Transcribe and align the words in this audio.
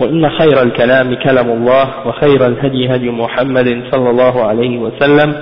وإن 0.00 0.30
خير 0.30 0.62
الكلام 0.62 1.14
كلام 1.14 1.50
الله 1.50 2.06
وخير 2.06 2.46
الهدي 2.46 2.94
هدي 2.94 3.10
محمد 3.10 3.82
صلى 3.92 4.10
الله 4.10 4.44
عليه 4.44 4.78
وسلم 4.78 5.34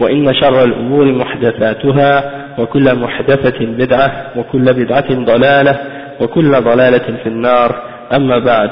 وإن 0.00 0.34
شر 0.34 0.64
الأمور 0.64 1.12
محدثاتها 1.12 2.42
وكل 2.58 2.94
محدثة 2.94 3.66
بدعة 3.66 4.26
وكل 4.36 4.64
بدعة 4.64 5.14
ضلالة 5.14 5.78
وكل 6.20 6.50
ضلالة 6.50 7.16
في 7.22 7.26
النار 7.28 7.82
أما 8.16 8.38
بعد 8.38 8.70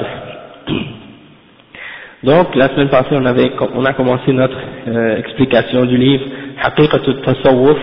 Donc, 2.23 2.53
la 2.55 2.69
semaine 2.69 2.89
passée, 2.89 3.13
on, 3.13 3.25
avait, 3.25 3.51
on 3.75 3.83
a 3.83 3.93
commencé 3.93 4.31
notre 4.31 4.55
euh, 4.87 5.17
explication 5.17 5.85
du 5.85 5.97
livre 5.97 6.23
Haqiqatul 6.61 7.19
Tasawwuf 7.23 7.77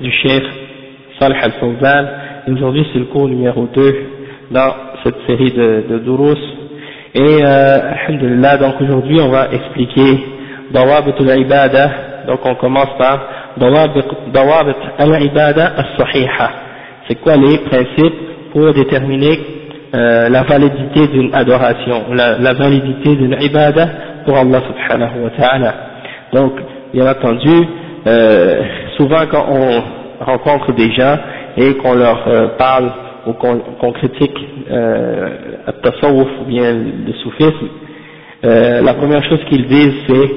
du 0.00 0.12
Cheikh 0.12 0.44
Salih 1.18 1.34
al-Fawzan. 1.42 2.06
Aujourd'hui, 2.52 2.86
c'est 2.92 3.00
le 3.00 3.06
cours 3.06 3.28
numéro 3.28 3.66
2 3.74 3.94
dans 4.52 4.74
cette 5.02 5.16
série 5.26 5.50
de, 5.50 5.84
de 5.90 5.98
Durus. 5.98 6.38
Et, 7.14 7.20
euh, 7.42 7.78
alhamdulillah, 7.92 8.56
donc 8.58 8.80
aujourd'hui, 8.80 9.20
on 9.20 9.30
va 9.30 9.48
expliquer 9.52 10.24
Dawabit 10.72 11.14
al-Ibada. 11.18 11.90
Donc, 12.28 12.40
on 12.44 12.54
commence 12.54 12.90
par 12.98 13.18
Dawabit 13.56 14.74
al-Ibada 14.98 15.72
al-Sahiha. 15.76 16.50
C'est 17.08 17.16
quoi 17.16 17.36
les 17.36 17.58
principes 17.58 18.14
pour 18.52 18.72
déterminer 18.72 19.40
euh, 19.92 20.28
la 20.28 20.44
validité 20.44 21.08
d'une 21.08 21.34
adoration, 21.34 22.04
la, 22.12 22.52
validité 22.54 23.16
d'une 23.16 23.36
ibada 23.40 23.88
pour 24.24 24.36
Allah 24.36 24.62
subhanahu 24.68 25.24
wa 25.24 25.30
ta'ala? 25.30 25.74
Donc, 26.32 26.52
bien 26.94 27.10
entendu, 27.10 27.66
euh, 28.06 28.62
souvent 28.96 29.26
quand 29.28 29.46
on 29.50 30.24
rencontre 30.24 30.72
des 30.74 30.92
gens 30.92 31.16
et 31.56 31.74
qu'on 31.74 31.94
leur 31.94 32.22
euh, 32.28 32.48
parle 32.56 32.92
ou 33.26 33.32
qu'on 33.34 33.58
qu 33.58 33.92
critique 33.98 34.38
euh, 34.70 35.28
tasawwuf 35.82 36.28
ou 36.42 36.44
bien 36.46 36.72
le 36.72 37.12
soufisme, 37.22 37.68
euh, 38.44 38.80
la 38.82 38.94
première 38.94 39.22
chose 39.24 39.40
qu'ils 39.48 39.66
disent 39.66 39.94
c'est 40.08 40.30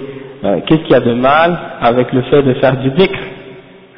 euh, 0.46 0.60
qu'est-ce 0.68 0.82
qu'il 0.82 0.92
y 0.92 0.96
a 0.96 1.00
de 1.00 1.14
mal 1.14 1.58
avec 1.82 2.12
le 2.12 2.22
fait 2.24 2.44
de 2.44 2.54
faire 2.56 2.76
du 2.78 2.90
dhikr 2.92 3.20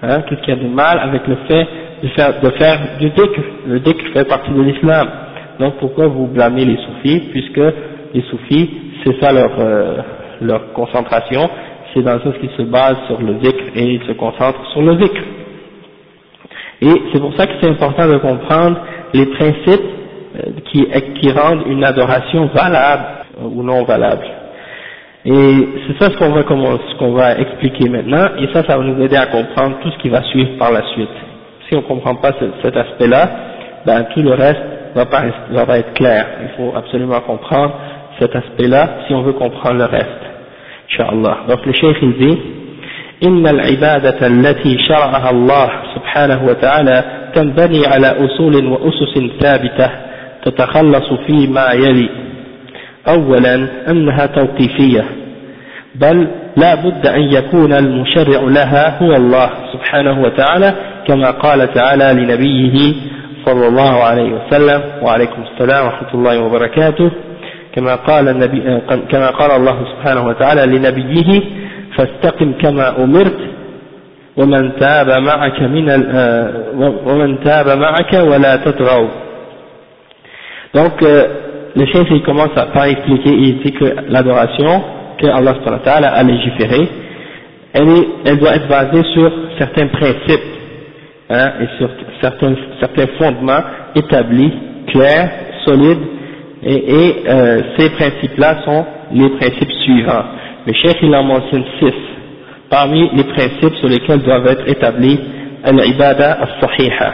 hein, 0.03 0.22
Qu'est-ce 0.27 0.42
qu'il 0.42 0.53
y 0.53 0.58
a 0.59 0.61
de 0.64 0.67
mal 0.67 1.00
avec 1.00 1.25
le 1.27 1.38
fait 1.47 1.67
de 2.03 2.08
faire, 2.09 2.39
de 2.39 2.50
faire 2.52 2.80
du 3.00 3.09
dhikr? 3.09 3.39
Le 3.67 3.80
dhikr 3.80 4.03
fait 4.14 4.27
partie 4.27 4.52
de 4.52 4.61
l'islam. 4.61 5.08
Donc 5.59 5.76
pourquoi 5.80 6.08
vous 6.08 6.27
blâmez 6.27 6.65
les 6.65 6.77
soufis? 6.77 7.20
Puisque 7.32 7.61
les 8.14 8.21
soufis, 8.30 8.70
c'est 9.04 9.20
ça 9.20 9.32
leur, 9.33 9.52
euh, 9.59 9.98
leur 10.42 10.73
concentration, 10.73 11.49
c'est 11.93 12.04
dans 12.04 12.14
le 12.15 12.20
sens 12.21 12.36
qu'ils 12.39 12.52
se 12.52 12.61
basent 12.64 13.02
sur 13.08 13.20
le 13.21 13.39
zikr 13.42 13.64
et 13.76 13.83
ils 13.95 14.04
se 14.04 14.11
concentrent 14.11 14.65
sur 14.71 14.82
le 14.83 14.99
zikr. 14.99 15.21
Et 16.81 17.02
c'est 17.11 17.19
pour 17.19 17.33
ça 17.36 17.47
que 17.47 17.53
c'est 17.61 17.69
important 17.69 18.08
de 18.08 18.17
comprendre 18.17 18.77
les 19.13 19.25
principes 19.27 19.83
qui, 20.65 20.86
qui 21.19 21.31
rendent 21.31 21.63
une 21.67 21.83
adoration 21.83 22.47
valable 22.47 23.05
ou 23.41 23.63
non 23.63 23.83
valable. 23.83 24.25
Et 25.25 25.69
c'est 25.87 26.03
ça 26.03 26.11
ce 26.11 26.97
qu'on 26.97 27.14
va, 27.14 27.39
expliquer 27.39 27.89
maintenant, 27.89 28.27
et 28.39 28.47
ça, 28.53 28.64
ça 28.64 28.77
va 28.77 28.83
nous 28.83 29.02
aider 29.03 29.15
à 29.15 29.25
comprendre 29.25 29.77
tout 29.81 29.89
ce 29.89 29.97
qui 29.97 30.09
va 30.09 30.21
suivre 30.23 30.58
par 30.59 30.71
la 30.71 30.83
suite. 30.93 31.09
Si 31.67 31.75
on 31.75 31.81
ne 31.81 31.87
comprend 31.87 32.15
pas 32.15 32.31
ce, 32.39 32.45
cet 32.61 32.77
aspect-là, 32.77 33.30
ben 33.87 34.05
tout 34.14 34.21
le 34.21 34.33
reste 34.33 34.61
va 34.93 35.05
va 35.49 35.65
pas 35.65 35.80
être 35.80 35.93
clair. 35.93 36.27
Il 36.43 36.49
faut 36.55 36.73
absolument 36.75 37.19
comprendre 37.21 37.73
cet 38.19 38.35
aspect-là 38.35 38.89
si 39.08 39.15
on 39.15 39.23
veut 39.23 39.33
comprendre 39.33 39.80
le 39.80 39.85
reste. 39.85 40.08
Inch'Allah. 40.91 41.39
Donc 41.49 41.65
le 41.65 41.73
cheikh 41.73 41.97
il 42.03 42.14
dit 42.14 42.41
إن 43.23 43.48
العبادة 43.48 44.27
التي 44.27 44.77
شرعها 44.87 45.30
الله 45.30 45.70
سبحانه 45.95 46.45
وتعالى 46.45 47.03
تنبني 47.36 47.87
على 47.87 48.08
أصول 48.08 48.65
وأسس 48.65 49.42
ثابتة 49.42 49.89
تتخلص 50.45 51.14
فيما 51.27 51.71
يلي. 51.71 52.09
أولا 53.08 53.67
أنها 53.89 54.26
توقيفية. 54.26 55.05
بل 55.95 56.27
لا 56.58 56.76
بد 56.76 57.08
أن 57.08 57.21
يكون 57.21 57.73
المشرع 57.73 58.42
لها 58.42 59.03
هو 59.03 59.15
الله 59.15 59.49
سبحانه 59.73 60.21
وتعالى 60.21 60.73
كما 61.08 61.32
قال 61.32 61.73
تعالى 61.73 62.21
لنبيه 62.21 62.93
صلى 63.45 63.67
الله 63.67 64.03
عليه 64.03 64.33
وسلم. 64.33 64.82
وعليكم 65.02 65.43
السلام 65.53 65.86
ورحمة 65.86 66.14
الله 66.14 66.39
وبركاته. 66.39 67.11
كما 67.76 67.95
قال 67.95 68.27
النبي 68.27 68.82
كما 69.11 69.30
قال 69.30 69.52
الله 69.52 69.86
سبحانه 69.92 70.27
وتعالى 70.27 70.77
لنبيه 70.77 71.42
فاستقم 71.96 72.52
كما 72.52 73.05
أمرت 73.05 73.39
ومن 74.36 74.77
تاب 74.77 75.11
معك 75.23 75.61
من 75.62 75.86
ومن 77.06 77.45
تاب 77.45 77.78
معك 77.78 78.12
ولا 78.14 78.56
تطغوا 78.56 79.08
donc 80.74 81.02
euh, 81.02 81.27
le 81.77 81.84
chef 81.86 82.06
il 82.11 82.23
commence 82.23 82.56
à 82.56 82.67
par 82.67 82.84
expliquer 82.84 83.30
il 83.33 83.58
dit 83.62 83.73
que 83.73 83.84
l'adoration 84.08 84.83
que 85.18 85.27
Allah 85.27 85.55
subhanahu 85.55 85.80
wa 85.80 85.84
ta'ala 85.84 86.08
a 86.08 86.23
légiféré 86.23 86.89
elle, 87.73 87.89
est, 87.89 88.08
elle 88.24 88.39
doit 88.39 88.55
être 88.56 88.68
basée 88.68 89.02
sur 89.14 89.30
certains 89.58 89.86
principes 89.89 90.48
hein, 91.30 91.52
et 91.61 91.67
sur 91.78 91.89
certains, 92.20 92.55
certains 92.80 93.06
fondements 93.18 93.62
établis, 93.95 94.52
clairs, 94.89 95.30
solides, 95.64 95.98
et, 96.62 96.74
et 96.74 97.14
euh, 97.28 97.61
ces 97.78 97.90
principes-là 97.90 98.56
sont 98.64 98.84
les 99.12 99.28
principes 99.30 99.73
suivants. 99.84 100.24
Le 100.65 100.73
chef 100.73 100.95
il 101.02 101.15
en 101.15 101.23
mentionne 101.23 101.64
six 101.80 101.93
parmi 102.70 103.09
les 103.14 103.23
principes 103.23 103.76
sur 103.76 103.87
lesquels 103.87 104.23
doivent 104.23 104.48
être 104.48 104.67
établis 104.67 105.20
al-ibada 105.64 106.39
al-sahiha. 106.42 107.14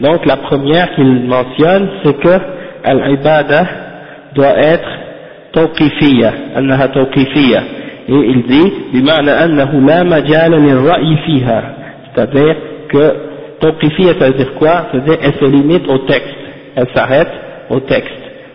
Donc 0.00 0.24
la 0.24 0.36
première 0.36 0.94
qu'il 0.94 1.26
mentionne, 1.26 1.88
c'est 2.02 2.18
que 2.18 2.38
al-ibada 2.84 3.66
doit 4.34 4.56
être 4.56 4.88
tawqifiyya. 5.52 6.32
Et 8.08 8.14
il 8.14 8.42
dit. 8.46 8.72
C'est-à-dire 12.14 12.56
que 12.88 13.14
tawqifiyya, 13.60 14.14
ça 14.18 14.30
dire 14.30 14.54
quoi? 14.54 14.86
C'est-à-dire 14.90 15.18
elle 15.22 15.34
se 15.34 15.44
limite 15.44 15.86
au 15.88 15.98
texte, 15.98 16.36
elle 16.76 16.88
s'arrête 16.94 17.32
au 17.68 17.80
texte. 17.80 18.12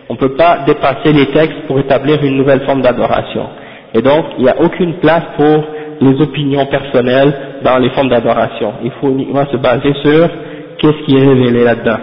On 0.08 0.14
ne 0.14 0.18
peut 0.18 0.34
pas 0.34 0.58
dépasser 0.66 1.12
les 1.12 1.26
textes 1.26 1.60
pour 1.66 1.78
établir 1.78 2.22
une 2.24 2.36
nouvelle 2.36 2.60
forme 2.62 2.82
d'adoration. 2.82 3.46
Et 3.94 4.02
donc, 4.02 4.24
il 4.38 4.44
n'y 4.44 4.50
a 4.50 4.60
aucune 4.60 4.94
place 4.94 5.22
pour 5.36 5.64
les 6.00 6.20
opinions 6.20 6.66
personnelles 6.66 7.32
dans 7.62 7.78
les 7.78 7.90
formes 7.90 8.08
d'adoration. 8.08 8.74
Il 8.84 8.90
faut 9.00 9.10
uniquement 9.10 9.46
se 9.50 9.56
baser 9.56 9.94
sur 10.02 10.28
qu'est-ce 10.78 11.04
qui 11.04 11.16
est 11.16 11.26
révélé 11.26 11.64
là-dedans. 11.64 11.98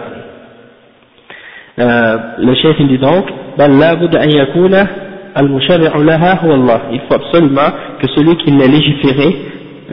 Euh, 1.78 2.16
le 2.38 2.54
chef 2.54 2.76
il 2.80 2.88
dit 2.88 2.98
donc, 2.98 3.26
il 3.58 3.64
faut 7.08 7.14
absolument 7.14 7.70
que 8.00 8.06
celui 8.08 8.36
qui 8.36 8.50
l'a 8.50 8.66
légiféré 8.66 9.36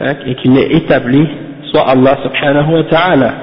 hein, 0.00 0.14
et 0.26 0.34
qui 0.36 0.48
l'a 0.48 0.62
établi 0.62 1.26
soit 1.70 1.88
Allah 1.88 2.18
subhanahu 2.22 2.74
wa 2.74 2.84
ta'ala. 2.84 3.34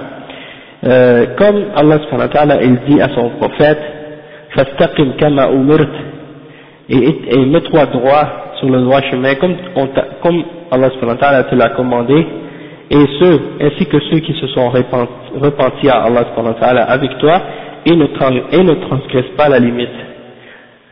Euh, 0.86 1.26
comme 1.38 1.66
Allah 1.76 2.00
subhanahu 2.04 2.28
wa 2.28 2.34
ta'ala 2.34 2.64
il 2.64 2.78
dit 2.88 3.02
à 3.02 3.10
son 3.10 3.30
prophète, 3.40 3.82
fastaqim 4.56 5.14
kama 5.18 5.50
umirt 5.52 5.90
et, 6.90 7.16
et 7.30 7.46
mets-toi 7.46 7.86
droit 7.88 8.47
sur 8.59 8.69
le 8.69 8.83
droit 8.83 9.01
chemin 9.03 9.35
comme, 9.37 9.57
on 9.77 9.89
comme 10.23 10.45
Allah 10.71 10.91
subhanahu 10.91 11.17
wa 11.17 11.21
ta'ala 11.21 11.45
te 11.45 11.55
l'a 11.55 11.71
commandé 11.71 12.27
et 12.91 13.07
ceux, 13.19 13.41
ainsi 13.61 13.87
que 13.87 13.99
ceux 14.11 14.19
qui 14.21 14.35
se 14.35 14.47
sont 14.49 14.69
repentis 14.71 15.89
à 15.89 16.03
Allah 16.03 16.25
subhanahu 16.31 16.55
wa 16.55 16.61
ta'ala 16.61 16.85
avec 16.85 17.19
toi 17.19 17.41
et 17.87 17.97
ne, 17.97 18.05
et 18.53 18.63
ne 18.63 18.75
transgressent 18.87 19.37
pas 19.37 19.49
la 19.49 19.59
limite. 19.59 19.89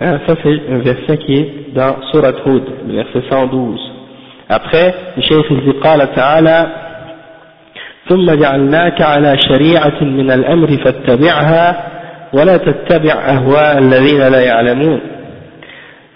Hein, 0.00 0.18
ça 0.26 0.34
c'est 0.42 0.72
un 0.72 0.78
verset 0.78 1.18
qui 1.18 1.34
est 1.34 1.74
dans 1.74 1.96
Surat 2.10 2.32
Hud, 2.46 2.62
le 2.88 2.94
verset 2.94 3.22
112. 3.28 3.80
Après, 4.48 4.94
le 5.16 5.22
Cheikh 5.22 5.44
il 5.50 5.60
dit 5.60 5.78
قال 5.80 6.14
تعالى 6.14 6.66
ثم 8.08 8.34
جعلناك 8.34 9.02
على 9.02 9.36
شريعة 9.48 10.02
من 10.02 10.30
الأمر 10.30 10.68
فاتبعها 10.84 11.86
ولا 12.32 12.56
تتبع 12.56 13.12
أهواء 13.12 13.78
الذين 13.78 14.28
لا 14.28 14.40
يعلمون 14.40 15.00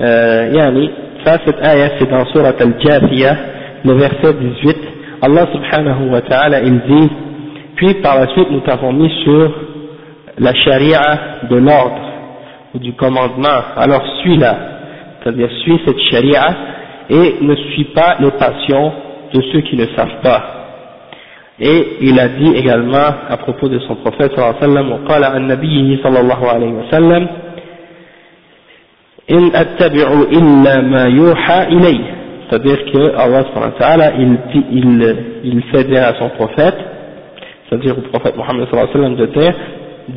euh, 0.01 0.49
yani, 0.53 0.89
ça 1.25 1.37
cette 1.45 1.61
ayah 1.61 1.91
c'est 1.99 2.09
dans 2.09 2.25
Surah 2.27 2.53
Al-Jathiyah, 2.59 3.35
le 3.83 3.93
verset 3.93 4.33
18, 4.33 4.77
Allah 5.21 5.47
subhanahu 5.51 6.09
wa 6.11 6.21
ta'ala 6.21 6.61
il 6.61 6.79
dit, 6.79 7.09
puis 7.75 7.95
par 7.95 8.19
la 8.19 8.27
suite 8.27 8.49
nous 8.49 8.61
t'avons 8.61 8.93
mis 8.93 9.11
sur 9.23 9.51
la 10.37 10.53
charia 10.53 11.01
de 11.49 11.57
l'ordre 11.57 12.01
ou 12.73 12.79
du 12.79 12.93
commandement, 12.93 13.59
alors 13.75 14.05
suis-la, 14.21 14.55
c'est-à-dire 15.21 15.49
suis 15.63 15.79
cette 15.85 15.99
charia 16.11 16.55
et 17.09 17.35
ne 17.41 17.55
suis 17.55 17.85
pas 17.85 18.15
les 18.19 18.31
passions 18.31 18.93
de 19.33 19.41
ceux 19.51 19.61
qui 19.61 19.75
ne 19.75 19.85
savent 19.95 20.21
pas. 20.23 20.55
Et 21.59 21.97
il 22.01 22.17
a 22.17 22.29
dit 22.29 22.53
également 22.55 23.09
à 23.29 23.35
propos 23.37 23.67
de 23.67 23.79
son 23.79 23.95
prophète 23.95 24.33
sallallahu 24.35 24.95
alayhi 26.55 26.73
wa 26.73 26.89
sallam, 26.89 27.27
in 29.29 29.49
attabi'u 29.53 30.27
illa 30.31 30.81
ma 30.81 31.09
yuha 31.09 31.69
ilay. 31.69 31.99
C'est-à-dire 32.49 32.77
que 32.91 33.15
Allah 33.15 33.45
subhanahu 33.45 34.13
il, 34.19 34.37
il, 34.71 35.15
il 35.43 35.63
fait 35.71 35.83
dire 35.83 36.03
à 36.03 36.15
son 36.15 36.29
prophète, 36.29 36.75
c'est-à-dire 37.69 37.95
au 37.97 38.01
prophète 38.01 38.35
Mohammed 38.35 38.67
sallallahu 38.69 38.89
alayhi 38.89 38.97
wa 38.97 39.01
sallam 39.01 39.15
de 39.15 39.25
terre, 39.27 39.55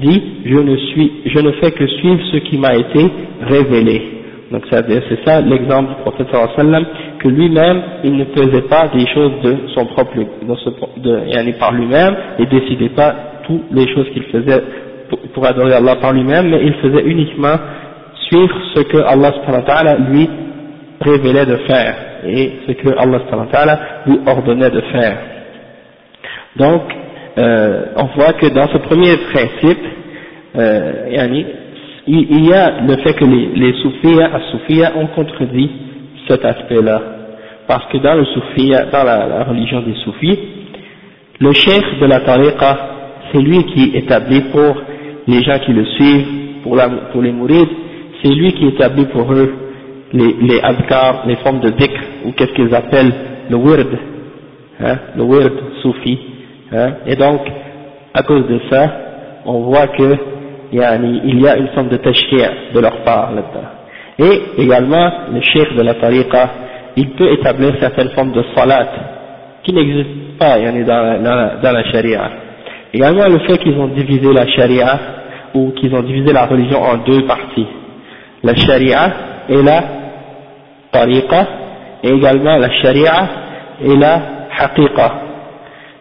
dit, 0.01 0.23
je 0.47 0.59
ne 0.59 0.77
suis, 0.77 1.13
je 1.27 1.39
ne 1.41 1.53
fais 1.53 1.71
que 1.73 1.87
suivre 1.87 2.23
ce 2.33 2.39
qui 2.39 2.57
m'a 2.57 2.75
été 2.75 3.11
révélé. 3.43 4.03
Donc 4.51 4.65
c'est-à-dire, 4.71 5.03
c'est 5.09 5.25
ça 5.27 5.43
l'exemple 5.43 5.91
du 5.91 5.95
prophète 6.03 6.29
sallallahu 6.31 6.55
alayhi 6.57 6.69
wa 6.69 6.73
sallam, 6.73 6.87
que 7.19 7.29
lui-même, 7.29 7.83
il 8.05 8.17
ne 8.17 8.25
faisait 8.25 8.63
pas 8.63 8.89
des 8.89 9.07
choses 9.09 9.33
de 9.43 9.57
son 9.75 9.85
propre, 9.87 10.17
de, 10.17 10.55
ce, 10.57 10.71
de 11.01 11.21
yani 11.35 11.53
par 11.55 11.73
lui-même, 11.73 12.17
et 12.39 12.47
décidait 12.47 12.91
pas 12.91 13.15
toutes 13.47 13.71
les 13.73 13.87
choses 13.95 14.09
qu'il 14.15 14.25
faisait 14.25 14.63
pour, 15.11 15.19
pour 15.35 15.47
adorer 15.47 15.75
Allah 15.75 15.97
par 15.97 16.15
lui-même, 16.15 16.49
mais 16.49 16.61
il 16.65 16.75
faisait 16.75 17.03
uniquement 17.05 17.57
suivre 18.33 18.57
ce 18.75 18.81
que 18.83 18.99
Allah 18.99 19.97
lui 20.11 20.29
révélait 21.01 21.47
de 21.47 21.57
faire 21.69 21.95
et 22.27 22.53
ce 22.67 22.73
que 22.73 22.89
Allah 22.97 23.81
lui 24.07 24.19
ordonnait 24.27 24.71
de 24.71 24.81
faire 24.93 25.19
donc 26.57 26.83
euh, 27.39 27.85
on 27.97 28.05
voit 28.17 28.35
que 28.35 28.47
dans 28.49 28.69
ce 28.69 28.79
premier 28.79 29.17
principe 29.33 29.79
euh, 30.57 30.93
il, 32.07 32.45
y 32.45 32.53
a 32.53 32.81
le 32.81 32.97
fait 32.97 33.15
que 33.15 33.25
les, 33.25 33.47
les 33.55 33.73
soufis 33.83 34.83
ont 34.97 35.07
contredit 35.09 35.71
cet 36.29 36.45
aspect-là. 36.45 37.01
Parce 37.67 37.87
que 37.93 37.99
dans 37.99 38.15
le 38.15 38.25
soufia, 38.25 38.87
dans 38.87 39.05
la, 39.05 39.45
religion 39.45 39.81
des 39.83 39.95
soufis, 40.05 40.39
le 41.41 41.53
chef 41.53 41.83
de 42.01 42.07
la 42.07 42.21
tariqa, 42.21 42.79
c'est 43.33 43.41
lui 43.41 43.65
qui 43.67 43.97
établit 43.97 44.43
pour 44.53 44.83
les 45.27 45.43
gens 45.43 45.59
qui 45.65 45.73
le 45.73 45.85
suivent, 45.85 46.27
pour, 46.63 46.79
pour 47.13 47.23
les 47.23 47.33
mourides, 47.33 47.69
c'est 48.23 48.31
lui 48.31 48.53
qui 48.53 48.67
établit 48.69 49.07
pour 49.07 49.33
eux 49.33 49.53
les, 50.13 50.35
les 50.41 50.61
les 51.27 51.37
formes 51.37 51.61
de 51.61 51.71
dhikr, 51.71 52.01
ou 52.27 52.33
qu'est-ce 52.33 52.53
qu'ils 52.53 52.75
appellent 52.75 53.13
le 53.51 53.57
wird, 53.57 53.87
hein, 54.81 54.97
le 55.17 55.25
wird 55.25 55.53
soufi. 55.83 56.19
Hein, 56.73 56.93
et 57.07 57.17
donc, 57.17 57.41
à 58.15 58.23
cause 58.23 58.47
de 58.47 58.61
ça, 58.71 58.91
on 59.47 59.61
voit 59.61 59.89
que 59.89 60.17
il 60.73 60.79
y 60.79 61.47
a 61.47 61.57
une 61.57 61.69
forme 61.75 61.89
de 61.89 61.99
tashri'a 61.99 62.51
de 62.75 62.81
leur 62.81 63.05
part 63.05 63.33
là-dedans. 63.33 63.69
Et 64.19 64.63
également, 64.63 65.11
le 65.33 65.41
cheikh 65.41 65.77
de 65.77 65.83
la 65.83 65.95
tariqa, 65.95 66.51
il 66.97 67.11
peut 67.11 67.31
établir 67.33 67.75
certaines 67.81 68.11
formes 68.11 68.33
de 68.33 68.43
salat 68.55 68.89
qui 69.63 69.73
n'existent 69.73 70.39
pas 70.39 70.59
dans, 70.59 71.23
dans, 71.23 71.61
dans, 71.63 71.73
la 71.73 71.85
sharia. 71.85 72.31
Également 72.93 73.29
le 73.29 73.39
fait 73.41 73.59
qu'ils 73.59 73.77
ont 73.79 73.89
divisé 73.89 74.33
la 74.33 74.47
sharia 74.49 74.99
ou 75.55 75.71
qu'ils 75.73 75.95
ont 75.95 76.03
divisé 76.03 76.33
la 76.33 76.47
religion 76.47 76.83
en 76.83 76.99
deux 76.99 77.23
parties. 77.27 77.67
La 78.43 78.55
sharia 78.55 79.13
et 79.49 79.63
la 79.63 79.85
tariqa 80.91 81.47
et 82.03 82.09
également 82.11 82.57
la 82.57 82.71
sharia 82.83 83.29
et 83.81 83.97
la 83.97 84.23
haqiqa. 84.59 85.13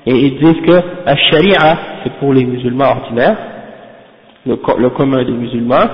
Et 0.05 0.15
ils 0.15 0.39
disent 0.39 0.61
que 0.65 0.81
la 1.05 1.15
sharia 1.15 1.77
c'est 2.03 2.13
pour 2.19 2.33
les 2.33 2.45
musulmans 2.45 2.89
ordinaires 2.89 3.37
le, 4.45 4.89
commun 4.89 5.23
des 5.23 5.31
musulmans, 5.31 5.87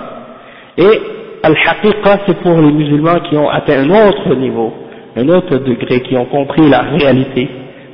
et 0.77 1.01
al-haqiqa 1.43 2.19
c'est 2.25 2.39
pour 2.41 2.59
les 2.61 2.71
musulmans 2.71 3.19
qui 3.29 3.37
ont 3.37 3.49
atteint 3.49 3.79
un 3.79 4.07
autre 4.07 4.35
niveau, 4.35 4.73
un 5.15 5.27
autre 5.29 5.57
degré, 5.57 6.01
qui 6.01 6.15
ont 6.15 6.25
compris 6.25 6.69
la 6.69 6.81
réalité 6.81 7.49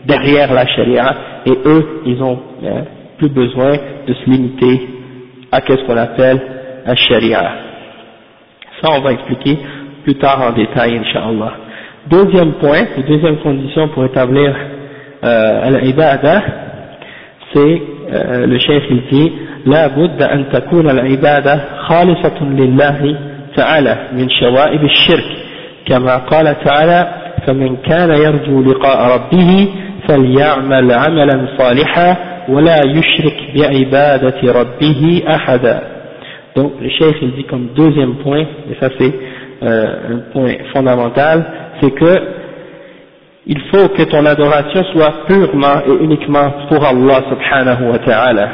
derrière 0.06 0.54
la 0.54 0.68
charia, 0.68 1.16
et 1.46 1.54
eux, 1.66 2.02
ils 2.06 2.22
ont 2.22 2.40
hein, 2.66 2.84
plus 3.18 3.30
besoin 3.30 3.72
de 4.08 4.14
se 4.14 4.30
limiter 4.30 4.88
à 5.52 5.62
ce 5.62 5.86
qu'on 5.86 5.98
appelle 5.98 6.42
la 6.86 6.96
sharia. 6.96 7.52
Ça, 8.83 8.91
on 8.97 9.01
va 9.01 9.13
expliquer 9.13 9.59
plus 10.05 10.15
tard 10.17 10.41
en 10.43 10.53
détail, 10.53 10.99
inshallah. 10.99 11.53
Deuxième 12.07 12.53
point, 12.55 12.83
deuxième 13.07 13.39
condition 13.39 13.89
pour 13.89 14.05
établir 14.05 14.55
euh, 15.25 15.67
al-ibada, 15.69 16.43
c'est, 17.53 17.83
euh, 18.13 18.47
le 18.47 18.59
chef 18.59 18.83
il 18.91 19.03
dit, 19.11 19.33
لا 19.67 19.87
بد 19.87 20.23
أن 20.23 20.45
تكون 20.53 20.91
العبادة 20.91 21.61
خالصة 21.89 22.43
لله 22.43 23.17
تعالى 23.57 23.97
من 24.13 24.29
شوائب 24.31 24.85
الشرك 24.85 25.25
كما 25.87 26.17
قال 26.17 26.57
تعالى 26.65 27.09
فمن 27.47 27.77
كان 27.77 28.11
يرجو 28.11 28.63
لقاء 28.63 29.15
ربه 29.15 29.69
فليعمل 30.09 30.93
عملا 30.93 31.47
صالحا 31.59 32.17
ولا 32.49 32.77
يشرك 32.87 33.37
بعبادة 33.55 34.53
ربه 34.53 35.23
أحدا 35.29 35.83
donc 36.56 36.74
le 36.82 36.90
chef 36.90 37.16
il 37.22 37.34
dit 37.36 37.46
comme 37.46 37.70
deuxième 37.76 38.16
point, 38.18 38.42
et 38.42 38.76
ça 38.80 38.90
c'est 38.98 39.14
euh, 39.64 40.16
un 40.16 40.18
point 40.32 40.54
fondamental, 40.74 41.46
c'est 41.82 41.92
que 41.92 42.22
il 43.46 43.60
faut 43.72 43.90
que 43.90 44.04
ton 44.04 44.26
adoration 44.26 44.84
soit 44.94 45.26
purement 45.28 45.82
et 45.86 46.04
uniquement 46.04 46.52
pour 46.70 46.84
Allah 46.86 47.24
subhanahu 47.30 47.92
wa 47.92 48.00
ta'ala. 48.00 48.50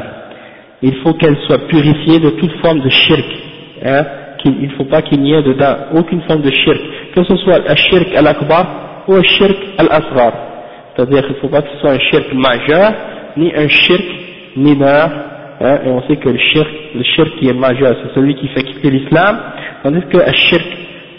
il 0.81 0.96
faut 1.04 1.13
qu'elle 1.13 1.38
soit 1.46 1.68
purifiée 1.68 2.19
de 2.19 2.31
toute 2.31 2.54
forme 2.62 2.80
de 2.80 2.90
shirk. 2.90 3.25
Hein, 3.86 4.06
il 4.45 4.68
ne 4.69 4.75
faut 4.75 4.86
pas 4.86 5.02
qu'il 5.02 5.22
n'y 5.22 5.34
ait 5.34 5.44
dedans 5.44 5.75
aucune 5.94 6.22
forme 6.22 6.42
de 6.42 6.52
shirk, 6.52 6.80
que 7.13 7.24
ce 7.24 7.36
soit 7.38 7.60
un 7.68 7.75
shirk 7.75 8.16
al-akbar 8.16 9.04
ou 9.07 9.16
un 9.16 9.24
shirk 9.24 9.57
al-asghar. 9.78 10.34
C'est-à-dire 10.95 11.21
qu'il 11.24 11.35
ne 11.35 11.40
faut 11.42 11.50
pas 11.50 11.62
que 11.62 11.69
ce 11.76 11.80
soit 11.80 11.92
un 11.92 12.00
shirk 12.00 12.33
majeur, 12.33 12.94
ni 13.38 13.54
un 13.56 13.68
shirk 13.68 14.06
mineur, 14.56 15.09
hein, 15.61 15.80
et 15.85 15.89
on 15.89 16.01
sait 16.07 16.18
que 16.18 16.30
le 16.30 16.37
shirk, 16.37 16.68
le 16.95 17.04
shirk 17.04 17.30
qui 17.39 17.49
est 17.49 17.54
majeur, 17.54 17.95
c'est 18.01 18.19
celui 18.19 18.35
qui 18.35 18.47
fait 18.49 18.63
quitter 18.63 18.89
l'islam, 18.92 19.37
tandis 19.83 20.01
que 20.09 20.18
le 20.18 20.33
shirk 20.33 20.66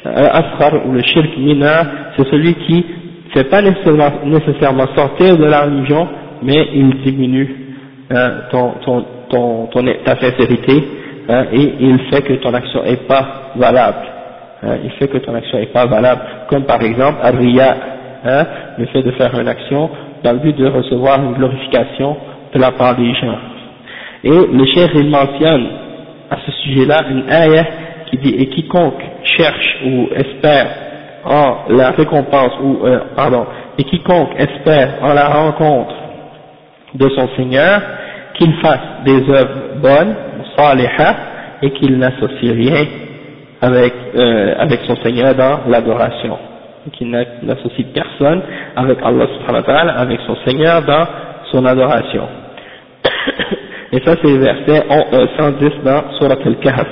al-asghar 0.05 0.87
ou 0.87 0.93
le 0.93 1.03
shirk 1.03 1.37
mineur, 1.39 1.87
c'est 2.17 2.27
celui 2.29 2.55
qui 2.55 2.77
ne 2.77 3.33
fait 3.33 3.45
pas 3.45 3.63
nécessairement, 3.63 4.87
sortir 4.95 5.37
de 5.37 5.45
la 5.45 5.63
religion, 5.63 6.09
mais 6.43 6.69
il 6.75 7.03
diminue 7.03 7.57
hein, 8.11 8.31
ton, 8.51 9.69
ta 10.05 10.17
sincérité 10.17 10.85
hein, 11.29 11.45
et 11.53 11.75
il 11.81 11.99
fait 12.11 12.23
que 12.23 12.33
ton 12.35 12.53
action 12.55 12.83
n'est 12.83 12.97
pas 12.97 13.53
valable. 13.57 14.07
Il 14.85 14.91
fait 14.99 15.09
que 15.09 15.19
ton 15.19 15.35
action 15.35 15.59
n'est 15.59 15.67
pas 15.67 15.87
valable, 15.87 16.21
comme 16.51 16.65
par 16.65 16.83
exemple 16.83 17.19
hein, 17.23 18.47
le 18.79 18.87
fait 18.87 19.03
de 19.03 19.11
faire 19.13 19.39
une 19.39 19.49
action 19.49 19.89
dans 20.23 20.33
le 20.33 20.39
but 20.39 20.57
de 20.57 20.67
recevoir 20.67 21.23
une 21.23 21.33
glorification 21.35 22.17
de 22.53 22.59
la 22.59 22.73
part 22.73 22.97
des 22.97 23.15
gens. 23.15 23.39
Et 24.25 24.31
le 24.31 24.67
cher 24.67 24.91
il 24.95 25.09
mentionne 25.11 25.67
à 26.31 26.37
ce 26.45 26.53
sujet-là 26.63 27.01
une 27.11 27.31
ayah 27.31 27.67
qui 28.11 28.19
dit 28.19 28.35
et 28.39 28.47
quiconque 28.49 29.03
cherche 29.25 29.79
ou 29.87 30.09
espère 30.15 30.67
en 31.25 31.57
la 31.69 31.91
récompense 31.91 32.53
ou 32.63 32.85
euh, 32.85 33.01
pardon 33.17 33.47
et 33.79 33.85
quiconque 33.85 34.35
espère 34.39 34.99
en 35.03 35.13
la 35.13 35.29
rencontre 35.29 35.95
de 36.95 37.09
son 37.11 37.29
Seigneur 37.37 37.81
qu'il 38.35 38.55
fasse 38.55 39.05
des 39.05 39.29
œuvres 39.29 39.81
bonnes, 39.83 40.15
salihah, 40.57 41.17
et 41.63 41.71
qu'il 41.73 41.99
n'associe 41.99 42.53
rien 42.53 42.87
avec, 43.61 43.93
euh, 44.17 44.55
avec 44.59 44.81
son 44.87 44.97
Seigneur 44.97 45.35
dans 45.35 45.61
l'adoration. 45.69 46.39
Qu'il 46.93 47.11
n'associe 47.11 47.87
personne 47.93 48.43
avec 48.75 48.99
Allah 49.05 49.27
subhanahu 49.27 49.61
wa 49.61 49.63
ta'ala, 49.63 49.93
avec 49.93 50.21
son 50.27 50.37
Seigneur 50.47 50.83
dans 50.83 51.07
son 51.53 51.67
adoration. 51.67 52.27
et 53.92 54.00
ça 54.06 54.16
c'est 54.22 54.28
le 54.28 54.38
verset 54.38 54.84
110 55.38 55.70
dans 55.84 56.12
Surat 56.20 56.38
al-Kahf. 56.46 56.88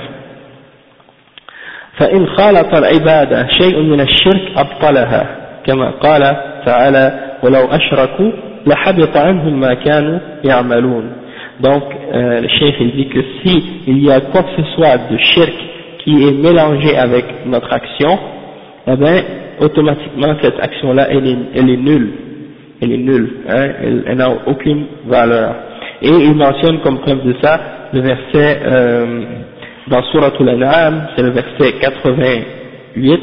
فإن 1.94 2.26
خالط 2.26 2.74
العبادة 2.74 3.46
شيء 3.60 3.80
من 3.82 4.00
الشرك 4.00 4.42
أبطلها 4.56 5.26
كما 5.66 5.90
قال 5.90 6.36
تعالى 6.66 7.20
ولو 7.42 7.64
أشركوا 7.70 8.30
لحبط 8.66 9.16
عنهم 9.16 9.60
ما 9.60 9.74
كانوا 9.74 10.18
يعملون 10.44 11.24
donc, 11.60 11.84
euh, 12.12 12.40
le 12.40 12.48
chef 12.48 12.74
il 12.80 12.92
dit 12.92 13.08
que 13.08 13.20
si 13.42 13.62
il 13.86 14.02
y 14.02 14.10
a 14.10 14.20
quoi 14.20 14.42
que 14.42 14.62
ce 14.62 14.68
soit 14.74 14.98
de 15.08 15.16
shirk 15.18 15.54
qui 15.98 16.26
est 16.26 16.32
mélangé 16.32 16.96
avec 16.96 17.24
notre 17.46 17.72
action, 17.72 18.18
eh 18.86 18.96
bien, 18.96 19.22
automatiquement, 19.60 20.34
cette 20.42 20.60
action-là, 20.60 21.06
elle 21.10 21.26
est, 21.26 21.38
elle 21.54 21.70
est 21.70 21.76
nulle. 21.76 22.10
Elle 22.82 22.92
est 22.92 22.98
nulle, 22.98 23.30
hein, 23.48 23.68
elle, 24.06 24.16
n'a 24.16 24.30
aucune 24.46 24.84
valeur. 25.06 25.54
Et 26.01 26.09
il 26.09 26.35
mentionne 26.35 26.79
comme 26.79 26.99
preuve 26.99 27.23
de 27.25 27.35
ça 27.41 27.59
le 27.93 28.01
verset 28.01 28.59
euh, 28.63 29.23
dans 29.87 30.03
Surah 30.03 30.31
Al-An'am, 30.39 31.07
c'est 31.15 31.23
le 31.23 31.31
verset 31.31 31.73
88, 31.81 33.21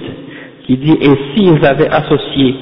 qui 0.67 0.77
dit 0.77 0.99
«Et 1.01 1.35
s'ils 1.35 1.65
avaient 1.65 1.89
associé, 1.89 2.55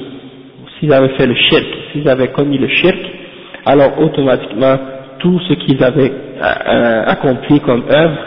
s'ils 0.79 0.93
avaient 0.93 1.15
fait 1.17 1.25
le 1.25 1.35
shirk, 1.35 1.65
s'ils 1.91 2.07
avaient 2.07 2.29
commis 2.29 2.57
le 2.57 2.67
shirk, 2.67 2.97
alors 3.65 3.99
automatiquement, 3.99 4.77
tout 5.19 5.39
ce 5.47 5.53
qu'ils 5.53 5.83
avaient 5.83 6.11
euh, 6.11 7.03
accompli 7.07 7.59
comme 7.61 7.83
œuvre 7.89 8.17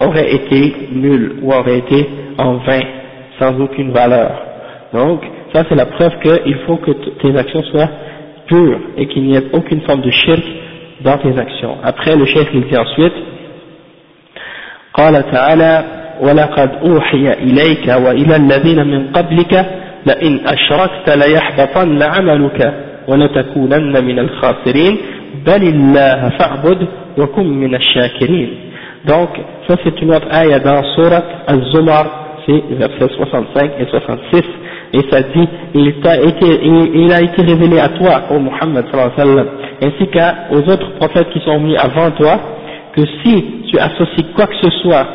aurait 0.00 0.32
été 0.32 0.74
nul 0.92 1.36
ou 1.42 1.52
aurait 1.52 1.78
été 1.78 2.08
en 2.38 2.54
vain, 2.54 2.80
sans 3.38 3.58
aucune 3.60 3.90
valeur. 3.90 4.30
Donc, 4.92 5.22
ça 5.52 5.64
c'est 5.68 5.74
la 5.74 5.86
preuve 5.86 6.12
qu'il 6.20 6.56
faut 6.66 6.76
que 6.76 6.92
tes 6.92 7.36
actions 7.36 7.62
soient 7.64 7.90
pures 8.46 8.80
et 8.96 9.06
qu'il 9.06 9.24
n'y 9.24 9.36
ait 9.36 9.46
aucune 9.52 9.80
forme 9.82 10.02
de 10.02 10.10
shirk 10.10 10.42
dans 11.02 11.18
tes 11.18 11.36
actions. 11.38 11.76
Après, 11.84 12.16
le 12.16 12.24
chef 12.26 12.48
il 12.54 12.64
dit 12.68 12.76
ensuite, 12.76 13.14
قال 14.94 15.30
تعالى 15.30 15.84
ولقد 16.20 16.70
أوحي 16.84 17.32
إليك 17.32 17.88
وإلى 17.88 18.36
الذين 18.36 18.86
من 18.86 19.12
قبلك 19.12 19.66
لئن 20.06 20.40
أشركت 20.46 21.08
ليحبطن 21.08 22.02
عملك 22.02 22.74
ولتكونن 23.08 24.04
من 24.04 24.18
الخاسرين. 24.18 24.98
بل 25.46 25.62
الله 25.62 26.28
فاعبد 26.38 26.88
وكن 27.18 27.46
من 27.46 27.74
الشاكرين. 27.74 28.50
Donc 29.06 29.30
ça 29.68 29.76
c'est 29.84 30.02
une 30.02 30.14
autre 30.14 30.26
ayah 30.32 30.58
dans 30.58 30.82
Surat 30.94 31.22
Al-Zumar 31.46 32.04
c'est 32.46 32.62
versets 32.70 33.14
65 33.16 33.70
et 33.78 33.86
66 33.86 34.44
et 34.92 35.00
ça 35.10 35.22
dit 35.22 35.48
il, 35.74 35.94
a 36.04 36.16
été, 36.16 36.60
il, 36.94 37.12
a 37.12 37.22
été 37.22 37.42
révélé 37.42 37.78
à 37.78 37.88
toi, 37.88 38.22
ô 38.30 38.38
Muhammad 38.38 38.86
ainsi 39.82 40.06
qu'aux 40.08 40.70
autres 40.72 40.90
prophètes 40.98 41.30
qui 41.30 41.40
sont 41.40 41.58
venus 41.58 41.78
avant 41.78 42.10
toi, 42.10 42.38
que 42.94 43.02
si 43.22 43.44
tu 43.70 43.78
associes 43.78 44.32
quoi 44.34 44.46
que 44.46 44.56
ce 44.62 44.70
soit 44.82 45.06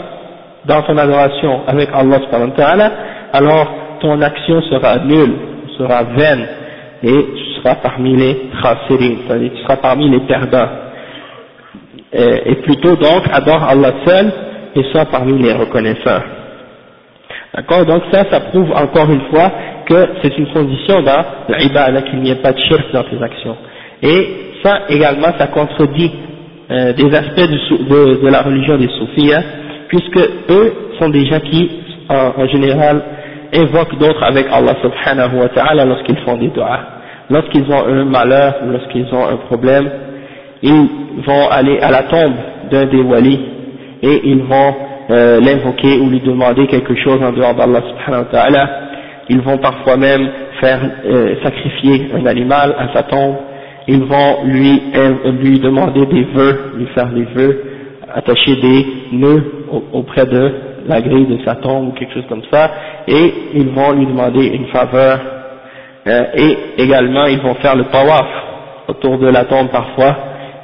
dans 0.66 0.82
ton 0.84 0.98
adoration 0.98 1.62
avec 1.68 1.90
Allah 1.94 2.20
subhanahu 2.22 2.92
alors 3.34 3.68
ton 4.02 4.22
action 4.22 4.62
sera 4.62 4.98
nulle, 5.00 5.36
sera 5.78 6.04
vaine, 6.04 6.48
et 7.04 7.26
tu 7.36 7.62
seras 7.62 7.76
parmi 7.76 8.16
les 8.16 8.50
khasirin, 8.62 9.16
c'est-à-dire 9.28 9.52
tu 9.56 9.62
seras 9.64 9.78
parmi 9.78 10.10
les 10.10 10.22
perdants. 10.22 10.70
Et, 12.14 12.56
plutôt 12.64 12.96
donc 12.96 13.24
adore 13.32 13.64
Allah 13.64 13.92
seul 14.06 14.32
et 14.76 14.84
sois 14.92 15.06
parmi 15.06 15.38
les 15.42 15.54
reconnaissants. 15.54 16.22
D'accord? 17.56 17.86
Donc 17.86 18.04
ça, 18.12 18.26
ça 18.30 18.40
prouve 18.42 18.72
encore 18.72 19.10
une 19.10 19.22
fois 19.32 19.52
que 19.88 20.08
c'est 20.22 20.38
une 20.38 20.48
condition 20.48 21.02
dans 21.02 21.24
l'ibadah 21.58 22.02
qu'il 22.02 22.20
n'y 22.20 22.32
ait 22.32 22.42
pas 22.42 22.52
de 22.52 22.60
shirk 22.60 22.92
dans 22.92 23.04
tes 23.04 23.22
actions. 23.22 23.56
Et 24.02 24.28
ça 24.64 24.82
également, 24.90 25.28
ça 25.38 25.48
contredit 25.48 26.12
euh, 26.70 26.94
des 26.94 27.16
aspects 27.16 27.50
de, 27.50 28.28
la 28.28 28.42
religion 28.42 28.78
des 28.78 28.90
soufis, 28.90 29.34
hein, 29.34 29.44
puisque 29.88 30.18
eux 30.50 30.74
sont 31.00 31.10
des 31.10 31.26
gens 31.28 31.40
qui, 31.40 31.70
en, 32.10 32.48
général, 32.48 33.02
évoquent 33.54 33.98
d'autres 34.00 34.24
avec 34.24 34.48
Allah 34.52 34.76
subhanahu 34.82 35.38
wa 35.38 35.50
ta'ala 35.50 35.86
lorsqu'ils 35.86 36.18
font 36.20 36.38
des 36.38 36.50
doigts. 36.50 36.80
Lorsqu'ils 37.30 37.72
ont 37.72 37.86
un 37.88 38.06
malheur 38.06 38.56
lorsqu'ils 38.68 39.08
ont 39.14 39.28
un 39.28 39.38
problème, 39.38 39.90
ils 40.62 40.88
vont 41.26 41.50
aller 41.50 41.80
à 41.80 41.92
la 41.92 42.04
tombe 42.04 42.34
d'un 42.70 42.86
des 42.86 43.02
walis 43.02 43.40
et 44.02 44.22
ils 44.26 44.44
vont 44.44 44.76
euh, 45.10 45.40
l'invoquer 45.40 46.00
ou 46.00 46.10
lui 46.10 46.20
demander 46.22 46.66
quelque 46.68 46.96
chose 46.96 47.22
en 47.22 47.32
dehors 47.32 47.54
d'Allah 47.54 47.82
subhanahu 47.90 48.24
wa 48.24 48.32
ta'ala. 48.32 48.70
Ils 49.30 49.42
vont 49.42 49.58
parfois 49.58 49.98
même 49.98 50.28
faire 50.60 50.80
euh, 51.06 51.36
sacrifier 51.44 52.10
un 52.16 52.26
animal 52.26 52.76
à 52.78 52.94
sa 52.94 53.04
tombe. 53.04 53.36
Ils 53.88 54.04
vont 54.04 54.44
lui, 54.46 54.82
euh, 54.96 55.32
lui 55.42 55.60
demander 55.60 56.06
des 56.08 56.24
vœux, 56.24 56.72
lui 56.78 56.88
faire 56.88 57.10
des 57.10 57.24
vœux, 57.24 57.64
attacher 58.16 58.56
des 58.56 58.86
nœuds 59.12 59.44
auprès 59.94 60.26
de 60.26 60.52
la 60.88 61.02
grille 61.02 61.28
de 61.28 61.38
sa 61.46 61.56
tombe 61.56 61.90
ou 61.90 61.92
quelque 61.92 62.14
chose 62.14 62.26
comme 62.28 62.44
ça. 62.52 62.72
Et 63.08 63.34
ils 63.54 63.70
vont 63.70 63.92
lui 63.92 64.08
demander 64.08 64.46
une 64.48 64.68
faveur. 64.68 65.20
et 66.08 66.58
également, 66.78 67.26
ils 67.26 67.40
vont 67.40 67.56
faire 67.56 67.76
le 67.76 67.86
tawaf 67.86 68.28
autour 68.88 69.18
de 69.18 69.28
la 69.28 69.46
tombe 69.46 69.70
parfois 69.70 70.16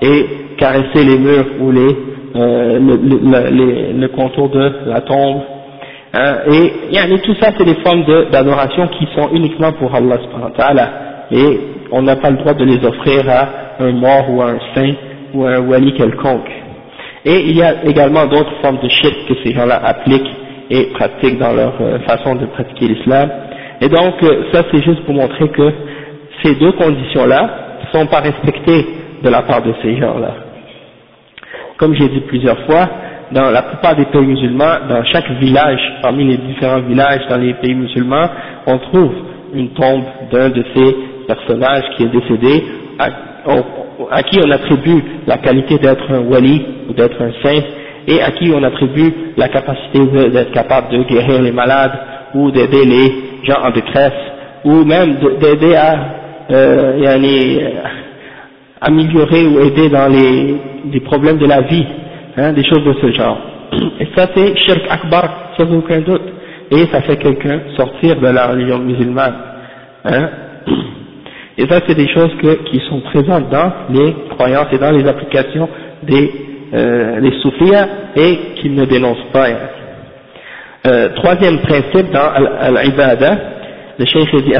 et 0.01 0.25
caresser 0.57 1.03
les 1.03 1.17
murs 1.17 1.45
ou 1.59 1.71
les 1.71 1.95
euh, 2.35 2.79
le, 2.79 3.99
le, 3.99 4.07
contour 4.09 4.49
de 4.49 4.71
la 4.85 5.01
tombe. 5.01 5.41
Hein, 6.13 6.35
et 6.51 7.19
tout 7.19 7.35
ça, 7.41 7.51
c'est 7.57 7.65
des 7.65 7.75
formes 7.83 8.03
d'adoration 8.31 8.87
qui 8.89 9.07
sont 9.15 9.29
uniquement 9.33 9.71
pour 9.73 9.93
Allah 9.95 10.17
Et 11.31 11.59
on 11.91 12.01
n'a 12.01 12.15
pas 12.15 12.29
le 12.29 12.37
droit 12.37 12.53
de 12.53 12.65
les 12.65 12.85
offrir 12.85 13.29
à 13.29 13.47
un 13.79 13.91
mort 13.91 14.29
ou 14.29 14.41
à 14.41 14.51
un 14.51 14.59
saint 14.75 14.93
ou 15.33 15.45
à 15.45 15.51
un 15.51 15.59
wali 15.61 15.93
quelconque. 15.93 16.49
Et 17.25 17.49
il 17.49 17.55
y 17.57 17.61
a 17.61 17.83
également 17.85 18.25
d'autres 18.25 18.53
formes 18.61 18.79
de 18.81 18.89
shirk 18.89 19.15
que 19.27 19.33
ces 19.43 19.53
gens-là 19.53 19.81
appliquent 19.83 20.31
et 20.69 20.85
pratiquent 20.93 21.37
dans 21.37 21.53
leur 21.53 21.73
euh, 21.79 21.99
façon 21.99 22.35
de 22.35 22.45
pratiquer 22.47 22.87
l'islam. 22.87 23.29
Et 23.81 23.89
donc, 23.89 24.15
euh, 24.23 24.43
ça 24.53 24.63
c'est 24.71 24.83
juste 24.83 25.03
pour 25.05 25.13
montrer 25.13 25.47
que 25.49 25.71
ces 26.43 26.55
deux 26.55 26.71
conditions-là 26.73 27.49
ne 27.83 27.99
sont 27.99 28.07
pas 28.07 28.21
respectées 28.21 28.85
de 29.23 29.29
la 29.29 29.43
part 29.43 29.61
de 29.61 29.73
ces 29.81 29.97
gens-là. 29.97 30.50
Comme 31.81 31.95
j'ai 31.95 32.09
dit 32.09 32.19
plusieurs 32.27 32.59
fois, 32.67 32.87
dans 33.31 33.49
la 33.49 33.63
plupart 33.63 33.95
des 33.95 34.05
pays 34.05 34.21
musulmans, 34.21 34.85
dans 34.87 35.03
chaque 35.05 35.27
village, 35.39 35.79
parmi 36.03 36.25
les 36.25 36.37
différents 36.37 36.81
villages 36.81 37.21
dans 37.27 37.37
les 37.37 37.55
pays 37.55 37.73
musulmans, 37.73 38.29
on 38.67 38.77
trouve 38.77 39.11
une 39.55 39.69
tombe 39.69 40.03
d'un 40.31 40.49
de 40.49 40.63
ces 40.75 40.95
personnages 41.25 41.85
qui 41.97 42.03
est 42.03 42.09
décédé, 42.09 42.63
à, 42.99 44.21
qui 44.21 44.39
on 44.45 44.51
attribue 44.51 45.03
la 45.25 45.37
qualité 45.39 45.79
d'être 45.79 46.03
un 46.11 46.19
wali 46.19 46.61
ou 46.87 46.93
d'être 46.93 47.19
un 47.19 47.31
saint, 47.41 47.63
et 48.07 48.21
à 48.21 48.29
qui 48.29 48.51
on 48.55 48.61
attribue 48.61 49.11
la 49.35 49.47
capacité 49.47 50.05
d'être 50.29 50.51
capable 50.51 50.89
de 50.95 51.01
guérir 51.05 51.41
les 51.41 51.51
malades, 51.51 51.97
ou 52.35 52.51
d'aider 52.51 52.85
les 52.85 53.11
gens 53.47 53.59
en 53.63 53.71
détresse, 53.71 54.21
ou 54.65 54.85
même 54.85 55.15
d'aider 55.39 55.73
à 55.73 55.95
euh, 56.51 56.99
améliorer 58.80 59.46
ou 59.46 59.60
aider 59.60 59.88
dans 59.88 60.08
les, 60.08 60.56
les 60.92 61.00
problèmes 61.00 61.38
de 61.38 61.46
la 61.46 61.62
vie, 61.62 61.86
hein, 62.36 62.52
des 62.52 62.64
choses 62.64 62.84
de 62.84 62.94
ce 63.00 63.10
genre. 63.12 63.38
Et 64.00 64.06
ça 64.14 64.28
c'est 64.34 64.56
shirk 64.58 64.82
akbar, 64.88 65.52
sans 65.56 65.70
aucun 65.72 66.00
doute. 66.00 66.22
Et 66.70 66.86
ça 66.86 67.00
fait 67.02 67.16
quelqu'un 67.16 67.60
sortir 67.76 68.16
de 68.20 68.26
la 68.26 68.48
religion 68.48 68.78
musulmane. 68.78 69.34
Hein. 70.04 70.28
Et 71.58 71.66
ça 71.66 71.80
c'est 71.86 71.94
des 71.94 72.08
choses 72.08 72.30
que, 72.42 72.64
qui 72.64 72.80
sont 72.88 73.00
présentes 73.00 73.48
dans 73.50 73.72
les 73.90 74.14
croyances 74.30 74.66
et 74.72 74.78
dans 74.78 74.90
les 74.90 75.06
applications 75.06 75.68
des, 76.02 76.32
euh, 76.74 77.20
des 77.20 77.32
soufis 77.40 77.72
et 78.16 78.38
qu'ils 78.56 78.74
ne 78.74 78.84
dénoncent 78.84 79.30
pas. 79.32 79.48
Hein. 79.48 79.56
Euh, 80.86 81.08
troisième 81.16 81.58
principe 81.60 82.12
dans 82.12 82.30
l'ibada, 82.82 83.38
le 83.98 84.04
cheikh 84.04 84.30
dit 84.44 84.54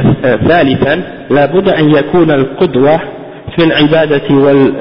ثالثا 0.47 1.01
لابد 1.29 1.69
أن 1.69 1.89
يكون 1.91 2.31
القدوة 2.31 2.99
في 3.56 3.64
العبادة 3.64 4.34
وال, 4.34 4.72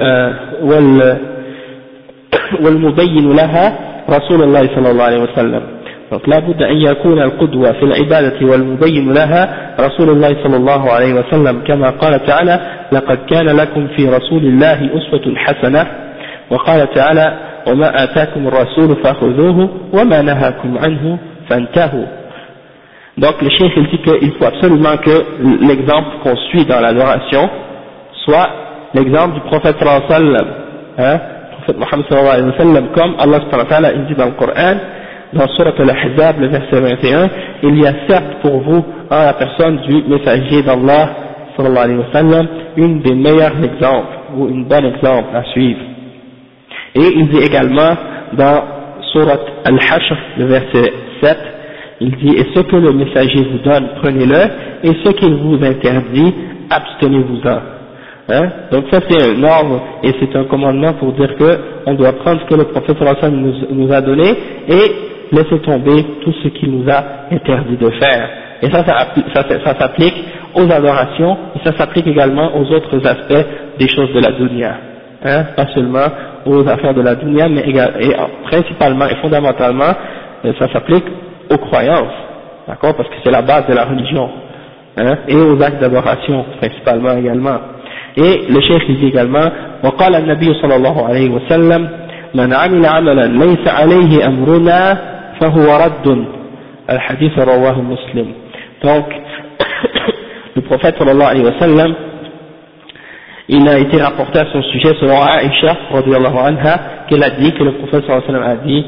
وال 0.62 1.18
والمبين 2.62 3.36
لها 3.36 3.80
رسول 4.10 4.44
الله 4.44 4.62
صلى 4.76 4.92
الله 4.92 5.04
عليه 5.04 5.24
وسلم. 5.24 5.62
لا 6.28 6.40
بد 6.40 6.62
أن 6.62 6.78
يكون 6.78 7.22
القدوة 7.22 7.72
في 7.72 7.84
العبادة 7.84 8.46
والمبين 8.48 9.14
لها 9.14 9.74
رسول 9.80 10.10
الله 10.10 10.36
صلى 10.44 10.56
الله 10.58 10.92
عليه 10.92 11.14
وسلم. 11.14 11.62
كما 11.68 11.90
قال 11.90 12.26
تعالى 12.26 12.60
لقد 12.92 13.18
كان 13.30 13.46
لكم 13.46 13.88
في 13.88 14.10
رسول 14.10 14.44
الله 14.46 14.90
أسوة 14.98 15.36
حسنة 15.36 15.88
وقال 16.50 16.94
تعالى 16.94 17.38
وما 17.68 18.04
آتاكم 18.04 18.48
الرسول 18.48 18.96
فخذوه 19.04 19.70
وما 19.94 20.22
نهاكم 20.22 20.78
عنه 20.78 21.18
فانتهوا 21.50 22.06
Donc 23.18 23.42
le 23.42 23.50
chef 23.50 23.72
il 23.76 23.88
dit 23.92 23.98
qu'il 24.00 24.32
faut 24.40 24.46
absolument 24.46 24.96
que 24.98 25.16
l'exemple 25.70 26.12
qu'on 26.24 26.36
suit 26.50 26.66
dans 26.66 26.80
l'adoration 26.80 27.50
soit 28.26 28.50
l'exemple 28.94 29.36
du 29.36 29.42
prophète 29.42 29.78
sallallahu 29.80 30.04
alayhi 30.10 30.34
wa 30.34 31.04
hein, 31.06 31.20
prophète 31.52 31.78
Mohammed 31.78 32.06
sallallahu 32.10 32.34
alayhi 32.34 32.50
wa 32.50 32.58
sallam, 32.58 32.88
comme 32.94 33.16
Allah 33.20 33.40
wa 33.52 33.66
ta'ala 33.66 33.94
dit 33.94 34.16
dans 34.16 34.26
le 34.26 34.32
Coran, 34.32 34.76
dans 35.34 35.48
Surat 35.56 35.74
al-Ahzab, 35.78 36.40
le 36.40 36.48
verset 36.48 36.80
21, 36.80 37.30
il 37.64 37.80
y 37.80 37.88
a 37.88 37.94
certes 38.08 38.42
pour 38.42 38.60
vous, 38.62 38.84
en 39.10 39.24
la 39.24 39.34
personne 39.34 39.78
du 39.88 40.04
messager 40.04 40.62
d'Allah 40.64 41.10
sallallahu 41.56 41.84
alayhi 41.84 42.00
wa 42.00 42.12
sallam, 42.12 42.48
une 42.78 43.02
des 43.02 43.16
meilleurs 43.16 43.56
exemples, 43.64 44.18
ou 44.36 44.48
une 44.50 44.66
bonne 44.66 44.86
exemple 44.86 45.36
à 45.36 45.44
suivre. 45.52 45.80
Et 46.96 47.08
il 47.16 47.30
dit 47.30 47.40
également 47.40 47.96
dans 48.34 48.64
Surat 49.14 49.40
al-Hashr, 49.66 50.18
le 50.38 50.46
verset 50.46 50.94
7, 51.22 51.38
il 52.02 52.16
dit, 52.18 52.36
et 52.36 52.48
ce 52.56 52.62
que 52.62 52.76
le 52.76 52.94
messager 52.94 53.44
vous 53.44 53.60
donne, 53.60 53.90
prenez-le, 54.02 54.42
et 54.84 54.94
ce 55.06 55.12
qu'il 55.12 55.36
vous 55.36 55.64
interdit, 55.64 56.34
abstenez-vous-en. 56.70 57.81
Hein? 58.32 58.50
Donc 58.72 58.86
ça 58.92 59.00
c'est 59.10 59.22
un 59.22 59.44
ordre 59.44 59.82
et 60.04 60.14
c'est 60.20 60.36
un 60.38 60.46
commandement 60.46 60.94
pour 60.94 61.12
dire 61.14 61.36
que 61.36 61.60
on 61.86 61.96
doit 61.96 62.14
prendre 62.14 62.40
ce 62.42 62.46
que 62.46 62.56
le 62.56 62.66
prophète 62.66 62.98
nous, 63.32 63.54
nous 63.72 63.92
a 63.92 64.02
donné 64.02 64.30
et 64.68 65.12
laisser 65.32 65.60
tomber 65.60 66.06
tout 66.24 66.34
ce 66.44 66.48
qu'il 66.50 66.72
nous 66.72 66.90
a 66.90 67.04
interdit 67.32 67.78
de 67.78 67.90
faire. 67.92 68.30
Et 68.62 68.70
ça, 68.70 68.86
ça, 68.86 69.08
ça, 69.34 69.80
s'applique 69.80 70.14
aux 70.54 70.70
adorations, 70.72 71.38
et 71.56 71.66
ça 71.66 71.76
s'applique 71.76 72.06
également 72.06 72.56
aux 72.56 72.72
autres 72.72 73.06
aspects 73.08 73.46
des 73.80 73.88
choses 73.88 74.14
de 74.14 74.20
la 74.20 74.32
dunya. 74.34 74.76
Hein, 75.24 75.44
pas 75.56 75.68
seulement 75.74 76.08
aux 76.46 76.68
affaires 76.68 76.94
de 76.94 77.02
la 77.02 77.16
dunya, 77.16 77.48
mais 77.50 77.64
et 77.68 78.14
principalement 78.44 79.06
et 79.08 79.16
fondamentalement, 79.16 79.94
euh, 80.46 80.54
ça 80.60 80.72
s'applique 80.72 81.06
aux 81.50 81.58
croyances, 81.58 82.14
d'accord, 82.68 82.96
parce 82.96 83.10
que 83.10 83.16
c'est 83.24 83.32
la 83.32 83.42
base 83.42 83.68
de 83.68 83.74
la 83.74 83.86
religion, 83.86 84.30
hein, 84.98 85.18
et 85.28 85.36
aux 85.36 85.62
actes 85.62 85.80
d'adoration 85.80 86.46
principalement 86.60 87.14
également. 87.18 87.58
Et 88.18 88.42
le 88.50 88.62
chef 88.62 88.86
dit 88.88 89.08
également, 89.08 89.50
وقال 89.84 90.16
النبي 90.16 90.54
صلى 90.62 90.76
الله 90.76 91.08
عليه 91.08 91.30
وسلم 91.30 91.90
من 92.36 92.54
عمل 92.54 92.86
عملا 92.86 93.26
ليس 93.28 93.68
عليه 93.68 94.28
أمرنا 94.28 94.98
فهو 95.42 95.86
رد 95.86 96.26
الحديث 96.90 97.40
رواه 97.40 97.82
مسلم 97.82 98.28
donc 98.84 99.06
le 100.56 100.62
prophète 100.62 100.96
sallallahu 100.98 101.30
alayhi 101.32 101.46
wa 101.46 101.60
sallam 101.60 101.96
il 103.48 103.68
a 103.68 103.78
été 103.78 104.02
rapporté 104.02 104.40
à 104.40 104.46
son 104.52 104.62
sujet 104.64 104.94
selon 105.00 105.22
Aïcha 105.22 105.78
anha 105.94 106.80
qu'elle 107.08 107.24
a 107.24 107.30
dit 107.32 107.52
que 107.54 107.64
le 107.64 107.74
prophète 107.74 108.06
sallallahu 108.06 108.24
alayhi 108.30 108.34
wa 108.34 108.40
sallam 108.40 108.60
a 108.60 108.66
dit 108.66 108.86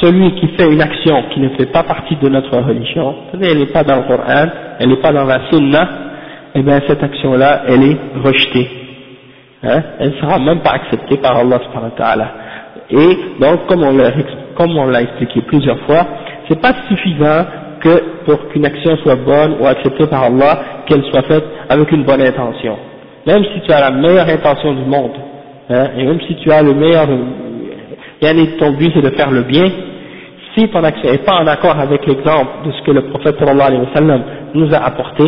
celui 0.00 0.32
qui 0.32 0.48
fait 0.48 0.70
une 0.70 0.82
action 0.82 1.24
qui 1.32 1.40
ne 1.40 1.48
fait 1.50 1.66
pas 1.66 1.82
partie 1.84 2.16
de 2.16 2.28
notre 2.28 2.58
religion, 2.58 3.14
elle 3.40 3.58
n'est 3.58 3.66
pas 3.66 3.84
dans 3.84 3.96
le 3.96 4.02
Coran, 4.02 4.46
elle 4.80 4.88
n'est 4.88 4.96
pas 4.96 5.12
dans 5.12 5.24
la 5.24 5.40
Sunna, 5.50 5.88
eh 6.54 6.62
bien 6.62 6.80
cette 6.86 7.02
action-là, 7.02 7.62
elle 7.68 7.82
est 7.82 7.96
rejetée. 8.22 8.68
Hein? 9.62 9.82
Elle 9.98 10.10
ne 10.10 10.16
sera 10.16 10.38
même 10.38 10.60
pas 10.60 10.72
acceptée 10.72 11.16
par 11.16 11.36
Allah 11.36 11.58
subhanahu 11.64 11.92
wa. 11.98 12.26
Et 12.90 13.18
donc, 13.40 13.66
comme 13.66 14.76
on 14.76 14.86
l'a 14.86 15.02
expliqué 15.02 15.40
plusieurs 15.42 15.78
fois, 15.80 16.06
c'est 16.48 16.60
pas 16.60 16.74
suffisant 16.88 17.46
que 17.80 18.02
pour 18.24 18.48
qu'une 18.48 18.64
action 18.66 18.96
soit 18.98 19.16
bonne 19.16 19.56
ou 19.60 19.66
acceptée 19.66 20.06
par 20.06 20.24
Allah, 20.24 20.58
qu'elle 20.86 21.04
soit 21.04 21.22
faite 21.22 21.44
avec 21.68 21.90
une 21.92 22.04
bonne 22.04 22.20
intention. 22.22 22.76
Même 23.26 23.44
si 23.54 23.60
tu 23.62 23.72
as 23.72 23.80
la 23.80 23.90
meilleure 23.90 24.28
intention 24.28 24.74
du 24.74 24.84
monde, 24.84 25.12
hein, 25.70 25.88
et 25.96 26.04
même 26.04 26.20
si 26.26 26.36
tu 26.36 26.50
as 26.50 26.62
le 26.62 26.74
meilleur, 26.74 27.06
ton 28.58 28.70
but 28.72 28.92
c'est 28.94 29.02
de 29.02 29.16
faire 29.16 29.30
le 29.30 29.42
bien, 29.42 29.64
si 30.56 30.68
ton 30.68 30.84
action 30.84 31.10
n'est 31.10 31.18
pas 31.18 31.34
en 31.34 31.46
accord 31.46 31.78
avec 31.78 32.06
l'exemple 32.06 32.50
de 32.66 32.72
ce 32.72 32.82
que 32.82 32.90
le 32.92 33.02
prophète 33.02 33.38
sallallahu 33.38 33.66
alayhi 33.66 33.82
wa 33.82 33.94
sallam 33.94 34.22
nous 34.54 34.72
a 34.72 34.78
apporté, 34.78 35.24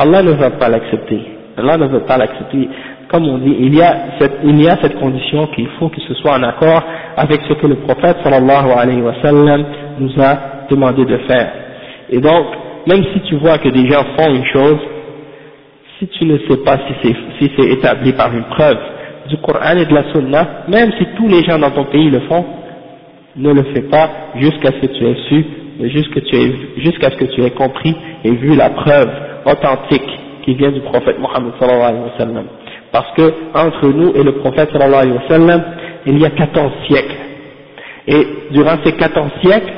Allah 0.00 0.22
ne 0.22 0.32
va 0.32 0.50
pas 0.52 0.70
l'accepter. 0.70 1.20
Allah 1.58 1.76
ne 1.76 1.86
veut 1.88 2.00
pas 2.00 2.16
l'accepter. 2.16 2.68
Comme 3.08 3.28
on 3.28 3.36
dit, 3.36 3.54
il 3.60 3.74
y 3.74 3.82
a 3.82 3.94
cette, 4.18 4.38
il 4.44 4.58
y 4.62 4.66
a 4.66 4.78
cette 4.80 4.98
condition 4.98 5.46
qu'il 5.48 5.68
faut 5.78 5.90
que 5.90 6.00
ce 6.00 6.14
soit 6.14 6.32
en 6.32 6.42
accord 6.42 6.82
avec 7.18 7.42
ce 7.46 7.52
que 7.52 7.66
le 7.66 7.74
prophèt 7.76 8.16
sallallahu 8.24 8.70
alayhi 8.78 9.02
wa 9.02 9.12
sallam 9.22 9.64
nous 9.98 10.12
a 10.22 10.38
demandé 10.70 11.04
de 11.04 11.18
faire. 11.28 11.52
Et 12.08 12.18
donc, 12.18 12.46
même 12.86 13.04
si 13.12 13.20
tu 13.28 13.34
vois 13.36 13.58
que 13.58 13.68
des 13.68 13.86
gens 13.88 14.04
font 14.16 14.34
une 14.34 14.44
chose, 14.46 14.78
si 15.98 16.06
tu 16.06 16.24
ne 16.24 16.38
sais 16.48 16.56
pas 16.64 16.78
si 16.78 16.94
c'est 17.02 17.16
si 17.38 17.52
c'est 17.58 17.68
établi 17.68 18.12
par 18.14 18.32
une 18.34 18.44
preuve 18.44 18.78
du 19.28 19.36
Coran 19.36 19.76
et 19.76 19.84
de 19.84 19.94
la 19.94 20.04
Sunna, 20.12 20.46
même 20.68 20.92
si 20.98 21.04
tous 21.18 21.28
les 21.28 21.44
gens 21.44 21.58
dans 21.58 21.72
ton 21.72 21.84
pays 21.84 22.08
le 22.08 22.20
font, 22.20 22.46
ne 23.36 23.52
le 23.52 23.64
fais 23.74 23.82
pas 23.82 24.08
jusqu'à 24.36 24.70
ce 24.70 24.86
que 24.86 24.86
tu 24.86 25.04
aies 25.04 25.16
su, 25.28 25.44
jusqu'à 25.88 27.10
ce 27.10 27.16
que 27.16 27.26
tu 27.34 27.42
aies 27.42 27.50
compris 27.50 27.94
et 28.24 28.30
vu 28.30 28.56
la 28.56 28.70
preuve 28.70 29.10
authentique 29.44 30.08
qui 30.44 30.54
vient 30.54 30.70
du 30.70 30.80
prophète 30.80 31.18
Mohammed. 31.18 31.52
Parce 32.92 33.12
que 33.16 33.32
entre 33.54 33.88
nous 33.88 34.12
et 34.14 34.22
le 34.22 34.32
prophète 34.32 34.70
sallallahu 34.72 35.18
il 36.06 36.18
y 36.18 36.24
a 36.24 36.30
14 36.30 36.72
siècles. 36.88 37.16
Et 38.08 38.26
durant 38.52 38.76
ces 38.84 38.92
14 38.92 39.30
siècles, 39.42 39.72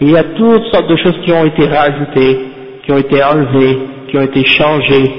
il 0.00 0.10
y 0.10 0.16
a 0.16 0.24
toutes 0.24 0.64
sortes 0.72 0.88
de 0.88 0.96
choses 0.96 1.18
qui 1.24 1.32
ont 1.32 1.44
été 1.44 1.66
rajoutées, 1.66 2.38
qui 2.84 2.92
ont 2.92 2.98
été 2.98 3.22
enlevées, 3.22 3.78
qui 4.08 4.18
ont 4.18 4.22
été 4.22 4.44
changées. 4.44 5.10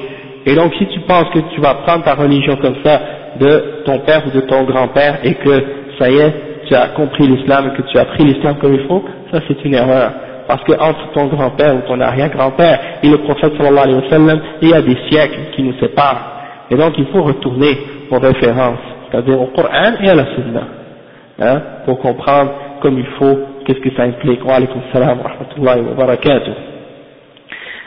Et 0.45 0.55
donc 0.55 0.73
si 0.77 0.85
tu 0.87 0.99
penses 1.01 1.29
que 1.33 1.39
tu 1.53 1.61
vas 1.61 1.75
prendre 1.75 2.03
ta 2.03 2.15
religion 2.15 2.55
comme 2.57 2.75
ça 2.83 3.01
de 3.39 3.83
ton 3.85 3.99
père 3.99 4.23
ou 4.27 4.31
de 4.31 4.41
ton 4.41 4.63
grand-père 4.63 5.19
et 5.23 5.33
que 5.35 5.63
ça 5.97 6.09
y 6.09 6.17
est, 6.17 6.33
tu 6.67 6.75
as 6.75 6.89
compris 6.89 7.27
l'islam 7.27 7.71
et 7.71 7.81
que 7.81 7.87
tu 7.87 7.97
as 7.97 8.05
pris 8.05 8.23
l'islam 8.23 8.57
comme 8.59 8.73
il 8.73 8.87
faut, 8.87 9.03
ça 9.31 9.39
c'est 9.47 9.63
une 9.65 9.73
erreur. 9.73 10.11
Parce 10.47 10.63
que 10.63 10.73
entre 10.73 11.11
ton 11.13 11.27
grand-père 11.27 11.75
ou 11.75 11.81
ton 11.87 11.99
arrière-grand-père 11.99 12.79
et 13.01 13.09
le 13.09 13.17
prophète 13.19 13.53
sallallahu 13.57 13.83
alayhi 13.83 14.03
wa 14.03 14.09
sallam, 14.09 14.39
il 14.61 14.69
y 14.69 14.73
a 14.73 14.81
des 14.81 14.97
siècles 15.09 15.39
qui 15.55 15.63
nous 15.63 15.73
séparent. 15.79 16.33
Et 16.69 16.75
donc 16.75 16.93
il 16.97 17.05
faut 17.07 17.23
retourner 17.23 17.77
aux 18.09 18.19
références, 18.19 18.79
c'est-à-dire 19.09 19.41
au 19.41 19.47
Coran 19.47 19.93
et 20.01 20.09
à 20.09 20.15
la 20.15 20.25
Sunna, 20.35 20.63
hein, 21.39 21.61
pour 21.85 21.99
comprendre 21.99 22.51
comme 22.81 22.97
il 22.99 23.05
faut 23.17 23.39
qu'est-ce 23.65 23.79
que 23.79 23.95
ça 23.95 24.03
implique. 24.03 24.45
Wa 24.45 24.55
alaykum 24.55 24.81
salam 24.91 25.19
wa 25.19 25.29
rahmatullahi 25.29 25.81
wa 25.81 25.93
barakatuh. 25.93 26.51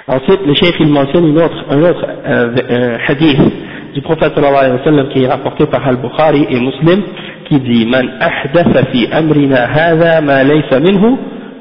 Ensuite, 0.09 0.47
le 0.47 0.55
chef 0.55 0.75
il 0.79 0.89
mentionne 0.89 1.27
une 1.27 1.39
autre, 1.39 1.65
un 1.69 1.83
autre 1.83 2.07
euh, 2.27 2.97
hadith 3.09 3.41
du 3.93 4.01
prophète 4.03 4.35
sallallahu 4.35 4.57
alayhi 4.57 4.79
wa 4.79 4.85
sallam 4.85 5.09
qui 5.09 5.25
est 5.25 5.29
rapporté 5.29 5.67
par 5.67 5.87
Al-Bukhari 5.87 6.47
et 6.49 6.61
Muslim 6.61 7.03
qui 7.49 7.61
dit 7.61 7.87
Man 7.87 8.09
ahdatha 8.21 8.85
fi 8.93 9.09
amrina 9.13 9.67
hadha 9.67 10.21
ma 10.21 10.45
laysa 10.45 10.81
minhu. 10.81 11.19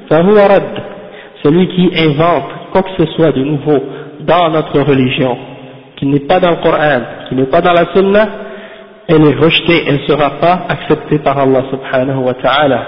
Celui 0.10 1.68
qui 1.70 1.92
invente 1.98 2.46
quoi 2.72 2.84
que 2.84 3.04
ce 3.04 3.12
soit 3.14 3.32
de 3.32 3.44
nouveau 3.44 3.84
dans 4.22 4.50
notre 4.50 4.80
religion, 4.82 5.38
qui 5.98 6.06
n'est 6.08 6.22
pas 6.28 6.40
dans 6.40 6.52
le 6.52 6.58
Coran, 6.58 7.02
qui 7.30 7.36
n'est 7.36 7.46
pas 7.46 7.62
dans 7.62 7.74
la 7.74 7.94
Sunna, 7.94 8.28
elle 9.08 9.24
est 9.24 9.36
rejetée, 9.36 9.84
elle 9.88 10.02
ne 10.02 10.08
sera 10.08 10.32
pas 10.42 10.66
acceptée 10.70 11.20
par 11.20 11.38
Allah 11.38 11.64
subhanahu 11.70 12.24
wa 12.24 12.34
ta'ala. 12.34 12.82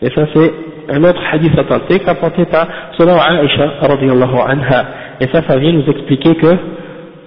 Et 0.00 0.10
ça 0.10 0.26
c'est 0.34 0.52
un 0.88 1.02
autre 1.04 1.20
hadith 1.32 1.58
authentique 1.58 2.04
rapporté 2.04 2.44
par 2.46 2.66
selon 2.98 3.16
Aisha 3.16 3.72
radiallahu 3.80 4.36
anha. 4.46 4.84
Et 5.20 5.26
ça, 5.32 5.42
ça 5.46 5.56
vient 5.58 5.72
nous 5.72 5.88
expliquer 5.88 6.34
que 6.36 6.56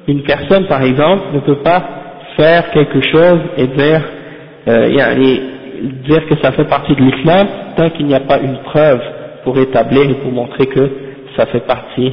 une 0.07 0.23
personne, 0.23 0.65
par 0.67 0.81
exemple, 0.83 1.23
ne 1.33 1.39
peut 1.39 1.57
pas 1.57 1.83
faire 2.37 2.69
quelque 2.71 3.01
chose 3.01 3.39
et 3.57 3.67
dire, 3.67 4.01
euh, 4.67 4.89
dire 6.06 6.26
que 6.26 6.36
ça 6.42 6.52
fait 6.52 6.64
partie 6.64 6.94
de 6.94 7.02
l'islam 7.02 7.46
tant 7.76 7.90
qu'il 7.90 8.06
n'y 8.06 8.14
a 8.14 8.20
pas 8.20 8.38
une 8.38 8.58
preuve 8.58 9.00
pour 9.44 9.58
établir 9.58 10.08
et 10.10 10.14
pour 10.14 10.32
montrer 10.32 10.66
que 10.66 10.90
ça 11.36 11.46
fait 11.46 11.66
partie 11.66 12.12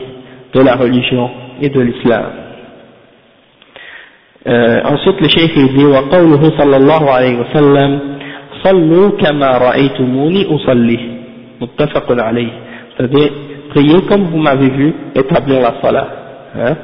de 0.53 0.59
la 0.61 0.75
religion 0.75 1.29
et 1.61 1.69
de 1.69 1.81
l'islam. 1.81 2.25
Euh, 4.47 4.81
ensuite, 4.85 5.19
le 5.21 5.27
cheikh 5.27 5.53
dit, 5.53 5.85
وقوله 5.85 6.43
صلى 6.57 6.77
الله 6.77 7.11
عليه 7.11 7.35
وسلم 7.39 7.99
صلوا 8.63 9.09
كما 9.09 9.57
رأيتموني 9.57 10.45
أصلي 10.55 10.99
متفق 11.61 12.23
عليه 12.23 12.51
c'est-à-dire 12.97 13.31
priez 13.69 14.01
comme 14.07 14.23
vous 14.31 14.39
m'avez 14.39 14.69
vu 14.69 14.93
établir 15.15 15.59
la 15.61 15.73
salat 15.81 16.07
hein 16.55 16.75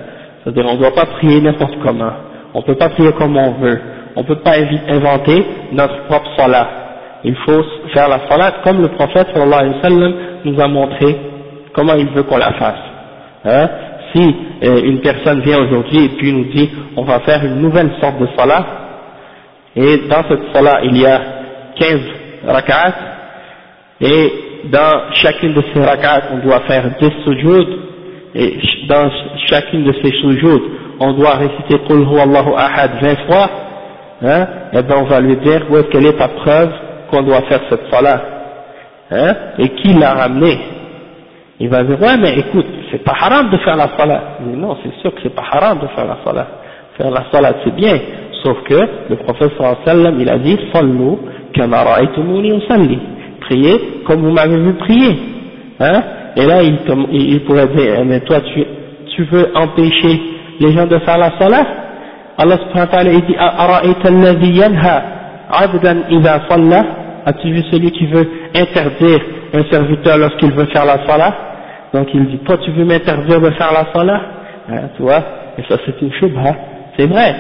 c'est-à-dire 0.46 0.66
on 0.68 0.74
ne 0.74 0.80
doit 0.80 0.94
pas 0.94 1.06
prier 1.06 1.42
n'importe 1.42 1.76
comment, 1.84 2.12
on 2.54 2.60
ne 2.60 2.64
peut 2.64 2.76
pas 2.76 2.90
prier 2.90 3.12
comme 3.14 3.36
on 3.36 3.52
veut, 3.54 3.80
on 4.17 4.21
ne 4.21 4.27
peut 4.27 4.41
pas 4.41 4.55
inventer 4.89 5.45
notre 5.73 6.05
propre 6.05 6.29
salat. 6.37 6.69
Il 7.25 7.37
faut 7.37 7.63
faire 7.93 8.09
la 8.09 8.29
salat 8.29 8.55
comme 8.65 8.81
le 8.81 8.89
prophète 8.89 9.29
sallallahu 9.33 9.61
alayhi 9.61 9.75
wa 9.77 9.83
sallam 9.83 10.15
nous 10.45 10.61
a 10.61 10.69
montré 10.69 11.17
comment 11.73 11.95
il 11.95 12.09
veut 12.09 12.23
qu'on 12.23 12.39
la 12.39 12.53
fasse. 12.53 12.81
Hein? 13.45 13.69
Si 14.13 14.37
euh, 14.65 14.83
une 14.85 15.01
personne 15.01 15.41
vient 15.41 15.59
aujourd'hui 15.59 16.05
et 16.05 16.09
puis 16.11 16.33
nous 16.33 16.45
dit 16.45 16.71
on 16.97 17.05
va 17.05 17.21
faire 17.21 17.45
une 17.45 17.61
nouvelle 17.61 17.91
sorte 18.01 18.19
de 18.19 18.29
salat, 18.37 18.67
et 19.77 19.99
dans 20.09 20.25
cette 20.29 20.53
salat 20.53 20.81
il 20.85 20.97
y 20.97 21.07
a 21.07 21.21
15 21.79 22.01
rak'at, 22.47 22.95
et 24.01 24.33
dans 24.65 25.13
chacune 25.13 25.55
de 25.55 25.63
ces 25.73 25.85
rak'at 25.85 26.23
on 26.33 26.39
doit 26.39 26.61
faire 26.61 26.91
10 26.99 27.11
sujoud, 27.25 27.67
et 28.35 28.59
dans 28.89 29.11
chacune 29.47 29.85
de 29.85 29.93
ces 30.03 30.11
sujouds, 30.21 30.63
on 31.01 31.13
doit 31.15 31.37
réciter 31.37 31.79
Qul 31.89 32.07
Allahu 32.19 32.53
Ahad 32.57 32.93
20 33.01 33.27
fois, 33.27 33.51
hein, 34.23 34.47
eh 34.73 34.83
bien 34.83 34.97
on 34.99 35.05
va 35.05 35.21
lui 35.21 35.37
dire 35.37 35.63
est-ce 35.71 35.89
qu'elle 35.91 36.07
est 36.07 36.19
ta 36.19 36.29
preuve 36.29 36.71
qu'on 37.11 37.23
doit 37.23 37.43
faire 37.43 37.61
cette 37.69 37.91
salat, 37.91 38.21
hein, 39.11 39.35
et 39.59 39.69
qui 39.71 39.95
l'a 39.95 40.15
ramené. 40.15 40.59
Il 41.59 41.69
va 41.69 41.83
dire, 41.83 42.01
ouais 42.01 42.17
mais 42.19 42.39
écoute, 42.39 42.67
c'est 42.91 43.05
pas 43.05 43.15
haram 43.21 43.51
de 43.51 43.59
faire 43.59 43.77
la 43.77 43.89
salat. 43.97 44.23
Il 44.47 44.59
non, 44.59 44.77
c'est 44.83 44.95
sûr 45.01 45.15
que 45.15 45.21
c'est 45.23 45.35
pas 45.35 45.45
haram 45.51 45.79
de 45.79 45.87
faire 45.89 46.07
la 46.07 46.19
salat. 46.25 46.47
Faire 46.97 47.11
la 47.11 47.25
salat 47.31 47.55
c'est 47.65 47.75
bien, 47.75 47.99
sauf 48.43 48.63
que 48.65 48.75
le 49.11 49.17
prophète 49.17 49.53
sallam, 49.85 50.17
il 50.21 50.31
a 50.31 50.39
dit, 50.39 50.59
sallu 50.73 51.19
kama 51.53 51.83
ra'aytumuni 51.83 52.57
usalli. 52.57 52.99
Priez 53.41 54.03
comme 54.07 54.23
vous 54.23 54.33
m'avez 54.33 54.59
vu 54.59 54.73
prier. 54.75 55.19
Hein, 55.81 56.03
et 56.37 56.47
là, 56.47 56.63
il, 56.63 56.79
il 57.13 57.41
pourrait 57.45 57.67
dire, 57.69 57.97
eh, 58.01 58.05
mais 58.05 58.21
toi, 58.21 58.41
tu, 58.41 58.65
tu 59.15 59.25
veux 59.25 59.51
empêcher 59.55 60.21
les 60.61 60.73
gens 60.73 60.87
de 60.87 60.99
faire 60.99 61.19
la 61.19 61.33
salat? 61.39 61.67
Allah 62.41 62.57
subhanahu 62.57 62.89
wa 62.89 62.93
ta'ala 62.93 63.21
dit 63.21 63.37
Ara'ita 63.37 64.09
As-tu 67.27 67.53
vu 67.53 67.63
celui 67.71 67.91
qui 67.91 68.07
veut 68.07 68.27
interdire 68.55 69.21
un 69.53 69.63
serviteur 69.71 70.17
lorsqu'il 70.17 70.53
veut 70.53 70.65
faire 70.67 70.87
la 70.87 71.07
salah 71.07 71.35
Donc 71.93 72.09
il 72.15 72.25
dit 72.29 72.39
Toi 72.39 72.57
tu 72.65 72.71
veux 72.71 72.87
m'interdire 72.87 73.43
de 73.43 73.51
faire 73.51 73.73
la 73.73 73.93
salah 73.93 74.21
ah, 74.69 74.73
hein, 74.73 74.89
Tu 74.97 75.03
vois 75.03 75.23
Et 75.59 75.63
ça 75.69 75.77
c'est 75.85 76.01
une 76.01 76.13
shubha. 76.15 76.57
C'est 76.97 77.07
vrai. 77.07 77.35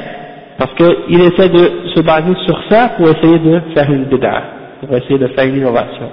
Parce 0.58 0.74
qu'il 0.74 1.20
essaie 1.22 1.48
de 1.48 1.88
se 1.94 2.00
baser 2.02 2.34
sur 2.46 2.60
ça 2.68 2.90
pour 2.98 3.08
essayer 3.08 3.38
de 3.38 3.60
faire 3.74 3.90
une 3.90 4.04
bid'a, 4.04 4.42
pour 4.80 4.94
essayer 4.94 5.18
de 5.18 5.28
faire 5.28 5.46
une 5.46 5.56
innovation. 5.56 6.10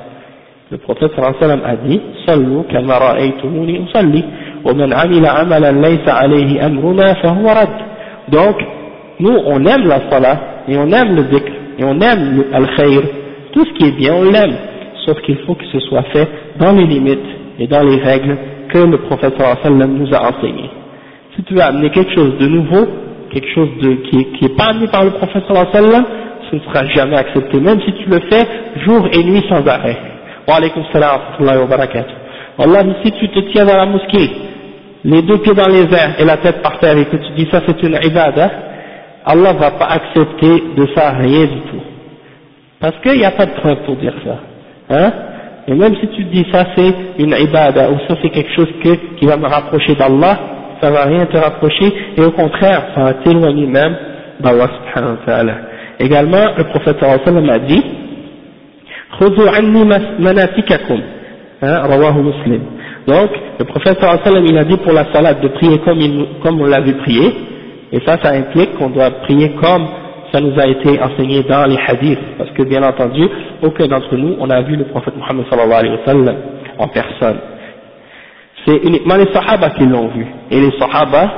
Le 0.71 0.77
prophète 0.77 1.11
sallam 1.41 1.61
a 1.65 1.75
dit 1.75 2.01
Sallu 2.25 2.63
kama 2.71 2.97
ra'aytumuni 2.97 3.79
usalli 3.79 4.23
wa 4.63 4.73
man 4.73 4.93
amila 4.93 5.33
amalan 5.39 5.81
laysa 5.81 6.15
alayhi 6.15 6.57
amruna 6.61 7.15
fahuwa 7.15 7.53
rad. 7.53 7.69
Donc, 8.29 8.55
nous 9.19 9.35
on 9.45 9.65
aime 9.65 9.87
la 9.87 10.09
salat 10.09 10.39
et 10.67 10.77
on 10.77 10.91
aime 10.91 11.15
le 11.15 11.23
dhikr 11.23 11.51
et 11.79 11.83
on 11.83 11.99
aime 12.01 12.43
al-khayr, 12.53 13.01
tout 13.51 13.65
ce 13.65 13.73
qui 13.73 13.87
est 13.87 13.97
bien 13.97 14.13
on 14.13 14.23
l'aime, 14.23 14.55
sauf 15.05 15.19
qu'il 15.21 15.37
faut 15.45 15.55
que 15.55 15.65
ce 15.71 15.79
soit 15.79 16.03
fait 16.13 16.27
dans 16.59 16.73
les 16.73 16.85
limites 16.85 17.19
et 17.59 17.67
dans 17.67 17.83
les 17.83 17.97
règles 17.97 18.37
que 18.69 18.79
le 18.79 18.97
wa 18.97 19.57
sallam 19.63 19.97
nous 19.97 20.13
a 20.13 20.29
enseignées. 20.29 20.69
Si 21.35 21.43
tu 21.43 21.53
veux 21.53 21.61
amener 21.61 21.89
quelque 21.91 22.13
chose 22.13 22.37
de 22.39 22.47
nouveau, 22.47 22.87
quelque 23.31 23.49
chose 23.53 23.69
de, 23.81 23.93
qui, 24.09 24.25
qui 24.33 24.49
pas 24.49 24.65
amené 24.71 24.87
par 24.87 25.03
le 25.03 25.11
wa 25.11 25.71
sallam, 25.71 26.05
ce 26.49 26.55
ne 26.55 26.61
sera 26.61 26.85
jamais 26.87 27.17
accepté, 27.17 27.59
même 27.59 27.79
si 27.81 27.93
tu 27.93 28.09
le 28.09 28.19
fais 28.29 28.47
jour 28.85 29.07
et 29.11 29.23
nuit 29.23 29.43
sans 29.49 29.65
arrêt. 29.67 29.97
Wa 30.47 30.55
alaykum 30.55 30.83
salam 30.91 31.19
wa 31.39 31.65
barakatuh. 31.65 32.13
Allah, 32.59 32.83
si 33.03 33.11
tu 33.11 33.29
te 33.29 33.39
tiens 33.51 33.65
dans 33.65 33.77
la 33.77 33.85
mosquée, 33.85 34.31
les 35.03 35.21
deux 35.21 35.37
pieds 35.37 35.53
dans 35.53 35.67
les 35.67 35.83
airs 35.93 36.15
et 36.19 36.25
la 36.25 36.37
tête 36.37 36.61
par 36.61 36.79
terre 36.79 36.97
et 36.97 37.05
que 37.05 37.17
tu 37.17 37.31
dis 37.35 37.47
ça 37.51 37.61
c'est 37.67 37.81
une 37.83 37.99
ibadah, 38.03 38.49
Allah 39.26 39.52
va 39.52 39.70
pas 39.72 39.86
accepter 39.86 40.62
de 40.76 40.86
ça 40.94 41.10
rien 41.12 41.44
du 41.44 41.60
tout. 41.70 41.82
Parce 42.80 42.96
qu'il 43.02 43.18
n'y 43.18 43.24
a 43.24 43.30
pas 43.30 43.46
de 43.46 43.52
preuve 43.52 43.84
pour 43.84 43.96
dire 43.96 44.14
ça. 44.24 44.38
Hein 44.90 45.12
et 45.68 45.74
même 45.74 45.94
si 46.00 46.08
tu 46.08 46.24
dis 46.24 46.44
ça 46.50 46.66
c'est 46.76 46.94
une 47.18 47.34
ibadah 47.38 47.90
ou 47.90 47.98
ça 48.08 48.16
c'est 48.20 48.30
quelque 48.30 48.52
chose 48.54 48.68
que, 48.82 48.94
qui 49.16 49.26
va 49.26 49.36
me 49.36 49.46
rapprocher 49.46 49.94
d'Allah, 49.94 50.38
ça 50.80 50.90
va 50.90 51.04
rien 51.04 51.26
te 51.26 51.36
rapprocher 51.36 51.92
et 52.16 52.20
au 52.20 52.32
contraire 52.32 52.86
ça 52.94 53.04
va 53.04 53.14
t'éloigner 53.14 53.66
même 53.66 53.96
d'Allah 54.40 54.68
subhanahu 54.76 55.12
wa 55.12 55.26
ta'ala. 55.26 55.54
Également 56.00 56.46
le 56.58 56.64
prophète 56.64 56.98
sallallahu 56.98 57.20
alayhi 57.20 57.36
wa 57.36 57.42
sallam 57.42 57.50
a 57.50 57.58
dit 57.58 57.84
خذوا 59.12 59.50
عني 59.50 59.84
مناسككم 60.18 61.00
رواه 61.62 62.20
مسلم 62.20 62.60
donc 63.06 63.30
le 63.58 63.64
prophète 63.64 64.00
sallallahu 64.00 64.20
alayhi 64.20 64.24
wa 64.24 64.32
sallam 64.32 64.46
il 64.46 64.58
a 64.58 64.64
dit 64.64 64.76
pour 64.78 64.92
la 64.92 65.04
salade 65.12 65.40
de 65.42 65.48
prier 65.48 65.78
comme, 65.80 66.00
il, 66.00 66.26
comme 66.42 66.60
on 66.60 66.66
l'a 66.66 66.80
vu 66.80 66.94
prier 66.94 67.32
et 67.91 67.99
ça 68.05 68.17
ça 68.21 68.31
implique 68.31 68.75
qu'on 68.77 68.89
doit 68.89 69.11
prier 69.23 69.51
comme 69.61 69.87
ça 70.31 70.41
nous 70.41 70.59
a 70.59 70.67
été 70.67 71.01
enseigné 71.01 71.43
dans 71.43 71.65
les 71.65 71.77
hadiths. 71.87 72.19
Parce 72.37 72.49
que 72.51 72.63
bien 72.63 72.83
entendu 72.83 73.27
aucun 73.63 73.87
d'entre 73.87 74.15
nous 74.15 74.35
on 74.39 74.49
a 74.49 74.61
vu 74.61 74.75
le 74.75 74.85
prophète 74.85 75.15
Muhammad 75.15 75.45
sallallahu 75.49 75.79
alayhi 75.79 75.95
wa 75.95 76.05
sallam 76.05 76.35
en 76.79 76.87
personne. 76.87 77.37
C'est 78.65 78.77
uniquement 78.83 79.15
les 79.15 79.31
sahaba 79.31 79.69
qui 79.71 79.85
l'ont 79.85 80.09
vu. 80.09 80.25
Et 80.51 80.59
les 80.59 80.71
sahaba 80.79 81.31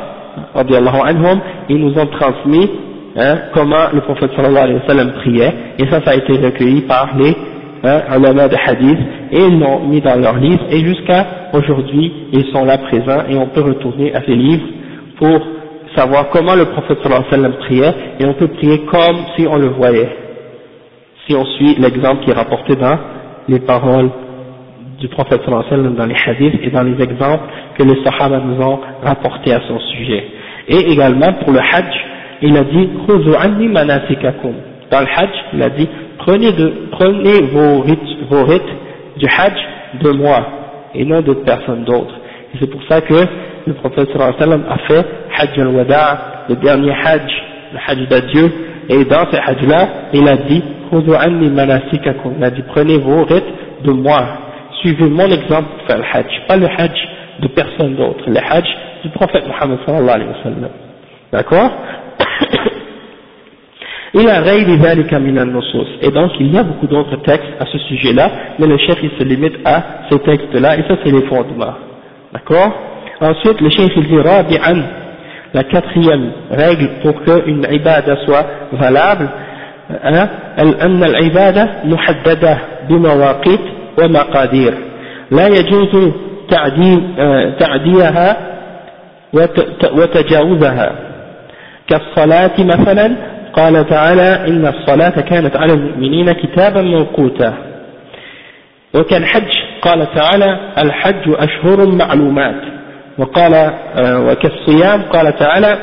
anhum 0.55 1.39
ils 1.69 1.77
nous 1.77 1.97
ont 1.97 2.07
transmis 2.07 2.69
hein, 3.15 3.37
comment 3.53 3.89
le 3.93 4.01
prophète 4.01 4.31
sallallahu 4.35 4.63
alayhi 4.63 4.79
wa 4.79 4.87
sallam 4.87 5.11
priait. 5.13 5.53
Et 5.77 5.87
ça 5.89 6.01
ça 6.03 6.11
a 6.11 6.15
été 6.15 6.33
recueilli 6.33 6.81
par 6.81 7.09
les 7.17 7.35
hein, 7.83 8.01
ulama 8.17 8.47
de 8.47 8.55
hadith, 8.55 8.99
et 9.31 9.39
ils 9.39 9.59
l'ont 9.59 9.81
mis 9.87 10.01
dans 10.01 10.15
leurs 10.15 10.37
livres, 10.37 10.63
et 10.71 10.79
jusqu'à 10.79 11.25
aujourd'hui, 11.53 12.11
ils 12.33 12.45
sont 12.51 12.65
là 12.65 12.77
présents, 12.77 13.23
et 13.29 13.37
on 13.37 13.47
peut 13.47 13.61
retourner 13.61 14.13
à 14.13 14.21
ces 14.21 14.35
livres 14.35 14.65
pour 15.17 15.39
savoir 15.95 16.29
comment 16.29 16.55
le 16.55 16.65
prophète 16.65 16.99
sallallahu 17.03 17.25
alayhi 17.27 17.43
wa 17.43 17.49
sallam 17.49 17.53
priait, 17.59 17.93
et 18.19 18.25
on 18.25 18.33
peut 18.33 18.47
prier 18.47 18.79
comme 18.85 19.17
si 19.35 19.47
on 19.47 19.57
le 19.57 19.67
voyait, 19.67 20.09
si 21.27 21.35
on 21.35 21.45
suit 21.45 21.75
l'exemple 21.79 22.23
qui 22.23 22.31
est 22.31 22.33
rapporté 22.33 22.75
dans 22.75 22.97
les 23.47 23.59
paroles 23.59 24.09
du 24.99 25.07
prophète 25.07 25.41
sallallahu 25.43 25.65
alayhi 25.65 25.71
wa 25.71 25.77
sallam 25.77 25.95
dans 25.95 26.05
les 26.05 26.15
hadiths 26.25 26.59
et 26.63 26.69
dans 26.69 26.83
les 26.83 27.01
exemples 27.01 27.43
que 27.77 27.83
les 27.83 28.03
sahaba 28.03 28.39
nous 28.39 28.61
ont 28.61 28.79
rapportés 29.03 29.53
à 29.53 29.61
son 29.67 29.79
sujet. 29.79 30.25
Et 30.67 30.91
également 30.91 31.33
pour 31.33 31.51
le 31.51 31.59
hajj, 31.59 32.05
il 32.41 32.55
a 32.55 32.63
dit 32.63 32.89
«anni 33.39 33.67
manasikakum» 33.67 34.53
dans 34.91 34.99
le 35.01 35.07
hajj, 35.07 35.29
il 35.53 35.61
a 35.61 35.69
dit 35.69 35.87
prenez, 36.19 36.51
de, 36.51 36.73
prenez 36.91 37.41
vos, 37.41 37.81
rites, 37.81 38.17
vos 38.29 38.43
rites 38.43 38.61
du 39.17 39.25
hajj 39.25 39.57
de 40.01 40.11
moi 40.11 40.45
et 40.95 41.05
non 41.05 41.21
de 41.21 41.33
personne 41.33 41.83
d'autre. 41.83 42.13
C'est 42.59 42.69
pour 42.69 42.81
ça 42.89 43.01
que 43.01 43.13
le 43.69 43.75
prophète 43.75 44.09
a 44.15 44.77
fait 44.87 45.05
hajj 45.37 45.59
al-wada, 45.59 46.45
le 46.49 46.55
dernier 46.55 46.91
hajj, 46.91 47.31
le 47.73 47.79
hajj 47.87 48.07
d'adieu, 48.07 48.51
et 48.89 49.05
dans 49.05 49.25
ce 49.31 49.37
hajj-là, 49.37 49.87
il 50.13 50.27
a 50.27 50.37
dit 50.37 50.63
dit 52.51 52.63
prenez 52.67 52.97
vos 52.97 53.23
rites 53.25 53.43
de 53.83 53.91
moi, 53.91 54.23
suivez 54.81 55.09
mon 55.09 55.27
exemple 55.27 55.69
pour 55.77 55.87
faire 55.87 55.97
le 55.97 56.03
hajj, 56.03 56.41
pas 56.47 56.57
le 56.57 56.65
hajj 56.65 57.07
de 57.41 57.47
personne 57.49 57.95
d'autre, 57.95 58.23
le 58.27 58.37
hajj 58.37 58.67
du 59.03 59.09
prophète 59.09 59.45
Muhammad 59.47 59.77
sallallahu 59.85 60.15
alayhi 60.15 60.29
wa 60.29 60.43
sallam. 60.43 60.69
D'accord? 61.31 61.71
Il 64.15 64.27
a 64.27 64.41
et 64.55 66.09
donc 66.09 66.31
il 66.39 66.51
y 66.51 66.57
a 66.57 66.63
beaucoup 66.63 66.87
d'autres 66.87 67.17
textes 67.17 67.53
à 67.59 67.65
ce 67.67 67.77
sujet-là, 67.77 68.31
mais 68.57 68.65
le 68.65 68.75
chef 68.79 68.97
il 69.03 69.11
se 69.19 69.23
limite 69.23 69.53
à 69.63 69.83
ces 70.09 70.17
textes-là, 70.17 70.77
et 70.79 70.83
ça 70.87 70.97
c'est 71.03 71.11
les 71.11 71.21
fondements. 71.27 71.75
D'accord? 72.33 72.71
Ensuite, 73.21 73.59
le 73.61 73.69
chef 73.69 73.89
il 73.95 74.07
dit 74.07 74.19
Rabi'an, 74.19 74.77
la 75.53 75.63
quatrième 75.63 76.31
règle 76.51 76.89
pour 77.01 77.21
qu'une 77.23 77.67
ibada 77.71 78.15
soit 78.25 78.45
valable, 78.73 79.29
أن 80.85 81.03
العبادة 81.03 81.69
محددة 81.85 82.57
بمواقيت 82.89 83.59
ومقادير 84.01 84.73
لا 85.31 85.47
يجوز 85.47 86.11
تعديها 87.59 88.37
وتجاوزها 89.93 90.91
كالصلاة 91.87 92.51
مثلا 92.59 93.15
قال 93.53 93.89
تعالى 93.89 94.47
إن 94.47 94.65
الصلاة 94.67 95.21
كانت 95.21 95.55
على 95.57 95.73
المؤمنين 95.73 96.31
كتابا 96.31 96.81
موقوتا 96.81 97.53
وكالحج 98.95 99.51
قال 99.81 100.07
تعالى 100.15 100.59
الحج 100.77 101.33
أشهر 101.35 101.85
معلومات 101.85 102.61
وقال 103.18 103.54
آه، 103.54 104.26
وكالصيام 104.26 105.02
قال 105.02 105.36
تعالى 105.36 105.78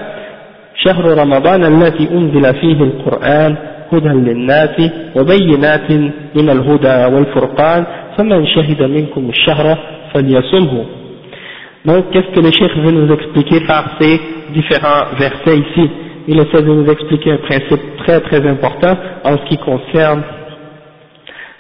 شهر 0.76 1.18
رمضان 1.18 1.64
الذي 1.66 2.10
أنزل 2.12 2.54
فيه 2.54 2.84
القرآن 2.84 3.56
هدى 3.94 4.10
للناس 4.10 4.92
وبينات 5.16 5.92
من 6.36 6.50
الهدى 6.50 7.16
والفرقان 7.16 7.86
فمن 8.18 8.48
شهد 8.48 8.82
منكم 8.82 9.30
الشهر 9.30 9.78
فليصمه 10.14 10.86
Donc, 11.84 12.12
qu'est-ce 12.12 12.30
que 12.36 12.40
le 12.40 12.52
Cheikh 12.52 12.78
veut 12.78 12.92
nous 12.92 13.12
expliquer 13.12 13.62
par 13.66 13.84
ces 14.00 14.20
différents 14.54 15.06
versets 15.18 15.58
ici 15.58 15.90
il 16.28 16.40
essaie 16.40 16.62
de 16.62 16.72
nous 16.72 16.90
expliquer 16.90 17.32
un 17.32 17.38
principe 17.38 17.82
très 17.98 18.20
très 18.22 18.48
important 18.48 18.96
en 19.24 19.38
ce 19.38 19.44
qui 19.50 19.58
concerne 19.58 20.22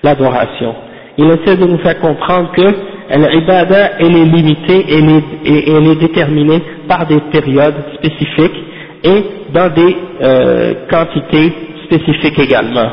l'adoration. 0.04 0.76
Il 1.18 1.26
essaie 1.26 1.58
de 1.58 1.66
nous 1.66 1.80
faire 1.80 2.00
comprendre 2.00 2.52
que 2.52 2.62
l'ibada 3.11 3.93
elle 4.01 4.17
est 4.17 4.25
limitée 4.25 4.85
et 4.89 5.71
elle 5.71 5.87
est 5.89 6.01
déterminée 6.01 6.63
par 6.89 7.07
des 7.07 7.21
périodes 7.33 7.75
spécifiques 7.95 8.57
et 9.05 9.25
dans 9.53 9.69
des 9.73 9.97
euh, 10.23 10.75
quantités 10.91 11.53
spécifiques 11.85 12.39
également. 12.39 12.91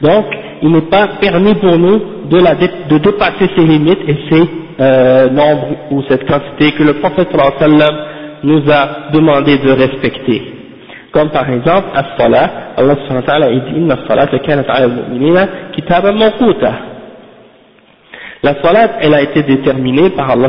Donc, 0.00 0.26
il 0.62 0.70
n'est 0.70 0.80
pas 0.82 1.08
permis 1.20 1.54
pour 1.54 1.78
nous 1.78 2.00
de, 2.30 2.98
dépasser 2.98 3.50
ces 3.56 3.64
limites 3.64 4.00
et 4.06 4.16
ces 4.30 4.42
euh, 4.80 5.30
nombres 5.30 5.68
ou 5.90 6.02
cette 6.08 6.26
quantité 6.26 6.72
que 6.72 6.82
le 6.82 6.94
prophète 6.94 7.28
nous 8.42 8.62
a 8.70 9.10
demandé 9.12 9.58
de 9.58 9.70
respecter. 9.70 10.54
Comme 11.12 11.30
par 11.30 11.50
exemple, 11.50 11.88
as-salat, 11.94 12.50
Allah 12.76 12.94
subhanahu 13.02 13.22
wa 13.22 13.26
ta'ala 13.26 13.48
dit 13.50 13.76
inna 13.76 13.94
as-salata 13.94 14.38
kanat 14.38 14.64
al-mu'minina. 14.68 15.48
La 18.42 18.54
salat, 18.62 18.92
elle 19.00 19.12
a 19.12 19.22
été 19.22 19.42
déterminée 19.42 20.10
par 20.10 20.30
Allah 20.30 20.48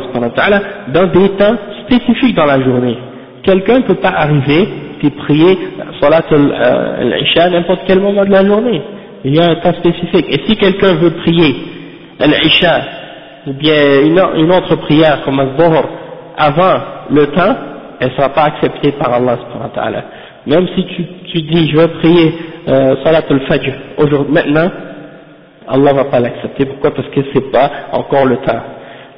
dans 0.87 1.07
des 1.07 1.29
temps 1.31 1.55
spécifiques 1.83 2.35
dans 2.35 2.45
la 2.45 2.61
journée. 2.61 2.97
Quelqu'un 3.43 3.79
ne 3.79 3.83
peut 3.83 3.95
pas 3.95 4.13
arriver 4.15 4.67
et 5.03 5.09
prier 5.09 5.57
salat 5.99 6.23
al-isha 6.29 7.43
à 7.43 7.49
n'importe 7.49 7.81
quel 7.87 7.99
moment 7.99 8.23
de 8.23 8.31
la 8.31 8.45
journée. 8.45 8.81
Il 9.25 9.35
y 9.35 9.39
a 9.39 9.49
un 9.49 9.55
temps 9.55 9.73
spécifique. 9.73 10.25
Et 10.29 10.41
si 10.47 10.55
quelqu'un 10.55 10.93
veut 10.95 11.11
prier 11.11 11.55
al-isha 12.19 12.81
ou 13.47 13.53
bien 13.53 14.03
une, 14.05 14.51
autre 14.51 14.75
prière 14.77 15.21
comme 15.25 15.39
al-dhuhr 15.39 15.83
avant 16.37 16.79
le 17.11 17.27
temps, 17.27 17.55
elle 17.99 18.09
ne 18.09 18.13
sera 18.13 18.29
pas 18.29 18.43
acceptée 18.43 18.93
par 18.93 19.13
Allah. 19.13 19.37
Même 20.47 20.67
si 20.75 20.85
tu, 20.85 21.41
dis 21.41 21.69
je 21.71 21.77
vais 21.77 21.87
prier 21.99 22.33
euh, 22.67 22.95
salat 23.03 23.23
al-fajr 23.29 23.73
aujourd'hui, 23.97 24.33
maintenant, 24.33 24.69
Allah 25.67 25.93
va 25.93 26.05
pas 26.05 26.19
l'accepter. 26.19 26.65
Pourquoi? 26.65 26.91
Parce 26.91 27.07
que 27.09 27.21
c'est 27.33 27.51
pas 27.51 27.69
encore 27.93 28.25
le 28.25 28.37
temps. 28.37 28.61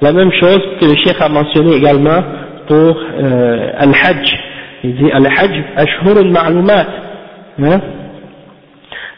La 0.01 0.11
même 0.11 0.31
chose 0.33 0.59
que 0.79 0.85
le 0.85 0.95
cheikh 0.95 1.19
a 1.21 1.29
mentionné 1.29 1.77
également 1.77 2.21
pour 2.67 2.75
euh, 2.75 3.71
al-hajj. 3.77 4.39
Il 4.83 4.95
dit 4.95 5.11
al-hajj 5.11 5.63
ashhurun 5.77 6.29
ma'lumat. 6.29 6.85
Hein? 7.61 7.81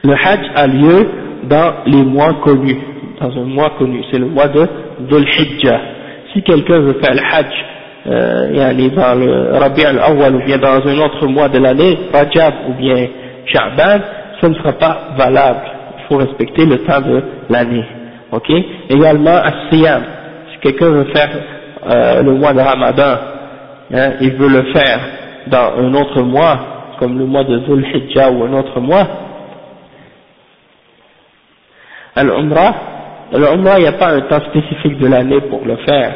Le 0.03 0.13
hajj 0.13 0.51
a 0.55 0.67
lieu 0.67 1.09
dans 1.43 1.73
les 1.87 2.03
mois 2.03 2.35
connus, 2.43 2.77
dans 3.19 3.31
un 3.31 3.45
mois 3.45 3.71
connu, 3.77 4.03
c'est 4.11 4.19
le 4.19 4.27
mois 4.27 4.47
de 4.47 4.67
Dhul 5.09 5.25
Hijjah. 5.27 5.79
Si 6.33 6.43
quelqu'un 6.43 6.79
veut 6.79 6.99
faire 7.01 7.13
le 7.13 7.21
hajj 7.21 7.65
euh, 8.07 8.89
dans 8.95 9.19
le 9.19 9.57
Rabi' 9.57 9.85
al-Awwal 9.85 10.35
ou 10.35 10.45
bien 10.45 10.57
dans 10.57 10.85
un 10.85 10.99
autre 10.99 11.25
mois 11.27 11.49
de 11.49 11.57
l'année, 11.59 11.97
Rajab 12.13 12.53
ou 12.69 12.73
bien 12.73 13.07
Sha'ban, 13.45 13.99
ce 14.41 14.47
ne 14.47 14.53
sera 14.55 14.73
pas 14.73 14.97
valable. 15.17 15.74
Faut 16.07 16.17
respecter 16.17 16.65
le 16.65 16.79
temps 16.79 17.01
de 17.01 17.21
l'année. 17.49 17.85
ok? 18.31 18.51
Également, 18.89 19.37
as-siyam, 19.37 20.03
si 20.51 20.59
quelqu'un 20.59 20.89
veut 20.89 21.07
faire 21.13 21.29
euh, 21.89 22.23
le 22.23 22.33
mois 22.33 22.53
de 22.53 22.59
Ramadan, 22.59 23.17
hein, 23.93 24.11
il 24.21 24.33
veut 24.33 24.49
le 24.49 24.73
faire 24.73 24.99
dans 25.47 25.73
un 25.79 25.93
autre 25.93 26.21
mois, 26.23 26.59
comme 26.99 27.17
le 27.17 27.25
mois 27.25 27.43
de 27.43 27.57
Dhul 27.59 27.85
Hijjah 27.93 28.31
ou 28.31 28.43
un 28.43 28.53
autre 28.53 28.79
mois, 28.79 29.07
Al-Umrah, 32.15 32.75
Al-Umrah, 33.33 33.77
il 33.79 33.81
n'y 33.81 33.87
a 33.87 33.93
pas 33.93 34.11
un 34.11 34.21
temps 34.21 34.41
spécifique 34.49 34.97
de 34.99 35.07
l'année 35.07 35.41
pour 35.49 35.65
le 35.65 35.75
faire. 35.77 36.13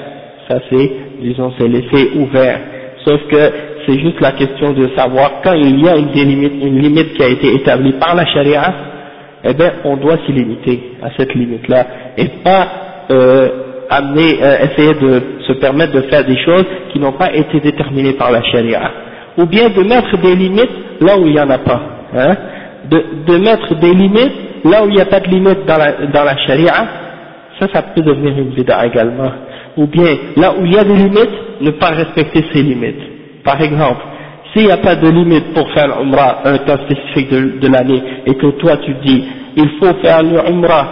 Ça 0.47 0.59
c'est, 0.69 0.91
disons, 1.19 1.53
c'est 1.59 1.67
laissé 1.67 2.11
ouvert. 2.15 2.59
Sauf 3.05 3.21
que 3.27 3.51
c'est 3.85 3.99
juste 3.99 4.19
la 4.21 4.31
question 4.31 4.73
de 4.73 4.89
savoir 4.95 5.41
quand 5.43 5.53
il 5.53 5.81
y 5.81 5.89
a 5.89 5.97
une 5.97 6.11
limite, 6.11 6.53
une 6.63 6.79
limite 6.79 7.13
qui 7.13 7.23
a 7.23 7.27
été 7.27 7.53
établie 7.55 7.93
par 7.93 8.15
la 8.15 8.25
charia, 8.25 8.73
eh 9.43 9.53
bien, 9.53 9.71
on 9.85 9.97
doit 9.97 10.17
s'y 10.25 10.31
limiter 10.33 10.93
à 11.01 11.09
cette 11.17 11.33
limite-là 11.33 11.85
et 12.17 12.27
pas 12.43 12.67
euh, 13.11 13.49
amener, 13.89 14.37
euh, 14.41 14.65
essayer 14.65 14.93
de 14.93 15.21
se 15.47 15.53
permettre 15.53 15.93
de 15.93 16.01
faire 16.01 16.25
des 16.25 16.37
choses 16.43 16.65
qui 16.91 16.99
n'ont 16.99 17.13
pas 17.13 17.33
été 17.33 17.59
déterminées 17.59 18.13
par 18.13 18.31
la 18.31 18.43
charia. 18.43 18.91
Ou 19.37 19.45
bien 19.45 19.69
de 19.69 19.83
mettre 19.83 20.17
des 20.17 20.35
limites 20.35 20.71
là 21.01 21.17
où 21.17 21.25
il 21.25 21.33
n'y 21.33 21.39
en 21.39 21.49
a 21.49 21.57
pas. 21.59 21.81
Hein, 22.15 22.35
de, 22.89 23.03
de 23.27 23.37
mettre 23.37 23.75
des 23.75 23.93
limites 23.93 24.33
là 24.65 24.83
où 24.83 24.89
il 24.89 24.95
n'y 24.95 25.01
a 25.01 25.05
pas 25.05 25.19
de 25.19 25.27
limite 25.27 25.65
dans 25.65 25.77
la, 25.77 25.91
dans 26.07 26.23
la 26.23 26.37
charia, 26.45 26.73
ça, 27.59 27.67
ça 27.73 27.81
peut 27.81 28.01
devenir 28.01 28.37
une 28.37 28.49
bid'a 28.49 28.85
également. 28.85 29.31
Ou 29.77 29.87
bien, 29.87 30.15
là 30.35 30.53
où 30.59 30.65
il 30.65 30.73
y 30.73 30.77
a 30.77 30.83
des 30.83 30.95
limites, 30.95 31.61
ne 31.61 31.71
pas 31.71 31.89
respecter 31.89 32.43
ces 32.51 32.61
limites. 32.61 33.43
Par 33.43 33.61
exemple, 33.61 34.01
s'il 34.53 34.65
n'y 34.65 34.71
a 34.71 34.77
pas 34.77 34.95
de 34.95 35.07
limite 35.07 35.53
pour 35.53 35.69
faire 35.71 35.87
l'umrah 35.99 36.39
un 36.45 36.57
temps 36.59 36.77
spécifique 36.85 37.29
de, 37.31 37.67
l'année, 37.67 38.01
et 38.25 38.35
que 38.35 38.47
toi 38.59 38.77
tu 38.77 38.93
dis, 39.05 39.23
il 39.55 39.69
faut 39.79 39.93
faire 40.01 40.23
l'umrah 40.23 40.87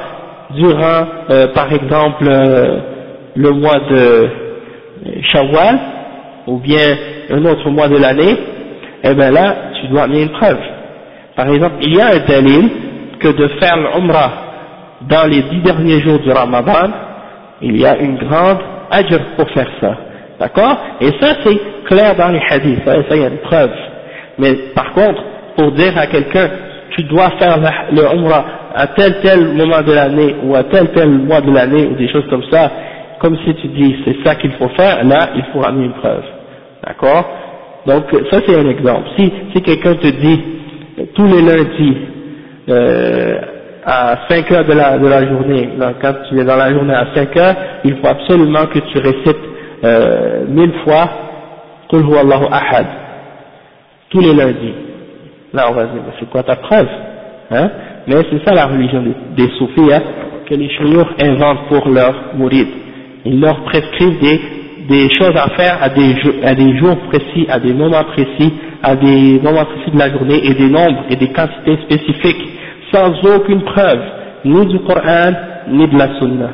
durant, 0.56 1.06
euh, 1.30 1.48
par 1.54 1.72
exemple, 1.74 2.26
euh, 2.28 2.80
le 3.36 3.52
mois 3.52 3.80
de 3.90 4.30
Shawwal, 5.22 5.80
ou 6.48 6.60
bien 6.60 6.98
un 7.30 7.46
autre 7.46 7.70
mois 7.70 7.88
de 7.90 7.98
l'année, 7.98 8.38
eh 9.04 9.14
bien 9.14 9.32
là, 9.32 9.56
tu 9.80 9.88
dois 9.88 10.04
amener 10.04 10.24
une 10.24 10.30
preuve. 10.30 10.60
Par 11.36 11.48
exemple, 11.50 11.76
il 11.82 11.96
y 11.96 12.02
a 12.02 12.08
un 12.08 12.26
dalil 12.28 12.70
que 13.20 13.28
de 13.28 13.48
faire 13.60 13.78
l'umrah 13.78 14.32
dans 15.02 15.30
les 15.30 15.42
dix 15.44 15.62
derniers 15.62 16.02
jours 16.02 16.20
du 16.20 16.32
Ramadan, 16.32 16.90
il 17.62 17.78
y 17.78 17.86
a 17.86 17.98
une 17.98 18.18
grande 18.18 18.60
ajr 18.90 19.20
pour 19.36 19.50
faire 19.52 19.70
ça. 19.82 19.96
D'accord 20.40 20.78
Et 21.02 21.12
ça 21.20 21.36
c'est 21.44 21.60
clair 21.86 22.16
dans 22.16 22.30
les 22.30 22.42
hadiths, 22.50 22.84
ça, 22.86 22.96
il 23.16 23.22
y 23.22 23.26
a 23.26 23.28
une 23.30 23.38
preuve. 23.40 23.72
Mais 24.38 24.54
par 24.76 24.94
contre, 24.94 25.22
pour 25.58 25.72
dire 25.72 25.98
à 25.98 26.08
quelqu'un, 26.08 26.50
tu 26.92 27.04
dois 27.04 27.32
faire 27.40 27.58
le 27.92 28.02
umrah 28.16 28.46
à 28.76 28.88
tel 28.88 29.20
tel 29.22 29.48
moment 29.54 29.82
de 29.82 29.94
l'année 29.94 30.36
ou 30.44 30.56
à 30.56 30.64
tel 30.64 30.90
tel 30.92 31.10
mois 31.10 31.42
de 31.42 31.52
l'année 31.52 31.88
ou 31.88 31.96
des 31.96 32.08
choses 32.10 32.28
comme 32.30 32.44
ça, 32.52 32.72
comme 33.20 33.38
si 33.46 33.56
tu 33.56 33.68
dis 33.68 33.96
c'est 34.06 34.24
ça 34.24 34.36
qu'il 34.36 34.52
faut 34.54 34.70
faire, 34.70 35.04
là 35.04 35.30
il 35.36 35.44
faut 35.52 35.66
amener 35.66 35.86
une 35.86 35.94
preuve. 35.94 36.24
D'accord 36.86 37.26
Donc 37.88 38.04
ça 38.30 38.40
c'est 38.46 38.56
un 38.56 38.70
exemple. 38.70 39.08
Si, 39.18 39.32
si 39.54 39.62
quelqu'un 39.62 39.96
te 39.96 40.08
dit 40.08 40.42
tous 41.16 41.26
les 41.26 41.42
lundis, 41.42 41.98
euh, 42.70 43.40
à 43.90 44.28
5 44.28 44.52
heures 44.52 44.66
de 44.66 44.74
la, 44.74 44.98
de 44.98 45.08
la 45.08 45.26
journée, 45.26 45.70
quand 46.02 46.14
tu 46.28 46.38
es 46.38 46.44
dans 46.44 46.58
la 46.58 46.74
journée 46.74 46.94
à 46.94 47.08
5 47.16 47.38
heures, 47.38 47.56
il 47.86 47.96
faut 47.98 48.08
absolument 48.08 48.66
que 48.66 48.80
tu 48.80 48.98
récites 48.98 49.47
euh, 49.84 50.46
mille 50.48 50.74
fois 50.84 51.10
Allahu 51.92 52.46
Ahad, 52.52 52.86
tous 54.10 54.20
les 54.20 54.34
lundis. 54.34 54.74
Là 55.54 55.68
on 55.70 55.74
va 55.74 55.86
dire, 55.86 56.02
c'est 56.20 56.30
quoi 56.30 56.44
ta 56.44 56.56
preuve 56.56 56.88
hein? 57.52 57.70
Mais 58.08 58.16
c'est 58.30 58.46
ça 58.46 58.54
la 58.54 58.68
religion 58.68 59.02
des, 59.02 59.46
des 59.46 59.52
soufis, 59.58 59.94
hein, 59.94 60.02
que 60.46 60.56
les 60.56 60.70
chouyours 60.70 61.10
inventent 61.22 61.68
pour 61.70 61.90
leurs 61.90 62.36
mourides. 62.36 62.68
Ils 63.26 63.40
leur 63.40 63.64
prescrivent 63.64 64.20
des, 64.20 64.40
des 64.88 65.10
choses 65.10 65.36
à 65.36 65.50
faire 65.50 65.78
à 65.82 65.90
des, 65.90 66.16
à 66.44 66.56
des 66.56 66.78
jours 66.78 66.98
précis, 67.10 67.46
à 67.50 67.60
des 67.60 67.74
moments 67.74 68.04
précis, 68.06 68.54
à 68.82 68.96
des 68.96 69.40
moments 69.42 69.66
précis 69.66 69.92
de 69.92 70.00
la 70.00 70.10
journée 70.10 70.40
et 70.46 70.54
des 70.54 70.70
nombres 70.70 71.04
et 71.10 71.16
des 71.16 71.28
quantités 71.30 71.78
spécifiques 71.84 72.48
sans 72.94 73.12
aucune 73.36 73.64
preuve, 73.64 74.02
ni 74.46 74.66
du 74.68 74.80
Coran, 74.80 75.34
ni 75.70 75.88
de 75.88 75.98
la 75.98 76.18
Sunna. 76.20 76.50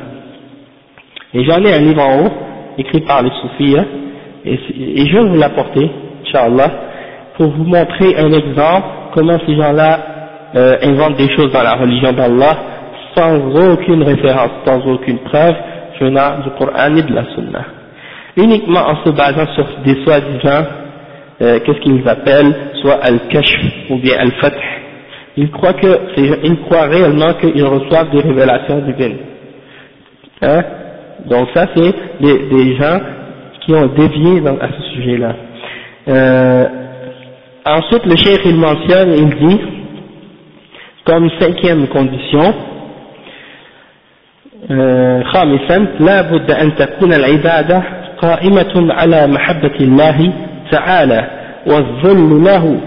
Et 1.32 1.44
j'en 1.44 1.62
ai 1.62 1.74
un 1.74 1.80
livre 1.80 2.02
en 2.02 2.24
haut, 2.24 2.32
écrit 2.78 3.00
par 3.00 3.22
les 3.22 3.30
soufis, 3.40 3.76
hein, 3.78 3.84
et, 4.44 4.58
je 5.06 5.16
vais 5.16 5.28
vous 5.28 5.38
l'apporter, 5.38 5.90
Inch'Allah, 6.26 6.70
pour 7.36 7.48
vous 7.48 7.64
montrer 7.64 8.16
un 8.18 8.30
exemple, 8.32 8.86
comment 9.14 9.38
ces 9.46 9.54
gens-là 9.56 9.98
euh, 10.54 10.76
inventent 10.82 11.16
des 11.16 11.34
choses 11.34 11.50
dans 11.52 11.62
la 11.62 11.74
religion 11.74 12.12
d'Allah, 12.12 12.56
sans 13.16 13.38
aucune 13.72 14.02
référence, 14.02 14.50
sans 14.66 14.84
aucune 14.86 15.18
preuve 15.20 15.54
venant 16.00 16.40
du 16.42 16.50
Coran 16.58 16.90
ni 16.90 17.02
de 17.02 17.14
la 17.14 17.24
Sunna. 17.34 17.64
Uniquement 18.36 18.80
en 18.80 19.04
se 19.04 19.10
basant 19.10 19.46
sur 19.54 19.66
des 19.84 20.04
soi-disant, 20.04 20.64
euh, 21.40 21.60
qu'est-ce 21.64 21.80
qu'ils 21.80 22.06
appellent, 22.08 22.54
soit 22.82 22.98
al-kashf 23.02 23.90
ou 23.90 23.98
bien 23.98 24.18
al-fath, 24.18 24.54
ils 25.36 25.50
croient 25.50 25.74
que, 25.74 25.98
ils 26.44 26.60
croient 26.62 26.86
réellement 26.86 27.32
qu'ils 27.34 27.64
reçoivent 27.64 28.10
des 28.10 28.20
révélations 28.20 28.78
divines. 28.80 29.18
Hein? 30.42 30.62
Donc 31.25 31.49
ça 31.53 31.67
c'est 31.75 31.93
des, 32.21 32.37
des, 32.49 32.75
gens 32.75 32.99
qui 33.61 33.73
ont 33.73 33.87
dévié 33.87 34.41
dans, 34.41 34.57
à 34.57 34.69
ce 34.77 34.83
sujet-là. 34.93 35.35
Euh, 36.07 36.65
ensuite 37.65 38.05
le 38.05 38.15
chef 38.15 38.39
il 38.45 38.55
mentionne, 38.55 39.13
il 39.13 39.47
dit, 39.47 39.59
comme 41.05 41.29
cinquième 41.39 41.87
condition, 41.87 42.53
خامسا 45.23 45.85
لا 45.99 46.21
بد 46.21 46.51
أن 46.51 46.75
تكون 46.75 47.13
العبادة 47.13 47.83
قائمة 48.21 48.93
على 48.93 49.27
محبة 49.27 49.75
الله 49.81 50.33
تعالى 50.71 51.27
والذل 51.67 52.43
له 52.43 52.79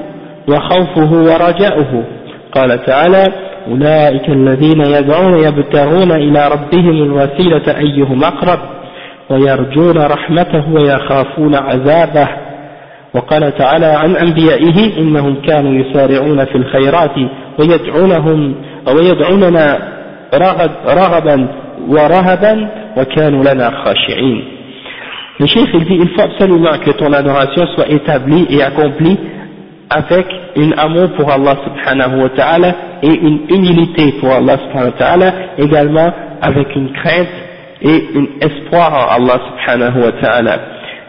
وخوفه 0.48 1.12
ورجاؤه 1.12 2.04
قال 2.52 2.84
تعالى 2.84 3.24
أولئك 3.71 4.29
الذين 4.29 4.81
يدعون 4.81 5.39
يبتغون 5.39 6.11
إلى 6.11 6.47
ربهم 6.47 7.03
الوسيلة 7.03 7.77
أيهم 7.77 8.23
أقرب 8.23 8.59
ويرجون 9.29 9.97
رحمته 9.97 10.73
ويخافون 10.73 11.55
عذابه. 11.55 12.27
وقال 13.13 13.57
تعالى 13.57 13.85
عن 13.85 14.15
أنبيائه 14.15 14.97
إنهم 14.99 15.35
كانوا 15.35 15.73
يسارعون 15.73 16.45
في 16.45 16.55
الخيرات 16.55 17.15
ويدعونهم 17.59 18.55
ويدعوننا 18.87 19.79
رغبا 20.87 21.47
ورهبا 21.87 22.69
وكانوا 22.97 23.43
لنا 23.43 23.71
خاشعين. 23.71 24.43
Le 25.39 25.45
chef 25.45 25.69
il 25.73 25.85
dit 25.85 25.99
il 26.01 26.09
faut 26.09 26.21
absolument 26.21 26.77
que 26.83 26.91
ton 26.91 27.13
adoration 27.13 27.67
soit 27.75 27.89
établie 27.89 28.47
et 28.49 28.63
accomplie 28.63 29.17
avec 29.89 30.25
un 30.57 30.71
amour 30.77 31.09
pour 31.11 31.31
Allah 31.31 31.55
subhanahu 31.63 32.23
wa 32.23 32.29
ta'ala 32.29 32.75
et 33.03 33.13
une 33.13 33.41
humilité 33.49 34.13
pour 34.19 34.31
Allah 34.31 34.57
subhanahu 34.57 34.91
wa 34.91 34.97
ta'ala, 34.97 35.33
également 35.57 36.13
avec 36.41 36.75
une 36.75 36.91
crainte 36.93 37.27
et 37.81 38.05
un 38.15 38.47
espoir 38.47 38.91
en 38.93 39.15
Allah 39.15 39.39
subhanahu 39.49 40.01
wa 40.01 40.11
ta'ala. 40.21 40.59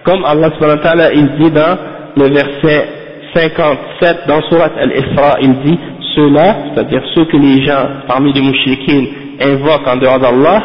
Comme 0.04 0.24
Allah 0.24 0.50
subhanahu 0.54 0.78
wa 0.78 0.82
ta'ala 0.82 1.12
il 1.12 1.28
dit 1.38 1.50
dans 1.50 1.78
le 2.16 2.28
verset 2.28 2.88
57 3.34 4.26
dans 4.26 4.40
Surat 4.48 4.70
Al-Isra, 4.80 5.36
il 5.40 5.54
dit 5.60 5.78
ceux-là, 6.14 6.56
c'est-à-dire 6.74 7.02
ceux 7.14 7.24
que 7.26 7.36
les 7.36 7.64
gens 7.64 7.86
parmi 8.06 8.32
les 8.32 8.40
mouchriquins 8.40 9.04
invoquent 9.40 9.86
en 9.86 9.96
dehors 9.96 10.18
d'Allah, 10.18 10.62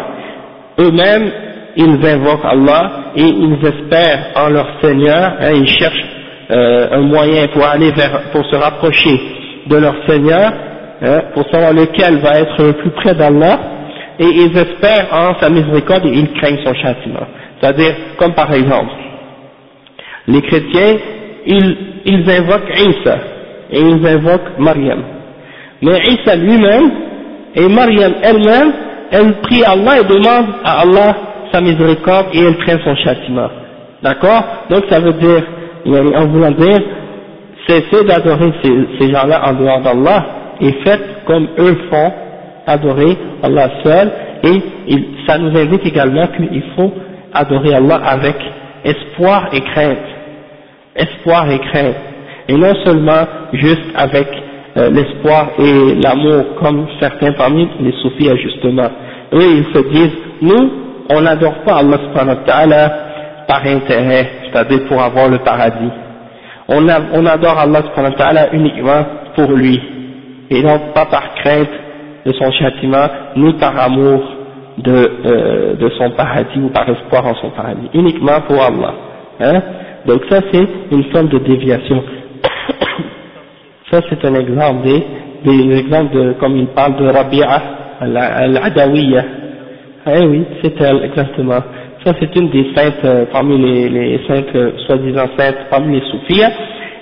eux-mêmes 0.80 1.32
ils 1.76 2.06
invoquent 2.06 2.46
Allah 2.46 2.92
et 3.16 3.24
ils 3.24 3.58
espèrent 3.64 4.28
en 4.36 4.50
leur 4.50 4.68
Seigneur, 4.82 5.34
hein, 5.40 5.52
ils 5.56 5.68
cherchent 5.68 6.06
euh, 6.52 6.88
un 6.92 7.02
moyen 7.02 7.48
pour 7.48 7.66
aller 7.66 7.92
vers, 7.92 8.22
pour 8.32 8.46
se 8.46 8.56
rapprocher 8.56 9.20
de 9.68 9.76
leur 9.78 9.96
Seigneur, 10.08 10.52
hein, 11.04 11.22
pour 11.34 11.48
savoir 11.50 11.74
lequel 11.74 12.18
va 12.18 12.40
être 12.40 12.64
le 12.64 12.74
plus 12.74 12.92
près 12.92 13.14
d'Allah, 13.14 13.60
et 14.20 14.26
ils 14.26 14.58
espèrent 14.58 15.08
en 15.12 15.40
sa 15.40 15.50
miséricorde 15.50 16.06
et 16.06 16.14
ils 16.14 16.32
craignent 16.34 16.64
son 16.64 16.74
châtiment. 16.74 17.26
C'est-à-dire, 17.60 17.96
comme 18.18 18.34
par 18.34 18.52
exemple, 18.54 18.92
les 20.28 20.42
chrétiens, 20.42 20.98
ils, 21.46 21.78
ils 22.06 22.30
invoquent 22.30 22.72
Isa, 22.78 23.18
et 23.72 23.80
ils 23.80 24.08
invoquent 24.08 24.58
Mariam. 24.60 25.04
Mais 25.82 26.00
Isa 26.00 26.36
lui-même, 26.36 26.92
et 27.56 27.68
Mariam 27.68 28.14
elle-même, 28.22 28.74
elle 29.12 29.34
prie 29.42 29.64
Allah 29.64 30.00
et 30.00 30.04
demande 30.06 30.46
à 30.64 30.82
Allah 30.82 31.16
sa 31.52 31.62
miséricorde 31.62 32.28
et 32.34 32.40
elle 32.40 32.58
craint 32.58 32.80
son 32.84 32.96
châtiment. 32.96 33.50
D'accord? 34.02 34.44
Donc 34.70 34.86
ça 34.90 35.00
veut 35.00 35.14
dire, 35.14 35.44
en 35.86 36.26
voulant 36.28 36.52
dire, 36.52 36.80
cessez 37.68 38.04
d'adorer 38.06 38.52
ces, 38.64 39.12
gens-là 39.12 39.42
en 39.48 39.54
dehors 39.54 39.82
d'Allah 39.82 40.26
et 40.62 40.72
faites 40.84 41.24
comme 41.26 41.48
eux 41.60 41.78
font, 41.90 42.12
adorer 42.66 43.18
Allah 43.42 43.70
seul 43.84 44.12
et 44.44 44.62
ça 45.28 45.38
nous 45.38 45.58
indique 45.58 45.86
également 45.86 46.28
qu'il 46.28 46.64
faut 46.76 46.92
adorer 47.34 47.74
Allah 47.76 48.02
avec 48.06 48.36
espoir 48.84 49.50
et 49.54 49.62
crainte. 49.62 49.98
Espoir 50.96 51.50
et 51.50 51.60
crainte. 51.60 51.96
Et 52.50 52.56
non 52.56 52.74
seulement 52.86 53.26
juste 53.54 53.86
avec 53.96 54.28
euh, 54.76 54.90
l'espoir 54.90 55.52
et 55.60 55.96
l'amour 56.04 56.56
comme 56.62 56.88
certains 57.00 57.32
parmi 57.34 57.68
les 57.80 57.94
soufis 58.02 58.30
justement. 58.42 58.90
eux 59.34 59.58
ils 59.58 59.74
se 59.74 59.90
disent, 59.90 60.18
nous, 60.42 60.72
on 61.10 61.22
n'adore 61.22 61.64
pas 61.66 61.78
Allah 61.78 61.98
subhanahu 61.98 62.38
wa 62.38 62.44
ta'ala 62.46 62.94
par 63.48 63.66
intérêt, 63.66 64.30
c'est-à-dire 64.46 64.86
pour 64.88 65.02
avoir 65.02 65.30
le 65.30 65.40
paradis. 65.40 65.92
On, 66.68 66.86
on 66.88 67.26
adore 67.26 67.58
Allah 67.60 67.82
subhanahu 67.84 68.14
wa 68.14 68.18
ta'ala 68.18 68.54
uniquement 68.54 69.06
pour 69.36 69.52
lui, 69.52 69.80
et 70.54 70.62
non 70.64 70.80
pas 70.94 71.06
par 71.06 71.34
crainte 71.36 71.70
de 72.26 72.32
son 72.34 72.52
châtiment, 72.52 73.08
ni 73.36 73.54
par 73.54 73.78
amour 73.80 74.22
de, 74.78 75.12
euh, 75.26 75.76
de 75.76 75.90
son 75.98 76.12
paradis 76.12 76.60
ou 76.60 76.70
par 76.70 76.88
espoir 76.90 77.26
en 77.26 77.36
son 77.36 77.50
paradis, 77.50 77.90
uniquement 77.94 78.42
pour 78.48 78.62
Allah. 78.62 78.94
Hein 79.42 79.62
Donc 80.06 80.22
ça 80.30 80.40
c'est 80.52 80.68
une 80.92 81.04
forme 81.12 81.28
de 81.28 81.40
déviation. 81.40 82.04
ça 83.92 84.02
c'est 84.10 84.26
un 84.26 84.36
exemple 84.36 84.84
des, 84.84 85.04
des 85.46 85.84
de, 85.84 86.34
comme 86.40 86.56
il 86.58 86.68
parle 86.68 86.96
de 86.98 87.08
Rabi'a 87.08 87.62
al-Adawiyya. 88.00 89.24
Eh 90.06 90.26
oui, 90.26 90.44
c'est 90.62 90.80
elle, 90.82 91.04
exactement. 91.06 91.62
Ça 92.06 92.14
c'est 92.20 92.36
une 92.36 92.50
des 92.50 92.68
saintes, 92.76 93.06
euh, 93.06 93.26
parmi 93.32 93.58
les, 93.58 93.90
les 93.90 94.20
saintes, 94.28 94.54
euh, 94.56 94.72
soi-disant 94.88 95.28
saintes, 95.38 95.56
parmi 95.70 96.00
les 96.00 96.06
soufis, 96.10 96.42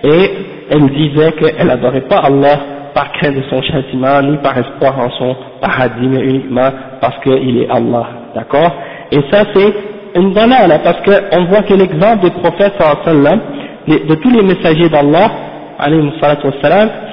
et 0.03 0.29
elle 0.69 0.87
disait 0.89 1.31
qu'elle 1.33 1.67
n'adorait 1.67 2.01
pas 2.07 2.19
Allah 2.19 2.59
par 2.94 3.12
crainte 3.12 3.34
de 3.36 3.42
son 3.50 3.60
châtiment, 3.62 4.22
ni 4.22 4.36
par 4.38 4.56
espoir 4.56 4.98
en 4.98 5.10
son 5.10 5.36
paradis, 5.60 6.06
mais 6.08 6.20
uniquement 6.20 6.70
parce 7.00 7.18
qu'il 7.22 7.62
est 7.62 7.68
Allah, 7.70 8.06
d'accord 8.34 8.72
Et 9.12 9.20
ça 9.30 9.44
c'est 9.54 9.74
une 10.14 10.32
là, 10.32 10.78
parce 10.82 11.00
qu'on 11.02 11.44
voit 11.44 11.62
que 11.62 11.74
l'exemple 11.74 12.24
des 12.24 12.30
prophètes 12.30 12.74
sallam, 13.04 13.40
de 13.86 14.14
tous 14.14 14.30
les 14.30 14.42
messagers 14.42 14.88
d'Allah, 14.88 15.30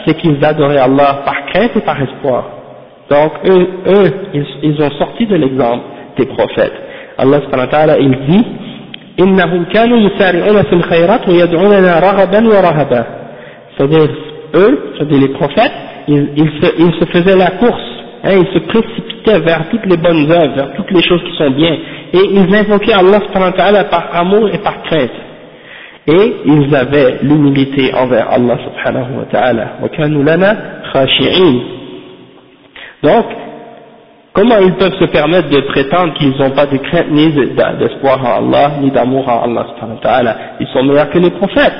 c'est 0.05 0.17
qu'ils 0.17 0.43
adoraient 0.43 0.77
Allah 0.77 1.21
par 1.25 1.45
crainte 1.47 1.71
et 1.75 1.81
par 1.81 2.01
espoir. 2.01 2.45
Donc 3.09 3.31
eux, 3.45 3.67
eux 3.87 4.11
ils, 4.33 4.45
ils 4.63 4.81
ont 4.81 4.91
sorti 4.91 5.25
de 5.25 5.35
l'exemple 5.35 5.83
des 6.17 6.25
prophètes. 6.25 6.73
Allah 7.17 7.41
subhanahu 7.41 7.65
wa 7.65 7.71
ta'ala, 7.71 7.99
il 7.99 8.17
dit, 8.27 8.45
إنهم 9.19 9.65
كانوا 9.65 9.97
يسارعون 9.97 10.63
في 10.63 10.73
الخيرات 10.73 11.29
ويدعوننا 11.29 11.99
رغبا 11.99 12.47
ورهبا. 12.47 13.05
C'est-à-dire, 13.77 14.09
eux, 14.54 14.92
c'est-à-dire 14.96 15.20
les 15.20 15.28
prophètes, 15.28 15.72
ils, 16.08 16.92
se, 16.98 17.04
faisaient 17.06 17.36
la 17.36 17.50
course, 17.52 17.82
hein, 18.24 18.32
ils 18.32 18.46
se 18.54 18.58
précipitaient 18.66 19.40
vers 19.40 19.68
toutes 19.68 19.86
les 19.86 19.96
bonnes 19.96 20.30
œuvres, 20.30 20.54
vers 20.54 20.72
toutes 20.74 20.90
les 20.90 21.02
choses 21.02 21.22
qui 21.24 21.36
sont 21.36 21.50
bien, 21.50 21.76
et 22.12 22.20
ils 22.32 22.54
invoquaient 22.54 22.94
Allah 22.94 23.20
subhanahu 23.26 23.74
wa 23.74 23.84
par 23.84 24.08
amour 24.14 24.48
et 24.52 24.58
par 24.58 24.82
crainte. 24.82 25.10
Et 26.06 26.36
ils 26.46 26.74
avaient 26.74 27.18
l'humilité 27.22 27.92
envers 27.94 28.30
Allah 28.30 28.56
subhanahu 28.64 29.18
wa 29.18 29.24
ta'ala. 29.30 29.72
Donc, 33.02 33.24
comment 34.32 34.58
ils 34.58 34.72
peuvent 34.74 34.98
se 34.98 35.04
permettre 35.04 35.50
de 35.50 35.60
prétendre 35.60 36.14
qu'ils 36.14 36.34
n'ont 36.38 36.52
pas 36.52 36.64
de 36.64 36.78
crainte 36.78 37.10
ni 37.10 37.30
d'espoir 37.30 38.24
en 38.24 38.48
Allah, 38.48 38.72
ni 38.80 38.90
d'amour 38.90 39.28
en 39.28 39.42
Allah 39.42 39.66
subhanahu 39.74 39.96
wa 39.96 40.02
ta'ala? 40.02 40.36
Ils 40.60 40.66
sont 40.68 40.82
meilleurs 40.82 41.10
que 41.10 41.18
les 41.18 41.30
prophètes. 41.30 41.74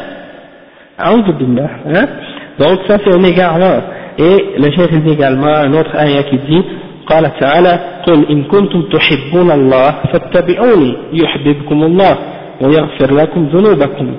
Donc 2.59 2.81
ça 2.87 2.99
c'est 3.05 3.14
un 3.14 3.23
égarement. 3.23 3.81
Et 4.18 4.55
le 4.59 4.71
chef 4.73 4.90
dit 4.90 5.12
également 5.12 5.47
un 5.47 5.73
autre 5.75 5.94
ayah 5.97 6.23
qui 6.25 6.38
dit 6.38 6.64
قال 7.09 7.38
تعالى 7.40 7.81
قل 8.07 8.27
إن 8.31 8.44
كنتم 8.44 8.83
تحبون 8.83 9.51
الله 9.51 9.90
فاتبعوني 10.12 10.97
يحببكم 11.12 11.83
الله 11.83 12.18
ويغفر 12.61 13.14
لكم 13.14 13.49
ذنوبكم 13.53 14.16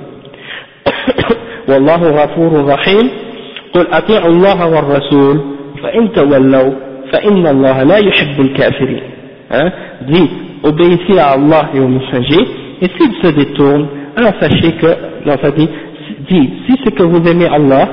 والله 1.70 2.10
غفور 2.10 2.66
رحيم 2.66 3.10
قل 3.74 3.88
أطيعوا 3.94 4.30
الله 4.30 4.68
والرسول 4.70 5.42
فإن 5.84 6.12
تولوا 6.12 6.74
فإن 7.12 7.48
الله 7.48 7.84
لا 7.84 7.98
يحب 7.98 8.42
الكافرين 8.42 9.02
hein 9.52 9.72
dit 10.08 10.30
obéissez 10.64 11.18
à 11.20 11.32
Allah 11.38 11.70
et 11.76 11.80
au 11.80 11.88
messager 11.88 12.42
et 12.82 12.88
s'ils 12.88 13.16
se 13.22 13.28
détournent 13.36 13.88
alors 14.18 14.34
sachez 14.40 14.72
que 14.82 14.92
non 15.26 15.36
ça 15.42 15.52
dit 15.52 15.70
dit, 16.30 16.50
si 16.66 16.76
c'est 16.84 16.92
que 16.96 17.04
vous 17.04 17.26
aimez 17.28 17.48
Allah, 17.48 17.88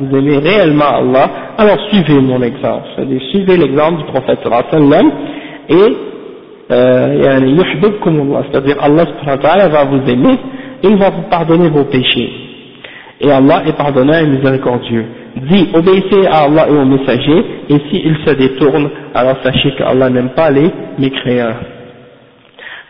vous 0.00 0.16
aimez 0.16 0.38
réellement 0.38 0.96
Allah, 0.98 1.30
alors 1.58 1.78
suivez 1.88 2.20
mon 2.20 2.42
exemple. 2.42 2.86
C'est-à-dire, 2.94 3.20
suivez 3.30 3.56
l'exemple 3.56 3.98
du 3.98 4.04
prophète 4.04 4.40
sallam 4.42 5.10
et 5.68 5.96
euh, 6.70 7.40
c'est-à-dire 8.50 8.76
Allah 8.82 9.68
va 9.68 9.84
vous 9.84 10.10
aimer 10.10 10.36
et 10.82 10.88
il 10.88 10.96
va 10.96 11.10
vous 11.10 11.22
pardonner 11.30 11.68
vos 11.68 11.84
péchés. 11.84 12.30
Et 13.20 13.30
Allah 13.30 13.62
est 13.66 13.76
pardonnant 13.76 14.18
et 14.18 14.26
miséricordieux. 14.26 15.06
Dit, 15.36 15.68
obéissez 15.74 16.26
à 16.26 16.44
Allah 16.44 16.66
et 16.68 16.72
aux 16.72 16.84
messagers, 16.84 17.44
et 17.68 17.78
s'ils 17.90 18.16
se 18.26 18.34
détournent, 18.34 18.90
alors 19.14 19.36
sachez 19.42 19.70
que 19.76 19.82
Allah 19.82 20.10
n'aime 20.10 20.30
pas 20.30 20.50
les 20.50 20.70
mécréants. 20.98 21.54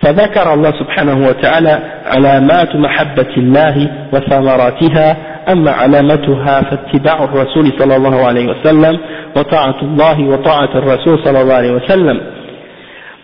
فذكر 0.03 0.55
الله 0.55 0.71
سبحانه 0.71 1.29
وتعالى 1.29 1.79
علامات 2.07 2.77
محبة 2.77 3.37
الله 3.37 3.90
وثمراتها 4.12 5.16
أما 5.49 5.71
علامتها 5.71 6.62
فاتباع 6.62 7.25
الرسول 7.25 7.73
صلى 7.79 7.97
الله 7.97 8.27
عليه 8.27 8.47
وسلم 8.51 8.99
وطاعة 9.37 9.83
الله 9.83 10.21
وطاعة 10.29 10.79
الرسول 10.79 11.19
صلى 11.25 11.40
الله 11.40 11.55
عليه 11.55 11.73
وسلم 11.73 12.21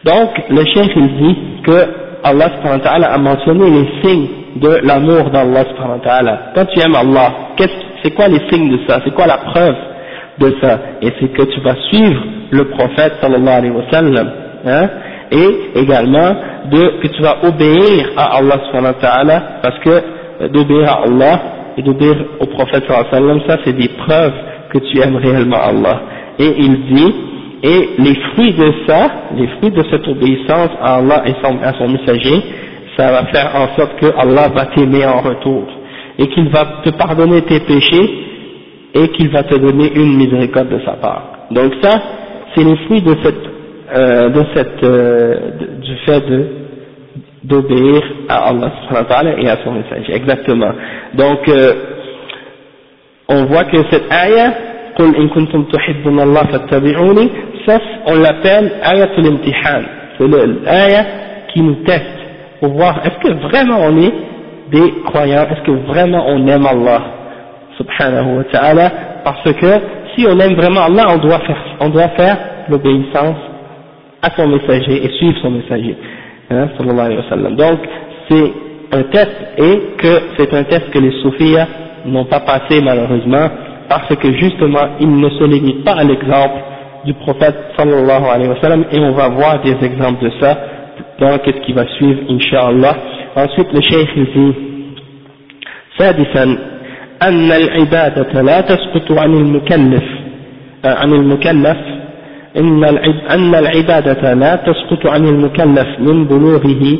Donc, 0.05 0.31
le 0.51 0.64
chef 0.64 0.88
il 0.97 1.16
dit 1.16 1.37
que 1.64 1.87
Allah 2.25 2.51
subhanahu 2.57 2.79
wa 2.81 2.85
ta'ala 2.85 3.12
a 3.12 3.18
mentionné 3.18 3.71
les 3.71 3.88
signes 4.03 4.29
de 4.57 4.81
l'amour 4.83 5.31
d'Allah 5.31 5.64
subhanahu 5.71 5.99
wa 5.99 6.05
ta'ala. 6.05 6.38
Quand 6.57 6.66
tu 6.66 6.81
aimes 6.81 6.97
Allah, 6.97 7.33
c'est 8.03 8.11
quoi 8.11 8.27
les 8.27 8.40
signes 8.51 8.71
de 8.71 8.79
ça 8.88 9.01
C'est 9.05 9.14
quoi 9.14 9.27
la 9.29 9.38
preuve 9.38 9.77
de 10.38 10.55
ça 10.61 10.79
Et 11.03 11.12
c'est 11.21 11.29
que 11.33 11.42
tu 11.42 11.61
vas 11.61 11.77
suivre 11.88 12.21
le 12.51 12.64
prophète 12.64 13.14
sallallahu 13.21 13.59
alayhi 13.59 13.75
wa 13.75 13.90
sallam. 13.92 14.31
Hein 14.66 14.88
et 15.33 15.81
également 15.81 16.37
de, 16.71 17.01
que 17.01 17.09
tu 17.09 17.23
vas 17.23 17.38
obéir 17.42 18.11
à 18.16 18.37
Allah 18.37 18.61
subhanahu 18.66 18.95
wa 18.95 19.01
ta'ala, 19.01 19.42
parce 19.62 19.79
que 19.79 19.90
euh, 19.90 20.49
d'obéir 20.49 20.88
à 20.88 21.03
Allah 21.05 21.40
et 21.78 21.82
d'obéir 21.82 22.16
au 22.40 22.46
prophète 22.48 22.84
sallam, 23.12 23.40
ça 23.48 23.58
c'est 23.63 23.74
des 23.74 23.90
preuves 23.90 24.34
que 24.72 24.80
tu 24.80 25.00
aimes 25.00 25.16
réellement 25.16 25.62
Allah. 25.62 26.02
Et 26.40 26.54
il 26.60 26.86
dit, 26.86 27.13
et 27.63 27.90
les 28.00 28.16
fruits 28.32 28.54
de 28.54 28.74
ça, 28.88 29.10
les 29.36 29.48
fruits 29.58 29.72
de 29.72 29.84
cette 29.90 30.08
obéissance 30.08 30.70
à 30.82 30.98
Allah 30.98 31.24
et 31.26 31.34
à 31.63 31.74
son 31.74 31.88
messager, 31.88 32.42
ça 32.98 33.12
va 33.12 33.26
faire 33.26 33.52
en 33.56 33.76
sorte 33.78 33.96
que 34.00 34.08
Allah 34.18 34.50
va 34.54 34.66
t'aimer 34.68 35.06
en 35.06 35.22
retour, 35.22 35.63
et 36.18 36.28
qu'il 36.28 36.50
va 36.50 36.82
te 36.84 36.90
pardonner 36.92 37.42
tes 37.44 37.60
péchés, 37.60 38.10
et 38.94 39.10
qu'il 39.10 39.30
va 39.30 39.44
te 39.44 39.56
donner 39.56 39.92
une 39.96 40.18
miséricorde 40.18 40.70
de 40.70 40.80
sa 40.84 40.94
part. 40.94 41.48
Donc 41.52 41.74
ça, 41.82 42.02
c'est 42.56 42.63
les 42.63 42.76
fruits 42.86 43.02
de 43.02 43.16
cette 43.24 43.58
euh, 43.96 44.30
de 44.30 44.44
cette, 44.54 44.84
euh, 44.84 45.36
du 45.82 45.96
fait 46.06 46.20
de 46.20 46.46
d'obéir 47.47 48.03
à 48.29 48.49
Allah 48.49 48.71
et 49.38 49.49
à 49.49 49.57
son 49.64 49.73
message. 49.73 50.09
Exactement. 50.09 50.73
Donc, 51.14 51.49
euh, 51.49 51.75
on 53.29 53.45
voit 53.47 53.64
que 53.64 53.79
cette 53.90 54.11
ayah, 54.12 54.53
قل 54.99 55.16
إن 55.16 55.29
كنتم 55.29 55.62
تحبون 55.73 56.21
الله 56.21 56.42
فاتبعوني, 56.42 57.31
ça, 57.66 57.79
on 58.07 58.16
l'appelle 58.16 58.73
ayatul 58.83 59.27
imtihan. 59.27 59.83
C'est 60.18 60.29
l'ayah 60.29 61.07
qui 61.53 61.62
nous 61.62 61.77
teste 61.85 62.05
pour 62.61 62.73
voir 62.73 63.01
est-ce 63.05 63.18
que 63.27 63.33
vraiment 63.49 63.79
on 63.81 63.97
est 63.99 64.12
des 64.71 64.92
croyants, 65.05 65.47
est-ce 65.51 65.62
que 65.62 65.73
vraiment 65.87 66.25
on 66.29 66.47
aime 66.47 66.66
Allah 66.66 67.03
subhanahu 67.79 68.37
wa 68.38 68.45
ta'ala, 68.45 68.92
parce 69.25 69.53
que 69.53 69.81
si 70.14 70.27
on 70.27 70.38
aime 70.38 70.55
vraiment 70.55 70.83
Allah, 70.83 71.07
on 71.14 71.18
doit 71.18 71.40
faire, 71.40 71.64
on 71.81 71.88
doit 71.88 72.09
faire 72.11 72.37
l'obéissance 72.68 73.37
à 74.23 74.31
son 74.37 74.47
messager 74.49 75.05
et 75.05 75.09
suivre 75.18 75.38
son 75.42 75.51
messager. 75.51 75.97
Hein, 76.51 76.68
sallallahu 76.77 77.07
alayhi 77.07 77.21
wa 77.23 77.29
sallam. 77.31 77.57
Donc, 77.57 77.79
c'est 78.29 78.53
un 78.92 79.03
test 79.05 79.37
et 79.59 79.81
que 79.97 80.21
c'est 80.37 80.53
un 80.55 80.64
test 80.64 80.90
que 80.90 80.99
les 80.99 81.12
soufis 81.23 81.57
n'ont 82.07 82.27
pas 82.27 82.40
passé 82.40 82.81
malheureusement 82.83 83.49
parce 83.88 84.14
que 84.16 84.33
justement 84.33 84.97
ils 85.01 85.11
ne 85.16 85.31
se 85.31 85.45
limitent 85.45 85.85
pas 85.85 85.92
à 85.95 86.05
l'exemple 86.05 86.57
du 87.05 87.14
prophète 87.14 87.57
sallallahu 87.77 88.25
alayhi 88.35 88.51
wa 88.51 88.61
sallam 88.61 88.85
et 88.92 88.99
on 88.99 89.12
va 89.12 89.29
voir 89.29 89.62
des 89.62 89.76
exemples 89.83 90.24
de 90.24 90.30
ça 90.41 90.59
dans 91.20 91.39
ce 91.45 91.51
qui 91.64 91.72
va 91.72 91.87
suivre 91.97 92.20
inshallah. 92.28 92.97
Ensuite 93.37 93.72
le 93.72 93.80
cheikh 93.80 94.09
dit 94.14 94.55
سادسا 95.99 96.59
أن 97.22 97.53
العبادة 97.53 98.43
لا 98.43 98.61
تسقط 98.61 99.12
عن 99.12 99.33
المكلف 99.35 100.05
عن 100.85 101.12
المكلف 101.12 101.76
إن 101.76 101.95
أن 103.30 103.55
العبادة 103.55 104.35
لا 104.35 104.57
تسقط 104.57 105.07
عن 105.07 105.24
المكلف 105.28 105.89
من 105.99 106.24
بلوغه 106.24 106.99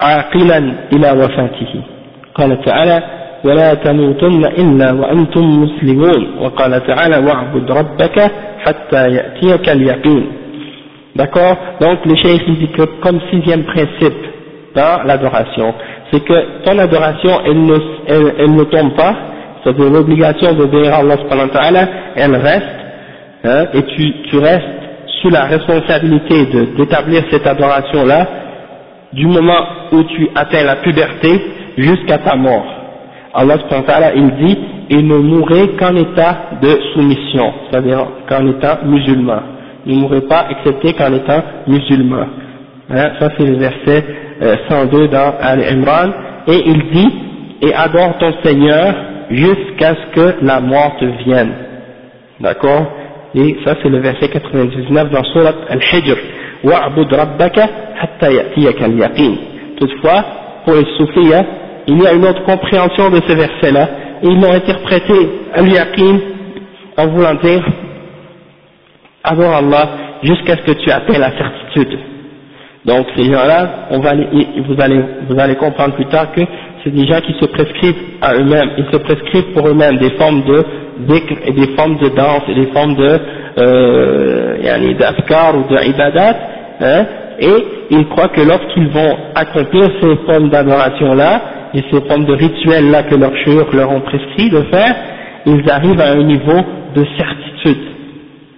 عاقلا 0.00 0.58
إلى 0.92 1.10
وفاته 1.12 1.82
قال 2.34 2.60
تعالى 2.64 3.02
ولا 3.44 3.74
تموتن 3.74 4.44
إلا 4.44 4.92
وأنتم 4.92 5.62
مسلمون 5.62 6.38
وقال 6.40 6.86
تعالى 6.86 7.16
واعبد 7.18 7.70
ربك 7.70 8.30
حتى 8.64 9.08
يأتيك 9.08 9.68
اليقين 9.68 10.26
D'accord 11.16 11.56
Donc 11.80 12.04
le 12.06 12.16
cheikh 12.16 12.44
dit 12.58 12.68
que 12.76 12.82
comme 13.00 13.20
sixième 13.30 13.62
principe 13.62 14.18
dans 14.74 15.04
l'adoration, 15.06 15.72
c'est 16.10 16.24
que 16.24 16.64
ton 16.64 16.76
adoration 16.76 17.30
elle 17.46 17.60
ne, 17.66 17.76
elle, 18.08 18.32
elle 18.40 18.54
ne 18.56 18.64
tombe 18.64 18.96
pas, 18.96 19.14
c'est-à-dire 19.62 19.90
l'obligation 19.90 20.54
d'obéir 20.54 20.92
à 20.92 20.96
Allah 20.98 21.16
subhanahu 21.18 21.46
wa 21.46 21.52
ta'ala, 21.52 21.88
elle 22.16 22.34
reste 22.34 22.66
hein, 23.43 23.65
et 23.73 23.83
tu, 23.83 24.37
restes 24.37 24.63
sous 25.21 25.29
la 25.29 25.45
responsabilité 25.45 26.45
d'établir 26.77 27.23
cette 27.29 27.45
adoration-là 27.45 28.27
du 29.13 29.25
moment 29.25 29.65
où 29.91 30.03
tu 30.03 30.29
atteins 30.35 30.63
la 30.63 30.77
puberté 30.77 31.41
jusqu'à 31.77 32.19
ta 32.19 32.35
mort. 32.35 32.65
Allah 33.33 33.57
il 34.15 34.31
dit 34.35 34.57
il 34.89 35.07
ne 35.07 35.17
mourrait 35.17 35.69
qu'en 35.79 35.95
état 35.95 36.37
de 36.61 36.69
soumission, 36.93 37.53
c'est-à-dire 37.69 38.07
qu'en 38.27 38.47
état 38.47 38.79
musulman. 38.83 39.41
Ne 39.85 39.95
mourrait 39.95 40.21
pas 40.21 40.47
excepté 40.49 40.93
qu'en 40.93 41.13
étant 41.13 41.41
musulman. 41.67 42.25
Hein, 42.89 43.11
ça 43.19 43.29
c'est 43.37 43.45
le 43.45 43.57
verset 43.57 44.03
102 44.69 44.97
euh, 44.97 45.07
dans 45.07 45.33
Al-Imran. 45.39 46.09
Et 46.47 46.63
il 46.65 46.89
dit, 46.91 47.09
et 47.61 47.73
adore 47.73 48.17
ton 48.17 48.33
Seigneur 48.43 48.95
jusqu'à 49.29 49.93
ce 49.95 50.15
que 50.15 50.35
la 50.41 50.59
mort 50.59 50.97
te 50.99 51.05
vienne. 51.05 51.51
D'accord? 52.39 52.87
Et 53.34 53.56
ça 53.64 53.74
c'est 53.82 53.88
le 53.88 53.98
verset 53.98 54.28
99 54.28 55.10
dans 55.10 55.24
Surat 55.24 55.54
Al-Hijr. 55.68 56.16
وَعْبُدْ 56.64 57.14
رَبَّكَ 57.14 57.60
حَتَّى 57.96 58.34
يَأْتِيَكَ 58.34 58.82
الْيَقِينَ 58.82 59.36
Toutefois, 59.78 60.24
pour 60.64 60.74
les 60.74 60.86
soufis, 60.96 61.34
hein, 61.34 61.44
il 61.86 62.02
y 62.02 62.06
a 62.06 62.12
une 62.14 62.24
autre 62.24 62.42
compréhension 62.44 63.10
de 63.10 63.16
ce 63.16 63.32
verset-là, 63.32 63.88
et 64.22 64.26
ils 64.26 64.40
l'ont 64.40 64.52
interprété 64.52 65.14
al-yaqin 65.52 66.18
en 66.96 67.06
voulant 67.08 67.34
dire 67.34 67.62
adore 69.24 69.56
Allah 69.56 69.88
jusqu'à 70.22 70.56
ce 70.56 70.62
que 70.62 70.72
tu 70.72 70.90
appelles 70.90 71.20
la 71.20 71.32
certitude. 71.32 71.98
Donc 72.84 73.06
ces 73.16 73.24
gens-là, 73.24 73.88
on 73.90 73.98
va 74.00 74.12
vous 74.14 74.80
allez 74.80 75.00
vous 75.28 75.38
allez 75.38 75.54
comprendre 75.56 75.94
plus 75.94 76.06
tard 76.06 76.32
que 76.32 76.42
c'est 76.82 76.90
des 76.90 77.06
gens 77.06 77.20
qui 77.20 77.32
se 77.40 77.46
prescrivent 77.46 78.02
à 78.20 78.34
eux-mêmes, 78.34 78.70
ils 78.78 78.86
se 78.92 78.98
prescrivent 78.98 79.52
pour 79.54 79.66
eux-mêmes 79.68 79.96
des 79.98 80.10
formes 80.12 80.42
de 80.44 80.64
des 81.07 81.75
formes 81.75 81.97
de 81.97 82.09
danse 82.09 82.43
et 82.49 82.55
des 82.55 82.67
formes 82.67 82.95
de 82.95 83.19
euh, 83.57 84.93
d'afkar 84.99 85.55
ou 85.57 85.63
de 85.73 85.89
ibadat, 85.89 86.35
hein, 86.81 87.05
et 87.39 87.65
ils 87.91 88.07
croient 88.07 88.29
que 88.29 88.41
lorsqu'ils 88.41 88.89
vont 88.89 89.17
accomplir 89.35 89.89
ces 90.01 90.15
formes 90.25 90.49
d'adoration-là, 90.49 91.41
et 91.73 91.83
ces 91.91 92.01
formes 92.01 92.25
de 92.25 92.33
rituels-là 92.33 93.03
que 93.03 93.15
leurs 93.15 93.35
chers 93.45 93.73
leur 93.73 93.91
ont 93.91 94.01
prescrit 94.01 94.49
de 94.49 94.61
faire, 94.71 94.95
ils 95.45 95.69
arrivent 95.69 96.01
à 96.01 96.11
un 96.11 96.23
niveau 96.23 96.59
de 96.95 97.05
certitude. 97.17 97.85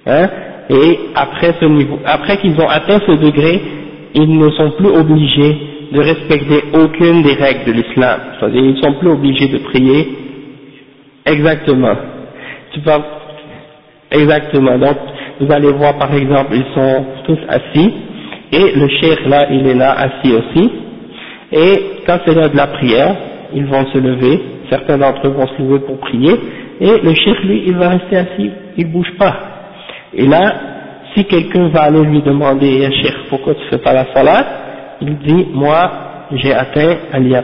Hein, 0.07 0.29
et 0.69 0.99
après 1.15 1.53
ce 1.59 1.65
niveau, 1.65 1.99
après 2.05 2.37
qu'ils 2.37 2.59
ont 2.59 2.69
atteint 2.69 2.99
ce 3.05 3.11
degré, 3.11 3.61
ils 4.13 4.37
ne 4.37 4.49
sont 4.51 4.71
plus 4.71 4.87
obligés 4.87 5.57
de 5.91 5.99
respecter 5.99 6.63
aucune 6.73 7.21
des 7.21 7.33
règles 7.33 7.65
de 7.65 7.71
l'islam. 7.73 8.19
C'est-à-dire, 8.39 8.63
ils 8.63 8.75
ne 8.75 8.81
sont 8.81 8.93
plus 8.93 9.09
obligés 9.09 9.49
de 9.49 9.57
prier. 9.57 10.07
Exactement. 11.25 11.95
Tu 12.73 12.79
vas, 12.81 12.99
exactement. 14.11 14.77
Donc, 14.77 14.97
vous 15.39 15.51
allez 15.51 15.71
voir 15.71 15.97
par 15.97 16.13
exemple, 16.13 16.53
ils 16.53 16.73
sont 16.73 17.05
tous 17.25 17.39
assis, 17.49 17.93
et 18.51 18.71
le 18.75 18.87
cheikh 18.87 19.25
là, 19.25 19.47
il 19.51 19.67
est 19.67 19.75
là 19.75 19.91
assis 19.91 20.33
aussi, 20.33 20.71
et 21.51 22.03
quand 22.05 22.19
c'est 22.25 22.33
l'heure 22.33 22.49
de 22.49 22.57
la 22.57 22.67
prière, 22.67 23.15
ils 23.53 23.65
vont 23.65 23.85
se 23.87 23.97
lever, 23.97 24.41
certains 24.69 24.97
d'entre 24.97 25.27
eux 25.27 25.31
vont 25.31 25.47
se 25.47 25.61
lever 25.61 25.79
pour 25.79 25.97
prier, 25.99 26.33
et 26.79 27.01
le 27.03 27.13
cheikh 27.13 27.43
lui, 27.43 27.63
il 27.67 27.75
va 27.75 27.89
rester 27.89 28.17
assis, 28.17 28.51
il 28.77 28.91
bouge 28.91 29.11
pas. 29.19 29.35
Et 30.13 30.25
là, 30.27 30.53
si 31.13 31.25
quelqu'un 31.25 31.67
va 31.69 31.83
aller 31.83 32.03
lui 32.03 32.21
demander, 32.21 32.87
eh, 32.87 33.03
cheikh, 33.03 33.15
pourquoi 33.29 33.53
tu 33.55 33.61
fais 33.69 33.79
pas 33.79 33.93
la 33.93 34.05
salat? 34.13 34.45
Il 35.01 35.17
dit, 35.17 35.47
moi, 35.53 35.91
j'ai 36.35 36.53
atteint 36.53 36.95
al 37.11 37.43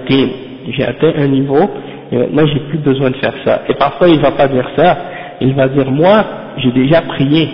j'ai 0.69 0.83
atteint 0.83 1.13
un 1.17 1.27
niveau, 1.27 1.69
et 2.11 2.17
maintenant 2.17 2.45
j'ai 2.47 2.59
plus 2.69 2.77
besoin 2.77 3.09
de 3.09 3.17
faire 3.17 3.33
ça. 3.45 3.63
Et 3.67 3.73
parfois 3.73 4.07
il 4.07 4.19
va 4.19 4.31
pas 4.31 4.47
dire 4.47 4.69
ça, 4.77 4.97
il 5.41 5.53
va 5.53 5.67
dire, 5.67 5.89
moi, 5.91 6.25
j'ai 6.57 6.71
déjà 6.71 7.01
prié, 7.01 7.49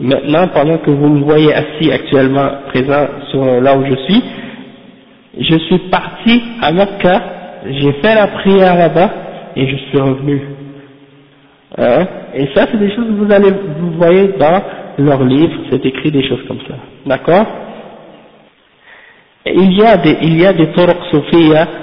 maintenant 0.00 0.48
pendant 0.48 0.78
que 0.78 0.90
vous 0.90 1.08
me 1.08 1.24
voyez 1.24 1.52
assis 1.54 1.90
actuellement 1.90 2.48
présent 2.68 3.06
là 3.62 3.76
où 3.76 3.84
je 3.86 3.94
suis, 4.04 4.22
je 5.38 5.58
suis 5.58 5.78
parti 5.90 6.42
à 6.60 6.72
Mecca, 6.72 7.22
j'ai 7.66 7.92
fait 7.94 8.14
la 8.14 8.28
prière 8.28 8.76
là-bas 8.76 9.10
et 9.56 9.66
je 9.68 9.76
suis 9.76 9.98
revenu. 9.98 10.42
Hein? 11.78 12.06
Et 12.34 12.46
ça, 12.54 12.66
c'est 12.70 12.78
des 12.78 12.94
choses 12.94 13.06
que 13.06 13.24
vous 13.24 13.32
allez, 13.32 13.50
vous 13.50 13.92
voyez 13.92 14.34
dans 14.38 14.62
leurs 14.98 15.24
livres, 15.24 15.54
c'est 15.70 15.84
écrit 15.84 16.10
des 16.10 16.26
choses 16.28 16.42
comme 16.46 16.60
ça. 16.68 16.74
D'accord? 17.06 17.46
Il 19.46 19.72
y 19.74 19.82
a 19.82 19.96
des, 19.98 20.16
il 20.22 20.40
y 20.40 20.46
a 20.46 20.52
des 20.52 20.68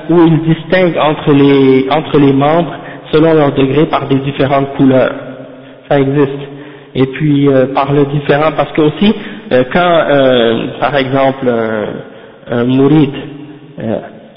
où 0.09 0.27
ils 0.27 0.41
distinguent 0.41 0.97
entre 0.97 1.31
les, 1.33 1.87
entre 1.91 2.19
les 2.19 2.33
membres 2.33 2.75
selon 3.12 3.34
leur 3.34 3.51
degré 3.53 3.86
par 3.86 4.07
des 4.07 4.20
différentes 4.20 4.74
couleurs. 4.76 5.14
Ça 5.89 5.99
existe. 5.99 6.51
Et 6.93 7.05
puis, 7.05 7.47
euh, 7.47 7.68
par 7.74 7.91
le 7.93 8.05
différent, 8.05 8.51
parce 8.55 8.72
que 8.74 8.82
aussi, 8.82 9.16
euh, 9.51 9.64
quand, 9.72 9.80
euh, 9.80 10.68
par 10.80 10.95
exemple, 10.95 11.47
un, 11.47 12.57
un 12.57 12.70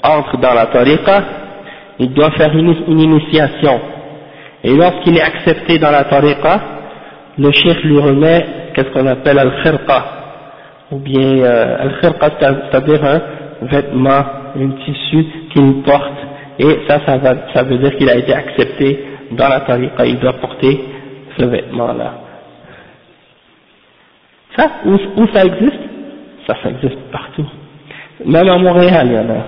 entre 0.03 0.37
dans 0.37 0.53
la 0.53 0.67
tariqa, 0.67 1.23
il 1.99 2.13
doit 2.13 2.31
faire 2.31 2.55
une, 2.55 2.75
initiation. 2.87 3.79
Et 4.63 4.73
lorsqu'il 4.75 5.17
est 5.17 5.21
accepté 5.21 5.79
dans 5.79 5.91
la 5.91 6.05
tariqa, 6.05 6.61
le 7.37 7.51
chef 7.51 7.83
lui 7.83 7.99
remet 7.99 8.45
qu'est-ce 8.73 8.89
qu'on 8.91 9.07
appelle 9.07 9.39
al-khirqa, 9.39 10.05
ou 10.91 10.99
bien 10.99 11.43
al-khirqa 11.43 12.29
c'est-à-dire 12.39 13.03
un 13.03 13.21
vêtement, 13.65 14.23
un 14.55 14.69
tissu 14.85 15.25
qu'il 15.53 15.81
porte, 15.83 16.13
et 16.57 16.79
ça, 16.87 16.99
ça, 17.05 17.63
veut 17.63 17.77
dire 17.77 17.95
qu'il 17.97 18.09
a 18.09 18.15
été 18.15 18.33
accepté 18.33 19.03
dans 19.31 19.49
la 19.49 19.61
tariqa, 19.61 20.05
il 20.05 20.19
doit 20.19 20.33
porter 20.33 20.79
ce 21.37 21.45
vêtement-là. 21.45 22.13
Ça, 24.57 24.71
où, 24.85 25.27
ça 25.33 25.43
existe? 25.43 25.79
Ça, 26.47 26.55
ça 26.63 26.69
existe 26.69 26.99
partout. 27.11 27.45
Même 28.25 28.47
à 28.47 28.57
Montréal, 28.57 29.07
il 29.07 29.13
y 29.13 29.17
en 29.17 29.29
a. 29.29 29.43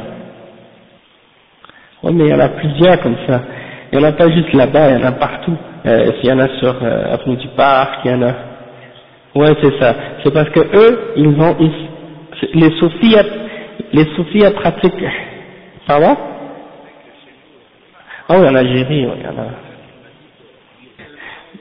Oui, 2.04 2.14
mais 2.14 2.26
il 2.26 2.30
y 2.30 2.34
en 2.34 2.40
a 2.40 2.50
plusieurs 2.50 3.00
comme 3.02 3.16
ça. 3.28 3.42
Il 3.92 4.00
n'y 4.00 4.06
en 4.06 4.10
a 4.10 4.12
pas 4.12 4.30
juste 4.30 4.54
là-bas, 4.54 4.90
il 4.90 5.00
y 5.00 5.04
en 5.04 5.08
a 5.08 5.12
partout. 5.14 5.56
Euh, 5.86 6.12
il 6.22 6.30
y 6.30 6.34
en 6.34 6.40
a 6.40 6.48
sur 6.60 6.76
euh, 6.84 7.14
Avenue 7.14 7.38
du 7.38 7.48
Parc, 7.56 8.00
il 8.04 8.12
y 8.12 8.14
en 8.16 8.24
a. 8.24 8.34
Ouais, 9.36 9.56
c'est 9.62 9.80
ça. 9.80 9.96
C'est 10.24 10.34
parce 10.34 10.50
que 10.50 10.60
eux, 10.60 11.14
ils 11.16 11.30
vont, 11.30 11.56
les 12.54 12.72
soufis, 12.72 13.16
les 13.94 14.06
soufis 14.16 14.44
pratiquent. 14.56 15.06
Pardon? 15.88 16.18
Ah 18.30 18.36
oui, 18.40 18.48
en 18.48 18.56
Algérie, 18.56 19.06
oui, 19.06 19.14
il 19.18 19.24
y 19.24 19.28
en 19.28 19.42
a. 19.42 19.48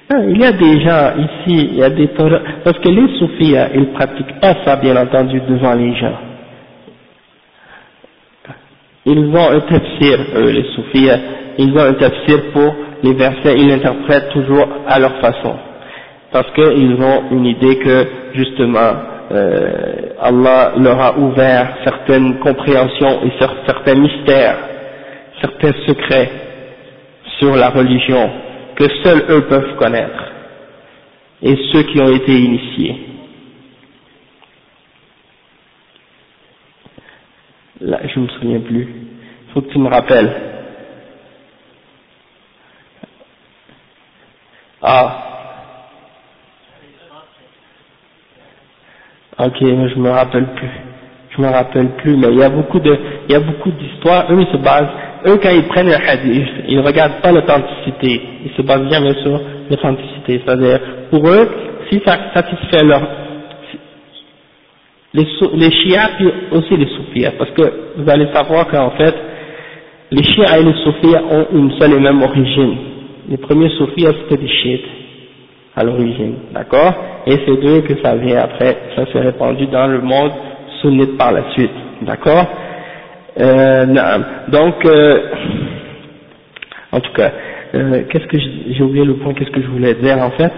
Ah, 0.09 0.19
il 0.29 0.39
y 0.39 0.45
a 0.45 0.53
des 0.53 0.81
gens 0.81 1.13
ici, 1.19 1.69
il 1.73 1.77
y 1.77 1.83
a 1.83 1.91
des 1.91 2.09
parce 2.09 2.79
que 2.79 2.89
les 2.89 3.19
soufis, 3.19 3.55
ils 3.75 3.93
pratiquent 3.93 4.41
pas 4.41 4.55
ça, 4.65 4.77
bien 4.77 4.97
entendu, 4.97 5.41
devant 5.49 5.75
les 5.75 5.95
gens 5.97 6.17
ils 9.07 9.37
ont 9.37 9.51
un 9.51 9.61
tafsir, 9.61 10.19
eux, 10.37 10.51
les 10.51 10.65
soufis, 10.75 11.09
ils 11.59 11.73
ont 11.79 11.85
un 11.85 11.95
tafsir 11.95 12.51
pour 12.53 12.75
les 13.05 13.15
versets, 13.15 13.57
ils 13.57 13.69
l'interprètent 13.69 14.31
toujours 14.31 14.67
à 14.87 14.99
leur 14.99 15.17
façon. 15.21 15.55
Parce 16.33 16.51
qu'ils 16.53 17.01
ont 17.01 17.31
une 17.31 17.47
idée 17.47 17.79
que, 17.79 18.07
justement, 18.35 18.93
euh, 19.31 20.11
Allah 20.21 20.73
leur 20.77 21.01
a 21.01 21.19
ouvert 21.19 21.77
certaines 21.85 22.41
compréhensions 22.41 23.23
et 23.25 23.33
certains 23.67 23.95
mystères, 23.95 24.57
certains 25.41 25.73
secrets 25.87 26.31
sur 27.39 27.57
la 27.57 27.71
religion 27.71 28.31
que 28.77 28.89
seuls 29.03 29.25
eux 29.31 29.47
peuvent 29.49 29.77
connaître 29.77 30.33
et 31.43 31.57
ceux 31.73 31.83
qui 31.85 32.01
ont 32.01 32.15
été 32.15 32.33
initiés. 32.33 33.07
Là, 37.81 38.01
je 38.07 38.21
me 38.21 38.29
souviens 38.29 38.61
plus. 38.61 38.89
Faut 39.53 39.61
que 39.61 39.71
tu 39.71 39.79
me 39.79 39.89
rappelles. 39.89 40.33
Ah. 44.83 45.23
Ok, 49.39 49.57
je 49.61 49.99
me 49.99 50.09
rappelle 50.11 50.47
plus. 50.55 50.71
Je 51.31 51.43
me 51.43 51.49
rappelle 51.49 51.91
plus, 51.97 52.17
mais 52.17 52.29
il 52.29 52.39
y 52.39 52.43
a 52.43 52.49
beaucoup 52.49 52.81
de, 52.81 52.99
il 53.29 53.33
y 53.33 53.35
a 53.35 53.41
beaucoup 53.41 53.71
d'histoires. 53.71 54.25
Eux, 54.33 54.41
ils 54.41 54.51
se 54.53 54.57
basent, 54.57 54.89
eux, 55.27 55.39
quand 55.43 55.51
ils 55.51 55.65
prennent 55.65 55.89
le 55.89 55.95
hadith, 55.95 56.49
ils 56.69 56.81
regardent 56.81 57.21
pas 57.23 57.33
l'authenticité. 57.33 58.21
Ils 58.45 58.53
se 58.57 58.63
basent 58.63 58.87
bien, 58.89 59.01
bien 59.01 59.15
sur 59.23 59.41
l'authenticité. 59.71 60.41
C'est-à-dire, 60.45 60.81
pour 61.11 61.27
eux, 61.29 61.49
si 61.91 62.01
ça 62.05 62.17
satisfait 62.35 62.85
leur, 62.85 63.03
les, 65.15 65.27
les 65.55 65.71
chiites 65.71 66.33
aussi 66.53 66.77
les 66.77 66.89
soufis, 66.89 67.27
parce 67.39 67.51
que 67.51 67.63
vous 67.97 68.11
allez 68.11 68.29
savoir 68.33 68.69
qu'en 68.69 68.91
fait, 68.91 69.15
les 70.11 70.23
chiites 70.23 70.51
et 70.59 70.63
les 70.63 70.75
soufis 70.85 71.17
ont 71.31 71.47
une 71.53 71.73
seule 71.79 71.95
et 71.95 72.01
même 72.01 72.23
origine. 72.23 72.77
Les 73.29 73.37
premiers 73.39 73.71
soufis 73.71 74.07
c'était 74.23 74.41
des 74.41 74.49
chiites 74.49 74.85
à 75.75 75.85
l'origine, 75.85 76.35
d'accord? 76.53 76.95
Et 77.27 77.33
c'est 77.45 77.61
d'eux 77.61 77.81
que 77.83 78.01
ça 78.03 78.15
vient 78.17 78.39
après, 78.39 78.77
ça 78.95 79.05
s'est 79.13 79.21
répandu 79.21 79.67
dans 79.67 79.87
le 79.89 80.01
monde 80.01 80.33
sunnite 80.81 81.17
par 81.19 81.33
la 81.33 81.51
suite, 81.53 81.71
d'accord? 82.03 82.47
Euh, 83.41 84.19
Donc, 84.49 84.85
euh, 84.85 85.21
en 86.93 87.01
tout 87.01 87.13
cas, 87.13 87.31
euh, 87.75 88.03
qu'est-ce 88.11 88.27
que 88.27 88.39
j'ai 88.39 88.83
oublié 88.83 89.05
le 89.05 89.15
point, 89.17 89.35
qu'est-ce 89.35 89.51
que 89.51 89.61
je 89.63 89.67
voulais 89.69 89.95
dire 89.95 90.19
en 90.19 90.31
fait? 90.31 90.53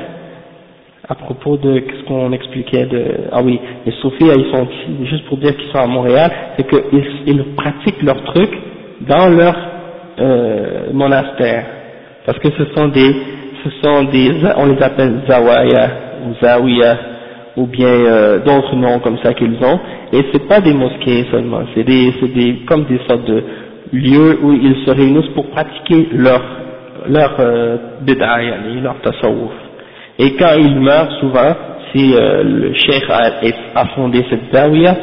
À 1.09 1.15
propos 1.15 1.57
de 1.57 1.83
ce 1.89 2.05
qu'on 2.07 2.33
expliquait 2.33 2.85
de 2.85 3.03
ah 3.33 3.41
oui 3.43 3.59
les 3.87 3.93
soufis 3.93 4.27
ils 4.27 4.51
sont 4.53 4.69
juste 5.05 5.25
pour 5.27 5.39
dire 5.39 5.57
qu'ils 5.57 5.71
sont 5.71 5.79
à 5.79 5.87
Montréal 5.87 6.31
c'est 6.57 6.69
qu'ils 6.69 7.03
ils 7.27 7.45
pratiquent 7.57 8.03
leur 8.03 8.23
truc 8.25 8.51
dans 9.09 9.27
leur 9.31 9.57
euh, 10.21 10.93
monastère. 10.93 11.65
Parce 12.27 12.39
que 12.41 12.49
ce 12.51 12.65
sont 12.77 12.89
des 12.89 13.11
ce 13.65 13.71
sont 13.83 14.05
des 14.05 14.33
on 14.59 14.67
les 14.67 14.83
appelle 14.83 15.23
zawaya 15.27 15.91
ou 16.27 16.35
zawiya 16.45 16.99
ou 17.57 17.67
bien 17.67 17.89
euh, 17.89 18.39
d'autres 18.45 18.77
noms 18.77 18.99
comme 19.01 19.19
ça 19.23 19.35
qu'ils 19.35 19.57
ont. 19.63 19.81
Et 20.13 20.25
c'est 20.33 20.47
pas 20.49 20.61
des 20.61 20.75
mosquées 20.75 21.27
seulement. 21.31 21.61
C'est 21.75 21.85
des 21.85 22.13
des 22.35 22.57
comme 22.67 22.85
des 22.85 23.01
sortes 23.09 23.25
de 23.25 23.43
lieux 23.93 24.39
où 24.43 24.53
ils 24.53 24.85
se 24.87 24.91
réunissent 24.91 25.33
pour 25.35 25.47
pratiquer 25.51 26.09
leur 26.13 26.43
leur 27.09 27.37
euh, 27.41 27.77
leur 28.83 29.01
tasawwuf. 29.01 29.53
Et 30.19 30.33
quand 30.35 30.55
il 30.59 30.81
meurt, 30.81 31.13
souvent, 31.21 31.55
si 31.93 32.15
euh, 32.15 32.43
le 32.43 32.75
cheikh 32.75 33.05
a, 33.09 33.87
fondé 33.95 34.25
cette 34.29 34.53
zawiya, 34.53 34.97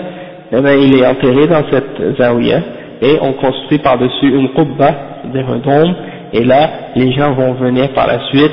eh 0.52 0.62
bien, 0.62 0.74
il 0.74 1.00
est 1.00 1.08
enterré 1.08 1.48
dans 1.48 1.64
cette 1.72 2.18
zawiya, 2.20 2.60
et 3.02 3.18
on 3.22 3.34
construit 3.34 3.80
par-dessus 3.80 4.28
une 4.28 4.50
qubba, 4.50 4.94
c'est-à-dire 5.24 5.56
dôme, 5.64 5.96
et 6.34 6.44
là, 6.44 6.70
les 6.96 7.12
gens 7.14 7.34
vont 7.34 7.54
venir 7.54 7.90
par 7.94 8.08
la 8.08 8.20
suite, 8.28 8.52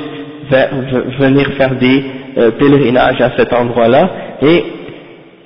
venir 1.19 1.47
faire 1.57 1.75
des 1.75 2.03
euh, 2.37 2.51
pèlerinages 2.51 3.21
à 3.21 3.31
cet 3.37 3.53
endroit-là, 3.53 4.09
et, 4.41 4.63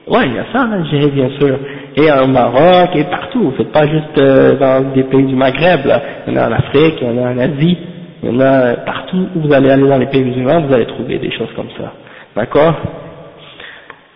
ouais, 0.08 0.28
il 0.28 0.36
y 0.36 0.40
a 0.40 0.46
ça 0.54 0.62
en 0.66 0.72
Algérie, 0.72 1.12
bien 1.12 1.30
sûr, 1.40 1.58
et 1.96 2.12
en 2.12 2.28
Maroc, 2.28 2.90
et 2.96 3.04
partout, 3.06 3.54
c'est 3.58 3.72
pas 3.72 3.88
juste 3.88 4.18
euh, 4.18 4.56
dans 4.58 4.94
des 4.94 5.04
pays 5.04 5.26
du 5.26 5.36
Maghreb, 5.36 5.86
là, 5.86 6.02
il 6.28 6.34
y 6.34 6.38
en 6.38 6.42
a 6.42 6.50
en 6.50 6.52
Afrique, 6.52 6.96
il 7.02 7.08
y 7.08 7.12
en 7.12 7.26
a 7.26 7.32
en 7.32 7.38
Asie, 7.38 7.78
il 8.24 8.30
y 8.30 8.36
en 8.36 8.40
a 8.40 8.74
partout 8.78 9.28
où 9.36 9.42
vous 9.42 9.54
allez 9.54 9.70
aller 9.70 9.88
dans 9.88 9.98
les 9.98 10.08
pays 10.08 10.24
musulmans, 10.24 10.62
vous 10.62 10.74
allez 10.74 10.86
trouver 10.88 11.20
des 11.20 11.32
choses 11.32 11.54
comme 11.56 11.70
ça. 11.78 11.94
D'accord? 12.36 12.76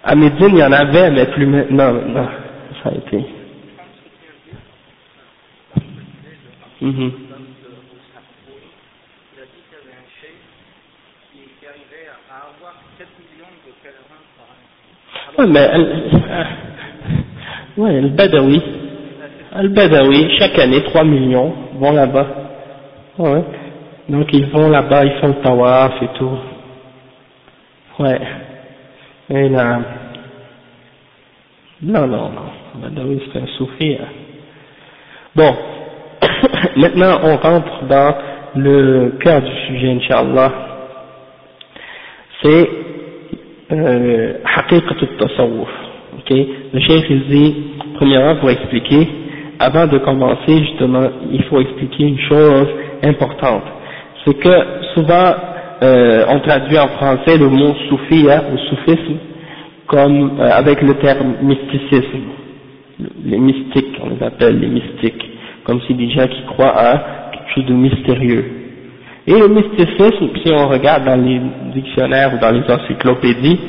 À 0.04 0.16
Médine, 0.16 0.50
il 0.54 0.58
y 0.60 0.64
en 0.64 0.72
avait, 0.72 1.12
mais 1.12 1.26
plus 1.28 1.46
maintenant, 1.46 1.94
maintenant, 1.94 2.28
ça 2.84 2.90
a 2.90 2.94
été. 2.94 3.26
Mm 6.82 7.31
Oui, 15.38 15.46
mais 15.48 15.70
ouais, 17.78 18.02
le 18.02 18.10
Badawi, 18.10 18.62
le 19.62 19.70
Badawi, 19.70 20.38
chaque 20.38 20.60
année, 20.60 20.84
3 20.84 21.04
millions 21.06 21.54
vont 21.76 21.94
là-bas. 21.94 22.28
Ouais. 23.18 23.44
Donc 24.10 24.28
ils 24.34 24.46
vont 24.48 24.70
là-bas, 24.70 25.06
ils 25.06 25.20
font 25.22 25.28
le 25.30 25.34
tawaf 25.36 25.94
et 26.02 26.08
tout. 26.18 26.38
Ouais. 28.00 28.20
Et 29.30 29.48
là, 29.50 29.80
non, 31.82 32.08
non, 32.08 32.30
non, 32.30 32.52
Badawi 32.76 33.22
c'est 33.32 33.40
un 33.40 33.48
soufi. 33.58 33.98
Hein. 34.00 34.08
Bon, 35.34 35.56
maintenant 36.76 37.20
on 37.24 37.38
rentre 37.38 37.86
dans 37.86 38.16
le 38.56 39.12
cœur 39.22 39.42
du 39.42 39.56
sujet, 39.68 39.92
Inch'Allah. 39.92 40.52
C'est 42.44 42.70
euh, 43.72 44.34
tasawwuf. 45.20 45.70
Ok? 46.20 46.30
Le 46.74 46.80
chef 46.80 47.10
il 47.10 47.24
dit, 47.30 47.56
premièrement 47.96 48.36
pour 48.38 48.50
expliquer, 48.50 49.08
avant 49.60 49.88
de 49.88 49.98
commencer 50.00 50.58
justement, 50.58 51.08
il 51.32 51.44
faut 51.44 51.60
expliquer 51.60 52.04
une 52.06 52.20
chose 52.20 52.68
importante 53.04 53.64
c'est 54.26 54.38
que 54.40 54.50
souvent 54.94 55.34
euh, 55.84 56.26
on 56.30 56.40
traduit 56.42 56.78
en 56.78 56.88
français 56.90 57.38
le 57.38 57.50
mot 57.50 57.74
soufia 57.90 58.44
ou 58.54 58.58
soufisme 58.70 59.16
comme 59.88 60.40
euh, 60.40 60.50
avec 60.52 60.82
le 60.82 60.94
terme 60.96 61.36
mysticisme. 61.42 62.22
Les 63.26 63.40
mystiques, 63.40 63.98
on 64.04 64.10
les 64.10 64.24
appelle 64.24 64.60
les 64.60 64.68
mystiques, 64.68 65.24
comme 65.64 65.82
si 65.88 65.96
des 65.96 66.10
gens 66.12 66.28
qui 66.28 66.44
croient 66.54 66.78
à 66.78 66.98
quelque 67.32 67.54
chose 67.56 67.66
de 67.66 67.74
mystérieux. 67.74 68.46
Et 69.28 69.34
le 69.34 69.48
mysticisme, 69.48 70.30
si 70.44 70.52
on 70.52 70.68
regarde 70.68 71.06
dans 71.06 71.16
les 71.16 71.40
dictionnaires 71.74 72.34
ou 72.34 72.40
dans 72.40 72.52
les 72.52 72.64
encyclopédies, 72.70 73.60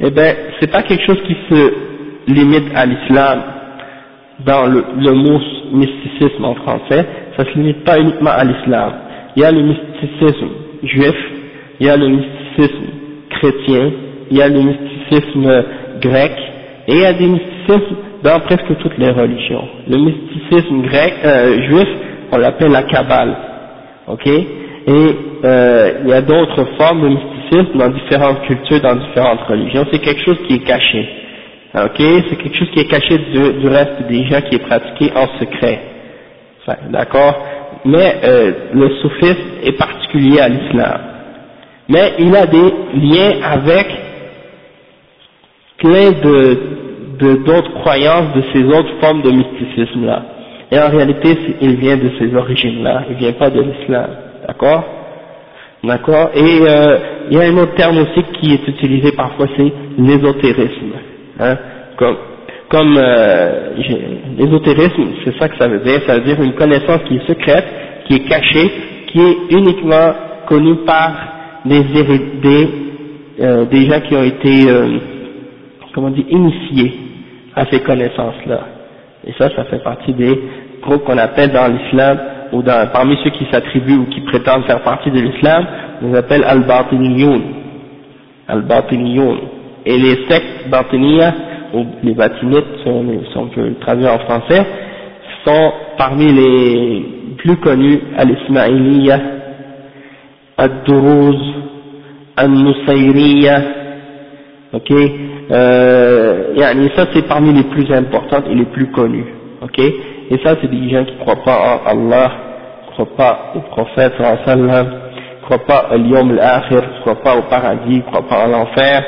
eh 0.00 0.10
ben, 0.10 0.36
c'est 0.58 0.70
pas 0.70 0.82
quelque 0.82 1.04
chose 1.04 1.20
qui 1.26 1.36
se 1.48 1.72
limite 2.28 2.70
à 2.74 2.86
l'islam 2.86 3.42
dans 4.44 4.66
le, 4.66 5.12
mot 5.12 5.40
mysticisme 5.72 6.44
en 6.44 6.54
français, 6.54 7.04
ça 7.36 7.44
se 7.44 7.58
limite 7.58 7.84
pas 7.84 7.98
uniquement 7.98 8.30
à 8.30 8.44
l'islam. 8.44 8.92
Il 9.36 9.42
y 9.42 9.44
a 9.44 9.50
le 9.50 9.62
mysticisme 9.62 10.48
juif, 10.82 11.16
il 11.80 11.86
y 11.86 11.90
a 11.90 11.96
le 11.96 12.08
mysticisme 12.08 12.84
chrétien, 13.30 13.90
il 14.30 14.36
y 14.36 14.42
a 14.42 14.48
le 14.48 14.60
mysticisme 14.60 15.64
grec, 16.00 16.32
et 16.86 16.92
il 16.92 17.00
y 17.00 17.04
a 17.04 17.12
des 17.12 17.26
mysticismes 17.26 17.96
dans 18.22 18.40
presque 18.40 18.76
toutes 18.80 18.98
les 18.98 19.10
religions. 19.10 19.64
Le 19.88 19.96
mysticisme 19.98 20.82
grec, 20.82 21.14
euh, 21.24 21.62
juif, 21.68 21.88
on 22.32 22.38
l'appelle 22.38 22.72
la 22.72 22.82
Kabbale, 22.84 23.36
ok? 24.08 24.26
Et 24.26 25.16
euh, 25.44 25.92
il 26.02 26.08
y 26.08 26.12
a 26.12 26.22
d'autres 26.22 26.64
formes 26.78 27.02
de 27.02 27.08
mysticisme 27.08 27.78
dans 27.78 27.88
différentes 27.88 28.40
cultures, 28.42 28.80
dans 28.80 28.96
différentes 28.96 29.40
religions. 29.42 29.86
C'est 29.92 30.00
quelque 30.00 30.24
chose 30.24 30.38
qui 30.46 30.54
est 30.54 30.64
caché, 30.64 31.08
ok? 31.74 31.96
C'est 31.98 32.36
quelque 32.36 32.56
chose 32.56 32.70
qui 32.72 32.80
est 32.80 32.90
caché 32.90 33.18
du, 33.18 33.68
reste 33.68 34.06
des 34.08 34.24
gens 34.26 34.40
qui 34.42 34.56
est 34.56 34.66
pratiqué 34.66 35.12
en 35.14 35.26
secret. 35.38 35.80
D'accord? 36.90 37.34
Mais 37.84 38.16
euh, 38.24 38.52
le 38.74 38.90
soufisme 39.00 39.38
est 39.64 39.78
particulier 39.78 40.40
à 40.40 40.48
l'islam. 40.48 41.00
Mais 41.88 42.12
il 42.18 42.34
a 42.36 42.44
des 42.44 42.72
liens 42.94 43.40
avec 43.42 43.86
plein 45.78 46.10
de 46.10 46.58
d'autres 47.18 47.72
croyances 47.80 48.32
de 48.34 48.42
ces 48.52 48.62
autres 48.62 49.00
formes 49.00 49.22
de 49.22 49.30
mysticisme 49.30 50.06
là. 50.06 50.22
Et 50.70 50.78
en 50.78 50.90
réalité, 50.90 51.36
il 51.60 51.76
vient 51.76 51.96
de 51.96 52.10
ces 52.18 52.34
origines 52.34 52.82
là, 52.82 53.04
il 53.10 53.16
vient 53.16 53.32
pas 53.32 53.50
de 53.50 53.60
l'islam, 53.60 54.10
d'accord? 54.46 54.84
D'accord? 55.82 56.30
Et 56.34 56.60
euh, 56.62 56.98
il 57.30 57.38
y 57.38 57.40
a 57.40 57.44
un 57.44 57.56
autre 57.56 57.74
terme 57.74 57.98
aussi 57.98 58.22
qui 58.40 58.52
est 58.52 58.68
utilisé 58.68 59.12
parfois, 59.12 59.46
c'est 59.56 59.72
l'ésotérisme. 59.98 60.92
Hein? 61.40 61.56
Comme 61.96 62.16
comme 62.68 62.98
euh, 62.98 63.70
l'ésotérisme, 64.36 65.04
c'est 65.24 65.38
ça 65.38 65.48
que 65.48 65.56
ça 65.56 65.68
veut 65.68 65.78
dire, 65.80 66.02
ça 66.06 66.16
veut 66.18 66.24
dire 66.24 66.40
une 66.42 66.52
connaissance 66.52 67.00
qui 67.08 67.16
est 67.16 67.26
secrète, 67.26 67.64
qui 68.06 68.16
est 68.16 68.28
cachée, 68.28 68.70
qui 69.06 69.20
est 69.20 69.36
uniquement 69.56 70.12
connue 70.46 70.76
par 70.84 71.12
des 71.64 71.82
des, 71.82 72.68
euh, 73.40 73.64
des 73.66 73.86
gens 73.86 74.00
qui 74.00 74.14
ont 74.16 74.22
été, 74.22 74.68
euh, 74.70 74.98
comment 75.94 76.10
dire, 76.10 76.26
initiés 76.28 76.92
à 77.54 77.64
ces 77.66 77.80
connaissances-là. 77.80 78.77
Et 79.26 79.32
ça, 79.38 79.48
ça 79.54 79.64
fait 79.64 79.82
partie 79.82 80.12
des 80.12 80.40
groupes 80.82 81.04
qu'on 81.04 81.18
appelle 81.18 81.50
dans 81.50 81.66
l'islam, 81.66 82.18
ou 82.52 82.62
dans, 82.62 82.88
parmi 82.92 83.16
ceux 83.24 83.30
qui 83.30 83.46
s'attribuent 83.50 83.98
ou 83.98 84.06
qui 84.06 84.20
prétendent 84.22 84.64
faire 84.64 84.82
partie 84.82 85.10
de 85.10 85.20
l'islam, 85.20 85.66
on 86.02 86.12
les 86.12 86.18
appelle 86.18 86.44
al-batiniyoun. 86.44 87.42
Al-batiniyoun. 88.46 89.38
Et 89.84 89.98
les 89.98 90.26
sectes 90.28 90.68
batiniya, 90.70 91.34
ou 91.74 91.84
les 92.02 92.14
batinites, 92.14 92.64
si 92.82 92.88
on, 93.36 93.48
peut 93.48 93.68
le 93.68 93.74
traduire 93.80 94.14
en 94.14 94.18
français, 94.20 94.64
sont 95.44 95.72
parmi 95.96 96.32
les 96.32 97.04
plus 97.38 97.56
connus 97.56 98.00
al-Ismailiyya, 98.16 99.20
al-Duruz, 100.56 101.36
al-Nusayriya, 102.36 103.62
ok, 104.72 104.92
euh, 105.50 106.88
ça 106.96 107.06
c'est 107.12 107.26
parmi 107.26 107.52
les 107.52 107.64
plus 107.64 107.90
importantes 107.92 108.44
et 108.50 108.54
les 108.54 108.66
plus 108.66 108.90
connues, 108.90 109.26
ok, 109.62 109.78
et 109.78 110.38
ça 110.44 110.56
c'est 110.60 110.70
des 110.70 110.90
gens 110.90 111.04
qui 111.04 111.14
ne 111.14 111.20
croient 111.20 111.44
pas 111.44 111.80
en 111.84 111.90
Allah, 111.90 112.32
ne 112.86 112.92
croient 112.92 113.16
pas 113.16 113.52
au 113.54 113.60
prophète 113.60 114.12
sallam, 114.44 114.86
ne 114.86 115.44
croient 115.44 115.66
pas 115.66 115.88
au 115.92 115.96
Yom 115.96 116.30
al-Akhir, 116.32 116.82
ne 116.82 117.00
croient 117.00 117.22
pas 117.22 117.36
au 117.36 117.42
paradis, 117.42 118.02
croient 118.02 118.28
pas 118.28 118.44
à 118.44 118.46
l'enfer, 118.48 119.04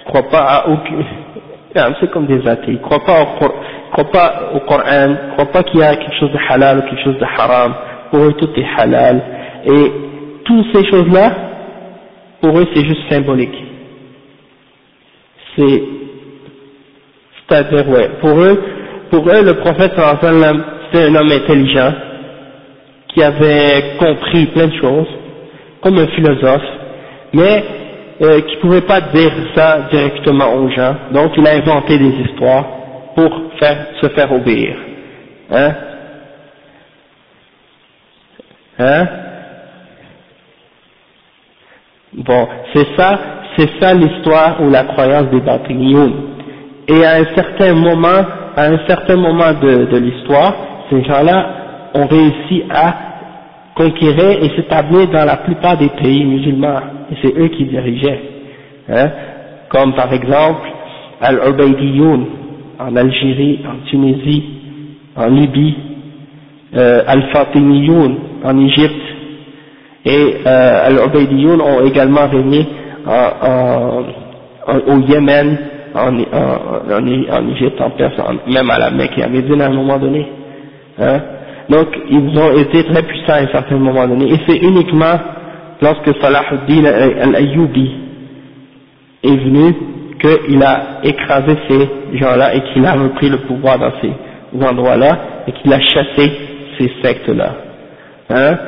ne 0.00 0.10
croient 0.10 0.30
pas 0.30 0.42
à 0.42 0.68
aucune 0.68 1.04
c'est 2.00 2.10
comme 2.10 2.26
des 2.26 2.46
athées, 2.48 2.72
ils 2.72 2.74
ne 2.74 2.78
croient 2.78 3.04
pas 3.04 3.22
au, 3.22 3.48
croient 3.92 4.10
pas 4.10 4.50
au 4.54 4.60
Coran, 4.60 5.08
ne 5.08 5.32
croient 5.32 5.52
pas 5.52 5.62
qu'il 5.62 5.80
y 5.80 5.82
a 5.82 5.94
quelque 5.94 6.18
chose 6.18 6.32
de 6.32 6.38
halal 6.48 6.78
ou 6.78 6.82
quelque 6.82 7.04
chose 7.04 7.18
de 7.18 7.24
haram, 7.24 7.74
pour 8.10 8.20
eux 8.20 8.32
tout 8.32 8.50
est 8.56 8.66
halal, 8.78 9.22
et 9.64 9.92
toutes 10.44 10.66
ces 10.74 10.84
choses-là, 10.90 11.32
pour 12.40 12.58
eux 12.58 12.66
c'est 12.74 12.84
juste 12.84 13.08
symbolique. 13.08 13.69
C'est, 15.56 15.82
c'est-à-dire, 17.48 17.88
ouais, 17.88 18.10
pour 18.20 18.38
eux, 18.38 18.62
pour 19.10 19.28
eux 19.28 19.42
le 19.42 19.54
prophète 19.54 19.92
sallam, 20.20 20.64
c'était 20.84 21.04
un 21.06 21.14
homme 21.14 21.30
intelligent, 21.30 21.92
qui 23.08 23.22
avait 23.22 23.96
compris 23.98 24.46
plein 24.46 24.68
de 24.68 24.76
choses, 24.80 25.08
comme 25.82 25.98
un 25.98 26.06
philosophe, 26.08 26.62
mais 27.32 27.64
euh, 28.22 28.40
qui 28.42 28.56
pouvait 28.56 28.82
pas 28.82 29.00
dire 29.00 29.32
ça 29.54 29.88
directement 29.90 30.54
aux 30.54 30.70
gens, 30.70 30.94
donc 31.12 31.32
il 31.36 31.46
a 31.46 31.52
inventé 31.52 31.98
des 31.98 32.12
histoires 32.24 32.66
pour 33.14 33.30
faire, 33.58 33.86
se 34.00 34.08
faire 34.08 34.32
obéir. 34.32 34.76
Hein? 35.50 35.74
Hein? 38.78 39.08
Bon, 42.12 42.48
c'est 42.74 42.86
ça, 42.96 43.18
c'est 43.56 43.70
ça 43.80 43.94
l'histoire 43.94 44.60
ou 44.62 44.70
la 44.70 44.84
croyance 44.84 45.28
des 45.30 45.40
Batiniyoun. 45.40 46.12
Et 46.88 47.04
à 47.04 47.16
un 47.16 47.24
certain 47.34 47.74
moment, 47.74 48.24
à 48.56 48.64
un 48.66 48.78
certain 48.86 49.16
moment 49.16 49.52
de, 49.60 49.86
de 49.86 49.96
l'histoire, 49.98 50.54
ces 50.90 51.02
gens-là 51.04 51.46
ont 51.94 52.06
réussi 52.06 52.64
à 52.70 52.94
conquérir 53.74 54.42
et 54.42 54.48
s'établir 54.56 55.08
dans 55.08 55.24
la 55.24 55.36
plupart 55.38 55.76
des 55.78 55.88
pays 55.88 56.24
musulmans. 56.24 56.80
Et 57.10 57.16
c'est 57.22 57.38
eux 57.38 57.48
qui 57.48 57.64
dirigeaient. 57.64 58.20
Hein, 58.88 59.10
comme 59.68 59.94
par 59.94 60.12
exemple 60.12 60.68
Al-Ubaydiyoun 61.20 62.26
en 62.78 62.96
Algérie, 62.96 63.60
en 63.66 63.88
Tunisie, 63.88 64.44
en 65.16 65.26
Libye, 65.26 65.76
euh, 66.76 67.02
Al-Fatimiyoun 67.06 68.16
en 68.42 68.58
Égypte, 68.58 68.94
et 70.04 70.36
euh, 70.46 70.86
Al-Ubaydiyoun 70.86 71.60
ont 71.60 71.84
également 71.84 72.26
régné 72.26 72.66
en, 73.06 74.02
au 74.86 74.98
Yémen, 75.00 75.58
en, 75.94 76.18
en, 76.18 77.48
Égypte, 77.48 77.80
en 77.80 77.90
Perse, 77.90 78.14
même 78.46 78.70
à 78.70 78.78
la 78.78 78.90
Mecque 78.90 79.18
et 79.18 79.22
à 79.22 79.28
Médine 79.28 79.60
à 79.60 79.66
un 79.66 79.74
moment 79.74 79.98
donné. 79.98 80.26
Hein. 80.98 81.20
Donc 81.68 81.88
ils 82.08 82.38
ont 82.38 82.52
été 82.56 82.84
très 82.84 83.02
puissants 83.02 83.32
à 83.34 83.42
un 83.42 83.48
certain 83.48 83.76
moment 83.76 84.06
donné, 84.06 84.32
et 84.32 84.38
c'est 84.46 84.58
uniquement 84.58 85.18
lorsque 85.80 86.20
Salah 86.20 86.44
al-Ayyubi 86.50 87.90
est 89.22 89.36
venu 89.36 89.74
qu'il 90.20 90.62
a 90.62 91.00
écrasé 91.02 91.56
ces 91.68 92.18
gens-là 92.18 92.54
et 92.54 92.60
qu'il 92.72 92.84
a 92.84 92.92
repris 92.92 93.30
le 93.30 93.38
pouvoir 93.38 93.78
dans 93.78 93.92
ces 94.00 94.12
endroits-là 94.62 95.18
et 95.46 95.52
qu'il 95.52 95.72
a 95.72 95.80
chassé 95.80 96.32
ces 96.78 96.92
sectes-là. 97.02 97.54
Hein 98.28 98.58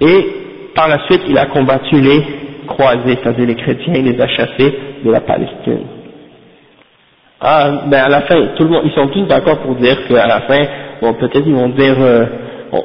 et 0.00 0.26
par 0.74 0.88
la 0.88 0.98
suite, 1.06 1.22
il 1.28 1.36
a 1.36 1.46
combattu 1.46 2.00
les 2.00 2.24
croisés, 2.70 3.18
c'est-à-dire 3.22 3.46
les 3.46 3.56
chrétiens, 3.56 3.94
il 3.96 4.04
les 4.04 4.20
a 4.20 4.28
chassés 4.28 4.74
de 5.04 5.10
la 5.10 5.20
Palestine. 5.20 5.86
Ah, 7.40 7.84
ben 7.86 8.04
à 8.04 8.08
la 8.08 8.20
fin, 8.22 8.36
tout 8.56 8.64
le 8.64 8.70
monde, 8.70 8.82
ils 8.84 8.92
sont 8.92 9.08
tous 9.08 9.26
d'accord 9.26 9.58
pour 9.60 9.74
dire 9.76 9.96
qu'à 10.06 10.26
la 10.26 10.40
fin, 10.42 10.60
bon, 11.00 11.14
peut-être 11.14 11.46
ils 11.46 11.54
vont 11.54 11.70
dire, 11.70 11.96
euh, 11.98 12.26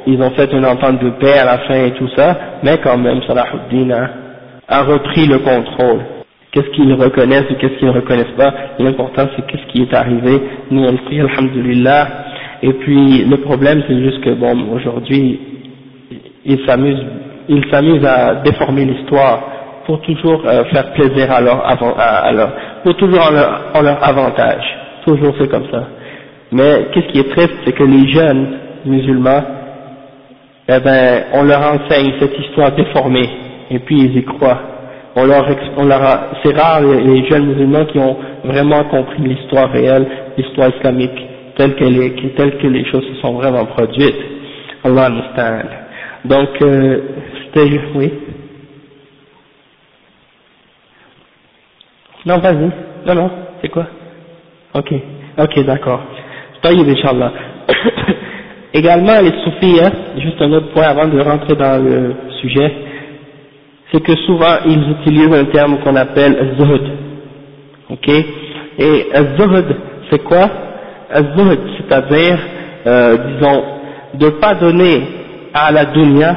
ils 0.08 0.22
ont 0.22 0.30
fait 0.32 0.50
une 0.54 0.66
entente 0.66 1.04
de 1.04 1.10
paix 1.20 1.38
à 1.38 1.44
la 1.44 1.58
fin 1.68 1.76
et 1.76 1.92
tout 1.92 2.08
ça, 2.16 2.38
mais 2.64 2.78
quand 2.82 2.98
même, 2.98 3.22
Salah 3.28 3.48
a, 3.48 4.78
a 4.80 4.84
repris 4.84 5.28
le 5.28 5.40
contrôle. 5.40 6.00
Qu'est-ce 6.54 6.70
qu'ils 6.70 6.94
reconnaissent 6.94 7.52
ou 7.52 7.56
qu'est-ce 7.56 7.78
qu'ils 7.80 7.90
ne 7.90 7.94
reconnaissent 7.94 8.38
pas, 8.38 8.54
l'important 8.80 9.28
c'est 9.36 9.46
qu'est-ce 9.46 9.74
qui 9.74 9.82
est 9.82 9.94
arrivé, 9.94 10.42
nous 10.72 10.86
on 10.86 10.92
le 10.92 10.98
prie, 11.00 11.20
alhamdulillah, 11.20 12.08
et 12.64 12.72
puis 12.74 13.26
le 13.26 13.38
problème 13.42 13.84
c'est 13.90 14.00
juste 14.00 14.22
que 14.22 14.30
bon, 14.30 14.72
aujourd'hui, 14.74 15.38
ils 16.46 16.66
s'amusent, 16.66 17.04
ils 17.50 17.66
s'amusent 17.70 18.06
à 18.06 18.36
déformer 18.36 18.86
l'histoire 18.86 19.55
pour 19.86 20.02
toujours 20.02 20.42
euh, 20.46 20.64
faire 20.66 20.92
plaisir 20.94 21.32
à 21.32 21.42
leur, 21.42 21.66
à, 21.66 22.32
leur 22.32 22.52
pour 22.84 22.96
toujours 22.96 23.28
en 23.28 23.32
leur, 23.32 23.84
leur 23.84 24.04
avantage, 24.04 24.64
toujours 25.06 25.34
c'est 25.40 25.50
comme 25.50 25.70
ça. 25.72 25.84
Mais 26.52 26.88
qu'est-ce 26.94 27.08
qui 27.08 27.20
est 27.20 27.32
triste, 27.32 27.56
c'est 27.66 27.74
que 27.74 27.84
les 27.84 28.08
jeunes 28.10 28.58
musulmans, 28.86 29.44
eh 30.68 30.80
ben, 30.80 31.24
on 31.34 31.44
leur 31.44 31.60
enseigne 31.60 32.14
cette 32.20 32.38
histoire 32.40 32.72
déformée, 32.72 33.30
et 33.70 33.80
puis 33.80 33.98
ils 33.98 34.18
y 34.18 34.24
croient 34.24 34.76
on 35.16 35.26
leur, 35.26 35.46
on 35.78 35.86
leur 35.86 36.02
c'est 36.44 36.56
rare 36.58 36.82
les, 36.82 37.26
jeunes 37.26 37.48
musulmans 37.48 37.86
qui 37.86 37.98
ont 38.00 38.18
vraiment 38.44 38.84
compris 38.86 39.22
l'histoire 39.24 39.72
réelle, 39.72 40.06
l'histoire 40.38 40.70
islamique, 40.76 41.18
telle 41.56 41.76
qu'elle 41.76 41.98
est, 42.02 42.36
telle 42.36 42.58
que 42.58 42.68
les 42.68 42.86
choses 42.92 43.06
se 43.08 43.22
sont 43.22 43.34
vraiment 43.34 43.66
produites. 43.66 44.16
Allah 44.84 45.06
understand. 45.06 45.70
Donc, 46.26 46.50
euh, 46.62 47.00
c'était, 47.46 47.80
oui. 47.96 48.12
Non, 52.26 52.40
vas-y. 52.40 52.72
Non, 53.06 53.16
non, 53.16 53.32
c'est 53.62 53.70
quoi? 53.70 53.86
Ok, 54.74 54.94
ok, 55.38 55.60
d'accord. 55.66 56.02
Taïb, 56.62 56.88
Inch'Allah. 56.90 57.32
Également, 58.74 59.22
les 59.22 59.32
soufis, 59.44 59.80
hein, 59.82 59.92
juste 60.18 60.42
un 60.42 60.52
autre 60.54 60.74
point 60.74 60.84
avant 60.86 61.08
de 61.08 61.20
rentrer 61.22 61.56
dans 61.56 61.84
le 61.84 62.16
sujet, 62.42 62.74
c'est 63.92 64.02
que 64.02 64.16
souvent 64.26 64.58
ils 64.66 64.92
utilisent 64.92 65.34
un 65.34 65.46
terme 65.46 65.78
qu'on 65.80 65.96
appelle 65.96 66.56
zuhd. 66.58 66.82
Ok? 67.92 68.10
Et 68.10 69.06
zuhd, 69.38 69.76
c'est 70.10 70.24
quoi? 70.24 70.50
Zuhd, 71.38 71.60
c'est-à-dire, 71.78 72.40
euh, 72.88 73.18
disons, 73.38 73.64
de 74.16 74.26
ne 74.26 74.32
pas 74.32 74.56
donner 74.56 75.02
à 75.54 75.72
la 75.72 75.86
dunya 75.86 76.36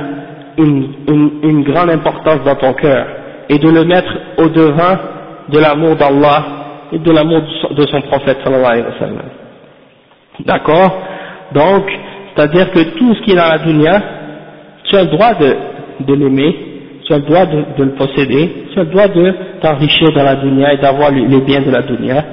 une, 0.59 0.93
une, 1.09 1.31
une 1.43 1.63
grande 1.65 1.91
importance 1.91 2.43
dans 2.45 2.57
ton 2.57 2.75
cœur 2.75 3.07
et 3.49 3.59
de 3.59 3.69
le 3.71 3.85
mettre 3.85 4.13
au 4.37 4.49
devant 4.49 4.97
de 5.49 5.59
l'amour 5.59 5.97
d'Allah 5.97 6.45
et 6.93 6.99
de 6.99 7.11
l'amour 7.11 7.43
de 7.71 7.87
son 7.87 8.01
prophète 8.03 8.39
sallallahu 8.45 8.67
alayhi 8.67 8.85
wa 8.87 8.99
sallam. 8.99 9.23
D'accord? 10.45 11.03
Donc, 11.53 11.85
c'est-à-dire 12.35 12.71
que 12.71 12.81
tout 12.99 13.15
ce 13.15 13.23
qui 13.23 13.33
est 13.33 13.37
dans 13.37 13.49
la 13.49 13.59
dunya, 13.59 14.03
tu 14.85 14.97
as 14.97 15.03
le 15.03 15.09
droit 15.09 15.35
de, 15.35 16.15
l'aimer, 16.15 16.57
tu 17.05 17.13
as 17.13 17.19
le 17.19 17.25
droit 17.25 17.47
de, 17.47 17.85
le 17.85 17.91
posséder, 17.93 18.67
tu 18.73 18.79
as 18.79 18.85
le 18.85 18.91
droit 18.91 19.09
de 19.09 19.35
t'enrichir 19.61 20.13
dans 20.13 20.23
la 20.23 20.37
dunya 20.37 20.75
et 20.75 20.77
d'avoir 20.79 21.11
les 21.11 21.41
biens 21.41 21.63
de 21.63 21.71
la 21.71 21.83
dunya, 21.83 22.25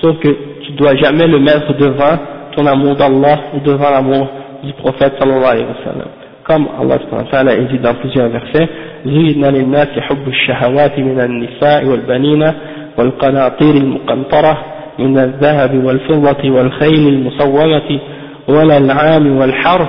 sauf 0.00 0.18
que 0.18 0.28
tu 0.62 0.72
ne 0.72 0.76
dois 0.76 0.96
jamais 0.96 1.26
le 1.26 1.38
mettre 1.38 1.72
devant 1.76 2.18
ton 2.54 2.66
amour 2.66 2.94
d'Allah 2.96 3.38
ou 3.54 3.60
devant 3.60 3.90
l'amour 3.90 4.28
du 4.62 4.72
prophète 4.74 5.14
sallallahu 5.18 5.44
alayhi 5.44 5.66
wa 5.66 5.92
sallam. 5.92 6.08
Comme 6.44 6.68
Allah 6.78 6.98
ta'ala 7.30 7.56
dit 7.56 7.78
dans 7.78 7.94
plusieurs 7.94 8.28
versets, 8.28 8.68
زين 9.04 9.44
للناس 9.44 9.88
حب 9.88 10.28
الشهوات 10.28 10.98
من 10.98 11.20
النساء 11.20 11.86
والبنين 11.86 12.52
والقناطير 12.98 13.74
المقنطرة 13.74 14.58
من 14.98 15.18
الذهب 15.18 15.84
والفضة 15.84 16.50
والخيل 16.50 17.08
المصومة 17.08 18.00
والأنعام 18.48 19.36
والحرث 19.36 19.88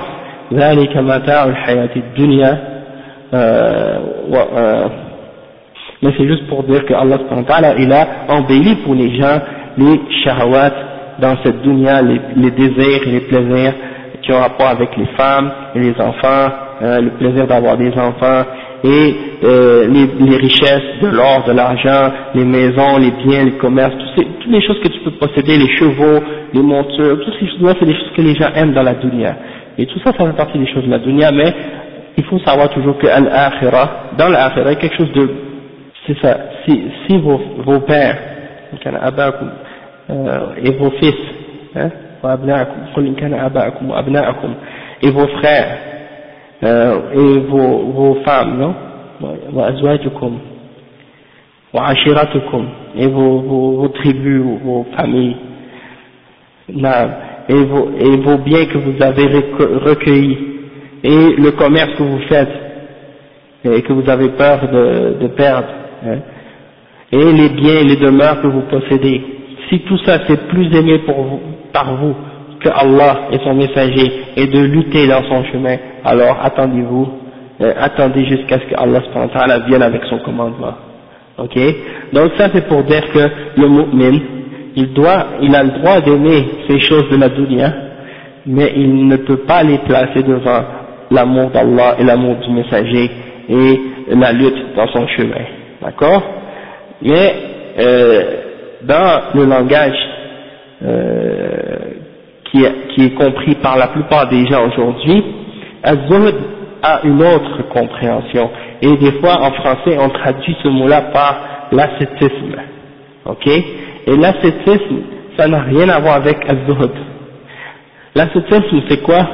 ذلك 0.52 0.96
متاع 0.96 1.44
الحياة 1.44 1.90
الدنيا 1.96 2.76
euh, 3.34 3.98
euh, 4.32 4.88
mais 6.02 6.12
c'est 6.16 6.26
juste 6.28 6.46
pour 6.46 6.62
dire 6.62 6.84
que 6.84 6.94
Allah 6.94 7.18
il 7.78 7.92
a 7.92 8.06
embelli 8.28 8.76
pour 8.84 8.94
les 8.94 9.16
gens 9.16 9.40
les 9.78 10.00
shahawat 10.24 10.72
dans 11.18 11.36
cette 11.44 11.62
dunya, 11.62 12.02
les, 12.02 12.20
les 12.36 12.50
désirs 12.50 13.02
et 13.06 13.10
les 13.10 13.20
plaisirs 13.20 13.72
qui 14.22 14.32
ont 14.32 14.38
rapport 14.40 14.68
avec 14.68 14.96
les 14.96 15.06
femmes 15.16 15.50
et 15.74 15.80
les 15.80 15.94
enfants, 16.00 16.48
euh, 16.82 17.00
le 17.00 17.10
plaisir 17.10 17.46
d'avoir 17.46 17.76
des 17.76 17.92
enfants 17.94 18.44
et 18.84 19.14
euh, 19.44 19.86
les, 19.88 20.36
richesses 20.36 21.00
de 21.02 21.08
l'or, 21.08 21.44
de 21.46 21.52
l'argent, 21.52 22.12
les 22.34 22.44
maisons, 22.44 22.98
les 22.98 23.10
biens, 23.10 23.44
les 23.44 23.52
commerces, 23.58 23.94
toutes 24.14 24.50
les 24.50 24.60
choses 24.60 24.78
que 24.80 24.88
tu 24.88 25.00
peux 25.00 25.12
posséder, 25.12 25.56
les 25.56 25.68
chevaux, 25.76 26.20
les 26.52 26.62
montures, 26.62 27.18
toutes 27.24 27.34
ces 27.40 27.46
choses-là, 27.48 27.74
c'est 27.78 27.86
des 27.86 27.94
choses 27.94 28.12
que 28.16 28.22
les 28.22 28.34
gens 28.34 28.52
aiment 28.54 28.74
dans 28.74 28.82
la 28.82 28.94
dunya. 28.94 29.36
Et 29.78 29.86
tout 29.86 29.98
ça, 30.00 30.12
ça 30.16 30.26
fait 30.26 30.36
partie 30.36 30.58
des 30.58 30.66
choses 30.72 30.84
de 30.84 30.90
la 30.90 30.98
dunya, 30.98 31.30
mais 31.32 31.52
il 32.16 32.24
faut 32.24 32.38
savoir 32.40 32.70
toujours 32.70 32.98
que 32.98 33.06
dans 33.06 34.28
l'akhira, 34.28 34.74
quelque 34.76 34.96
chose 34.96 35.12
de, 35.12 35.30
c'est 36.06 36.18
ça, 36.20 36.38
si, 36.66 37.18
vos 37.18 37.80
pères, 37.80 38.18
euh, 40.10 40.38
et 40.62 40.70
vos 40.72 40.90
fils, 40.92 41.14
hein, 41.74 41.90
et 45.02 45.10
vos 45.10 45.26
frères, 45.28 45.78
euh, 46.62 47.00
et 47.12 47.38
vos, 47.40 47.92
vos 47.92 48.14
femmes, 48.24 48.58
non, 48.58 48.74
et 52.96 53.06
vos, 53.08 53.40
vos, 53.40 53.72
vos 53.72 53.88
tribus, 53.88 54.42
vos 54.64 54.86
familles, 54.96 55.36
et 56.68 57.64
vos, 57.64 57.90
et 57.98 58.16
vos 58.16 58.38
biens 58.38 58.66
que 58.66 58.78
vous 58.78 59.02
avez 59.02 59.26
recueillis, 59.84 60.38
et 61.04 61.36
le 61.36 61.50
commerce 61.52 61.94
que 61.94 62.02
vous 62.02 62.20
faites. 62.28 62.66
Et 63.64 63.82
que 63.82 63.92
vous 63.92 64.08
avez 64.08 64.28
peur 64.28 64.60
de, 64.68 65.26
perdre, 65.28 65.66
hein, 66.06 66.18
et 67.10 67.32
les 67.32 67.48
biens 67.48 67.80
et 67.80 67.84
les 67.84 67.96
demeures 67.96 68.40
que 68.40 68.46
vous 68.46 68.62
possédez, 68.62 69.20
si 69.68 69.80
tout 69.80 69.98
ça 70.04 70.20
c'est 70.28 70.46
plus 70.48 70.72
aimé 70.72 71.00
pour 71.00 71.20
vous, 71.20 71.40
par 71.72 71.96
vous 71.96 72.14
que 72.66 72.72
Allah 72.74 73.28
et 73.32 73.38
son 73.44 73.54
messager 73.54 74.12
et 74.36 74.46
de 74.46 74.60
lutter 74.60 75.06
dans 75.06 75.22
son 75.24 75.44
chemin, 75.44 75.76
alors 76.04 76.36
attendez-vous, 76.42 77.08
euh, 77.60 77.72
attendez 77.78 78.24
jusqu'à 78.26 78.58
ce 78.58 78.64
que 78.64 78.74
Allah 78.74 79.58
vienne 79.68 79.82
avec 79.82 80.02
son 80.10 80.18
commandement. 80.18 80.74
Ok? 81.38 81.56
Donc 82.12 82.32
ça 82.36 82.48
c'est 82.52 82.66
pour 82.66 82.82
dire 82.84 83.02
que 83.12 83.60
le 83.60 83.68
mu'min, 83.68 84.18
il 84.74 84.92
doit, 84.92 85.26
il 85.42 85.54
a 85.54 85.62
le 85.62 85.70
droit 85.78 86.00
d'aimer 86.00 86.44
ces 86.68 86.80
choses 86.80 87.08
de 87.10 87.16
la 87.16 87.28
dunya, 87.28 87.72
mais 88.46 88.72
il 88.76 89.06
ne 89.06 89.16
peut 89.16 89.38
pas 89.38 89.62
les 89.62 89.78
placer 89.78 90.22
devant 90.22 90.62
l'amour 91.10 91.50
d'Allah 91.50 91.96
et 91.98 92.04
l'amour 92.04 92.36
du 92.36 92.50
messager 92.50 93.10
et 93.48 93.80
la 94.08 94.32
lutte 94.32 94.74
dans 94.76 94.88
son 94.88 95.06
chemin. 95.08 95.44
D'accord? 95.82 96.22
Mais 97.02 97.34
euh, 97.78 98.22
dans 98.82 99.20
le 99.34 99.44
langage 99.44 99.98
euh, 100.82 101.76
qui, 102.50 102.62
est, 102.64 102.88
qui, 102.94 103.04
est, 103.06 103.14
compris 103.14 103.54
par 103.56 103.76
la 103.76 103.88
plupart 103.88 104.28
des 104.28 104.46
gens 104.46 104.66
aujourd'hui, 104.68 105.22
Az-Zuhd 105.82 106.34
a 106.82 107.00
une 107.04 107.22
autre 107.22 107.68
compréhension. 107.70 108.50
Et 108.82 108.96
des 108.96 109.12
fois 109.20 109.40
en 109.42 109.50
français 109.52 109.96
on 109.98 110.08
traduit 110.10 110.56
ce 110.62 110.68
mot-là 110.68 111.02
par 111.12 111.36
l'ascétisme. 111.72 112.56
Ok? 113.24 113.46
Et 113.46 114.16
l'ascétisme, 114.16 115.02
ça 115.36 115.48
n'a 115.48 115.60
rien 115.62 115.88
à 115.88 115.98
voir 116.00 116.14
avec 116.16 116.38
az-zuhd. 116.48 116.92
L'ascétisme, 118.14 118.82
c'est 118.88 119.02
quoi? 119.02 119.26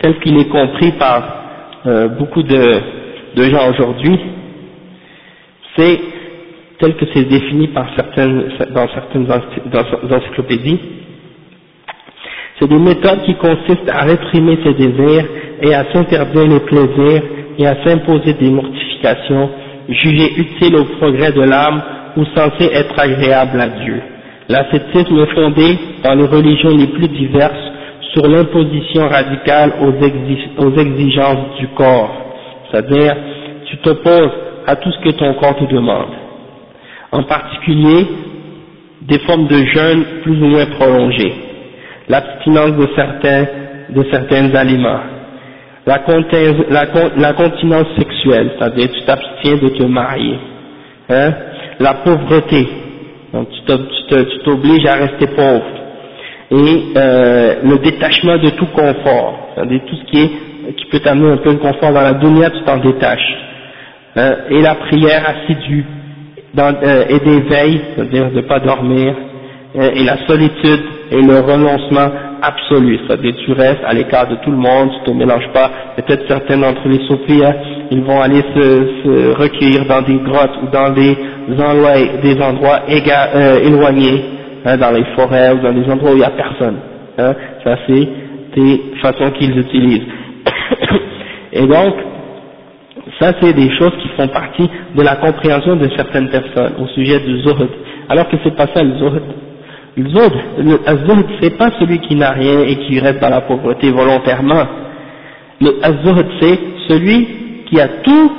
Tel 0.00 0.18
qu'il 0.20 0.36
est 0.38 0.48
compris 0.48 0.92
par 0.92 1.22
euh, 1.86 2.08
beaucoup 2.08 2.42
de, 2.42 2.80
de 3.36 3.42
gens 3.44 3.70
aujourd'hui, 3.70 4.18
c'est 5.76 5.98
tel 6.78 6.96
que 6.96 7.04
c'est 7.14 7.24
défini 7.24 7.68
par 7.68 7.86
certaines, 7.96 8.48
dans 8.74 8.88
certaines 8.88 9.26
encyclopédies, 10.12 10.80
c'est 12.58 12.68
des 12.68 12.78
méthodes 12.78 13.22
qui 13.24 13.34
consistent 13.34 13.88
à 13.88 14.04
réprimer 14.04 14.58
ses 14.62 14.74
désirs 14.74 15.26
et 15.62 15.74
à 15.74 15.84
s'interdire 15.92 16.46
les 16.46 16.60
plaisirs 16.60 17.22
et 17.58 17.66
à 17.66 17.76
s'imposer 17.84 18.34
des 18.34 18.50
mortifications 18.50 19.50
jugées 19.88 20.32
utiles 20.36 20.76
au 20.76 20.84
progrès 20.98 21.32
de 21.32 21.42
l'âme 21.42 21.82
ou 22.16 22.24
censées 22.26 22.70
être 22.72 22.98
agréables 22.98 23.60
à 23.60 23.68
Dieu. 23.68 24.00
L'ascétisme 24.48 25.18
est 25.18 25.34
fondé 25.34 25.78
dans 26.02 26.14
les 26.14 26.26
religions 26.26 26.76
les 26.76 26.86
plus 26.88 27.08
diverses 27.08 27.72
sur 28.12 28.28
l'imposition 28.28 29.08
radicale 29.08 29.72
aux, 29.80 30.76
exigences 30.78 31.56
du 31.58 31.68
corps, 31.68 32.14
c'est-à-dire 32.70 33.16
tu 33.66 33.76
t'opposes 33.78 34.30
à 34.66 34.76
tout 34.76 34.90
ce 34.92 35.08
que 35.08 35.14
ton 35.16 35.34
corps 35.34 35.56
te 35.56 35.64
demande. 35.64 36.12
En 37.10 37.22
particulier, 37.24 38.06
des 39.02 39.18
formes 39.20 39.46
de 39.46 39.56
jeûne 39.56 40.04
plus 40.22 40.40
ou 40.40 40.46
moins 40.46 40.66
prolongées, 40.66 41.34
l'abstinence 42.08 42.72
de 42.72 42.88
certains, 42.94 43.46
de 43.90 44.04
certains 44.10 44.54
aliments, 44.54 45.00
la, 45.86 45.98
continence 47.32 47.86
sexuelle, 47.98 48.52
c'est-à-dire 48.58 48.88
tu 48.92 49.02
t'abstiens 49.04 49.56
de 49.56 49.68
te 49.68 49.82
marier, 49.84 50.38
hein, 51.10 51.32
la 51.80 51.94
pauvreté, 51.94 52.68
donc 53.32 53.48
tu 53.50 54.38
t'obliges 54.44 54.86
à 54.86 54.94
rester 54.94 55.26
pauvre, 55.26 55.64
et 56.50 56.84
euh, 56.96 57.54
le 57.64 57.78
détachement 57.78 58.38
de 58.38 58.50
tout 58.50 58.66
confort, 58.66 59.50
c'est-à-dire 59.54 59.80
tout 59.86 59.96
ce 59.96 60.10
qui 60.10 60.20
est 60.22 60.30
qui 60.78 60.86
peut 60.86 61.00
t'amener 61.00 61.30
un 61.32 61.36
peu 61.36 61.52
de 61.52 61.58
confort 61.58 61.92
dans 61.92 62.00
la 62.00 62.14
dunya, 62.14 62.48
tu 62.48 62.62
t'en 62.64 62.78
détaches, 62.78 63.36
hein, 64.16 64.36
et 64.50 64.62
la 64.62 64.74
prière 64.76 65.22
assidue, 65.28 65.84
dans, 66.54 66.74
euh, 66.82 67.04
et 67.08 67.18
des 67.18 67.40
veilles, 67.40 67.80
c'est-à-dire 67.94 68.30
de 68.30 68.36
ne 68.36 68.40
pas 68.42 68.60
dormir, 68.60 69.14
euh, 69.76 69.90
et 69.94 70.04
la 70.04 70.26
solitude 70.26 70.80
et 71.14 71.22
le 71.22 71.38
renoncement 71.38 72.10
absolu, 72.42 72.98
c'est-à-dire 73.06 73.34
tu 73.44 73.52
restes 73.52 73.84
à 73.86 73.94
l'écart 73.94 74.28
de 74.28 74.36
tout 74.36 74.50
le 74.50 74.56
monde, 74.56 74.90
tu 74.90 75.10
ne 75.10 75.14
te 75.14 75.18
mélanges 75.18 75.48
pas, 75.52 75.70
peut-être 75.96 76.26
certains 76.26 76.58
d'entre 76.58 76.86
les 76.88 76.98
soufis, 77.06 77.42
ils 77.90 78.02
vont 78.02 78.20
aller 78.20 78.42
se, 78.54 79.34
recueillir 79.38 79.86
dans 79.86 80.02
des 80.02 80.18
grottes 80.18 80.58
ou 80.62 80.66
dans 80.72 80.90
des 80.90 81.16
endroits, 81.52 81.94
des 82.22 82.42
endroits 82.42 82.80
euh, 82.88 83.64
éloignés, 83.64 84.24
hein, 84.64 84.76
dans 84.76 84.90
les 84.90 85.04
forêts 85.16 85.52
ou 85.52 85.60
dans 85.60 85.72
des 85.72 85.88
endroits 85.90 86.10
où 86.10 86.14
il 86.14 86.18
n'y 86.18 86.24
a 86.24 86.30
personne. 86.30 86.78
Hein, 87.18 87.34
ça 87.62 87.76
c'est 87.86 88.08
des 88.56 88.80
façons 89.00 89.30
qu'ils 89.38 89.56
utilisent. 89.56 90.08
Et 91.52 91.66
donc, 91.66 91.94
ça 93.20 93.32
c'est 93.40 93.52
des 93.52 93.70
choses 93.78 93.92
qui 94.02 94.08
font 94.16 94.28
partie 94.28 94.68
de 94.96 95.02
la 95.02 95.16
compréhension 95.16 95.76
de 95.76 95.88
certaines 95.96 96.28
personnes 96.28 96.72
au 96.80 96.88
sujet 96.88 97.20
du 97.20 97.40
zuhd, 97.42 97.68
alors 98.08 98.28
que 98.28 98.36
c'est 98.42 98.56
pas 98.56 98.66
ça 98.74 98.82
le 98.82 98.98
zuhd. 98.98 99.43
Le 99.96 100.08
zuhd, 100.08 100.32
le 100.58 101.06
zuhd 101.06 101.26
c'est 101.40 101.56
pas 101.56 101.70
celui 101.78 102.00
qui 102.00 102.16
n'a 102.16 102.30
rien 102.30 102.60
et 102.60 102.76
qui 102.76 102.98
reste 102.98 103.20
dans 103.20 103.30
la 103.30 103.42
pauvreté 103.42 103.90
volontairement. 103.90 104.64
Le 105.60 105.70
zuhd 106.04 106.26
c'est 106.40 106.58
celui 106.88 107.28
qui 107.66 107.80
a 107.80 107.88
tout, 107.88 108.32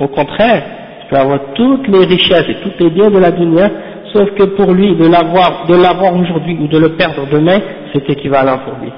au 0.00 0.08
contraire, 0.08 0.62
il 1.02 1.08
peut 1.08 1.16
avoir 1.16 1.40
toutes 1.54 1.88
les 1.88 2.04
richesses 2.04 2.48
et 2.48 2.56
tous 2.62 2.72
les 2.84 2.90
biens 2.90 3.10
de 3.10 3.18
la 3.18 3.30
dunya, 3.30 3.70
sauf 4.12 4.30
que 4.34 4.44
pour 4.44 4.72
lui, 4.72 4.94
de 4.96 5.06
l'avoir, 5.06 5.66
de 5.66 5.74
l'avoir 5.74 6.14
aujourd'hui 6.14 6.58
ou 6.60 6.68
de 6.68 6.78
le 6.78 6.90
perdre 6.90 7.26
demain, 7.30 7.58
c'est 7.92 8.08
équivalent 8.10 8.58
pour 8.58 8.74
lui. 8.82 8.92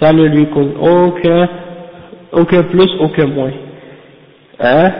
Ça 0.00 0.12
ne 0.12 0.24
lui 0.24 0.46
cause 0.46 0.72
aucun, 0.80 1.48
aucun 2.32 2.62
plus, 2.64 2.90
aucun 3.00 3.26
moins. 3.26 3.50
Hein? 4.60 4.90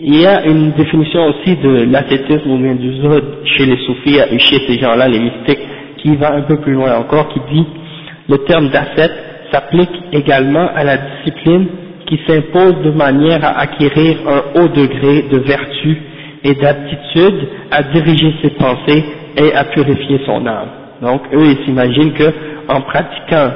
Il 0.00 0.20
y 0.20 0.26
a 0.26 0.44
une 0.44 0.72
définition 0.72 1.26
aussi 1.26 1.56
de 1.56 1.84
l'ascétisme 1.90 2.50
ou 2.50 2.58
bien 2.58 2.74
du 2.74 2.94
zod 2.96 3.24
chez 3.44 3.64
les 3.64 3.78
soufis 3.86 4.18
et 4.30 4.38
chez 4.38 4.58
ces 4.66 4.78
gens-là, 4.78 5.08
les 5.08 5.18
mystiques, 5.18 5.66
qui 5.98 6.14
va 6.16 6.34
un 6.34 6.42
peu 6.42 6.58
plus 6.60 6.74
loin 6.74 6.96
encore, 6.98 7.28
qui 7.28 7.40
dit 7.52 7.66
le 8.28 8.38
terme 8.38 8.68
d'ascète 8.68 9.12
s'applique 9.50 10.02
également 10.12 10.68
à 10.74 10.84
la 10.84 10.98
discipline 10.98 11.66
qui 12.06 12.20
s'impose 12.26 12.82
de 12.84 12.90
manière 12.90 13.42
à 13.44 13.60
acquérir 13.60 14.16
un 14.26 14.60
haut 14.60 14.68
degré 14.68 15.22
de 15.30 15.38
vertu 15.38 15.96
et 16.44 16.54
d'aptitude 16.54 17.48
à 17.70 17.82
diriger 17.82 18.34
ses 18.42 18.50
pensées 18.50 19.04
et 19.36 19.54
à 19.54 19.64
purifier 19.64 20.20
son 20.26 20.46
âme. 20.46 20.68
Donc 21.00 21.22
eux, 21.32 21.46
ils 21.46 21.64
s'imaginent 21.64 22.12
que 22.12 22.32
en 22.68 22.80
pratiquant 22.82 23.50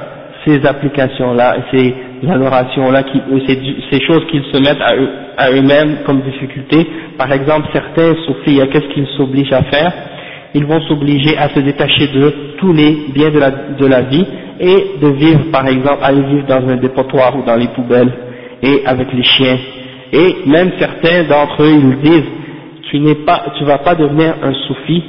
ces 0.44 0.64
applications-là, 0.66 1.56
ces 1.70 1.94
adorations-là, 2.28 3.02
ces, 3.46 4.00
choses 4.00 4.24
qu'ils 4.30 4.44
se 4.52 4.58
mettent 4.58 4.80
à, 4.80 4.96
eux, 4.96 5.08
à 5.36 5.50
eux-mêmes 5.50 5.98
comme 6.04 6.20
difficulté, 6.22 6.86
par 7.18 7.32
exemple 7.32 7.68
certains 7.72 8.14
soufis, 8.26 8.60
qu'est-ce 8.70 8.92
qu'ils 8.94 9.06
s'obligent 9.16 9.52
à 9.52 9.62
faire? 9.62 9.92
Ils 10.54 10.66
vont 10.66 10.80
s'obliger 10.82 11.36
à 11.38 11.48
se 11.48 11.60
détacher 11.60 12.08
de 12.08 12.34
tous 12.58 12.72
les 12.72 13.06
biens 13.14 13.30
de 13.30 13.38
la, 13.38 13.50
de 13.50 13.86
la 13.86 14.02
vie 14.02 14.26
et 14.60 14.98
de 15.00 15.08
vivre, 15.08 15.50
par 15.50 15.66
exemple, 15.66 15.98
aller 16.02 16.22
vivre 16.22 16.46
dans 16.46 16.68
un 16.68 16.76
dépotoir 16.76 17.36
ou 17.38 17.42
dans 17.42 17.56
les 17.56 17.68
poubelles 17.68 18.12
et 18.62 18.82
avec 18.84 19.12
les 19.12 19.24
chiens. 19.24 19.56
Et 20.12 20.36
même 20.46 20.72
certains 20.78 21.24
d'entre 21.24 21.62
eux, 21.62 21.72
ils 21.72 21.98
disent, 22.00 22.30
tu 22.90 23.00
n'es 23.00 23.14
pas, 23.14 23.44
tu 23.56 23.64
vas 23.64 23.78
pas 23.78 23.94
devenir 23.94 24.34
un 24.42 24.52
soufi 24.66 25.02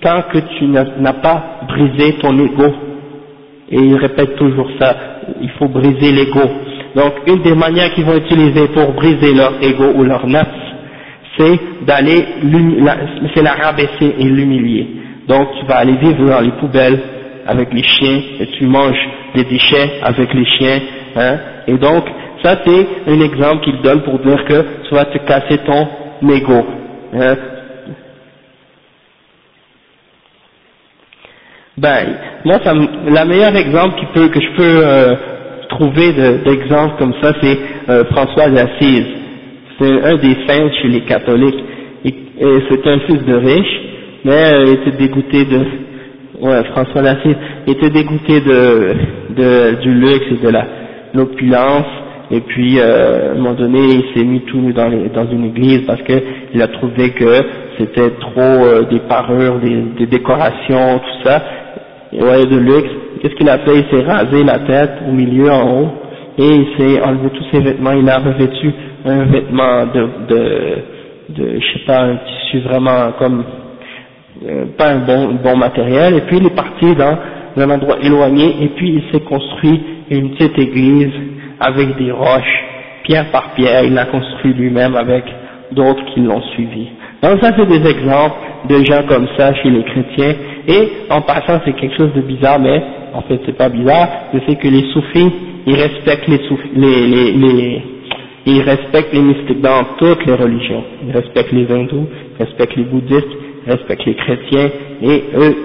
tant 0.00 0.22
que 0.32 0.38
tu 0.58 0.66
n'as 0.66 1.12
pas 1.14 1.60
brisé 1.66 2.12
ton 2.20 2.38
ego. 2.38 2.72
Et 3.70 3.78
ils 3.78 3.96
répètent 3.96 4.36
toujours 4.36 4.68
ça, 4.78 4.96
il 5.40 5.50
faut 5.50 5.68
briser 5.68 6.12
l'ego. 6.12 6.42
Donc 6.94 7.12
une 7.26 7.42
des 7.42 7.54
manières 7.54 7.92
qu'ils 7.94 8.04
vont 8.04 8.16
utiliser 8.16 8.68
pour 8.68 8.92
briser 8.92 9.34
leur 9.34 9.54
ego 9.62 9.92
ou 9.94 10.04
leur 10.04 10.26
nafs, 10.26 10.48
c'est 11.36 11.58
d'aller, 11.86 12.24
c'est 13.34 13.42
la 13.42 13.54
rabaisser 13.54 14.14
et 14.18 14.24
l'humilier. 14.24 14.86
Donc 15.26 15.48
tu 15.58 15.66
vas 15.66 15.76
aller 15.78 15.96
vivre 15.96 16.26
dans 16.26 16.40
les 16.40 16.52
poubelles 16.52 17.00
avec 17.46 17.72
les 17.72 17.82
chiens 17.82 18.20
et 18.40 18.46
tu 18.58 18.66
manges 18.66 19.08
des 19.34 19.44
déchets 19.44 20.00
avec 20.02 20.32
les 20.32 20.46
chiens. 20.46 20.80
Hein, 21.16 21.38
et 21.66 21.78
donc 21.78 22.04
ça 22.42 22.58
c'est 22.64 22.86
un 23.08 23.20
exemple 23.20 23.64
qu'il 23.64 23.80
donne 23.82 24.02
pour 24.02 24.18
dire 24.20 24.44
que 24.44 24.64
tu 24.88 24.94
vas 24.94 25.06
te 25.06 25.18
casser 25.18 25.58
ton 25.58 25.88
ego. 26.30 26.64
Hein. 27.14 27.36
Ben, 31.76 32.06
moi, 32.44 32.58
ça, 32.62 32.74
la 33.08 33.24
meilleure 33.24 33.56
exemple 33.56 33.98
qui 33.98 34.06
peut, 34.14 34.28
que 34.28 34.40
je 34.40 34.56
peux 34.56 34.80
euh, 34.84 35.14
trouver 35.68 36.12
d'exemple 36.44 36.94
comme 36.98 37.14
ça, 37.22 37.32
c'est 37.40 37.58
euh, 37.88 38.04
François 38.06 38.50
d'Assise. 38.50 39.06
C'est 39.80 40.02
un 40.04 40.16
des 40.16 40.36
saints 40.46 40.70
chez 40.82 40.88
les 40.88 41.00
catholiques. 41.02 41.62
C'est 42.36 42.86
un 42.86 42.98
fils 43.00 43.24
de 43.24 43.34
riche, 43.34 43.80
mais 44.24 44.32
euh, 44.32 44.64
il 44.66 44.72
était 44.74 44.96
dégoûté 44.98 45.44
de, 45.44 45.60
ouais, 46.40 46.64
François 46.72 47.02
d'Assise 47.02 47.36
était 47.66 47.90
dégoûté 47.90 48.40
de, 48.40 48.94
de, 49.36 49.80
du 49.80 49.94
luxe 49.94 50.26
et 50.30 50.46
de 50.46 50.52
l'opulence 51.14 51.86
et 52.30 52.40
puis 52.40 52.78
euh, 52.78 53.30
à 53.30 53.32
un 53.32 53.34
moment 53.36 53.54
donné 53.54 53.78
il 53.80 54.04
s'est 54.14 54.24
mis 54.24 54.40
tout 54.40 54.72
dans, 54.72 54.90
dans 55.14 55.30
une 55.30 55.44
église 55.46 55.82
parce 55.86 56.02
qu'il 56.02 56.62
a 56.62 56.68
trouvé 56.68 57.10
que 57.10 57.34
c'était 57.78 58.10
trop 58.20 58.40
euh, 58.40 58.82
des 58.90 59.00
parures, 59.00 59.58
des, 59.58 59.82
des, 59.98 60.06
décorations, 60.06 60.98
tout 60.98 61.28
ça, 61.28 61.42
de 62.14 62.56
luxe. 62.58 62.90
Qu'est-ce 63.20 63.34
qu'il 63.34 63.48
a 63.48 63.58
fait? 63.58 63.76
Il 63.76 63.84
s'est 63.90 64.04
rasé 64.04 64.44
la 64.44 64.58
tête 64.60 64.92
au 65.08 65.12
milieu, 65.12 65.50
en 65.50 65.80
haut, 65.80 65.88
et 66.38 66.46
il 66.46 66.66
s'est 66.76 67.02
enlevé 67.02 67.30
tous 67.30 67.44
ses 67.52 67.60
vêtements, 67.60 67.92
il 67.92 68.08
a 68.08 68.18
revêtu 68.18 68.72
un 69.04 69.24
vêtement 69.24 69.86
de, 69.86 70.08
de, 70.28 70.76
de 71.30 71.60
je 71.60 71.72
sais 71.72 71.84
pas, 71.86 72.02
un 72.02 72.16
tissu 72.16 72.60
vraiment 72.60 73.12
comme, 73.18 73.44
euh, 74.46 74.64
pas 74.76 74.90
un 74.90 74.98
bon, 74.98 75.38
bon 75.42 75.56
matériel, 75.56 76.16
et 76.16 76.20
puis 76.22 76.38
il 76.38 76.46
est 76.46 76.56
parti 76.56 76.94
dans 76.94 77.16
un 77.56 77.70
endroit 77.70 77.98
éloigné, 78.02 78.62
et 78.62 78.68
puis 78.68 78.94
il 78.94 79.02
s'est 79.12 79.24
construit 79.24 79.80
une 80.10 80.30
petite 80.30 80.58
église 80.58 81.12
avec 81.60 81.96
des 81.96 82.10
roches, 82.10 82.64
pierre 83.04 83.30
par 83.30 83.54
pierre, 83.54 83.84
il 83.84 83.94
l'a 83.94 84.06
construit 84.06 84.54
lui-même 84.54 84.96
avec 84.96 85.24
d'autres 85.72 86.04
qui 86.12 86.20
l'ont 86.20 86.42
suivi. 86.54 86.88
Donc 87.22 87.42
ça 87.42 87.52
c'est 87.56 87.66
des 87.66 87.88
exemples 87.88 88.36
de 88.68 88.76
gens 88.84 89.02
comme 89.08 89.28
ça 89.36 89.54
chez 89.54 89.70
les 89.70 89.82
chrétiens, 89.84 90.34
et 90.68 90.88
en 91.10 91.20
passant 91.22 91.60
c'est 91.64 91.74
quelque 91.74 91.96
chose 91.96 92.12
de 92.14 92.22
bizarre, 92.22 92.58
mais 92.58 92.82
en 93.12 93.22
fait 93.22 93.40
c'est 93.46 93.56
pas 93.56 93.68
bizarre, 93.68 94.08
le 94.32 94.40
fait 94.40 94.56
que 94.56 94.68
les 94.68 94.90
soufis, 94.92 95.32
ils 95.66 95.74
respectent 95.74 96.28
les, 96.28 96.38
soufis, 96.48 96.70
les, 96.74 97.06
les, 97.06 97.32
les, 97.32 97.82
ils 98.46 98.62
respectent 98.62 99.12
les 99.12 99.22
mystiques 99.22 99.60
dans 99.60 99.84
toutes 99.98 100.26
les 100.26 100.34
religions, 100.34 100.84
ils 101.06 101.12
respectent 101.12 101.52
les 101.52 101.70
hindous, 101.70 102.06
ils 102.38 102.44
respectent 102.44 102.76
les 102.76 102.84
bouddhistes, 102.84 103.28
ils 103.66 103.72
respectent 103.72 104.04
les 104.04 104.14
chrétiens, 104.14 104.70
et 105.02 105.24
eux, 105.36 105.56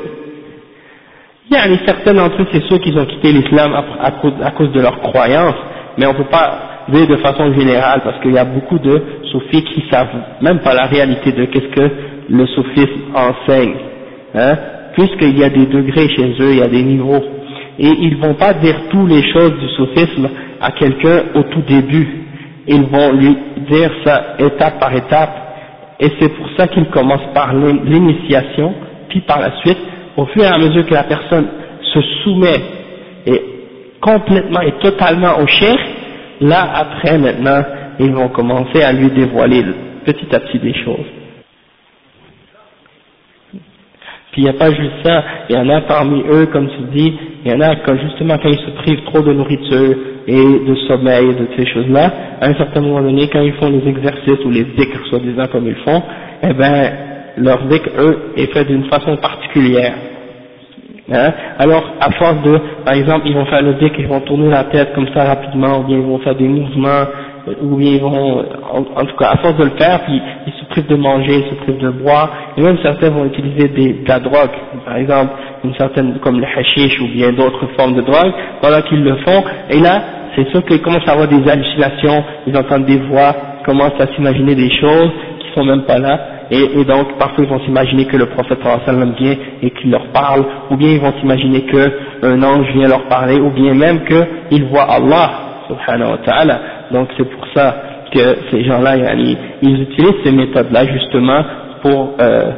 il 1.52 1.56
y 1.56 1.58
a 1.58 1.86
certains 1.86 2.14
d'entre 2.14 2.41
eux, 2.41 2.47
c'est 2.52 2.64
sûr 2.66 2.80
qu'ils 2.80 2.97
ont 2.97 3.06
quitté 3.06 3.32
l'islam 3.32 3.74
à, 3.74 4.12
cause, 4.52 4.72
de 4.72 4.82
leur 4.82 5.00
croyance, 5.00 5.56
mais 5.97 6.06
on 6.06 6.14
ne 6.14 6.18
peut 6.18 6.30
pas 6.30 6.86
dit 6.89 7.08
de 7.08 7.16
façon 7.18 7.54
générale, 7.54 8.02
parce 8.04 8.22
qu'il 8.22 8.34
y 8.34 8.38
a 8.38 8.45
beaucoup 8.45 8.80
de 8.80 9.02
soufis 9.32 9.64
qui 9.64 9.84
savent 9.91 10.08
même 10.41 10.60
pas 10.60 10.74
la 10.74 10.86
réalité 10.86 11.32
de 11.32 11.45
qu'est-ce 11.45 11.76
que 11.76 11.91
le 12.30 12.45
soufisme 12.47 13.02
enseigne, 13.16 13.76
hein, 14.36 14.58
puisqu'il 15.00 15.38
y 15.38 15.43
a 15.45 15.50
des 15.50 15.66
degrés 15.66 16.10
chez 16.10 16.36
eux, 16.41 16.52
il 16.52 16.58
y 16.58 16.62
a 16.62 16.68
des 16.68 16.84
niveaux, 16.84 17.24
et 17.80 17.88
ils 17.88 18.18
vont 18.18 18.34
pas 18.34 18.54
dire 18.54 18.76
toutes 18.89 19.10
les 19.10 19.24
choses 19.32 19.54
du 19.58 19.68
soufisme 19.70 20.30
à 20.60 20.72
quelqu'un 20.72 21.24
au 21.36 21.43
tout 21.43 21.62
début, 21.62 22.08
ils 22.68 22.84
vont 22.84 23.14
lui 23.14 23.38
dire 23.70 23.91
ça 24.04 24.36
étape 24.39 24.80
par 24.80 24.93
étape, 24.93 25.32
et 26.02 26.12
c'est 26.20 26.30
pour 26.30 26.47
ça 26.58 26.68
qu'ils 26.68 26.89
commencent 26.89 27.34
par 27.34 27.54
l'initiation, 27.54 28.74
puis 29.08 29.22
par 29.22 29.39
la 29.39 29.58
suite, 29.62 29.78
au 30.18 30.26
fur 30.26 30.43
et 30.43 30.47
à 30.47 30.58
mesure 30.58 30.86
que 30.86 30.93
la 30.93 31.04
personne 31.04 31.47
se 31.93 32.02
soumet 32.24 32.60
et 33.26 33.41
complètement 34.02 34.62
et 34.62 34.74
totalement 34.82 35.39
au 35.41 35.47
cher, 35.47 35.78
là 36.41 36.70
après 36.76 37.18
maintenant, 37.18 37.64
ils 38.00 38.12
vont 38.12 38.28
commencer 38.30 38.82
à 38.82 38.91
lui 38.91 39.10
dévoiler 39.12 39.64
petit 40.04 40.36
à 40.36 40.41
petit 40.41 40.60
des 40.60 40.74
choses. 40.74 41.18
Puis 44.32 44.42
il 44.42 44.44
n'y 44.44 44.50
a 44.50 44.54
pas 44.54 44.70
juste 44.70 45.04
ça, 45.04 45.24
il 45.50 45.56
y 45.56 45.60
en 45.60 45.68
a 45.70 45.82
parmi 45.82 46.24
eux, 46.30 46.46
comme 46.48 46.68
tu 46.70 46.98
dis, 46.98 47.14
il 47.46 47.52
y 47.52 47.56
en 47.56 47.62
a 47.62 47.76
quand 47.78 47.98
justement 47.98 48.38
quand 48.38 48.50
ils 48.50 48.60
se 48.60 48.72
privent 48.82 49.04
trop 49.06 49.22
de 49.22 49.34
nourriture 49.34 49.96
et 50.28 50.44
de 50.68 50.76
sommeil, 50.88 51.28
de 51.36 51.48
ces 51.58 51.66
choses-là, 51.66 52.12
à 52.40 52.48
un 52.48 52.54
certain 52.54 52.82
moment 52.82 53.02
donné, 53.02 53.28
quand 53.28 53.42
ils 53.42 53.54
font 53.54 53.70
les 53.70 53.88
exercices 53.88 54.46
ou 54.46 54.52
les 54.52 54.66
dhikr, 54.66 55.06
soi-disant 55.10 55.48
comme 55.52 55.68
ils 55.68 55.84
font, 55.84 56.04
eh 56.44 56.54
ben 56.54 56.92
leur 57.38 57.64
dhikr, 57.64 57.90
eux, 57.98 58.18
est 58.38 58.54
fait 58.54 58.66
d'une 58.66 58.84
façon 58.86 59.18
particulière. 59.18 59.94
Hein? 61.12 61.34
Alors, 61.58 61.84
à 62.00 62.12
force 62.12 62.42
de, 62.44 62.60
par 62.86 62.94
exemple, 62.94 63.28
ils 63.28 63.34
vont 63.34 63.46
faire 63.46 63.64
le 63.64 63.74
dhikr, 63.76 64.00
ils 64.00 64.08
vont 64.08 64.20
tourner 64.22 64.50
la 64.50 64.66
tête 64.66 64.94
comme 64.94 65.08
ça 65.16 65.24
rapidement, 65.24 65.80
ou 65.80 65.84
bien 65.84 65.98
ils 65.98 66.04
vont 66.04 66.20
faire 66.20 66.36
des 66.36 66.48
mouvements, 66.48 67.06
ou 67.62 67.76
bien 67.78 67.94
ils 67.94 68.02
vont, 68.02 68.44
en, 68.74 69.06
tout 69.06 69.16
cas, 69.18 69.30
à 69.32 69.38
force 69.38 69.58
de 69.58 69.66
le 69.66 69.72
faire, 69.72 70.02
puis 70.04 70.22
ils 70.48 70.54
se 70.54 70.66
privent 70.66 70.88
de 70.88 70.96
manger, 70.96 71.44
ils 71.46 71.50
se 71.50 71.56
privent 71.64 71.80
de 71.80 71.90
boire, 71.90 72.30
et 72.58 72.62
même 72.62 72.78
certains 72.82 73.10
vont 73.10 73.26
utiliser 73.26 73.68
des, 73.70 73.94
de 73.94 74.08
la 74.08 74.20
drogue, 74.20 74.52
par 74.86 74.98
exemple, 74.98 75.32
une 75.64 75.74
certaine, 75.76 76.20
comme 76.20 76.40
le 76.40 76.46
hashish 76.46 77.00
ou 77.02 77.08
bien 77.08 77.32
d'autres 77.34 77.68
formes 77.78 77.96
de 77.96 78.02
drogue, 78.02 78.34
voilà 78.62 78.82
qu'ils 78.84 79.04
le 79.04 79.16
font, 79.18 79.44
et 79.70 79.80
là, 79.80 80.02
c'est 80.36 80.50
sûr 80.50 80.64
qu'ils 80.66 80.82
commencent 80.82 81.08
à 81.08 81.14
avoir 81.14 81.28
des 81.28 81.48
hallucinations, 81.50 82.24
ils 82.48 82.56
entendent 82.56 82.86
des 82.86 82.98
voix, 82.98 83.34
ils 83.62 83.66
commencent 83.66 84.00
à 84.00 84.08
s'imaginer 84.16 84.56
des 84.56 84.72
choses 84.80 85.12
qui 85.40 85.48
sont 85.56 85.66
même 85.66 85.84
pas 85.84 86.00
là, 86.00 86.20
et, 86.52 86.84
donc 86.84 87.18
parfois 87.20 87.44
ils 87.44 87.50
vont 87.50 87.60
s'imaginer 87.60 88.06
que 88.06 88.18
le 88.18 88.26
prophète 88.28 88.58
sallam 88.86 89.14
vient 89.20 89.36
et 89.62 89.70
qu'il 89.72 89.92
leur 89.92 90.08
parle, 90.08 90.44
ou 90.72 90.78
bien 90.78 90.90
ils 90.90 91.00
vont 91.00 91.14
s'imaginer 91.20 91.62
qu'un 91.62 92.42
ange 92.42 92.68
vient 92.74 92.88
leur 92.88 93.08
parler, 93.08 93.40
ou 93.40 93.52
bien 93.52 93.74
même 93.74 94.02
qu'ils 94.06 94.66
voient 94.66 94.88
Allah, 94.90 95.30
subhanahu 95.68 96.12
wa 96.12 96.18
ta'ala. 96.18 96.60
Donc 96.92 97.10
c'est 97.18 97.30
pour 97.30 97.46
ça 97.54 97.76
que 98.14 98.36
ces 98.52 98.64
gens-là, 98.64 98.96
ils 99.62 99.82
utilisent 99.82 100.24
ces 100.24 100.32
méthodes-là 100.32 100.86
justement 100.88 101.44
pour, 101.82 102.16
euh, 102.20 102.52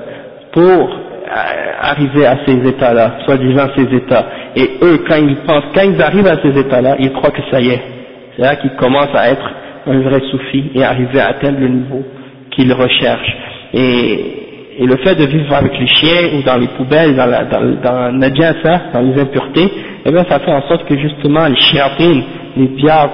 pour 0.52 0.62
euh, 0.62 1.72
arriver 1.82 2.26
à 2.26 2.38
ces 2.46 2.68
états-là, 2.68 3.20
soi-disant 3.26 3.68
ces 3.76 3.96
états. 3.96 4.26
Et 4.56 4.70
eux, 4.82 5.04
quand 5.08 5.16
ils 5.16 5.36
pensent, 5.48 5.66
quand 5.74 5.84
ils 5.84 6.02
arrivent 6.02 6.28
à 6.28 6.42
ces 6.42 6.58
états-là, 6.60 6.96
ils 7.00 7.12
croient 7.12 7.32
que 7.32 7.42
ça 7.50 7.62
y 7.62 7.70
est. 7.70 7.82
C'est 8.36 8.42
là 8.42 8.56
qu'ils 8.56 8.76
commencent 8.76 9.16
à 9.16 9.30
être 9.30 9.52
un 9.88 10.00
vrai 10.00 10.22
soufi 10.32 10.72
et 10.76 10.84
arriver 10.84 11.20
à 11.20 11.28
atteindre 11.28 11.60
le 11.60 11.68
niveau 11.68 12.04
qu'ils 12.52 12.72
recherchent. 12.74 13.38
Et, 13.74 14.38
le 14.80 14.98
fait 14.98 15.14
de 15.14 15.26
vivre 15.26 15.54
avec 15.54 15.78
les 15.78 15.86
chiens 15.86 16.30
ou 16.34 16.42
dans 16.44 16.58
les 16.58 16.68
poubelles, 16.70 17.16
dans 17.16 17.28
la, 17.28 17.44
dans, 17.44 17.62
dans 17.62 18.20
dans 18.20 19.02
les 19.02 19.22
impuretés, 19.22 19.72
eh 20.06 20.12
bien 20.12 20.26
ça 20.28 20.40
fait 20.40 20.52
en 20.52 20.62
sorte 20.68 20.86
que 20.86 20.98
justement 20.98 21.46
les 21.46 21.56
chiens, 21.58 21.84
les 22.58 22.68
diables, 22.68 23.12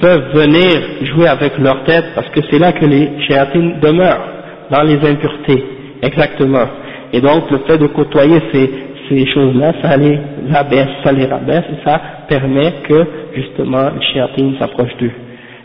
peuvent 0.00 0.32
venir 0.34 0.70
jouer 1.02 1.28
avec 1.28 1.58
leur 1.58 1.84
tête 1.84 2.06
parce 2.14 2.28
que 2.30 2.40
c'est 2.50 2.58
là 2.58 2.72
que 2.72 2.84
les 2.84 3.10
chiens 3.26 3.46
demeurent, 3.80 4.28
dans 4.70 4.82
les 4.82 4.96
impuretés, 4.96 5.64
exactement. 6.02 6.66
Et 7.12 7.20
donc 7.20 7.50
le 7.50 7.58
fait 7.66 7.78
de 7.78 7.86
côtoyer 7.88 8.40
ces, 8.52 8.70
ces 9.08 9.26
choses-là, 9.26 9.72
ça 9.82 9.96
les 9.96 10.18
abaisse, 10.54 10.88
ça 11.04 11.12
les 11.12 11.26
rabaisse 11.26 11.64
et 11.70 11.84
ça 11.84 12.00
permet 12.28 12.72
que 12.88 13.06
justement 13.34 13.90
les 13.90 14.06
chiens 14.06 14.28
s'approchent 14.58 14.96
d'eux. 14.98 15.12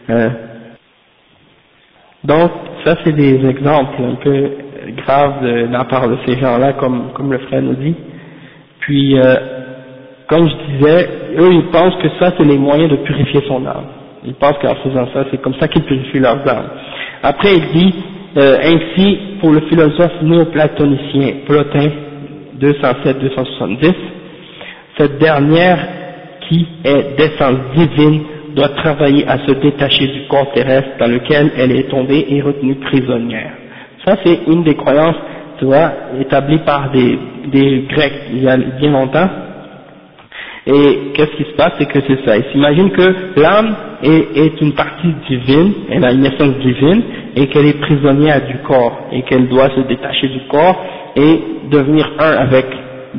Hein. 0.09 0.31
Donc 2.23 2.51
ça 2.85 2.95
c'est 3.03 3.13
des 3.13 3.45
exemples 3.47 4.01
un 4.03 4.15
peu 4.15 4.49
graves 5.05 5.43
de, 5.43 5.67
la 5.71 5.83
part 5.85 6.07
de 6.07 6.17
ces 6.25 6.37
gens-là, 6.39 6.73
comme, 6.73 7.11
comme 7.13 7.31
le 7.31 7.39
frère 7.39 7.61
nous 7.61 7.75
dit. 7.75 7.95
Puis, 8.79 9.19
euh, 9.19 9.35
comme 10.27 10.47
je 10.47 10.77
disais, 10.77 11.09
eux 11.37 11.53
ils 11.53 11.69
pensent 11.71 11.95
que 12.01 12.09
ça 12.19 12.33
c'est 12.37 12.45
les 12.45 12.57
moyens 12.57 12.89
de 12.89 12.97
purifier 12.97 13.41
son 13.47 13.65
âme. 13.65 13.98
Ils 14.29 14.35
pensent 14.35 14.59
qu'en 14.61 14.75
faisant 14.75 15.07
ça, 15.11 15.25
c'est 15.31 15.41
comme 15.41 15.55
ça 15.59 15.67
qu'ils 15.67 15.81
purifient 15.81 16.19
leurs 16.19 16.47
âmes. 16.47 16.69
Après 17.23 17.51
il 17.51 17.65
dit, 17.73 17.95
euh, 18.37 18.57
ainsi 18.61 19.17
pour 19.41 19.51
le 19.51 19.61
philosophe 19.61 20.21
néoplatonicien 20.21 21.33
Plotin 21.47 21.89
207-270, 22.61 23.91
cette 24.99 25.17
dernière 25.17 25.79
qui 26.47 26.67
est 26.83 27.17
d'essence 27.17 27.57
divine 27.75 28.21
doit 28.55 28.69
travailler 28.69 29.27
à 29.27 29.39
se 29.47 29.51
détacher 29.53 30.05
du 30.05 30.27
corps 30.27 30.51
terrestre 30.53 30.89
dans 30.99 31.07
lequel 31.07 31.51
elle 31.57 31.71
est 31.71 31.89
tombée 31.89 32.27
et 32.29 32.39
retenue 32.41 32.75
prisonnière. 32.75 33.53
Ça, 34.05 34.15
c'est 34.23 34.41
une 34.47 34.63
des 34.63 34.75
croyances, 34.75 35.15
tu 35.57 35.65
vois, 35.65 35.91
établies 36.19 36.59
par 36.59 36.91
des, 36.91 37.17
des 37.51 37.87
Grecs 37.89 38.21
il 38.31 38.43
y 38.43 38.47
a 38.47 38.57
bien 38.57 38.91
longtemps. 38.91 39.27
Et 40.71 41.13
qu'est-ce 41.15 41.31
qui 41.31 41.49
se 41.49 41.55
passe, 41.55 41.73
c'est 41.79 41.87
que 41.87 41.99
c'est 42.07 42.23
ça. 42.23 42.37
Ils 42.37 42.43
s'imaginent 42.51 42.91
que 42.91 43.41
l'âme 43.41 43.75
est, 44.03 44.61
une 44.61 44.73
partie 44.73 45.11
divine, 45.27 45.73
elle 45.89 46.05
a 46.05 46.11
une 46.11 46.23
essence 46.23 46.59
divine, 46.59 47.01
et 47.35 47.47
qu'elle 47.47 47.65
est 47.65 47.79
prisonnière 47.81 48.45
du 48.45 48.57
corps, 48.59 49.07
et 49.11 49.23
qu'elle 49.23 49.47
doit 49.47 49.69
se 49.69 49.81
détacher 49.87 50.27
du 50.27 50.41
corps 50.47 50.79
et 51.15 51.41
devenir 51.71 52.11
un 52.19 52.33
avec 52.33 52.67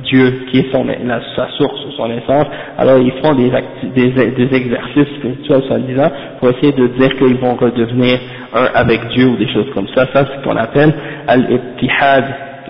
Dieu 0.04 0.46
qui 0.48 0.60
est 0.60 0.70
son, 0.70 0.86
sa 1.34 1.48
source, 1.58 1.80
son 1.96 2.10
essence, 2.12 2.46
alors 2.78 2.98
ils 2.98 3.12
font 3.20 3.34
des, 3.34 3.50
des, 3.96 4.30
des 4.30 4.56
exercices 4.56 5.08
spirituels 5.18 5.62
soi-disant 5.66 6.10
pour 6.38 6.50
essayer 6.50 6.70
de 6.70 6.86
dire 6.98 7.16
qu'ils 7.16 7.36
vont 7.36 7.56
redevenir 7.56 8.20
un 8.54 8.68
avec 8.74 9.08
Dieu 9.08 9.26
ou 9.26 9.36
des 9.36 9.48
choses 9.48 9.66
comme 9.74 9.88
ça. 9.88 10.06
Ça 10.12 10.24
c'est 10.26 10.38
ce 10.40 10.44
qu'on 10.44 10.56
appelle 10.56 10.94
al-ittihad, 11.26 12.24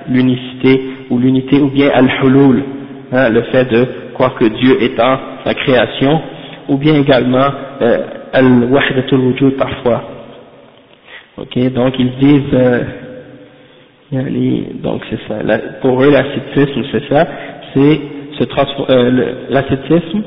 l'unicité 0.09 0.83
ou 1.11 1.19
l'unité 1.19 1.61
ou 1.61 1.69
bien 1.69 1.91
al-hulul, 1.93 2.65
hein, 3.13 3.29
le 3.29 3.43
fait 3.43 3.71
de 3.71 3.87
croire 4.21 4.35
que 4.35 4.45
Dieu 4.45 4.83
est 4.83 5.01
en 5.01 5.19
sa 5.47 5.55
création, 5.55 6.21
ou 6.69 6.77
bien 6.77 6.95
également 6.95 7.49
euh, 7.81 7.99
al-wahdatul 8.35 9.19
wujud 9.19 9.57
parfois. 9.57 10.03
Ok, 11.39 11.59
donc 11.73 11.95
ils 11.99 12.13
disent 12.19 12.53
euh, 12.53 12.83
donc 14.83 15.01
c'est 15.09 15.21
ça. 15.27 15.37
pour 15.81 16.03
eux, 16.03 16.11
l'ascétisme, 16.11 16.83
c'est 16.93 17.09
ça. 17.09 17.27
C'est 17.73 18.01
ce 18.39 18.45
euh, 18.91 19.33
l'ascétisme, 19.49 20.23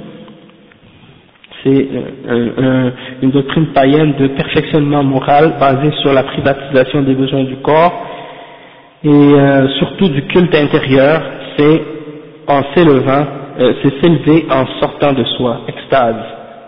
c'est 1.64 1.88
euh, 2.28 2.90
une 3.22 3.30
doctrine 3.30 3.68
païenne 3.74 4.16
de 4.18 4.28
perfectionnement 4.30 5.04
moral 5.04 5.54
basée 5.60 5.92
sur 6.02 6.14
la 6.14 6.24
privatisation 6.24 7.04
des 7.04 7.14
besoins 7.14 7.44
du 7.44 7.58
corps 7.58 7.94
et 9.04 9.34
surtout 9.78 10.08
du 10.10 10.24
culte 10.24 10.56
intérieur. 10.56 11.22
C'est 11.58 11.82
en 12.48 12.62
s'élevant, 12.74 13.43
c'est 13.58 14.02
s'élever 14.02 14.46
en 14.50 14.66
sortant 14.80 15.14
de 15.14 15.24
soi, 15.38 15.62
extase. 15.68 16.16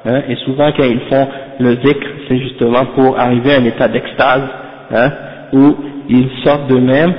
Hein, 0.05 0.21
et 0.29 0.35
souvent 0.45 0.71
quand 0.71 0.83
ils 0.83 0.99
font 1.09 1.27
le 1.59 1.71
zikr, 1.83 2.07
c'est 2.27 2.37
justement 2.37 2.85
pour 2.95 3.19
arriver 3.19 3.53
à 3.55 3.59
un 3.59 3.65
état 3.65 3.87
d'extase, 3.87 4.43
hein, 4.93 5.11
où 5.53 5.75
ils 6.09 6.29
sortent 6.43 6.67
d'eux-mêmes 6.67 7.13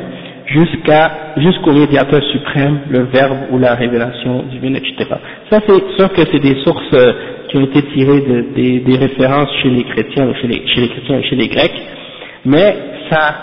jusqu'à 0.46 1.10
jusqu'au 1.36 1.72
médiateur 1.72 2.22
suprême, 2.30 2.80
le 2.90 3.00
Verbe 3.04 3.38
ou 3.50 3.58
la 3.58 3.74
révélation 3.74 4.44
divine, 4.50 4.76
etc. 4.76 5.16
Ça, 5.50 5.60
c'est 5.66 5.96
sûr 5.98 6.12
que 6.12 6.22
c'est 6.30 6.38
des 6.38 6.62
sources 6.64 6.92
euh, 6.94 7.12
qui 7.48 7.56
ont 7.56 7.62
été 7.64 7.82
tirées 7.82 8.20
de, 8.20 8.44
des, 8.54 8.80
des, 8.80 8.96
références 8.98 9.50
chez 9.62 9.70
les 9.70 9.82
chrétiens, 9.84 10.32
chez 10.40 10.46
les, 10.46 10.66
chez 10.68 10.80
les 10.82 10.88
chrétiens 10.88 11.18
et 11.18 11.22
chez 11.24 11.36
les 11.36 11.48
grecs, 11.48 11.82
mais 12.44 12.76
ça, 13.10 13.34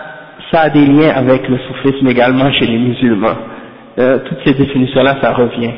ça 0.52 0.62
a 0.62 0.70
des 0.70 0.86
liens 0.86 1.12
avec 1.16 1.48
le 1.50 1.58
soufisme 1.60 2.08
également 2.08 2.52
chez 2.54 2.66
les 2.66 2.78
musulmans. 2.78 3.36
Euh, 4.00 4.20
toutes 4.26 4.40
ces 4.46 4.54
définitions-là, 4.54 5.18
ça 5.22 5.34
revient. 5.34 5.72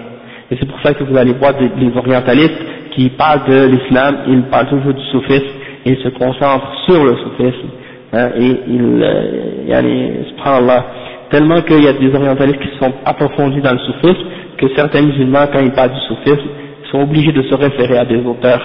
Et 0.51 0.57
c'est 0.59 0.67
pour 0.67 0.79
ça 0.81 0.93
que 0.93 1.03
vous 1.03 1.17
allez 1.17 1.33
voir 1.33 1.53
des, 1.55 1.69
les 1.77 1.95
orientalistes 1.97 2.61
qui 2.91 3.09
parlent 3.09 3.45
de 3.47 3.65
l'islam, 3.67 4.17
ils 4.27 4.43
parlent 4.43 4.67
toujours 4.69 4.93
du 4.93 5.03
soufisme 5.11 5.45
ils 5.87 5.97
se 5.97 6.09
concentrent 6.09 6.73
sur 6.87 7.03
le 7.03 7.15
soufisme 7.15 7.69
Hein, 8.15 8.29
et 8.37 8.59
il, 8.67 9.03
euh, 9.03 10.61
là 10.61 10.85
tellement 11.29 11.61
qu'il 11.61 11.83
y 11.83 11.87
a 11.87 11.93
des 11.93 12.15
orientalistes 12.15 12.59
qui 12.61 12.77
sont 12.79 12.93
approfondis 13.03 13.59
dans 13.61 13.73
le 13.73 13.79
soufisme, 13.79 14.23
que 14.57 14.67
certains 14.75 15.01
musulmans, 15.01 15.47
quand 15.51 15.59
ils 15.59 15.71
parlent 15.73 15.91
du 15.91 15.99
soufisme, 16.07 16.47
sont 16.91 17.01
obligés 17.01 17.33
de 17.33 17.41
se 17.41 17.55
référer 17.55 17.97
à 17.97 18.05
des 18.05 18.23
auteurs 18.23 18.61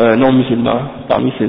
euh, 0.00 0.14
non 0.14 0.32
musulmans 0.32 0.80
parmi 1.08 1.32
ces, 1.38 1.48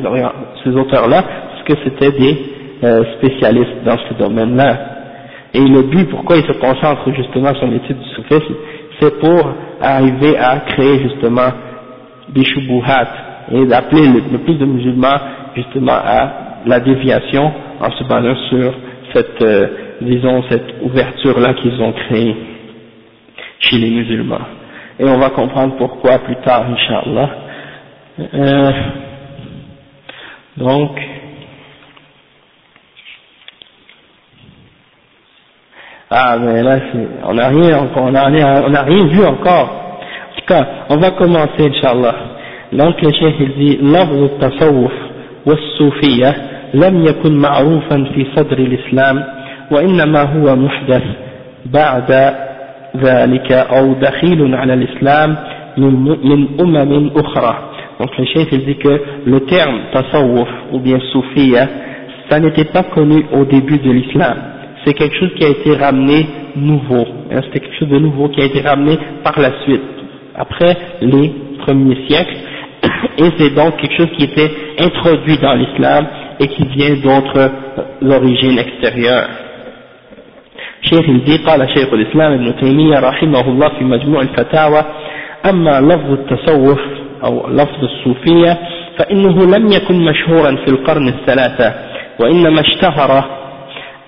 ces 0.64 0.70
auteurs-là, 0.72 1.24
parce 1.52 1.64
que 1.68 1.74
c'était 1.84 2.18
des 2.18 2.38
euh, 2.84 3.04
spécialistes 3.18 3.84
dans 3.86 3.98
ce 3.98 4.14
domaine-là. 4.24 4.78
Et 5.54 5.60
le 5.60 5.84
but, 5.84 6.10
pourquoi 6.10 6.38
ils 6.38 6.46
se 6.46 6.54
concentrent 6.54 7.14
justement 7.16 7.54
sur 7.54 7.68
l'étude 7.68 8.00
du 8.00 8.10
soufisme, 8.16 8.56
c'est 9.00 9.20
pour 9.20 9.54
arriver 9.82 10.38
à 10.38 10.60
créer 10.60 11.00
justement 11.00 11.52
des 12.30 12.44
shubuhat, 12.44 13.08
et 13.52 13.66
d'appeler 13.66 14.08
le, 14.08 14.40
plus 14.40 14.56
de 14.56 14.66
musulmans 14.66 15.18
justement 15.56 15.94
à 15.94 16.62
la 16.66 16.80
déviation 16.80 17.52
en 17.80 17.92
se 17.92 18.04
basant 18.06 18.36
sur 18.50 18.74
cette, 19.14 19.42
euh, 19.42 19.68
disons, 20.02 20.44
cette 20.50 20.76
ouverture-là 20.82 21.54
qu'ils 21.56 21.80
ont 21.82 21.94
créée 21.94 22.36
chez 23.60 23.78
les 23.78 23.92
musulmans. 23.92 24.42
Et 25.00 25.06
on 25.06 25.18
va 25.18 25.30
comprendre 25.30 25.76
pourquoi 25.78 26.20
plus 26.20 26.38
tard, 26.38 26.66
Inch'Allah. 26.70 27.30
Euh, 28.34 28.72
donc, 30.58 31.00
ah 36.11 36.37
mais 36.39 36.63
là 36.63 36.79
on 37.25 37.35
n'a 37.35 37.49
rien 37.49 37.79
encore, 37.79 38.05
on 38.05 38.13
n'a 38.13 38.25
rien, 38.27 38.63
on 38.67 38.75
a 38.75 38.83
rien 38.83 39.07
vu 39.07 39.25
encore. 39.25 39.71
En 40.33 40.41
tout 40.41 40.47
cas, 40.47 40.67
on 40.89 40.97
va 40.97 41.11
commencer 41.13 41.69
Inch'Allah. 41.69 42.15
Donc 42.73 43.01
le 43.03 43.13
cheikh 43.13 43.35
il 43.41 43.53
dit 43.59 43.79
لفظ 43.83 44.23
التصوف 44.23 44.93
والصوفية 45.47 46.35
لم 46.75 47.05
يكن 47.05 47.33
معروفا 47.37 48.05
في 48.15 48.27
صدر 48.37 48.59
الإسلام 48.59 49.25
وإنما 49.71 50.23
هو 50.23 50.57
محدث 50.57 51.03
بعد 51.67 52.35
ذلك 52.97 53.53
أو 53.53 53.93
دخيل 53.95 54.55
على 54.55 54.75
الإسلام 54.75 55.37
من, 55.79 55.93
من 56.05 56.47
أمم 56.61 57.11
أخرى 57.17 57.57
donc 58.01 58.17
le 58.17 58.25
chef 58.25 58.49
il 58.53 58.65
dit 58.65 58.77
que 58.77 59.01
le 59.27 59.41
terme 59.41 59.79
tasawwuf 59.93 60.49
ou 60.73 60.79
bien 60.79 60.99
soufia 61.13 61.69
ça 62.31 62.41
n'était 62.41 62.65
pas 62.65 62.85
connu 62.85 63.27
au 63.33 63.45
début 63.45 63.79
de 63.79 63.91
l'islam 63.91 64.37
c'est 64.85 64.95
quelque 64.95 65.17
chose 65.17 65.31
qui 65.37 65.45
a 65.45 65.49
été 65.49 65.77
ramené 65.77 66.27
nouveau 66.57 67.07
hein, 67.31 67.41
c'était 67.45 67.61
quelque 67.61 67.79
chose 67.79 67.89
de 67.89 67.99
nouveau 67.99 68.29
qui 68.29 68.41
a 68.41 68.45
été 68.45 68.61
ramené 68.61 68.99
par 69.23 69.39
la 69.39 69.51
suite 69.65 69.83
après 70.35 70.77
les 71.03 71.33
premiers 71.65 72.07
siècles 72.09 72.37
et 73.19 73.31
c'est 73.39 73.55
donc 73.55 73.77
quelque 73.77 73.97
chose 73.97 74.11
qui 74.17 74.25
était 74.25 74.51
introduit 74.79 75.39
dans 75.39 75.55
l'islam 75.55 76.07
et 76.41 76.49
qui 76.49 76.65
vient 76.65 76.95
d'autres 77.05 77.51
origines 78.03 78.59
extérieures 78.59 79.29
شيخ 80.83 81.09
الدي 81.09 81.37
قال 81.37 81.69
شيخ 81.75 81.93
الإسلام 81.93 82.33
ابن 82.33 82.57
تيمية 82.61 82.99
رحمه 83.01 83.41
الله 83.41 83.69
في 83.79 83.85
مجموع 83.85 84.23
الفتاوى 84.23 84.85
أما 85.51 85.81
لفظ 85.81 86.13
التصوف 86.13 86.81
أو 87.25 87.49
لفظ 87.49 87.85
الصوفية 87.85 88.59
فإنه 88.99 89.57
لم 89.57 89.73
يكن 89.73 90.05
مشهورا 90.05 90.57
في 90.57 90.69
القرن 90.69 91.09
الثلاثة 91.09 91.75
وإنما 92.21 92.61
اشتهر 92.61 93.25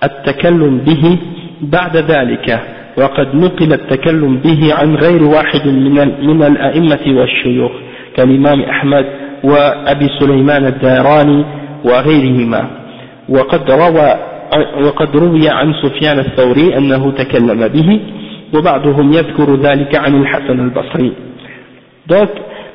التكلم 0.04 0.78
به 0.78 1.18
بعد 1.62 1.96
ذلك 1.96 2.60
وقد 2.98 3.34
نقل 3.34 3.72
التكلم 3.72 4.36
به 4.36 4.74
عن 4.74 4.94
غير 4.94 5.22
واحد 5.22 5.66
من 5.68 6.26
من 6.26 6.42
الأئمة 6.42 7.04
والشيوخ 7.06 7.72
كالإمام 8.16 8.62
أحمد 8.62 9.06
وأبي 9.44 10.08
سليمان 10.20 10.66
الداراني 10.66 11.44
وغيرهما. 11.84 12.70
وقد 13.28 13.70
روى 13.70 14.14
وقد 14.86 15.16
روي 15.16 15.48
عن 15.48 15.74
سفيان 15.82 16.18
الثوري 16.18 16.76
أنه 16.76 17.10
تكلم 17.10 17.68
به 17.68 18.00
وبعضهم 18.54 19.12
يذكر 19.12 19.56
ذلك 19.56 19.96
عن 19.96 20.22
الحسن 20.22 20.60
البصري. 20.60 21.12
Donc 22.08 22.30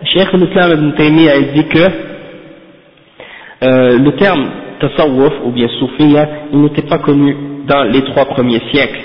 Cheikh 0.06 0.32
l'Islam 0.34 0.72
ibn 0.72 0.92
Taymiyyah 0.92 1.42
dit 1.56 1.66
que 1.66 1.86
euh, 3.64 3.98
le 3.98 4.12
terme 4.16 4.63
tasawwuf 4.88 5.34
ou 5.46 5.52
bien 5.52 5.68
soufia 5.80 6.28
il 6.52 6.62
n'était 6.62 6.88
pas 6.88 6.98
connu 7.00 7.36
dans 7.68 7.84
les 7.84 8.02
trois 8.04 8.26
premiers 8.26 8.62
siècles. 8.72 9.00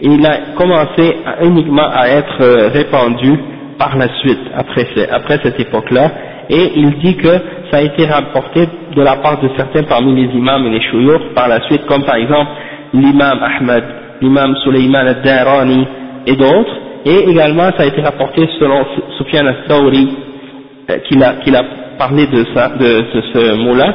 Et 0.00 0.08
il 0.08 0.24
a 0.24 0.54
commencé 0.56 1.16
uniquement 1.42 1.88
à 1.92 2.08
être 2.08 2.40
euh, 2.40 2.68
répandu 2.72 3.32
par 3.78 3.96
la 3.96 4.08
suite 4.20 4.40
après, 4.56 4.86
après 5.10 5.40
cette 5.42 5.60
époque 5.60 5.90
là 5.90 6.10
et 6.50 6.72
il 6.76 6.98
dit 6.98 7.16
que 7.16 7.28
ça 7.70 7.78
a 7.78 7.80
été 7.82 8.06
rapporté 8.06 8.66
de 8.96 9.02
la 9.02 9.16
part 9.16 9.40
de 9.40 9.50
certains 9.56 9.82
parmi 9.82 10.14
les 10.14 10.34
imams 10.34 10.66
et 10.66 10.70
les 10.70 10.80
chouyours 10.80 11.20
par 11.34 11.48
la 11.48 11.60
suite, 11.66 11.84
comme 11.86 12.04
par 12.04 12.16
exemple 12.16 12.50
l'imam 12.94 13.38
Ahmad, 13.42 13.84
l'imam 14.22 14.56
Suleyman 14.64 15.08
al-Darani 15.08 15.86
et 16.26 16.36
d'autres, 16.36 16.76
et 17.04 17.30
également 17.30 17.70
ça 17.76 17.82
a 17.82 17.86
été 17.86 18.00
rapporté 18.00 18.48
selon 18.58 18.84
Sufyan 19.18 19.46
al-Thawri, 19.46 20.08
euh, 20.90 20.98
qu'il 21.06 21.22
a, 21.22 21.64
parlé 21.98 22.26
de, 22.26 22.44
ce 22.44 23.56
mot-là, 23.56 23.94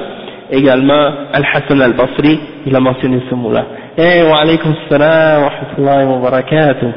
également 0.54 1.12
Al-Hassan 1.34 1.82
al-Basri, 1.82 2.40
il 2.66 2.76
a 2.76 2.80
mentionné 2.80 3.22
ce 3.30 3.36
mot-là. 3.36 3.66
Eh, 3.98 4.24
wa 4.24 4.42
alaykum 4.42 4.74
salam 4.90 5.44
wa 5.44 5.50
rahmatullahi 5.50 6.06
wa 6.06 6.18
barakatuh. 6.20 6.88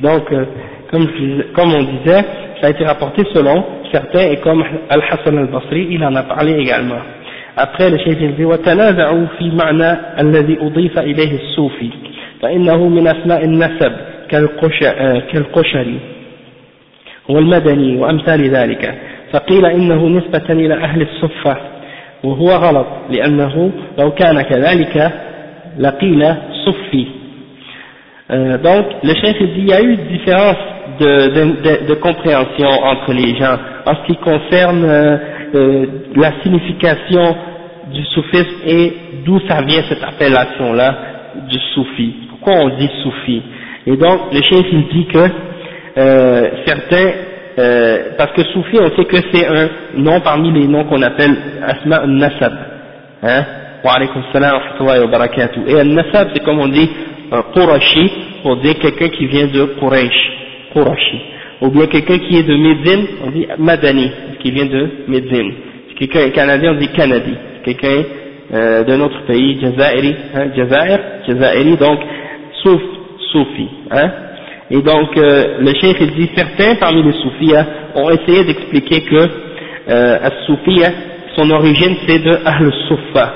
Donc, 0.00 0.32
euh, 0.32 0.44
comme, 0.90 1.06
comme 1.54 1.74
on 1.74 1.82
disait, 1.82 2.24
ça 2.60 2.66
a 2.66 2.70
été 2.70 2.84
rapporté 2.84 3.22
selon 3.34 3.64
certains, 3.92 4.30
et 4.30 4.36
comme 4.38 4.64
Al-Hassan 4.88 5.38
al-Basri, 5.38 5.88
il 5.90 6.04
en 6.04 6.14
a 6.14 6.22
parlé 6.22 6.52
également. 6.58 7.00
Après, 7.56 7.90
le 7.90 7.98
chef 7.98 8.16
il 8.20 8.36
dit 8.36 8.44
وتنازعوا 8.44 9.26
في 9.38 9.50
معنى 9.50 9.98
الذي 10.20 10.58
أضيف 10.60 10.98
إليه 10.98 11.34
الصوفي 11.34 11.90
فإنه 12.42 12.88
من 12.88 13.06
أسماء 13.06 13.44
النسب 13.44 13.92
كالقشري 15.32 15.98
والمدني 17.28 17.96
وأمثال 17.96 18.50
ذلك 18.50 18.94
فقيل 19.32 19.66
إنه 19.66 20.08
نسبة 20.08 20.52
إلى 20.52 20.74
أهل 20.74 21.02
الصفة 21.02 21.56
وهو 22.23 22.49
غلط 22.51 22.87
لأنه 23.09 23.71
لو 23.99 24.11
كان 24.11 24.41
كذلك 24.41 25.11
لقيل 25.79 26.35
صفي 26.65 27.05
donc 28.63 28.85
le 29.03 29.13
chef 29.21 29.35
il 29.39 29.53
dit 29.53 29.59
il 29.61 29.69
y 29.69 29.73
a 29.73 29.81
eu 29.81 29.91
une 29.93 30.07
différence 30.07 30.57
de, 30.99 31.27
de, 31.27 31.87
de, 31.87 31.93
compréhension 31.93 32.67
entre 32.67 33.13
les 33.13 33.35
gens 33.35 33.55
en 33.85 33.93
ce 33.95 34.07
qui 34.07 34.15
concerne 34.17 34.83
euh, 34.83 35.17
euh, 35.53 35.85
la 36.15 36.31
signification 36.41 37.35
du 37.93 38.03
soufisme 38.05 38.57
et 38.65 38.93
d'où 39.25 39.39
ça 39.47 39.61
vient 39.61 39.83
cette 39.87 40.03
appellation-là 40.03 40.95
du 41.49 41.57
soufi. 41.73 42.15
Pourquoi 42.29 42.53
on 42.63 42.69
dit 42.77 42.89
soufi 43.03 43.41
Et 43.85 43.95
donc 43.95 44.33
le 44.33 44.41
chef 44.41 44.65
il 44.71 44.87
dit 44.87 45.05
que 45.05 45.29
euh, 45.97 46.49
certains, 46.65 47.11
parce 47.56 48.32
que 48.32 48.42
soufi 48.52 48.78
on 48.80 48.96
sait 48.96 49.04
que 49.04 49.16
c'est 49.32 49.46
un 49.46 49.68
nom 49.96 50.20
parmi 50.20 50.52
les 50.52 50.66
noms 50.66 50.84
qu'on 50.84 51.02
appelle 51.02 51.36
asma 51.62 52.06
nasab. 52.06 52.54
Hein 53.22 53.44
wa 53.84 53.92
alaykum 53.94 54.22
salam 54.32 54.60
wa 54.80 55.06
barakatuh. 55.06 55.60
Et 55.66 55.78
al-nasab 55.78 56.28
c'est 56.34 56.44
comme 56.44 56.60
on 56.60 56.68
dit 56.68 56.88
un 57.32 57.42
Qurashi 57.54 58.10
pour 58.42 58.56
dire 58.58 58.74
quelqu'un 58.78 59.08
qui 59.08 59.26
vient 59.26 59.46
de 59.46 59.64
Quraysh. 59.78 60.32
Qurashi. 60.72 61.20
Ou 61.60 61.68
bien 61.68 61.86
quelqu'un 61.86 62.18
qui 62.18 62.38
est 62.38 62.42
de 62.42 62.56
Médine, 62.56 63.06
on 63.26 63.30
dit 63.30 63.46
Madani, 63.58 64.10
qui 64.40 64.50
vient 64.50 64.64
de 64.64 64.88
Médine. 65.08 65.52
Si 65.88 65.94
quelqu'un 65.94 66.20
est 66.20 66.30
canadien, 66.30 66.72
on 66.72 66.78
dit 66.78 66.88
Canadi. 66.88 67.34
Quelqu'un 67.64 68.02
euh, 68.54 68.84
d'un 68.84 69.00
autre 69.00 69.26
pays, 69.26 69.60
Jazairi, 69.60 70.16
hein, 70.34 70.46
Jazair, 70.56 70.98
donc 71.78 72.00
Souf, 72.62 72.80
Soufi. 73.30 73.68
Hein. 73.90 74.10
Et 74.70 74.82
donc 74.82 75.16
euh, 75.16 75.58
le 75.58 75.74
cheikh 75.80 76.00
dit 76.14 76.30
certains 76.36 76.76
parmi 76.76 77.02
les 77.02 77.12
soufis 77.12 77.56
hein, 77.56 77.66
ont 77.96 78.08
essayé 78.10 78.44
d'expliquer 78.44 79.00
que 79.02 79.28
euh, 79.88 80.18
As-Soufi, 80.22 80.84
hein, 80.84 80.92
son 81.36 81.50
origine 81.50 81.96
c'est 82.06 82.20
de 82.20 82.38
Ahl-Soufa. 82.44 83.32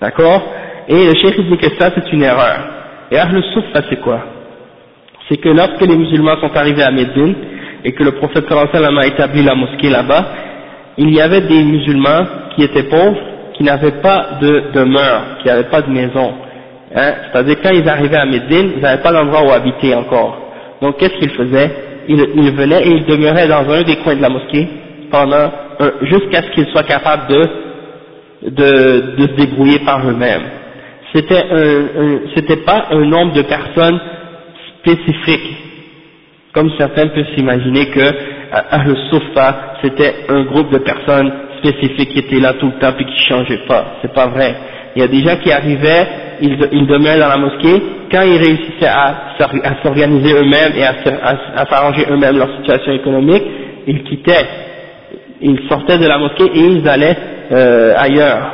D'accord? 0.00 0.42
Et 0.88 1.04
le 1.06 1.14
cheikh 1.14 1.38
dit 1.38 1.56
que 1.58 1.68
ça 1.78 1.90
c'est 1.94 2.10
une 2.12 2.22
erreur. 2.22 2.60
Et 3.10 3.18
Ahl-Soufa 3.18 3.82
c'est 3.90 4.00
quoi? 4.00 4.20
C'est 5.28 5.36
que 5.36 5.50
lorsque 5.50 5.82
les 5.82 5.96
musulmans 5.96 6.40
sont 6.40 6.56
arrivés 6.56 6.82
à 6.82 6.90
Médine 6.90 7.34
et 7.84 7.92
que 7.92 8.02
le 8.02 8.12
prophète 8.12 8.48
sallallahu 8.48 8.98
a 8.98 9.06
établi 9.06 9.42
la 9.42 9.54
mosquée 9.54 9.90
là-bas, 9.90 10.24
il 10.96 11.12
y 11.12 11.20
avait 11.20 11.42
des 11.42 11.62
musulmans 11.62 12.24
qui 12.54 12.62
étaient 12.62 12.84
pauvres, 12.84 13.20
qui 13.54 13.64
n'avaient 13.64 14.00
pas 14.02 14.38
de 14.40 14.72
demeure, 14.72 15.38
qui 15.42 15.48
n'avaient 15.48 15.68
pas 15.68 15.82
de 15.82 15.90
maison. 15.90 16.34
Hein? 16.94 17.12
C'est-à-dire 17.32 17.56
quand 17.62 17.70
ils 17.70 17.88
arrivaient 17.88 18.16
à 18.16 18.26
Médine, 18.26 18.72
ils 18.76 18.82
n'avaient 18.82 19.02
pas 19.02 19.12
d'endroit 19.12 19.44
où 19.44 19.50
habiter 19.50 19.94
encore. 19.94 20.38
Donc 20.80 20.98
qu'est-ce 20.98 21.14
qu'ils 21.18 21.30
faisaient? 21.30 21.70
Ils, 22.08 22.50
venaient 22.52 22.82
et 22.82 22.90
ils 22.90 23.06
demeuraient 23.06 23.46
dans 23.46 23.68
un 23.70 23.82
des 23.82 23.96
coins 23.96 24.16
de 24.16 24.22
la 24.22 24.28
mosquée 24.28 24.66
pendant 25.10 25.50
jusqu'à 26.02 26.42
ce 26.42 26.50
qu'ils 26.50 26.66
soient 26.72 26.82
capables 26.82 27.28
de, 27.28 27.42
de, 28.50 29.16
de 29.16 29.26
se 29.28 29.36
débrouiller 29.36 29.78
par 29.80 30.04
eux-mêmes. 30.08 30.42
C'était 31.14 31.44
c'était 32.34 32.56
pas 32.64 32.86
un 32.90 33.04
nombre 33.04 33.34
de 33.34 33.42
personnes 33.42 34.00
spécifique, 34.82 35.56
comme 36.52 36.70
certains 36.76 37.06
peuvent 37.08 37.34
s'imaginer 37.36 37.86
que 37.90 38.00
euh, 38.00 38.60
Ahl 38.70 38.96
Soufa 39.10 39.76
c'était 39.82 40.14
un 40.28 40.44
groupe 40.44 40.70
de 40.70 40.78
personnes 40.78 41.32
spécifiques 41.58 42.10
qui 42.10 42.18
étaient 42.18 42.40
là 42.40 42.54
tout 42.54 42.66
le 42.66 42.78
temps 42.78 42.94
et 42.98 43.04
qui 43.04 43.18
changeaient 43.28 43.66
pas. 43.66 43.98
C'est 44.02 44.12
pas 44.12 44.26
vrai. 44.26 44.54
Il 44.94 45.02
y 45.02 45.04
a 45.04 45.08
des 45.08 45.22
gens 45.22 45.36
qui 45.42 45.50
arrivaient, 45.50 46.06
ils, 46.40 46.86
demeuraient 46.86 47.18
dans 47.18 47.28
la 47.28 47.38
mosquée, 47.38 47.82
quand 48.10 48.22
ils 48.22 48.36
réussissaient 48.36 48.88
à, 48.88 49.36
s'organiser 49.82 50.34
eux-mêmes 50.34 50.72
et 50.76 50.84
à, 50.84 50.94
à, 51.56 51.66
s'arranger 51.66 52.04
eux-mêmes 52.10 52.36
leur 52.36 52.54
situation 52.58 52.92
économique, 52.92 53.44
ils 53.86 54.02
quittaient, 54.04 54.46
ils 55.40 55.60
sortaient 55.68 55.98
de 55.98 56.06
la 56.06 56.18
mosquée 56.18 56.50
et 56.54 56.60
ils 56.60 56.88
allaient 56.88 57.16
euh, 57.52 57.94
ailleurs. 57.96 58.52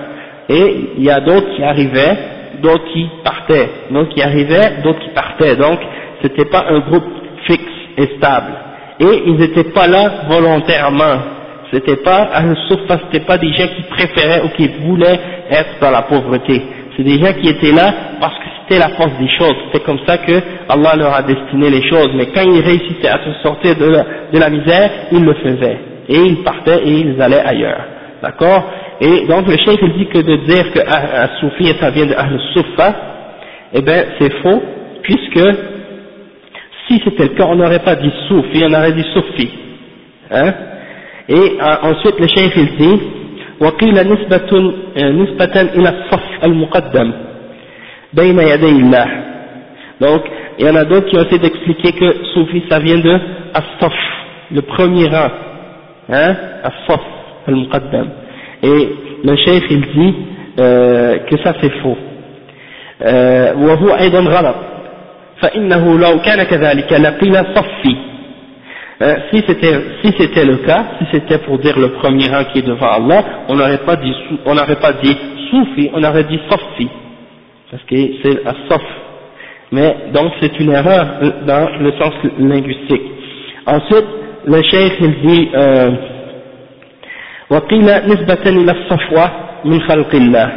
Et 0.48 0.76
il 0.96 1.04
y 1.04 1.10
a 1.10 1.20
d'autres 1.20 1.54
qui 1.56 1.62
arrivaient, 1.62 2.16
d'autres 2.62 2.84
qui 2.92 3.06
partaient, 3.24 3.68
d'autres 3.90 4.14
qui 4.14 4.22
arrivaient, 4.22 4.82
d'autres 4.82 5.00
qui 5.00 5.10
partaient. 5.10 5.56
Donc 5.56 5.78
c'était 6.22 6.46
pas 6.46 6.66
un 6.68 6.80
groupe 6.80 7.04
fixe 7.46 7.62
et 7.96 8.16
stable. 8.16 8.52
Et 9.00 9.22
ils 9.26 9.36
n'étaient 9.36 9.72
pas 9.72 9.86
là 9.86 10.24
volontairement. 10.28 11.37
C'était 11.72 11.96
pas 11.96 12.28
Ahl 12.32 12.56
Sufa, 12.68 12.98
c'était 13.04 13.24
pas 13.24 13.38
des 13.38 13.52
gens 13.52 13.68
qui 13.76 13.82
préféraient 13.82 14.42
ou 14.44 14.48
qui 14.56 14.68
voulaient 14.80 15.20
être 15.50 15.80
dans 15.80 15.90
la 15.90 16.02
pauvreté. 16.02 16.62
C'est 16.96 17.02
des 17.02 17.18
gens 17.18 17.32
qui 17.34 17.48
étaient 17.48 17.72
là 17.72 17.94
parce 18.20 18.34
que 18.38 18.44
c'était 18.60 18.80
la 18.80 18.88
force 18.96 19.16
des 19.18 19.28
choses. 19.28 19.54
C'est 19.72 19.84
comme 19.84 20.00
ça 20.06 20.18
que 20.18 20.32
Allah 20.68 20.96
leur 20.96 21.14
a 21.14 21.22
destiné 21.22 21.70
les 21.70 21.88
choses. 21.88 22.08
Mais 22.14 22.26
quand 22.26 22.42
ils 22.42 22.60
réussissaient 22.60 23.08
à 23.08 23.18
se 23.24 23.32
sortir 23.42 23.76
de 23.76 24.38
la, 24.38 24.50
misère, 24.50 24.90
ils 25.12 25.24
le 25.24 25.34
faisaient. 25.34 25.78
Et 26.08 26.16
ils 26.16 26.42
partaient 26.42 26.82
et 26.84 26.90
ils 26.90 27.20
allaient 27.20 27.44
ailleurs. 27.44 27.84
D'accord? 28.22 28.64
Et 29.00 29.26
donc 29.26 29.46
le 29.46 29.56
cheikh 29.58 29.78
il 29.80 29.92
dit 29.92 30.06
que 30.06 30.18
de 30.18 30.36
dire 30.46 30.72
que 30.72 30.80
Ahl 30.80 31.30
Soufi 31.40 31.72
ça 31.78 31.90
vient 31.90 32.06
de 32.06 32.14
Ahl 32.14 32.40
Sufa, 32.52 32.94
eh 33.74 33.82
bien 33.82 34.04
c'est 34.18 34.32
faux, 34.42 34.60
puisque 35.02 35.40
si 36.88 37.00
c'était 37.04 37.24
le 37.24 37.34
cas, 37.36 37.44
on 37.46 37.56
n'aurait 37.56 37.78
pas 37.78 37.94
dit 37.94 38.10
Soufi, 38.26 38.64
on 38.66 38.72
aurait 38.72 38.92
dit 38.92 39.04
Soufi. 39.12 39.50
Hein? 40.32 40.52
et 41.29 41.33
euh, 41.61 41.75
ensuite 41.89 42.19
le 42.19 42.27
cheikh 42.27 42.53
il 42.55 42.75
dit 42.77 42.99
وقيل 43.61 43.93
نسبة 43.93 44.51
نسبة 44.97 45.61
إلى 45.61 45.89
الصف 45.89 46.43
المقدم 46.43 47.11
بين 48.13 48.39
يدي 48.39 48.69
الله 48.69 49.07
donc 50.01 50.21
il 50.59 50.65
y 50.65 50.69
en 50.69 50.75
a 50.75 50.83
d'autres 50.85 51.07
qui 51.07 51.17
ont 51.17 51.21
essayé 51.21 51.39
d'expliquer 51.39 51.91
que 51.93 52.25
Soufi 52.33 52.63
ça 52.69 52.79
vient 52.79 52.97
de 52.97 53.13
As-Saf 53.53 53.93
le 54.51 54.61
premier 54.63 55.07
rang 55.07 55.29
hein 56.09 56.35
As-Saf 56.63 57.01
al-Muqaddam 57.47 58.07
et 58.63 58.89
le 59.23 59.35
cheikh 59.37 59.63
il 59.69 59.81
dit 59.81 60.15
euh, 60.59 61.19
que 61.29 61.37
ça 61.43 61.53
c'est 61.61 61.71
faux 61.81 61.97
euh, 63.05 63.53
وهو 63.55 63.89
أيضا 63.95 64.19
غلط 64.19 64.55
فإنه 65.41 65.99
لو 65.99 66.19
كان 66.21 66.43
كذلك 66.43 66.93
لقيل 66.93 67.35
صفي 67.55 67.95
Euh, 69.01 69.15
si 69.31 69.43
c'était 69.47 69.73
si 70.03 70.13
c'était 70.17 70.45
le 70.45 70.57
cas, 70.57 70.85
si 70.99 71.05
c'était 71.11 71.39
pour 71.39 71.57
dire 71.59 71.77
le 71.79 71.89
premier 71.93 72.27
rang 72.29 72.43
qui 72.51 72.59
est 72.59 72.67
devant 72.67 72.91
Allah, 72.91 73.23
on 73.49 73.55
n'aurait 73.55 73.79
pas 73.85 73.95
dit 73.95 74.13
on 74.45 74.53
n'aurait 74.55 74.79
pas 74.79 74.93
dit 74.93 75.17
soufi, 75.49 75.89
on 75.93 76.03
aurait 76.03 76.23
dit 76.25 76.39
safi, 76.49 76.87
parce 77.71 77.83
que 77.83 77.95
c'est 78.21 78.45
à 78.45 78.53
saf. 78.69 78.81
Mais 79.71 79.95
donc 80.13 80.31
c'est 80.39 80.59
une 80.59 80.71
erreur 80.71 81.05
dans 81.47 81.69
le 81.79 81.91
sens 81.93 82.13
linguistique. 82.37 83.01
Ensuite, 83.65 84.05
le 84.45 84.61
cheikh 84.61 84.93
il 85.01 85.21
dit 85.21 85.49
euh, 85.55 85.89
وقيل 87.49 87.85
نسبة 87.85 88.43
إلى 88.45 88.71
الصفوة 88.71 89.31
من 89.65 89.81
خلق 89.81 90.15
الله 90.15 90.49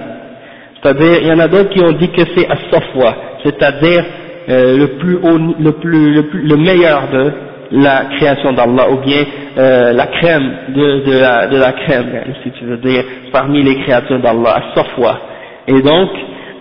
c'est-à-dire 0.82 1.18
il 1.22 1.28
y 1.28 1.32
en 1.32 1.38
a 1.40 1.48
d'autres 1.48 1.70
qui 1.70 1.80
ont 1.80 1.92
dit 1.92 2.11
que 2.11 2.22
c'est 2.34 2.46
as-safwa 2.48 3.16
c'est-à-dire 3.44 4.04
euh, 4.48 4.76
le 4.78 4.86
plus 4.98 5.16
haut 5.16 5.38
le 5.59 5.72
plus 5.72 6.14
le 6.14 6.22
plus 6.28 6.42
le 6.42 6.57
meilleur 6.57 7.09
de 7.12 7.32
la 7.72 8.04
création 8.16 8.52
d'Allah 8.52 8.90
ou 8.90 8.98
bien 8.98 9.22
euh, 9.59 9.92
la 9.92 10.07
crème 10.07 10.50
de, 10.68 11.04
de, 11.04 11.18
la, 11.18 11.46
de 11.48 11.57
la 11.59 11.72
crème, 11.72 12.07
si 12.42 12.50
tu 12.52 12.64
veux 12.64 12.76
dire, 12.78 13.02
parmi 13.32 13.62
les 13.62 13.76
créatures 13.82 14.20
d'Allah, 14.20 14.62
Safwa. 14.74 15.18
Et 15.66 15.80
donc, 15.82 16.11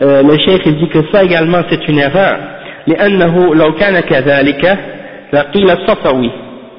euh, 0.01 0.23
le 0.23 0.37
cheikh 0.39 0.63
il 0.65 0.77
dit 0.77 0.87
que 0.89 0.99
ça 1.11 1.23
également 1.23 1.61
c'est 1.69 1.87
une 1.87 1.99
erreur. 1.99 2.37
لأنه 2.87 3.55
لو 3.55 3.73
كان 3.73 3.99
كذلك 3.99 4.77
لقيل 5.33 5.69
صفوي 5.87 6.31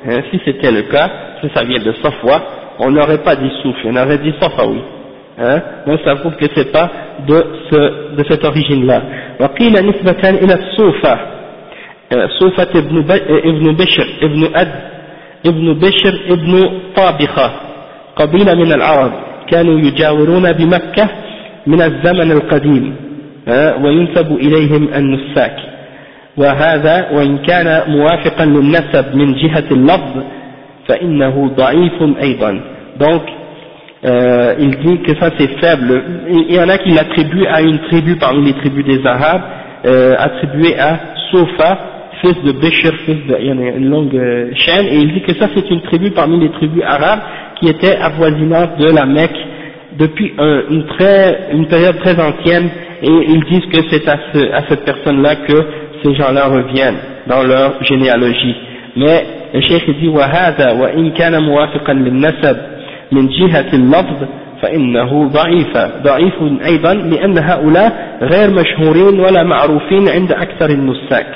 hein, 0.08 0.20
si 0.30 0.40
c'était 0.44 0.70
le 0.70 0.82
cas, 0.82 1.10
si 1.40 1.48
ça 1.54 1.64
vient 1.64 1.80
de 1.82 1.92
Safwa, 2.02 2.42
on 2.78 2.90
n'aurait 2.90 3.18
pas 3.22 3.34
dit 3.36 3.50
Soufi, 3.62 3.86
on 3.86 3.96
aurait 3.96 4.18
dit 4.18 4.32
Safawi. 4.40 4.80
Hein, 5.38 5.60
donc 5.86 6.00
ça 6.04 6.14
prouve 6.16 6.36
que 6.36 6.46
c'est 6.54 6.70
pas 6.72 6.88
de, 7.26 7.44
ce, 7.70 7.76
de 8.16 8.24
cette 8.28 8.44
origine-là. 8.44 9.02
وقيل 9.40 9.72
نسبة 9.72 10.28
إلى 10.30 10.54
الصوفة 10.54 11.18
صوفة 12.39 12.67
ابن, 12.75 13.05
ابن 13.45 13.75
بشر 13.75 14.07
ابن 14.21 14.55
أد 14.55 14.71
ابن 15.45 15.73
بشر 15.73 16.19
ابن 16.29 16.79
طابخة 16.95 17.51
قبيلة 18.15 18.55
من 18.55 18.71
العرب 18.71 19.11
كانوا 19.51 19.79
يجاورون 19.79 20.51
بمكة 20.51 21.07
من 21.67 21.81
الزمن 21.81 22.31
القديم 22.31 22.95
وينسب 23.83 24.31
إليهم 24.31 24.89
النساك. 24.95 25.55
وهذا 26.37 27.09
وإن 27.11 27.37
كان 27.37 27.91
موافقا 27.91 28.45
للنسب 28.45 29.15
من 29.15 29.33
جهة 29.33 29.63
اللفظ 29.71 30.23
فإنه 30.87 31.51
ضعيف 31.57 31.97
أيضا. 32.21 32.61
Donc 32.99 33.21
euh, 34.05 34.55
il 34.59 34.71
dit 34.77 34.97
que 35.03 35.13
ça 35.19 35.29
c'est 35.37 35.59
faible. 35.59 36.03
Il 36.29 36.55
y 36.55 36.59
en 36.59 36.69
a 36.69 36.77
qui 36.77 36.91
l'attribuent 36.91 37.47
à 37.47 37.61
une 37.61 37.79
tribu 37.89 38.15
parmi 38.15 38.45
les 38.45 38.53
tribus 38.53 38.85
des 38.85 39.05
Arabes 39.07 39.41
euh, 39.85 40.15
attribué 40.17 40.77
à 40.79 40.99
Sofa 41.31 41.77
fils 42.20 42.42
de 42.42 42.52
Bishr, 42.52 42.94
fils 43.04 43.26
de, 43.28 43.36
il 43.40 43.46
y 43.46 43.50
a 43.50 43.52
une 43.52 43.88
longue 43.88 44.16
euh, 44.16 44.50
chaîne, 44.54 44.86
et 44.86 44.96
il 44.96 45.12
dit 45.14 45.22
que 45.22 45.34
ça 45.34 45.48
c'est 45.54 45.68
une 45.70 45.82
tribu 45.82 46.10
parmi 46.10 46.40
les 46.40 46.50
tribus 46.50 46.82
arabes 46.86 47.20
qui 47.60 47.68
était 47.68 47.96
avoisinante 47.96 48.78
de 48.78 48.90
la 48.90 49.06
Mecque 49.06 49.36
depuis 49.98 50.32
un, 50.38 50.62
une, 50.70 50.86
très, 50.86 51.48
une 51.52 51.66
période 51.66 51.98
très 51.98 52.18
ancienne, 52.20 52.68
et 53.02 53.10
ils 53.10 53.44
disent 53.44 53.66
que 53.72 53.80
c'est 53.90 54.08
à, 54.08 54.18
ce, 54.32 54.52
à 54.52 54.62
cette 54.68 54.84
personne-là 54.84 55.36
que 55.36 55.64
ces 56.02 56.14
gens-là 56.14 56.46
reviennent 56.48 56.98
dans 57.26 57.42
leur 57.42 57.82
généalogie. 57.82 58.54
Mais 58.96 59.24
le 59.52 59.60
cheikh 59.60 59.84
dit 60.00 60.08
وهذا 60.08 60.72
وإن 60.72 61.10
كان 61.10 61.42
موافقا 61.42 61.92
للنسب 61.92 62.56
من 63.12 63.28
جهة 63.28 63.72
اللفظ 63.72 64.28
فإنه 64.62 65.28
ضعيف 65.28 65.78
ضعيف 66.02 66.34
أيضا 66.66 66.94
لأن 66.94 67.38
هؤلاء 67.38 68.18
غير 68.22 68.50
مشهورين 68.50 69.20
ولا 69.20 69.42
معروفين 69.42 70.08
عند 70.08 70.32
أكثر 70.32 70.70
النساك 70.70 71.26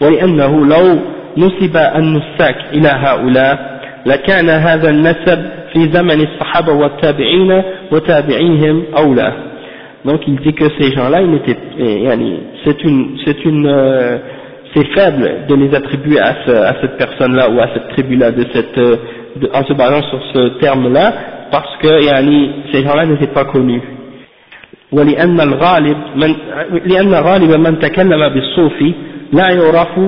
ولأنه 0.00 0.66
لو 0.66 0.98
نسب 1.36 1.76
النساك 1.76 2.56
إلى 2.72 2.88
هؤلاء 2.88 3.80
لكان 4.06 4.48
هذا 4.48 4.90
النسب 4.90 5.50
في 5.72 5.88
زمن 5.92 6.20
الصحابة 6.20 6.72
والتابعين 6.72 7.62
وتابعيهم 7.92 8.82
أولى 8.98 9.32
donc 10.06 10.20
il 10.28 10.36
dit 10.36 10.54
que 10.54 10.66
ces 10.78 10.92
gens-là, 10.94 11.18
c'est 12.64 12.84
une, 12.84 13.16
c'est 13.24 13.44
une, 13.44 13.66
euh, 13.66 14.18
c'est 14.72 14.86
faible 14.94 15.46
de 15.48 15.54
les 15.56 15.74
attribuer 15.74 16.20
à, 16.20 16.32
ce, 16.46 16.52
à 16.52 16.74
cette 16.80 16.96
personne-là 16.96 17.50
ou 17.50 17.58
à 17.60 17.66
cette 17.74 17.88
tribu-là 17.88 18.30
de 18.30 18.44
cette, 18.52 18.78
de, 18.78 19.50
en 19.52 19.64
se 19.64 19.72
basant 19.72 20.02
sur 20.08 20.20
ce 20.32 20.48
terme-là, 20.60 21.12
parce 21.50 21.76
que 21.82 22.04
yani, 22.06 22.50
ces 22.72 22.84
gens-là 22.84 23.04
n'étaient 23.06 23.34
pas 23.34 23.46
connus. 23.46 23.82
ولأن 24.92 25.40
الغالب 25.40 25.96
من 26.16 26.34
لأن 26.86 27.14
غالب 27.14 27.50
من 27.58 27.78
تكلم 27.78 28.28
بالصوفي 28.28 28.94
لا 29.32 29.50
يعرف 29.50 29.98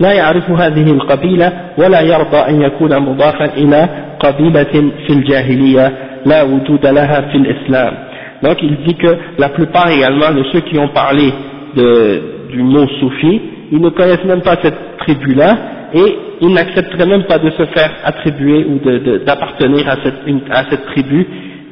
لا 0.00 0.12
يعرف 0.12 0.50
هذه 0.50 0.92
القبيلة 0.92 1.52
ولا 1.78 2.00
يرضى 2.00 2.36
أن 2.36 2.62
يكون 2.62 2.98
مضافا 2.98 3.44
إلى 3.44 3.88
قبيلة 4.20 4.90
في 5.06 5.10
الجاهلية 5.12 5.92
لا 6.26 6.42
وجود 6.42 6.86
لها 6.86 7.20
في 7.20 7.36
الإسلام 7.36 7.94
donc 8.42 8.56
il 8.62 8.76
dit 8.86 8.94
que 8.94 9.16
la 9.38 9.50
plupart 9.50 9.90
également 9.90 10.30
de 10.32 10.42
ceux 10.52 10.60
qui 10.60 10.78
ont 10.78 10.88
parlé 10.88 11.30
de, 11.76 12.22
du 12.50 12.62
mot 12.62 12.86
soufi 13.00 13.40
ils 13.72 13.80
ne 13.80 13.90
connaissent 13.90 14.24
même 14.24 14.40
pas 14.40 14.56
cette 14.62 14.96
tribu 14.98 15.34
là 15.34 15.56
et 15.92 16.16
ils 16.40 16.52
n'accepteraient 16.52 17.06
même 17.06 17.24
pas 17.24 17.38
de 17.38 17.50
se 17.50 17.64
faire 17.66 17.90
attribuer 18.04 18.64
ou 18.64 18.78
d'appartenir 19.26 19.86
à 19.88 19.96
cette, 20.02 20.20
une, 20.26 20.40
à 20.50 20.64
cette 20.70 20.86
tribu 20.86 21.26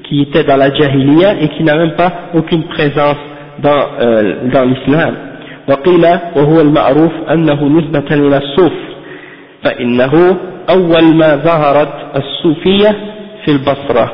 qui 0.05 0.22
était 0.22 0.44
dans 0.44 0.56
la 0.56 0.72
jahiliya 0.74 1.40
et 1.40 1.48
qui 1.48 1.62
n'a 1.64 1.76
même 1.76 1.93
pas 1.93 2.12
aucune 2.35 2.64
présence 2.64 3.16
dans, 3.62 3.86
euh, 4.01 4.35
dans 4.52 4.64
l'islam 4.64 5.14
وقيل 5.68 6.06
وهو 6.36 6.60
المعروف 6.60 7.12
أنه 7.30 7.68
نسبة 7.68 8.14
إلى 8.14 8.36
الصوف 8.36 8.72
فإنه 9.64 10.36
أول 10.70 11.14
ما 11.16 11.36
ظهرت 11.36 11.94
الصوفية 12.16 12.97
في 13.44 13.51
البصرة 13.51 14.12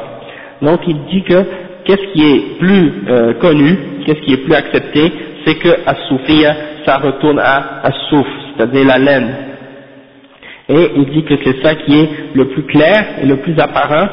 donc 0.62 0.80
il 0.86 0.96
dit 1.10 1.22
que 1.22 1.44
qu'est-ce 1.84 2.12
qui 2.12 2.22
est 2.22 2.58
plus 2.58 2.92
euh, 3.08 3.34
connu, 3.34 3.76
qu'est-ce 4.06 4.20
qui 4.20 4.32
est 4.32 4.44
plus 4.44 4.54
accepté, 4.54 5.12
c'est 5.44 5.56
que 5.56 5.68
as-soufia 5.86 6.54
ça 6.86 6.98
retourne 6.98 7.38
à 7.38 7.80
as-souf, 7.82 8.26
c'est-à-dire 8.56 8.86
la 8.86 8.98
laine. 8.98 9.34
Et 10.68 10.90
il 10.96 11.06
dit 11.10 11.24
que 11.24 11.34
c'est 11.44 11.62
ça 11.62 11.74
qui 11.74 11.94
est 12.00 12.08
le 12.34 12.46
plus 12.46 12.62
clair 12.64 13.04
et 13.22 13.26
le 13.26 13.36
plus 13.36 13.58
apparent. 13.58 14.06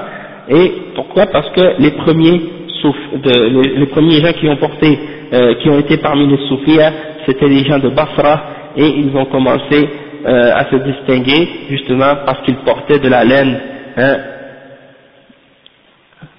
Et 0.50 0.72
pourquoi 0.96 1.28
Parce 1.28 1.50
que 1.52 1.62
les 1.80 1.92
premiers, 1.92 2.42
souf, 2.82 2.96
de, 3.24 3.30
les, 3.32 3.78
les, 3.80 3.86
premiers 3.88 4.20
gens 4.20 4.34
qui 4.34 4.48
ont 4.50 4.58
porté, 4.58 5.00
euh, 5.34 5.54
qui 5.56 5.70
ont 5.70 5.80
été 5.80 5.98
parmi 5.98 6.28
les 6.28 6.38
soufia, 6.48 6.92
c'était 7.26 7.48
les 7.48 7.64
gens 7.66 7.80
de 7.80 7.90
Basra 7.90 8.42
et 8.78 8.86
ils 8.88 9.16
ont 9.16 9.26
commencé 9.26 9.90
euh, 10.26 10.56
à 10.56 10.66
se 10.70 10.76
distinguer 10.76 11.48
justement 11.70 12.16
parce 12.26 12.42
qu'ils 12.44 12.58
portaient 12.58 13.00
de 13.00 13.10
la 13.10 13.24
laine. 13.24 13.60
Hein. 13.98 14.18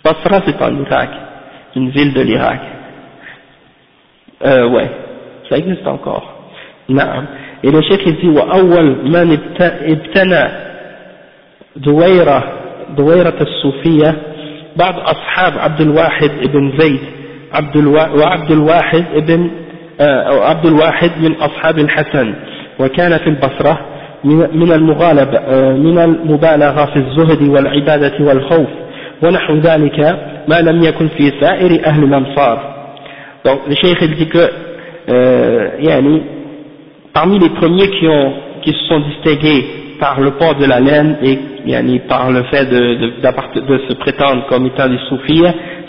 Basra 0.05 0.43
c'est 0.47 0.61
en 0.63 0.77
Irak, 0.81 1.11
une 1.77 1.91
ville 1.91 2.13
de 2.13 2.21
l'Irak. 2.23 2.61
Euh, 4.45 4.69
ouais, 4.69 4.91
ça 5.49 5.57
existe 5.59 5.87
encore. 5.87 6.43
نعم 6.89 7.27
et 7.65 7.71
le 7.71 7.81
chef 7.83 8.01
il 8.07 8.17
dit 8.17 8.29
وأول 8.29 9.09
من 9.09 9.39
ابتنى 9.61 10.45
دويرة 11.77 12.45
دويرة 12.97 13.37
الصوفية 13.41 14.15
بعض 14.77 14.95
أصحاب 14.99 15.59
عبد 15.59 15.81
الواحد 15.81 16.31
ابن 16.43 16.73
زيد 16.79 17.01
عبد 17.53 17.77
الوا... 17.77 18.09
وعبد 18.09 18.51
الواحد 18.51 19.05
ابن 19.15 19.51
أو 19.51 19.53
عبد 20.51 20.67
الواحد 20.67 21.11
من 21.23 21.35
أصحاب 21.35 21.79
الحسن 21.79 22.35
وكان 22.79 23.19
في 23.19 23.27
البصرة 23.27 23.79
من 24.25 24.37
من 25.83 25.99
المبالغة 25.99 26.85
في 26.85 26.97
الزهد 26.97 27.49
والعبادة 27.49 28.13
والخوف 28.25 28.69
ونحو 29.23 29.55
ذلك 29.55 30.19
ما 30.49 30.61
لم 30.61 30.83
يكن 30.83 31.09
في 31.09 31.33
سائر 31.41 31.87
أهل 31.87 32.05
الأمصار 32.05 32.73
donc 33.45 33.59
le 33.69 33.75
cheikh 33.75 33.99
il 34.03 34.15
dit 34.15 34.29
que 34.29 34.51
euh, 35.09 35.69
yani, 35.81 36.23
parmi 37.13 37.39
les 37.41 37.49
premiers 37.51 37.89
qui, 37.89 38.07
ont, 38.07 38.33
qui 38.63 38.71
se 38.71 38.85
sont 38.87 39.01
distingués 39.01 39.65
par 39.99 40.21
le 40.21 40.31
port 40.33 40.55
de 40.55 40.65
la 40.65 40.79
laine 40.79 41.17
et 41.25 41.39
yani, 41.67 41.99
par 42.09 42.31
le 42.31 42.45
fait 42.45 42.67
de, 42.67 42.95
de, 42.95 43.67
de, 43.67 43.79
se 43.89 43.95
prétendre 43.95 44.47
comme 44.49 44.67
étant 44.67 44.89
des 44.89 44.99
soufis, 45.09 45.43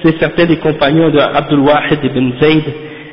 c'est 0.03 0.17
certains 0.19 0.45
des 0.45 0.57
compagnons 0.57 1.09
de 1.11 1.19
Abdul 1.19 1.59
Wahid 1.59 1.99
ibn 2.03 2.31
Zayd 2.41 2.63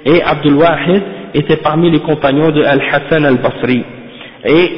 et 0.06 0.22
Abdul 0.22 0.53
Wahid 0.53 1.03
était 1.34 1.57
parmi 1.57 1.90
les 1.90 1.99
compagnons 1.99 2.52
de 2.52 2.64
Al-Hassan 2.64 3.26
al-Basri. 3.26 3.84
Et 4.45 4.72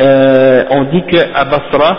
euh, 0.00 0.64
on 0.70 0.84
dit 0.84 1.02
qu'à 1.10 1.44
Basra, 1.44 1.98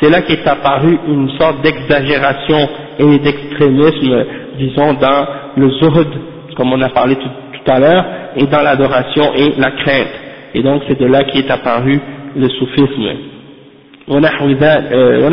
c'est 0.00 0.10
là 0.10 0.22
qu'est 0.22 0.46
apparue 0.46 0.98
une 1.08 1.30
sorte 1.38 1.62
d'exagération 1.62 2.68
et 2.98 3.18
d'extrémisme, 3.18 4.24
disons, 4.58 4.94
dans 4.94 5.26
le 5.56 5.70
zuhd, 5.70 6.08
comme 6.56 6.72
on 6.72 6.80
a 6.82 6.90
parlé 6.90 7.16
tout, 7.16 7.70
à 7.70 7.78
l'heure, 7.78 8.04
et 8.36 8.46
dans 8.46 8.62
l'adoration 8.62 9.32
et 9.36 9.52
la 9.58 9.70
crainte. 9.72 10.08
Et 10.54 10.62
donc 10.62 10.82
c'est 10.88 10.98
de 10.98 11.06
là 11.06 11.24
qu'est 11.24 11.50
apparu 11.50 12.00
le 12.36 12.48
soufisme. 12.48 13.16
Euh, 14.10 15.30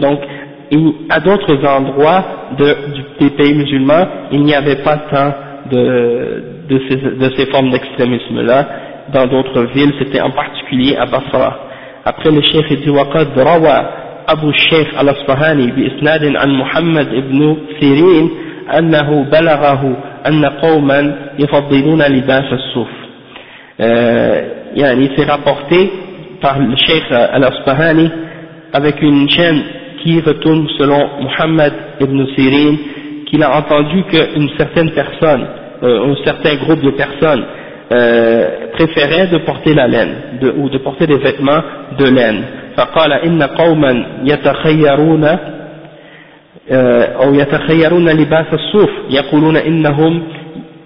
donc 0.00 0.20
ذلك 0.73 0.79
ما 0.79 0.81
لم 0.81 0.83
يكن 0.83 0.87
donc 0.87 0.95
à 1.09 1.19
d'autres 1.19 1.65
endroits 1.65 2.23
de, 2.57 2.75
des 3.19 3.29
pays 3.31 3.53
musulmans, 3.55 4.05
il 4.31 4.41
n'y 4.43 4.53
avait 4.55 4.83
pas 4.83 4.97
tant 5.09 5.33
de, 5.71 6.43
de, 6.69 6.81
ces, 6.89 6.95
de 6.95 7.35
ces 7.37 7.45
formes 7.47 7.69
d'extrémisme-là. 7.71 8.67
Dans 9.13 9.27
d'autres 9.27 9.63
villes, 9.73 9.93
c'était 9.99 10.19
en 10.21 10.31
particulier 10.31 10.95
à 10.97 11.05
Basra. 11.05 11.59
Après 12.05 12.31
le 12.31 12.41
cheikh 12.41 12.81
dit 12.83 12.89
وقد 12.89 13.39
روى 13.39 13.77
أبو 14.29 14.49
الشيخ 14.49 14.99
الأصفهاني 15.01 15.71
بإسناد 15.71 16.35
عن 16.35 16.49
محمد 16.51 17.09
بن 17.09 17.57
سيرين 17.79 18.29
أنه 18.77 19.23
بلغه 19.31 19.97
أن 20.27 20.45
قوما 20.45 21.15
يفضلون 21.39 22.01
لباس 22.01 22.53
الصوف. 22.53 22.87
Euh, 23.79 24.41
يعني 24.75 25.09
c'est 25.15 25.25
rapporté 25.29 25.91
par 26.41 26.59
le 26.59 26.75
cheikh 26.75 27.11
al-Asfahani 27.11 28.09
avec 28.73 29.01
une 29.01 29.29
chaîne 29.29 29.63
qui 30.03 30.19
retourne 30.21 30.67
selon 30.77 31.09
Muhammad 31.21 31.73
ibn 31.99 32.25
Sirin 32.35 32.75
qu'il 33.25 33.43
a 33.43 33.57
entendu 33.57 34.03
qu'une 34.03 34.49
certaine 34.57 34.91
personne, 34.91 35.45
euh, 35.83 36.11
un 36.11 36.15
certain 36.23 36.55
groupe 36.55 36.81
de 36.81 36.91
personnes 36.91 37.43
euh, 37.91 38.67
préférait 38.73 39.27
de 39.27 39.37
porter 39.39 39.73
la 39.73 39.87
laine 39.87 40.15
de, 40.41 40.53
ou 40.57 40.69
de 40.69 40.77
porter 40.77 41.07
des 41.07 41.17
vêtements 41.17 41.61
de 41.97 42.05
laine. 42.05 42.43
فقال 42.77 43.13
إن 43.13 43.43
قوما 43.43 44.05
يتخيرون 44.23 45.25
أو 47.21 47.33
يتخيرون 47.33 48.09
لباس 48.09 48.45
الصوف 48.53 48.89
يقولون 49.09 49.57
إنهم 49.57 50.23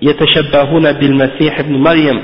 يتشبهون 0.02 0.92
بالمسيح 0.92 1.60
ابن 1.60 1.78
مريم 1.78 2.22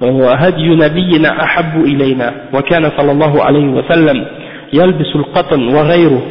وهو 0.00 0.28
هدي 0.28 0.68
نبينا 0.68 1.42
أحب 1.42 1.84
إلينا 1.84 2.34
وكان 2.54 2.90
صلى 2.96 3.12
الله 3.12 3.42
عليه 3.44 3.66
وسلم 3.66 4.24
يلبس 4.72 5.16
القطن 5.16 5.74
وغيره 5.74 6.22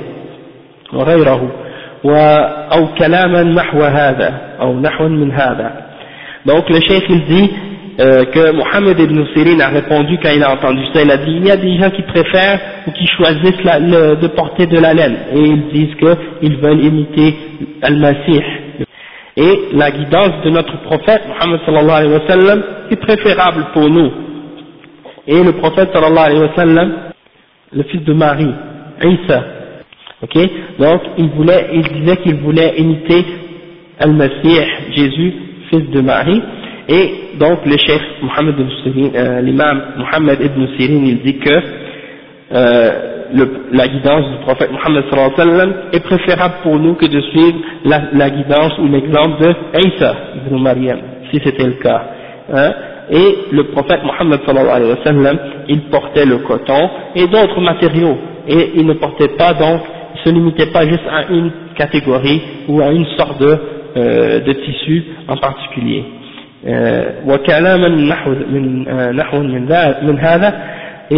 وغيره 0.93 1.51
أو 2.71 2.87
كلاما 2.99 3.43
نحو 3.43 3.81
هذا 3.83 4.41
أو 4.61 4.79
نحو 4.79 5.07
من 5.07 5.31
هذا 5.31 5.87
donc 6.45 6.69
le 6.69 6.79
chef 6.79 7.03
il 7.09 7.25
dit 7.25 7.49
euh, 7.99 8.23
que 8.25 8.51
Mohammed 8.51 8.97
ibn 8.99 9.25
Sirin 9.33 9.59
a 9.59 9.69
répondu 9.69 10.17
quand 10.21 10.29
il 10.33 10.43
a 10.43 10.51
entendu 10.53 10.81
ça, 10.93 11.01
il 11.01 11.11
a 11.11 11.17
dit 11.17 11.31
il 11.31 11.45
y 11.45 11.51
a 11.51 11.57
des 11.57 11.77
gens 11.77 11.89
qui 11.89 12.03
préfèrent 12.03 12.59
ou 12.87 12.91
qui 12.91 13.07
choisissent 13.07 13.63
la, 13.63 13.79
le, 13.79 14.15
de 14.15 14.27
porter 14.27 14.67
de 14.67 14.77
la 14.79 14.93
laine 14.93 15.17
et 15.33 15.39
ils 15.39 15.67
disent 15.69 15.95
qu'ils 15.95 16.57
veulent 16.57 16.83
imiter 16.85 17.35
Al-Masih 17.81 18.43
et 19.35 19.59
la 19.73 19.91
guidance 19.91 20.41
de 20.45 20.49
notre 20.51 20.79
prophète 20.83 21.23
Mohammed 21.27 21.59
sallallahu 21.65 21.97
alayhi 21.97 22.13
wa 22.13 22.27
sallam 22.27 22.63
est 22.91 22.95
préférable 22.95 23.65
pour 23.73 23.89
nous 23.89 24.11
et 25.27 25.43
le 25.43 25.51
prophète 25.53 25.89
sallallahu 25.91 26.25
alayhi 26.25 26.41
wa 26.41 26.55
sallam 26.55 26.93
le 27.74 27.82
fils 27.84 28.04
de 28.04 28.12
Marie, 28.12 28.52
Isa. 29.02 29.44
Ok? 30.22 30.38
Donc, 30.78 31.00
il, 31.18 31.28
voulait, 31.30 31.70
il 31.74 31.82
disait 31.82 32.16
qu'il 32.18 32.36
voulait 32.36 32.74
imiter 32.78 33.24
Al-Masih, 33.98 34.60
Jésus, 34.94 35.32
fils 35.70 35.90
de 35.90 36.00
Marie. 36.00 36.42
Et 36.88 37.36
donc, 37.38 37.60
le 37.64 37.76
chef 37.76 38.02
Mohammed 38.22 38.54
euh, 39.14 39.40
l'imam 39.40 39.82
Mohammed 39.98 40.40
ibn 40.40 40.66
Sirin, 40.76 41.04
il 41.04 41.22
dit 41.22 41.38
que 41.38 41.60
euh, 42.52 42.90
la 43.72 43.88
guidance 43.88 44.30
du 44.30 44.36
prophète 44.44 44.70
Mohammed 44.72 45.04
est 45.92 46.00
préférable 46.00 46.54
pour 46.62 46.78
nous 46.78 46.94
que 46.94 47.06
de 47.06 47.20
suivre 47.20 47.58
la, 47.84 48.02
la 48.12 48.30
guidance 48.30 48.78
ou 48.78 48.86
l'exemple 48.88 49.42
de 49.42 49.54
Isa 49.86 50.14
ibn 50.46 50.60
Maryam, 50.60 50.98
si 51.30 51.40
c'était 51.42 51.66
le 51.66 51.72
cas. 51.82 52.02
Hein? 52.52 52.72
et 53.09 53.37
le 53.51 53.63
prophète 53.65 54.03
Mohammed 54.03 54.39
sallallahu 54.45 54.75
alayhi 54.75 54.91
wa 54.91 55.03
sallam, 55.03 55.37
il 55.69 55.81
portait 55.83 56.25
le 56.25 56.39
coton 56.39 56.89
et 57.15 57.27
d'autres 57.27 57.61
matériaux, 57.61 58.17
et 58.47 58.71
il 58.75 58.85
ne 58.85 58.93
portait 58.93 59.29
pas 59.29 59.53
donc, 59.53 59.81
il 60.15 60.21
se 60.23 60.29
limitait 60.33 60.67
pas 60.67 60.85
juste 60.85 61.07
à 61.09 61.31
une 61.31 61.51
catégorie 61.75 62.41
ou 62.67 62.81
à 62.81 62.91
une 62.91 63.05
sorte 63.17 63.39
de, 63.39 63.57
euh, 63.97 64.39
de 64.41 64.53
tissu 64.53 65.03
en 65.27 65.37
particulier. 65.37 66.03
وكلاما 67.27 67.87
نحو 67.87 68.29
من 68.29 68.83
نحو 69.15 69.39
من 69.39 69.61
من 70.01 70.19
هذا 70.19 70.53
et 71.11 71.15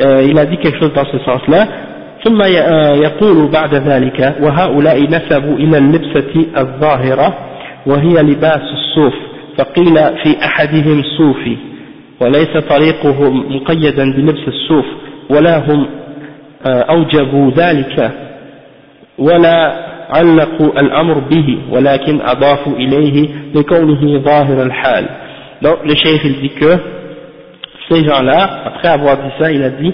euh, 0.00 0.22
il 0.28 0.38
a 0.38 0.44
dit 0.46 0.58
quelque 0.58 0.78
chose 0.78 0.92
dans 0.92 1.06
ce 1.06 1.18
sens-là 1.18 1.66
ثم 2.24 2.42
يقول 3.02 3.48
بعد 3.50 3.74
ذلك 3.74 4.34
وهؤلاء 4.42 5.02
نسبوا 5.02 5.56
إلى 5.56 5.78
اللبسة 5.78 6.46
الظاهرة 6.58 7.34
وهي 7.86 8.22
لباس 8.22 8.62
الصوف 8.72 9.14
فقيل 9.57 9.95
في 10.23 10.45
أحدهم 10.45 11.03
صوفي 11.17 11.57
وليس 12.21 12.57
طريقه 12.69 13.29
مقيدا 13.29 14.11
بلبس 14.13 14.47
الصوف 14.47 14.85
ولا 15.29 15.57
هم 15.57 15.87
آه، 16.67 16.81
أوجبوا 16.81 17.51
ذلك 17.51 18.11
ولا 19.17 19.87
علقوا 20.09 20.79
الأمر 20.79 21.19
به 21.19 21.57
ولكن 21.71 22.21
أضافوا 22.21 22.73
إليه 22.73 23.29
لكونه 23.55 24.19
ظاهر 24.19 24.63
الحال 24.63 25.05
donc 25.61 25.77
le 25.83 25.95
cheikh 25.95 26.21
il 26.23 26.39
dit 26.41 26.49
que 26.49 26.71
ces 27.89 28.05
gens-là 28.05 28.61
après 28.65 28.89
avoir 28.89 29.17
dit 29.17 29.31
ça 29.39 29.51
il 29.51 29.63
a 29.63 29.69
dit 29.69 29.93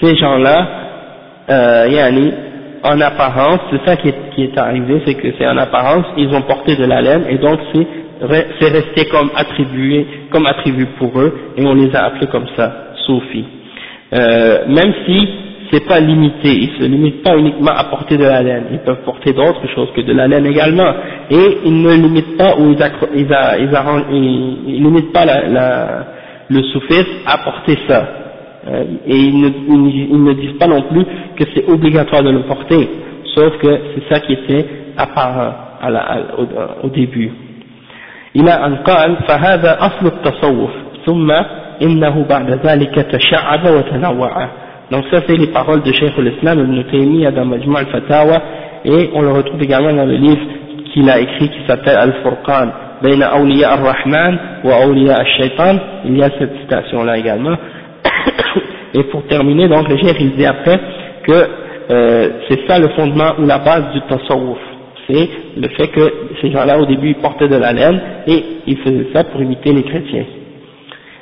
ces 0.00 0.14
gens-là 0.16 0.66
euh, 1.50 1.86
yani, 1.90 2.32
en 2.84 3.00
apparence 3.00 3.60
c'est 3.70 3.82
ça 3.88 3.96
qui 3.96 4.08
est, 4.08 4.14
qui 4.34 4.44
est 4.44 4.58
arrivé 4.58 5.00
c'est 5.06 5.14
que 5.14 5.28
c'est 5.38 5.46
en 5.46 5.56
apparence 5.56 6.04
ils 6.18 6.28
ont 6.34 6.42
porté 6.42 6.76
de 6.76 6.84
la 6.84 7.00
laine 7.00 7.24
et 7.30 7.38
donc 7.38 7.58
c'est 7.72 7.86
c'est 8.20 8.68
resté 8.68 9.06
comme 9.10 9.30
attribué, 9.34 10.06
comme 10.30 10.46
attribut 10.46 10.88
pour 10.98 11.18
eux, 11.18 11.32
et 11.56 11.64
on 11.64 11.74
les 11.74 11.94
a 11.94 12.04
appelés 12.06 12.26
comme 12.26 12.46
ça, 12.56 12.92
soufis. 13.06 13.44
Euh, 14.12 14.66
même 14.68 14.92
si 15.06 15.28
c'est 15.72 15.86
pas 15.86 16.00
limité, 16.00 16.48
ils 16.52 16.70
se 16.80 16.84
limitent 16.86 17.22
pas 17.22 17.36
uniquement 17.36 17.70
à 17.70 17.84
porter 17.84 18.16
de 18.16 18.24
la 18.24 18.42
laine, 18.42 18.64
ils 18.72 18.80
peuvent 18.80 19.02
porter 19.04 19.32
d'autres 19.32 19.66
choses 19.74 19.88
que 19.94 20.00
de 20.02 20.12
la 20.12 20.26
laine 20.26 20.46
également, 20.46 20.92
et 21.30 21.58
ils 21.64 21.82
ne 21.82 21.94
limitent 21.94 22.36
pas 22.36 22.56
ou 22.58 22.72
ils, 22.72 22.78
ils, 23.14 24.56
ils, 24.66 24.82
limitent 24.82 25.12
pas 25.12 25.24
la, 25.24 25.46
la, 25.46 26.06
le 26.48 26.62
soufisme 26.64 27.22
à 27.26 27.38
porter 27.38 27.78
ça. 27.88 28.08
Euh, 28.68 28.84
et 29.06 29.16
ils 29.16 29.40
ne, 29.40 29.48
ils 30.30 30.36
disent 30.40 30.58
pas 30.58 30.66
non 30.66 30.82
plus 30.82 31.04
que 31.36 31.44
c'est 31.54 31.66
obligatoire 31.68 32.22
de 32.22 32.30
le 32.30 32.42
porter, 32.42 32.88
sauf 33.34 33.56
que 33.58 33.78
c'est 33.94 34.12
ça 34.14 34.20
qui 34.20 34.34
était 34.34 34.66
apparent 34.98 35.54
à 35.80 35.88
la, 35.88 36.18
au 36.82 36.88
début. 36.88 37.30
إلى 38.35 38.51
أن 38.51 38.75
قال 38.75 39.15
فهذا 39.27 39.77
أصل 39.79 40.05
التصوف 40.05 40.69
ثم 41.05 41.31
إنه 41.81 42.25
بعد 42.29 42.51
ذلك 42.65 42.95
تشعب 42.95 43.65
وتنوع 43.65 44.47
donc 44.91 45.03
ça 45.11 45.17
c'est 45.27 45.35
les 45.35 45.47
paroles 45.47 45.81
de 45.81 45.91
Cheikh 45.91 46.15
l'Islam 46.17 46.59
Ibn 46.59 46.83
Taymiyyah 46.91 47.31
dans 47.31 47.45
Majmu' 47.45 47.75
al-Fatawa 47.75 48.39
et 48.85 49.09
on 49.15 49.21
le 49.23 49.31
retrouve 49.31 49.61
également 49.63 49.91
dans 49.93 50.05
le 50.05 50.15
livre 50.15 50.45
qu'il 50.93 51.09
a 51.09 51.19
écrit 51.19 51.49
qui 51.49 51.65
s'appelle 51.67 51.97
Al-Furqan 51.97 52.69
بين 53.03 53.23
أولياء 53.23 53.73
الرحمن 53.73 54.37
وأولياء 54.63 55.21
الشيطان 55.21 55.79
il 56.05 56.17
y 56.17 56.23
a 56.23 56.29
cette 56.37 56.55
citation 56.61 57.03
là 57.03 57.17
également 57.17 57.55
et 58.93 59.03
pour 59.05 59.23
terminer 59.27 59.67
donc 59.67 59.89
le 59.89 59.97
Cheikh 59.97 60.17
il 60.19 60.35
dit 60.35 60.45
après 60.45 60.79
que 61.23 61.47
euh, 61.91 62.29
c'est 62.47 62.67
ça 62.67 62.77
le 62.79 62.89
fondement 62.89 63.33
ou 63.39 63.45
la 63.45 63.57
base 63.59 63.91
du 63.93 64.01
tasawwuf 64.01 64.59
c'est 65.09 65.29
le 65.57 65.67
fait 65.69 65.87
que 65.89 66.13
ces 66.41 66.51
gens-là 66.51 66.79
au 66.79 66.85
début 66.85 67.13
portaient 67.15 67.47
de 67.47 67.55
la 67.55 67.73
laine 67.73 68.01
et 68.27 68.43
ils 68.67 68.77
faisaient 68.77 69.07
ça 69.13 69.23
pour 69.25 69.41
imiter 69.41 69.71
les 69.71 69.83
chrétiens. 69.83 70.25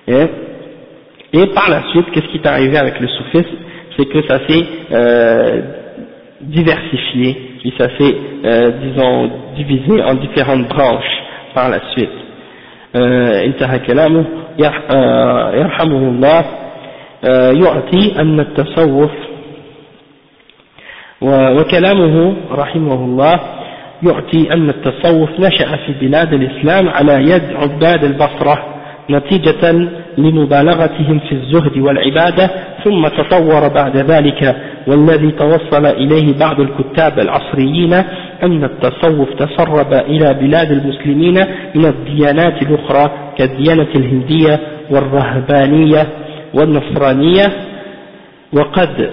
Et, 0.07 1.47
par 1.47 1.69
la 1.69 1.83
suite, 1.91 2.05
qu'est-ce 2.11 2.27
qui 2.27 2.37
est 2.37 2.47
arrivé 2.47 2.77
avec 2.77 2.99
le 2.99 3.07
soufisme 3.07 3.57
C'est 3.97 4.05
que 4.05 4.21
ça 4.27 4.39
s'est 4.47 4.65
euh, 4.91 5.61
diversifié, 6.41 7.37
puis 7.59 7.73
ça 7.77 7.87
s'est, 7.97 8.15
euh, 8.45 8.71
disons, 8.83 9.31
divisé 9.55 10.01
en 10.03 10.15
différentes 10.15 10.67
branches 10.67 11.23
par 11.53 11.69
la 11.69 11.79
suite. 11.91 12.09
انتهى 12.95 13.79
كلامه 13.79 14.25
يرحمه 15.53 16.09
الله 16.09 16.45
يعطي 17.51 18.21
أن 18.21 18.39
التصوف 18.39 19.11
وكلامه 21.21 22.35
رحمه 22.51 23.05
الله 23.05 23.39
يعطي 24.02 24.52
أن 24.52 24.68
التصوف 24.68 25.30
نشأ 25.40 25.76
في 25.76 25.92
بلاد 26.00 26.32
الإسلام 26.32 26.88
على 26.88 27.12
يد 27.30 27.42
عباد 27.56 28.04
البصرة 28.04 28.74
نتيجة 29.10 29.72
لمبالغتهم 30.18 31.18
في 31.18 31.32
الزهد 31.32 31.78
والعبادة 31.78 32.50
ثم 32.84 33.08
تطور 33.08 33.68
بعد 33.68 33.96
ذلك 33.96 34.56
والذي 34.86 35.30
توصل 35.30 35.86
إليه 35.86 36.38
بعض 36.38 36.60
الكتاب 36.60 37.18
العصريين 37.18 37.92
أن 38.42 38.64
التصوف 38.64 39.28
تسرب 39.34 39.92
إلى 39.92 40.34
بلاد 40.34 40.70
المسلمين 40.70 41.34
من 41.74 41.84
الديانات 41.84 42.62
الأخرى 42.62 43.10
كالديانة 43.38 43.88
الهندية 43.94 44.60
والرهبانية 44.90 46.06
والنصرانية 46.54 47.44
وقد 48.52 49.10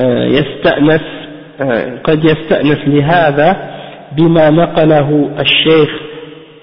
آه، 0.00 0.24
يستأنس 0.24 1.00
قد 2.04 2.24
يستأنس 2.24 2.78
لهذا 2.86 3.56
بما 4.16 4.50
نقله 4.50 5.30
الشيخ 5.40 5.90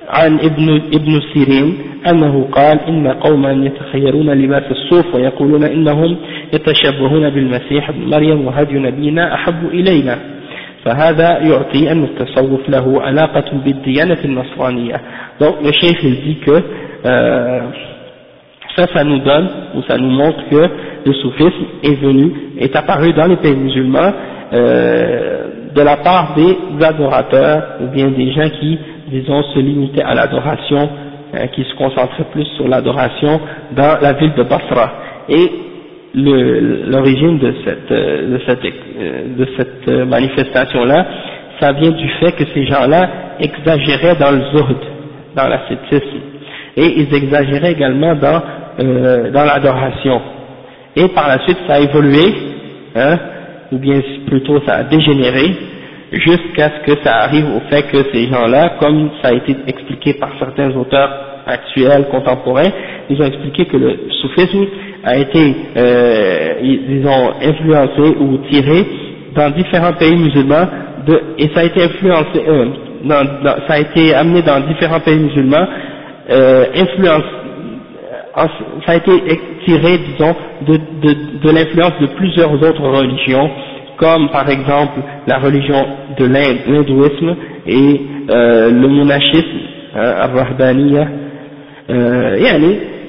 عن 0.09 0.39
ابن 0.39 0.81
ابن 0.93 1.19
سيرين 1.33 1.77
أنه 2.11 2.47
قال 2.51 2.79
إن 2.87 3.07
قوما 3.07 3.51
يتخيرون 3.51 4.29
لباس 4.29 4.63
الصوف 4.71 5.15
ويقولون 5.15 5.63
إنهم 5.63 6.17
يتشبهون 6.53 7.29
بالمسيح 7.29 7.89
ابن 7.89 8.09
مريم 8.09 8.47
وهدي 8.47 8.73
نبينا 8.73 9.33
أحب 9.33 9.67
إلينا. 9.73 10.17
فهذا 10.85 11.39
يعطي 11.39 11.91
أن 11.91 12.03
التصوف 12.03 12.69
له 12.69 13.01
علاقة 13.01 13.51
بالديانة 13.65 14.17
النصرانية. 14.25 15.01
Donc 15.39 15.55
le 15.63 15.71
cheikh 15.71 16.03
il 16.03 16.21
dit 16.21 16.37
que 16.45 16.63
euh, 17.05 17.59
ça 18.75 18.87
ça 18.93 19.03
nous 19.03 19.19
donne 19.19 19.47
ou 19.75 19.81
ça 19.83 19.97
nous 19.97 20.09
montre 20.09 20.49
que 20.49 20.69
le 21.05 21.13
soufisme 21.13 21.65
est 21.83 21.95
venu 22.01 22.31
est 22.59 22.75
apparu 22.75 23.13
dans 23.13 23.27
les 23.27 23.37
pays 23.37 23.55
musulmans 23.55 24.11
euh, 24.53 25.43
de 25.75 25.81
la 25.81 25.97
part 25.97 26.35
des 26.35 26.57
adorateurs 26.83 27.77
ou 27.81 27.87
bien 27.87 28.09
des 28.09 28.31
gens 28.31 28.49
qui 28.59 28.79
disons 29.07 29.43
se 29.43 29.59
limitaient 29.59 30.03
à 30.03 30.13
l'adoration 30.13 30.89
hein, 31.33 31.47
qui 31.47 31.63
se 31.63 31.75
concentraient 31.75 32.25
plus 32.31 32.45
sur 32.57 32.67
l'adoration 32.67 33.39
dans 33.75 33.99
la 34.01 34.13
ville 34.13 34.33
de 34.33 34.43
Basra 34.43 34.91
et 35.29 35.51
l'origine 36.15 37.37
de 37.37 37.53
cette, 37.63 37.91
de 37.91 38.39
cette, 38.47 38.63
de 39.37 39.47
cette 39.55 39.87
manifestation-là, 40.07 41.05
ça 41.59 41.71
vient 41.73 41.91
du 41.91 42.09
fait 42.19 42.31
que 42.31 42.45
ces 42.53 42.65
gens-là 42.65 43.09
exagéraient 43.39 44.15
dans 44.15 44.31
le 44.31 44.41
zuhd, 44.51 44.77
dans 45.35 45.47
l'ascétisme, 45.47 46.17
et 46.77 47.01
ils 47.01 47.13
exagéraient 47.13 47.73
également 47.73 48.15
dans, 48.15 48.41
euh, 48.79 49.31
dans 49.31 49.43
l'adoration. 49.43 50.21
Et 50.95 51.07
par 51.09 51.27
la 51.27 51.39
suite, 51.39 51.57
ça 51.67 51.75
a 51.75 51.79
évolué, 51.79 52.33
hein, 52.95 53.17
ou 53.71 53.77
bien 53.77 54.01
plutôt 54.27 54.61
ça 54.65 54.75
a 54.75 54.83
dégénéré, 54.83 55.51
jusqu'à 56.11 56.71
ce 56.71 56.91
que 56.91 57.03
ça 57.03 57.17
arrive 57.23 57.45
au 57.55 57.59
fait 57.69 57.83
que 57.83 57.97
ces 58.11 58.27
gens-là, 58.27 58.73
comme 58.79 59.09
ça 59.21 59.29
a 59.29 59.33
été 59.33 59.55
expliqué 59.67 60.13
par 60.13 60.31
certains 60.39 60.75
auteurs 60.75 61.09
actuels, 61.45 62.05
contemporains, 62.11 62.71
ils 63.09 63.21
ont 63.21 63.25
expliqué 63.25 63.65
que 63.65 63.77
le 63.77 63.99
soufisme 64.21 64.65
a 65.03 65.17
été, 65.17 65.55
euh, 65.77 66.53
disons, 66.87 67.31
influencé 67.41 68.15
ou 68.19 68.37
tiré 68.49 68.85
dans 69.35 69.49
différents 69.51 69.93
pays 69.93 70.15
musulmans, 70.15 70.67
de, 71.07 71.21
et 71.37 71.49
ça 71.53 71.61
a 71.61 71.63
été 71.63 71.83
influencé, 71.83 72.43
euh, 72.47 72.65
ça 73.67 73.73
a 73.75 73.79
été 73.79 74.13
amené 74.13 74.41
dans 74.41 74.59
différents 74.61 74.99
pays 74.99 75.17
musulmans, 75.17 75.65
euh, 76.29 76.65
influence, 76.75 77.23
ça 78.35 78.91
a 78.91 78.95
été 78.95 79.11
tiré, 79.65 79.97
disons, 79.97 80.35
de, 80.67 80.77
de, 81.01 81.15
de 81.43 81.49
l'influence 81.51 81.93
de 82.01 82.07
plusieurs 82.15 82.51
autres 82.53 82.81
religions, 82.87 83.49
comme 83.97 84.29
par 84.29 84.49
exemple 84.49 84.99
la 85.27 85.39
religion 85.39 85.85
de 86.17 86.25
l'hindouisme 86.25 87.35
et 87.67 88.01
euh, 88.29 88.71
le 88.71 88.87
monachisme, 88.87 89.59
hein, 89.95 90.13
al-Rahbaniya, 90.21 91.07
euh, 91.89 92.35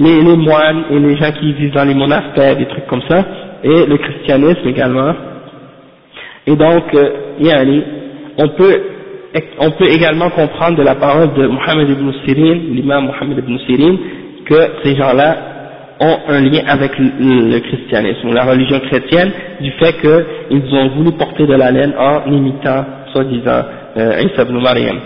les, 0.01 0.23
les 0.23 0.37
moines 0.37 0.85
et 0.91 0.99
les 0.99 1.17
gens 1.17 1.33
qui 1.39 1.53
vivent 1.53 1.75
dans 1.75 1.85
les 1.85 1.95
monastères, 1.95 2.57
des 2.57 2.67
trucs 2.67 2.87
comme 2.87 3.03
ça, 3.09 3.25
et 3.63 3.87
le 3.87 3.99
christianisme 3.99 4.67
également. 4.67 5.15
Et 6.47 6.57
donc, 6.57 6.95
euh, 6.95 7.11
on 8.39 8.49
peut 8.49 8.81
on 9.61 9.71
peut 9.73 9.87
également 9.87 10.29
comprendre 10.31 10.79
de 10.79 10.83
la 10.83 10.97
parole 10.97 11.33
de 11.35 11.47
Mohammed 11.47 11.89
ibn 11.89 12.11
Sirin, 12.25 12.59
l'imam 12.73 13.05
Mohammed 13.07 13.39
ibn 13.39 13.59
Sirin, 13.67 13.97
que 14.50 14.70
ces 14.84 14.96
gens-là 14.96 15.38
ont 16.00 16.18
un 16.28 16.42
lien 16.42 16.62
avec 16.68 16.92
le, 17.00 17.60
christianisme, 17.60 18.34
la 18.34 18.44
religion 18.44 18.80
chrétienne, 18.82 19.32
du 19.62 19.72
fait 19.72 19.94
qu'ils 20.02 20.76
ont 20.76 20.90
voulu 20.90 21.12
porter 21.14 21.48
de 21.48 21.56
la 21.56 21.72
laine 21.72 21.94
en 21.98 22.30
imitant, 22.32 22.86
soi-disant, 23.14 23.64
euh, 23.98 24.22
Isa 24.24 24.44
ibn 24.44 24.60
Maryam. 24.60 25.00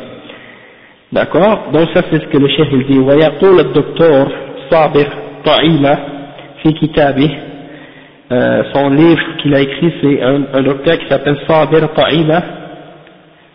D'accord 1.12 1.70
Donc 1.74 1.90
ça 1.94 2.02
c'est 2.10 2.22
ce 2.22 2.28
que 2.28 2.38
le 2.38 2.48
chef 2.50 2.68
il 2.72 2.86
dit. 2.86 3.00
ويقول 3.00 3.60
الدكتور 3.60 4.28
صابر 4.72 5.08
طعيمة 5.46 5.98
في 6.64 6.72
كتابه 6.72 7.30
son 8.74 8.90
livre 8.92 9.38
qu'il 9.42 9.56
a 9.56 9.60
écrit 9.62 9.92
c'est 10.02 10.22
un, 10.22 10.42
un 10.54 10.62
docteur 10.62 11.00
qui 11.00 11.08
s'appelle 11.08 11.38
Sabir 11.48 11.90
Ta'ima 11.96 12.44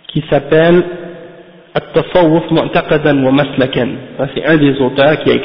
qui 0.09 0.25
s'appelle 0.29 0.83
At-Tasawwuf 1.80 2.52
Mu'taqadan 2.52 3.24
wa 3.24 3.32
Maslakan 3.32 3.90
c'est 4.36 4.46
un 4.46 4.58
des 4.58 4.76
auteurs 4.82 5.20
qui 5.24 5.32
a 5.32 5.38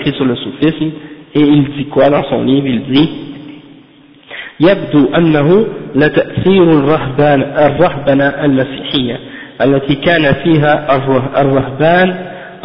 يبدو 4.60 5.14
أنه 5.16 5.66
لتأثير 5.94 6.62
الرهبان 6.62 7.42
الرهبنة 7.42 8.24
المسيحية 8.28 9.18
التي 9.62 9.94
كان 9.94 10.34
فيها 10.34 10.96
الرهبان 11.40 12.14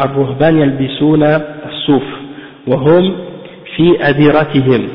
الرهبان 0.00 0.58
يلبسون 0.58 1.22
الصوف 1.22 2.02
وهم 2.66 3.16
في 3.76 3.96
أديرتهم. 4.00 4.88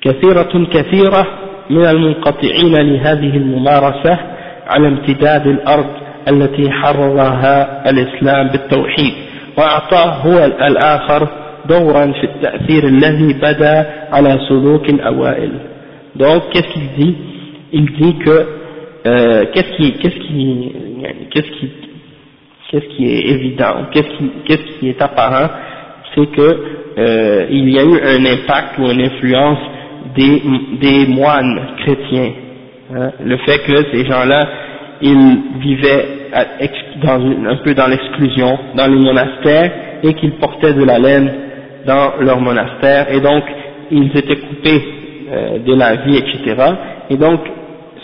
كثيرة 0.00 0.66
كثيرة 0.72 1.26
من 1.70 1.86
المنقطعين 1.86 2.74
لهذه 2.74 3.36
الممارسة 3.36 4.18
على 4.66 4.88
امتداد 4.88 5.46
الأرض 5.46 5.86
التي 6.27 6.71
حررها 6.71 7.89
الإسلام 7.89 8.47
بالتوحيد 8.47 9.13
وأعطاه 9.57 10.09
هو 10.09 10.45
الآخر 10.45 11.27
دورا 11.69 12.05
في 12.05 12.23
التأثير 12.23 12.87
الذي 12.87 13.33
بدا 13.33 13.89
على 14.11 14.39
سلوك 14.49 14.89
الأوائل 14.89 15.51
donc 16.15 16.43
qu'est-ce 16.51 16.73
qu'il 16.73 16.89
dit 16.97 17.15
il 17.71 17.85
dit 17.93 18.15
que 18.25 18.45
euh, 19.07 19.45
qu'est-ce 19.53 19.71
qui 19.77 19.93
qu'est-ce 19.93 20.19
qui 20.25 20.71
qu'est-ce 21.31 21.51
qui 21.59 21.71
qu'est-ce 22.69 22.87
qui 22.95 23.05
est 23.13 23.25
évident 23.35 23.75
qu'est-ce 23.91 24.11
qui 24.17 24.31
qu'est-ce 24.45 24.79
qui 24.79 24.89
est 24.89 25.01
apparent 25.01 25.49
c'est 26.15 26.27
que 26.27 26.49
euh, 26.97 27.47
il 27.49 27.69
y 27.69 27.79
a 27.79 27.83
eu 27.83 27.99
un 28.15 28.25
impact 28.25 28.77
ou 28.77 28.83
une 28.91 29.01
influence 29.01 29.57
des, 30.15 30.41
des 30.79 31.07
moines 31.07 31.59
chrétiens. 31.83 32.33
Hein. 32.93 33.11
Le 33.23 33.37
fait 33.37 33.59
que 33.65 33.91
ces 33.91 34.05
gens-là, 34.05 34.47
ils 35.01 35.41
vivaient 35.59 36.05
dans, 37.03 37.19
un 37.49 37.55
peu 37.57 37.73
dans 37.73 37.87
l'exclusion, 37.87 38.57
dans 38.75 38.87
les 38.87 38.99
monastères, 38.99 39.71
et 40.03 40.13
qu'ils 40.13 40.33
portaient 40.33 40.73
de 40.73 40.83
la 40.83 40.99
laine 40.99 41.31
dans 41.85 42.13
leur 42.19 42.39
monastère, 42.39 43.11
et 43.11 43.19
donc 43.19 43.43
ils 43.91 44.15
étaient 44.17 44.37
coupés 44.37 44.81
euh, 45.31 45.59
de 45.59 45.73
la 45.75 45.95
vie, 45.97 46.17
etc. 46.17 46.55
Et 47.09 47.17
donc, 47.17 47.41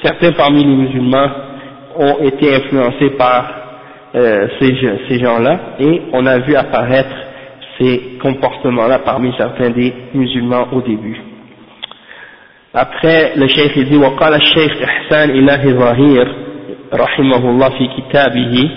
certains 0.03 0.31
parmi 0.33 0.63
les 0.63 0.75
musulmans 0.75 1.29
ont 1.97 2.17
été 2.23 2.55
influencés 2.55 3.11
par 3.17 3.45
euh, 4.15 4.47
ces, 4.59 4.75
ces 5.07 5.19
gens-là, 5.19 5.59
et 5.79 6.01
on 6.13 6.25
a 6.25 6.39
vu 6.39 6.55
apparaître 6.55 7.15
ces 7.79 8.17
comportements-là 8.21 8.99
parmi 8.99 9.33
certains 9.37 9.69
des 9.69 9.93
musulmans 10.13 10.67
au 10.73 10.81
début. 10.81 11.21
Après, 12.73 13.33
le 13.35 13.47
cheikh 13.47 13.77
dit 13.89 13.97
وقال 13.97 14.33
الشيخ 14.33 14.81
إحسان 14.83 15.29
إلهي 15.29 15.73
ظهير 15.73 16.42
رحمه 16.93 17.49
الله 17.49 17.69
في 17.69 17.87
كتابه 17.97 18.69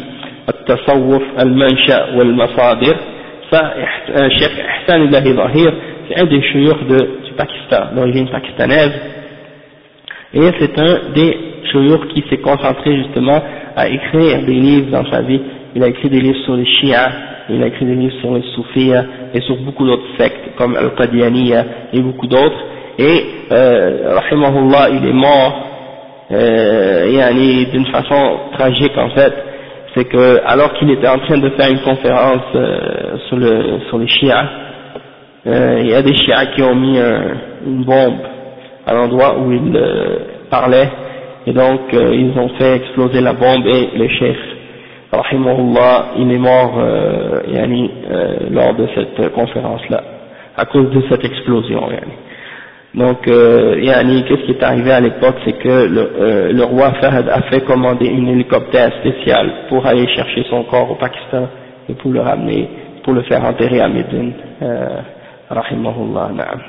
التصوف 0.49 1.23
المنشأ 1.41 2.15
والمصادر 2.17 2.97
فالشيخ 3.51 4.59
إحسان 4.67 5.03
إلهي 5.03 5.33
ظهير 5.33 5.73
c'est 6.09 6.21
un 6.21 6.27
des 6.27 6.43
chouyours 6.43 6.79
de, 6.89 6.97
du 7.25 7.33
Pakistan, 7.37 7.95
d'origine 7.95 8.29
pakistanaise 8.29 8.93
et 10.35 10.51
c'est 10.59 10.79
un 10.79 11.13
des 11.15 11.39
chouyours 11.71 12.07
qui 12.09 12.25
s'est 12.29 12.39
concentré 12.39 12.97
justement 12.97 13.41
à 13.77 13.89
écrire 13.89 14.43
des 14.43 14.55
livres 14.55 14.91
dans 14.91 15.09
sa 15.11 15.23
vie 15.23 15.41
il 15.75 15.83
a 15.83 15.89
écrit 15.89 16.11
des 16.11 16.21
livres 16.21 16.43
sur 16.45 16.57
les 16.57 16.67
chiites 16.67 16.97
il 17.51 17.63
a 17.63 17.67
écrit 17.67 17.87
des 17.87 17.95
livres 17.95 18.17
sur 18.21 18.35
les 18.35 18.43
soufis 18.55 18.93
et 19.35 19.41
sur 19.43 19.57
beaucoup 19.59 19.87
d'autres 19.87 20.17
sectes 20.19 20.55
comme 20.57 20.77
Al-Qadianiya 20.77 21.65
et 21.93 22.01
beaucoup 22.01 22.27
d'autres 22.27 22.63
et 22.99 23.25
euh, 23.53 24.19
rahimahullah 24.19 24.91
il 24.91 25.09
est 25.09 25.13
mort 25.13 25.66
euh, 26.32 27.66
d'une 27.72 27.86
façon 27.88 28.40
tragique 28.58 28.98
en 28.98 29.10
fait 29.12 29.34
c'est 29.98 30.06
que 30.06 30.42
alors 30.46 30.74
qu'il 30.74 30.90
était 30.92 31.08
en 31.08 31.18
train 31.20 31.38
de 31.40 31.50
faire 31.52 31.70
une 31.72 31.80
conférence 31.82 32.44
euh, 32.56 33.18
sur, 33.28 33.38
le, 33.38 33.80
sur 33.90 33.98
les 33.98 34.08
chiites, 34.08 34.32
euh, 35.48 35.80
il 35.82 35.88
y 35.90 35.94
a 35.96 36.02
des 36.04 36.16
chiites 36.16 36.52
qui 36.56 36.62
ont 36.62 36.76
mis 36.76 37.00
une 37.66 37.84
bombe 37.84 38.20
à 38.86 38.94
l'endroit 38.94 39.38
où 39.40 39.52
il 39.52 39.76
euh, 39.76 40.18
parlait, 40.52 40.90
et 41.48 41.52
donc 41.54 41.82
euh, 41.94 42.14
ils 42.14 42.38
ont 42.38 42.50
fait 42.60 42.76
exploser 42.76 43.22
la 43.22 43.34
bombe 43.34 43.66
et 43.66 43.98
le 43.98 44.08
chef, 44.08 44.38
rahimahullah, 45.12 46.06
il 46.20 46.32
est 46.32 46.38
mort 46.38 46.80
yani, 47.48 47.90
lors 48.52 48.76
de 48.76 48.88
cette 48.94 49.32
conférence-là, 49.34 50.04
à 50.58 50.66
cause 50.66 50.90
de 50.92 51.02
cette 51.10 51.24
explosion. 51.26 51.90
Yani. 51.90 52.27
Donc, 52.98 53.28
euh, 53.28 53.80
yani, 53.80 54.24
qu'est-ce 54.24 54.42
qui 54.48 54.52
est 54.54 54.64
arrivé 54.64 54.92
à 54.92 55.00
l'époque, 55.00 55.36
c'est 55.46 55.60
que 55.60 55.70
le, 55.88 56.12
euh, 56.20 56.52
le, 56.52 56.64
roi 56.64 56.94
Fahad 57.00 57.30
a 57.30 57.44
fait 57.44 57.62
commander 57.62 58.08
une 58.08 58.28
hélicoptère 58.28 58.92
spéciale 59.02 59.52
pour 59.70 59.86
aller 59.86 60.08
chercher 60.16 60.44
son 60.50 60.64
corps 60.64 60.90
au 60.90 60.96
Pakistan 60.96 61.48
et 61.88 61.94
pour 61.94 62.12
le 62.12 62.22
ramener, 62.22 62.68
pour 63.04 63.14
le 63.14 63.22
faire 63.22 63.46
enterrer 63.46 63.82
à 63.82 63.88
Médine, 63.88 64.34
euh, 64.64 65.02
rahimahullah, 65.48 66.32
na'am. 66.34 66.60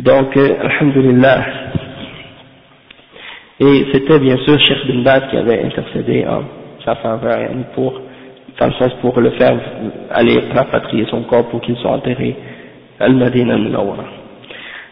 Donc, 0.00 0.36
euh, 0.36 0.48
alhamdulillah. 0.60 1.44
Et 3.60 3.86
c'était 3.92 4.18
bien 4.18 4.36
sûr 4.38 4.58
Cheikh 4.58 5.04
bin 5.04 5.20
qui 5.30 5.36
avait 5.36 5.62
intercédé 5.62 6.26
en 6.28 6.42
sa 6.84 6.96
faveur, 6.96 7.38
pour, 7.76 8.00
dans 8.58 8.66
le 8.66 8.72
sens 8.72 8.92
pour 9.00 9.20
le 9.20 9.30
faire 9.30 9.56
aller 10.10 10.40
rapatrier 10.52 11.06
son 11.08 11.22
corps 11.22 11.46
pour 11.50 11.60
qu'il 11.60 11.76
soit 11.76 11.92
enterré 11.92 12.34
à 12.98 13.04
Al-Madinah 13.04 13.58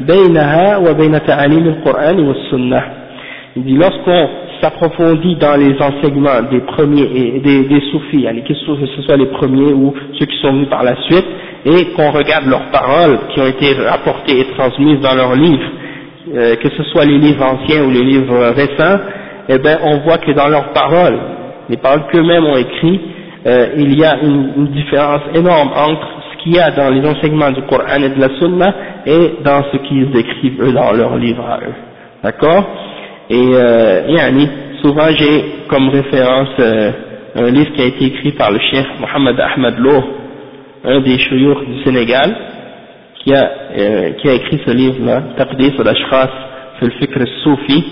بينها 0.00 0.76
وبين 0.76 1.26
تعاليم 1.26 1.66
القرآن 1.66 2.20
والسنة 2.20 2.82
il 3.56 3.62
dit 3.62 3.76
lorsqu'on 3.76 4.28
s'approfondit 4.60 5.36
dans 5.36 5.54
les 5.54 5.76
enseignements 5.80 6.42
des 6.50 6.60
premiers 6.62 7.08
et 7.14 7.38
des, 7.38 7.62
des 7.68 7.80
soufis, 7.92 8.26
que 8.48 8.54
ce 8.54 9.02
soit 9.02 9.16
les 9.16 9.26
premiers 9.26 9.72
ou 9.72 9.94
ceux 10.18 10.26
qui 10.26 10.36
sont 10.42 10.52
venus 10.52 10.68
par 10.68 10.82
la 10.82 10.96
suite, 11.02 11.26
et 11.64 11.92
qu'on 11.92 12.10
regarde 12.10 12.46
leurs 12.46 12.70
paroles 12.70 13.18
qui 13.32 13.40
ont 13.40 13.46
été 13.46 13.74
rapportées 13.88 14.40
et 14.40 14.44
transmises 14.56 15.00
dans 15.00 15.14
leurs 15.14 15.36
livres, 15.36 15.70
euh, 16.34 16.56
que 16.56 16.68
ce 16.68 16.82
soit 16.84 17.04
les 17.04 17.18
livres 17.18 17.44
anciens 17.44 17.84
ou 17.84 17.90
les 17.90 18.02
livres 18.02 18.52
récents, 18.56 18.98
eh 19.48 19.58
bien 19.58 19.78
on 19.84 19.98
voit 19.98 20.18
que 20.18 20.32
dans 20.32 20.48
leurs 20.48 20.72
paroles, 20.72 21.18
les 21.68 21.76
paroles 21.76 22.06
qu'eux-mêmes 22.10 22.44
ont 22.44 22.56
écrites, 22.56 23.02
euh, 23.46 23.68
il 23.76 23.96
y 23.96 24.04
a 24.04 24.18
une, 24.20 24.52
une 24.56 24.68
différence 24.68 25.22
énorme 25.34 25.70
entre 25.76 26.08
ce 26.17 26.17
qu'il 26.41 26.55
y 26.55 26.59
a 26.59 26.71
dans 26.71 26.89
les 26.89 27.07
enseignements 27.07 27.51
du 27.51 27.61
Coran 27.63 28.01
et 28.03 28.09
de 28.09 28.19
la 28.19 28.29
Sunna 28.39 28.73
et 29.05 29.33
dans 29.43 29.63
ce 29.71 29.77
qu'ils 29.77 30.15
écrivent 30.15 30.61
eux 30.61 30.73
dans 30.73 30.91
leurs 30.91 31.15
livres 31.17 31.45
à 31.45 31.59
eux. 31.59 31.73
D'accord? 32.23 32.63
Et 33.29 33.49
euh, 33.53 34.07
yani, 34.09 34.49
souvent 34.81 35.09
j'ai 35.17 35.43
comme 35.67 35.89
référence 35.89 36.49
euh, 36.59 36.91
un 37.35 37.51
livre 37.51 37.71
qui 37.73 37.81
a 37.81 37.85
été 37.85 38.05
écrit 38.05 38.31
par 38.31 38.51
le 38.51 38.59
cheikh 38.59 38.87
Mohamed 38.99 39.39
Ahmed 39.39 39.77
Loh, 39.77 40.03
un 40.85 41.01
des 41.01 41.19
chouyours 41.19 41.61
du 41.61 41.83
Sénégal, 41.83 42.35
qui 43.23 43.33
a, 43.33 43.51
euh, 43.77 44.11
qui 44.13 44.29
a 44.29 44.33
écrit 44.33 44.59
ce 44.65 44.71
livre-là, 44.71 45.21
Taqdis 45.37 45.73
al-Ashkhas 45.77 46.29
fil 46.79 46.91
fikr 46.99 47.19
soufi, 47.43 47.83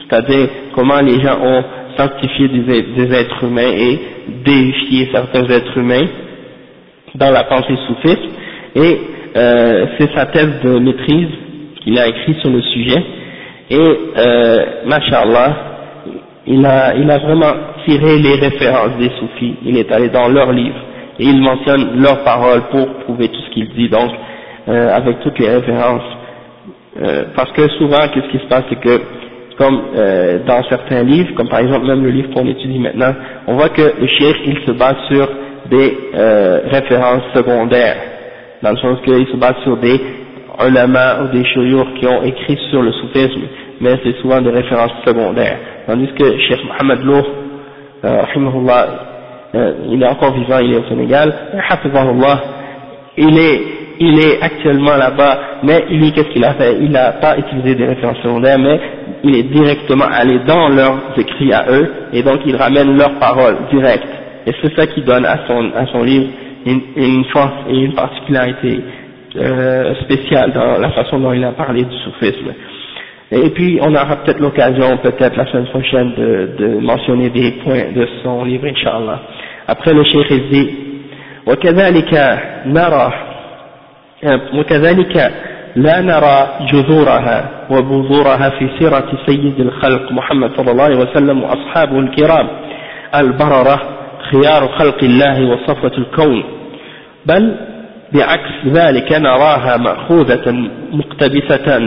c'est-à-dire 0.00 0.48
comment 0.74 1.00
les 1.00 1.20
gens 1.20 1.38
ont 1.40 1.62
sanctifié 1.96 2.48
des, 2.48 2.82
des 2.82 3.14
êtres 3.14 3.44
humains 3.44 3.72
et 3.76 3.98
déifié 4.44 5.08
certains 5.12 5.44
êtres 5.44 5.76
humains 5.78 6.06
dans 7.14 7.30
la 7.30 7.44
pensée 7.44 7.76
soufiste, 7.86 8.28
et 8.74 9.00
euh, 9.36 9.86
c'est 9.98 10.14
sa 10.14 10.26
thèse 10.26 10.60
de 10.62 10.78
maîtrise 10.78 11.28
qu'il 11.82 11.98
a 11.98 12.06
écrit 12.08 12.34
sur 12.40 12.50
le 12.50 12.60
sujet, 12.60 13.02
et 13.70 13.76
euh, 13.78 14.64
mashallah, 14.86 15.56
il 16.46 16.64
a, 16.66 16.94
il 16.96 17.10
a 17.10 17.18
vraiment 17.18 17.52
tiré 17.84 18.18
les 18.18 18.34
références 18.34 18.96
des 18.98 19.10
soufis, 19.18 19.56
il 19.64 19.76
est 19.76 19.90
allé 19.92 20.08
dans 20.08 20.28
leurs 20.28 20.52
livres, 20.52 20.80
et 21.18 21.24
il 21.24 21.40
mentionne 21.40 22.00
leurs 22.00 22.24
paroles 22.24 22.62
pour 22.70 22.86
prouver 23.04 23.28
tout 23.28 23.40
ce 23.40 23.50
qu'il 23.50 23.68
dit, 23.70 23.88
donc 23.88 24.10
euh, 24.68 24.94
avec 24.94 25.20
toutes 25.20 25.38
les 25.38 25.50
références, 25.50 26.02
euh, 27.00 27.24
parce 27.36 27.52
que 27.52 27.68
souvent, 27.78 28.08
qu'est-ce 28.12 28.28
qui 28.30 28.38
se 28.38 28.48
passe, 28.48 28.64
c'est 28.68 28.80
que 28.80 29.00
comme 29.60 29.78
euh, 29.94 30.38
dans 30.46 30.62
certains 30.64 31.02
livres, 31.02 31.34
comme 31.34 31.48
par 31.48 31.60
exemple 31.60 31.86
même 31.86 32.02
le 32.02 32.10
livre 32.10 32.30
qu'on 32.34 32.46
étudie 32.46 32.78
maintenant, 32.78 33.12
on 33.46 33.54
voit 33.54 33.68
que 33.68 33.82
le 34.00 34.06
cheikh 34.06 34.36
il 34.46 34.58
se 34.66 34.72
base 34.72 34.96
sur 35.10 35.28
des 35.70 35.96
euh, 36.14 36.60
références 36.70 37.22
secondaires, 37.34 37.96
dans 38.62 38.70
le 38.70 38.76
sens 38.76 38.98
qu'il 39.04 39.26
se 39.26 39.36
base 39.36 39.56
sur 39.62 39.76
des 39.78 40.00
ulama 40.66 41.22
ou 41.22 41.36
des 41.36 41.44
chouyours 41.44 41.88
qui 41.98 42.06
ont 42.06 42.22
écrit 42.22 42.58
sur 42.70 42.82
le 42.82 42.92
soufisme, 42.92 43.40
mais 43.80 43.98
c'est 44.04 44.16
souvent 44.20 44.40
des 44.40 44.50
références 44.50 44.92
secondaires. 45.06 45.58
Tandis 45.86 46.08
que 46.18 46.38
Cheikh 46.38 46.60
Mohamed 46.64 47.04
Loh, 47.04 47.26
euh, 48.04 48.22
euh, 49.54 49.72
il 49.88 50.02
est 50.02 50.06
encore 50.06 50.34
vivant, 50.34 50.58
il 50.58 50.74
est 50.74 50.78
au 50.78 50.88
Sénégal, 50.88 51.34
il 53.16 53.38
est, 53.38 53.60
il 53.98 54.18
est 54.20 54.42
actuellement 54.42 54.96
là-bas, 54.96 55.38
mais 55.62 55.84
lui, 55.90 56.12
qu'est-ce 56.12 56.28
qu'il 56.28 56.44
a 56.44 56.54
fait? 56.54 56.78
Il 56.80 56.90
n'a 56.90 57.12
pas 57.12 57.36
utilisé 57.38 57.74
des 57.74 57.86
références 57.86 58.18
secondaires, 58.22 58.58
mais 58.58 58.80
il 59.24 59.34
est 59.34 59.42
directement 59.44 60.06
allé 60.10 60.38
dans 60.46 60.68
leurs 60.68 60.98
écrits 61.16 61.52
à 61.52 61.66
eux, 61.70 61.90
et 62.12 62.22
donc 62.22 62.40
il 62.46 62.56
ramène 62.56 62.96
leurs 62.96 63.18
paroles 63.18 63.56
directes 63.72 64.19
Et 64.47 64.51
c'est 64.61 64.75
ça 64.75 64.87
qui 64.87 65.01
donne 65.01 65.25
à 65.25 65.39
son, 65.47 65.71
à 65.75 65.85
son 65.87 66.03
livre 66.03 66.27
une, 66.65 66.81
une 66.95 67.25
force 67.25 67.53
et 67.69 67.77
une 67.77 67.93
particularité 67.93 68.79
euh, 69.37 69.95
spéciale 70.01 70.51
dans 70.51 70.79
la 70.79 70.89
façon 70.91 71.19
dont 71.19 71.33
il 71.33 71.43
a 71.43 71.51
parlé 71.51 71.83
du 71.83 71.97
soufisme. 71.97 72.53
Et 73.31 73.49
puis 73.49 73.79
on 73.81 73.93
aura 73.93 74.17
peut-être 74.17 74.39
l'occasion, 74.39 74.97
peut-être 74.97 75.35
la 75.35 75.45
semaine 75.47 75.65
prochaine, 75.65 76.13
de, 76.15 76.49
de, 76.57 76.67
mentionner 76.79 77.29
des 77.29 77.51
points 77.63 77.91
de 77.95 78.07
son 78.23 78.45
livre, 78.45 78.67
Inch'Allah. 78.67 79.19
Après 79.67 79.93
le 79.93 80.03
Cheikh 80.03 80.49
dit, 80.51 80.69
وكذلك 81.47 82.39
نرى 82.65 83.13
وكذلك 84.53 85.31
لا 85.75 86.01
نرى 86.01 86.47
جذورها 86.71 87.49
وبذورها 87.69 88.49
في 88.49 88.69
سيرة 88.79 89.05
سيد 89.25 89.59
الخلق 89.59 90.11
محمد 90.11 90.51
صلى 90.57 90.71
الله 90.71 90.83
عليه 90.83 90.97
وسلم 90.97 91.43
وأصحابه 91.43 91.99
الكرام 91.99 92.47
البررة 93.15 93.81
خيار 94.30 94.68
خلق 94.78 95.04
الله 95.04 95.46
وصفوة 95.50 95.92
الكون 95.98 96.44
بل 97.26 97.56
بعكس 98.12 98.66
ذلك 98.66 99.12
نراها 99.12 99.76
مأخوذة 99.76 100.68
مقتبسة 100.92 101.78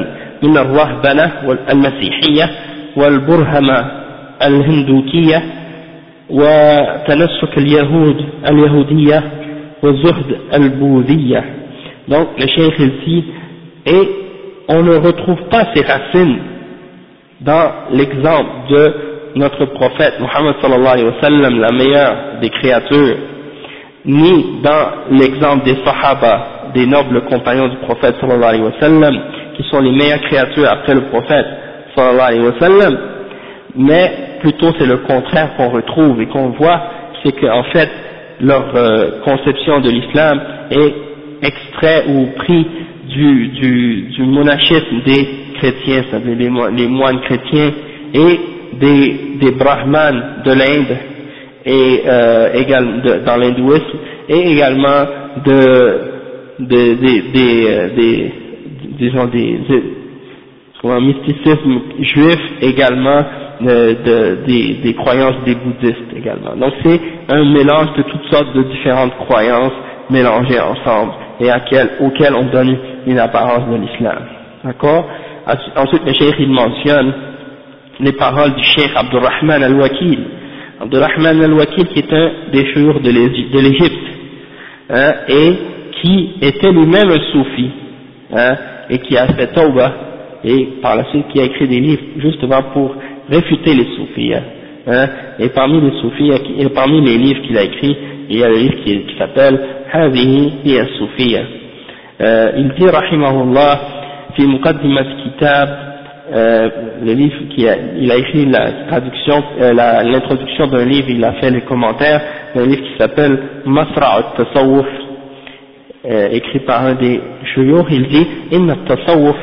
من 0.44 0.58
الرهبنة 0.58 1.32
المسيحية 1.72 2.50
والبرهمة 2.98 3.92
الهندوكية 4.42 5.44
وتنسك 6.30 7.58
اليهود 7.58 8.26
اليهودية 8.50 9.24
والزهد 9.84 10.38
البوذية. 10.54 11.44
Donc 12.08 12.28
le 12.38 12.48
cheikh 12.48 12.80
ici 12.80 13.24
et 13.86 14.10
on 14.68 14.84
ne 14.84 14.96
retrouve 14.96 15.42
pas 15.50 15.68
ces 15.74 15.82
racines 15.82 16.40
dans 17.42 17.72
l'exemple 17.92 18.50
de 18.70 18.94
notre 19.36 19.66
prophète 19.66 20.20
Muhammad 20.20 20.56
sallallahu 20.62 20.94
alayhi 20.94 21.08
wa 21.08 21.22
sallam, 21.22 21.60
la 21.60 21.72
meilleure 21.72 22.16
des 22.42 22.50
créatures, 22.50 23.18
ni 24.06 24.62
dans 24.64 25.12
l'exemple 25.12 25.66
des 25.66 25.78
sahaba, 25.86 26.72
des 26.74 26.86
nobles 26.86 27.22
compagnons 27.26 27.68
du 27.68 27.78
prophète 27.78 28.16
sallallahu 28.20 28.44
alayhi 28.44 28.64
wa 28.64 28.80
sallam, 28.80 29.20
qui 29.56 29.64
sont 29.70 29.80
les 29.80 29.92
meilleures 29.92 30.22
créatures 30.22 30.70
après 30.70 30.94
le 30.94 31.02
prophète 31.10 31.46
sallallahu 31.96 32.28
alayhi 32.28 32.46
wa 32.46 32.60
sallam, 32.60 32.98
mais 33.76 34.12
plutôt 34.42 34.72
c'est 34.78 34.86
le 34.86 34.98
contraire 34.98 35.56
qu'on 35.58 35.70
retrouve 35.70 36.22
et 36.22 36.28
qu'on 36.28 36.50
voit, 36.50 36.82
c'est 37.24 37.32
qu'en 37.40 37.64
fait 37.64 37.90
leur 38.42 38.76
euh, 38.76 39.22
conception 39.24 39.80
de 39.80 39.90
l'islam 39.90 40.42
est 40.72 40.94
extrait 41.44 42.06
ou 42.10 42.28
pris 42.38 42.68
du, 43.10 43.48
du, 43.48 44.02
du 44.16 44.24
monachisme 44.24 45.02
des 45.06 45.28
chrétiens, 45.56 46.04
c'est-à-dire 46.10 46.50
les 46.76 46.88
moines 46.88 47.20
chrétiens, 47.22 47.72
et 48.14 48.40
des, 48.84 49.38
des 49.40 49.52
brahmanes 49.52 50.42
de 50.46 50.52
l'Inde 50.52 50.98
et 51.66 52.02
euh, 52.06 52.54
également 52.54 53.02
dans 53.26 53.38
l'hindouisme 53.38 53.98
et 54.28 54.52
également 54.52 55.06
de, 55.46 56.02
de, 56.60 56.94
des, 56.96 57.22
des, 57.34 57.66
euh, 57.68 57.90
des, 57.96 58.34
disons 59.00 59.26
des, 59.26 59.60
mysticisme 61.00 61.80
juif 62.02 62.42
également 62.62 63.24
de, 63.62 64.46
des, 64.46 64.74
des, 64.84 64.94
croyances 64.96 65.36
des 65.46 65.56
bouddhistes 65.56 66.12
également. 66.18 66.56
Donc 66.58 66.74
c'est 66.84 67.00
un 67.30 67.46
mélange 67.54 67.94
de 67.96 68.02
toutes 68.04 68.26
sortes 68.30 68.54
de 68.54 68.64
différentes 68.64 69.16
croyances 69.26 69.72
mélangées 70.10 70.60
ensemble 70.60 71.14
et 71.40 71.50
à 71.50 71.62
quel, 71.62 71.90
auxquelles 72.02 72.36
on 72.36 72.48
donne 72.52 72.78
une 73.08 73.20
apparence 73.20 73.66
de 73.70 73.78
l'islam. 73.78 74.24
D'accord? 74.66 75.06
Ensuite, 75.78 76.04
le 76.06 76.14
cheikh 76.14 76.36
il 76.40 76.50
mentionne 76.50 77.14
les 78.00 78.14
paroles 78.14 78.54
du 78.56 78.64
cheikh 78.64 78.92
Abdurrahman 78.96 79.64
al-Wakil. 79.64 80.20
Abdurrahman 80.82 81.42
al-Wakil 81.42 81.88
qui 81.88 82.00
est 82.00 82.14
un 82.14 82.32
des 82.52 82.66
chouurs 82.74 83.00
de 83.00 83.10
l'Égypte 83.60 84.08
hein, 84.90 85.14
et 85.28 85.54
qui 86.02 86.34
était 86.42 86.72
lui-même 86.72 87.10
un 87.10 87.32
soufi 87.32 87.70
hein, 88.34 88.56
et 88.90 89.00
qui 89.00 89.18
a 89.18 89.28
fait 89.28 89.48
tawbah 89.48 89.94
et 90.44 90.68
par 90.82 90.96
la 90.96 91.06
suite 91.06 91.28
qui 91.30 91.40
a 91.40 91.44
écrit 91.44 91.68
des 91.68 91.80
livres 91.80 92.04
justement 92.18 92.62
pour 92.74 92.96
réfuter 93.30 93.74
les 93.74 93.96
soufis. 93.96 94.34
Hein, 94.86 95.08
et 95.40 95.50
parmi 95.50 95.80
les 95.80 96.02
soufis, 96.02 96.32
et 96.60 96.70
parmi 96.70 97.00
les 97.02 97.18
livres 97.18 97.42
qu'il 97.44 97.58
a 97.58 97.64
écrits, 97.64 97.96
il 98.30 98.38
y 98.38 98.44
a 98.44 98.50
le 98.50 98.56
livre 98.56 98.76
qui, 98.84 99.00
qui 99.06 99.18
s'appelle 99.18 99.60
hiya 99.94 100.86
Soufia. 100.98 101.42
Euh, 102.22 102.52
il 102.58 102.74
dit, 102.74 102.90
rahimahullah, 102.90 103.80
fi 104.36 104.46
muqaddimat 104.48 105.06
kitab, 105.24 105.70
euh, 106.33 106.69
le 107.03 107.13
livre 107.13 107.55
qui 107.55 107.69
a, 107.69 107.77
il 107.97 108.11
a 108.11 108.17
écrit 108.17 108.47
la 108.47 108.87
traduction, 108.89 109.43
euh, 109.61 109.73
l'introduction 109.73 110.67
d'un 110.67 110.85
livre, 110.85 111.09
il 111.09 111.25
a 111.25 111.33
fait 111.35 111.51
les 111.51 111.63
commentaires 111.63 112.21
d'un 112.55 112.67
livre 112.67 112.83
qui 112.83 112.99
s'appelle 112.99 113.39
Masra 113.65 114.17
al-Tasawwuf, 114.17 114.87
euh, 116.05 116.29
écrit 116.33 116.61
par 116.61 116.85
un 116.85 116.95
des 116.95 117.21
chouyours, 117.55 117.87
il 117.91 118.07
dit, 118.09 118.27
inna 118.53 118.75
al-Tasawwuf 118.75 119.37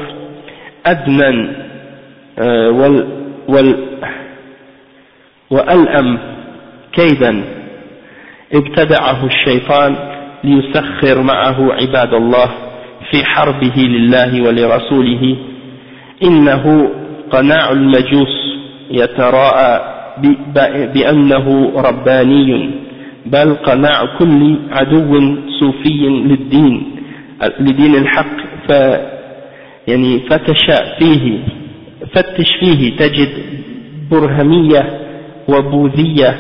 adnan 0.84 1.48
euh, 2.40 2.72
wal 3.48 3.76
وألأم 5.50 6.20
كيدا 6.94 7.44
ابتدعه 8.54 9.26
الشيطان 9.26 9.96
ليسخر 10.44 11.22
معه 11.22 11.74
عباد 11.74 12.14
الله 12.14 12.50
في 13.12 13.26
حربه 13.26 13.76
لله 13.78 14.42
ولرسوله 14.42 15.38
إنه 16.23 16.91
قناع 17.31 17.71
المجوس 17.73 18.57
يتراءى 18.91 19.81
بأنه 20.95 21.73
رباني 21.77 22.71
بل 23.27 23.55
قناع 23.55 24.05
كل 24.19 24.57
عدو 24.73 25.37
صوفي 25.61 26.09
للدين 26.09 26.83
لدين 27.61 27.95
الحق 27.95 28.37
ف 28.69 28.71
يعني 29.89 30.19
فتش 30.31 30.67
فيه 30.99 31.39
فتش 32.15 32.47
فيه 32.61 32.97
تجد 32.97 33.29
برهمية 34.11 35.01
وبوذية 35.49 36.37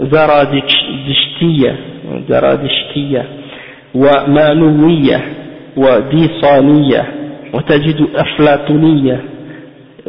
وزرادشتية 0.00 1.76
زرادشتية 2.28 3.24
ومانوية 3.94 5.24
وديصانية 5.76 7.04
وتجد 7.53 8.07
أفلاطونية 8.15 9.19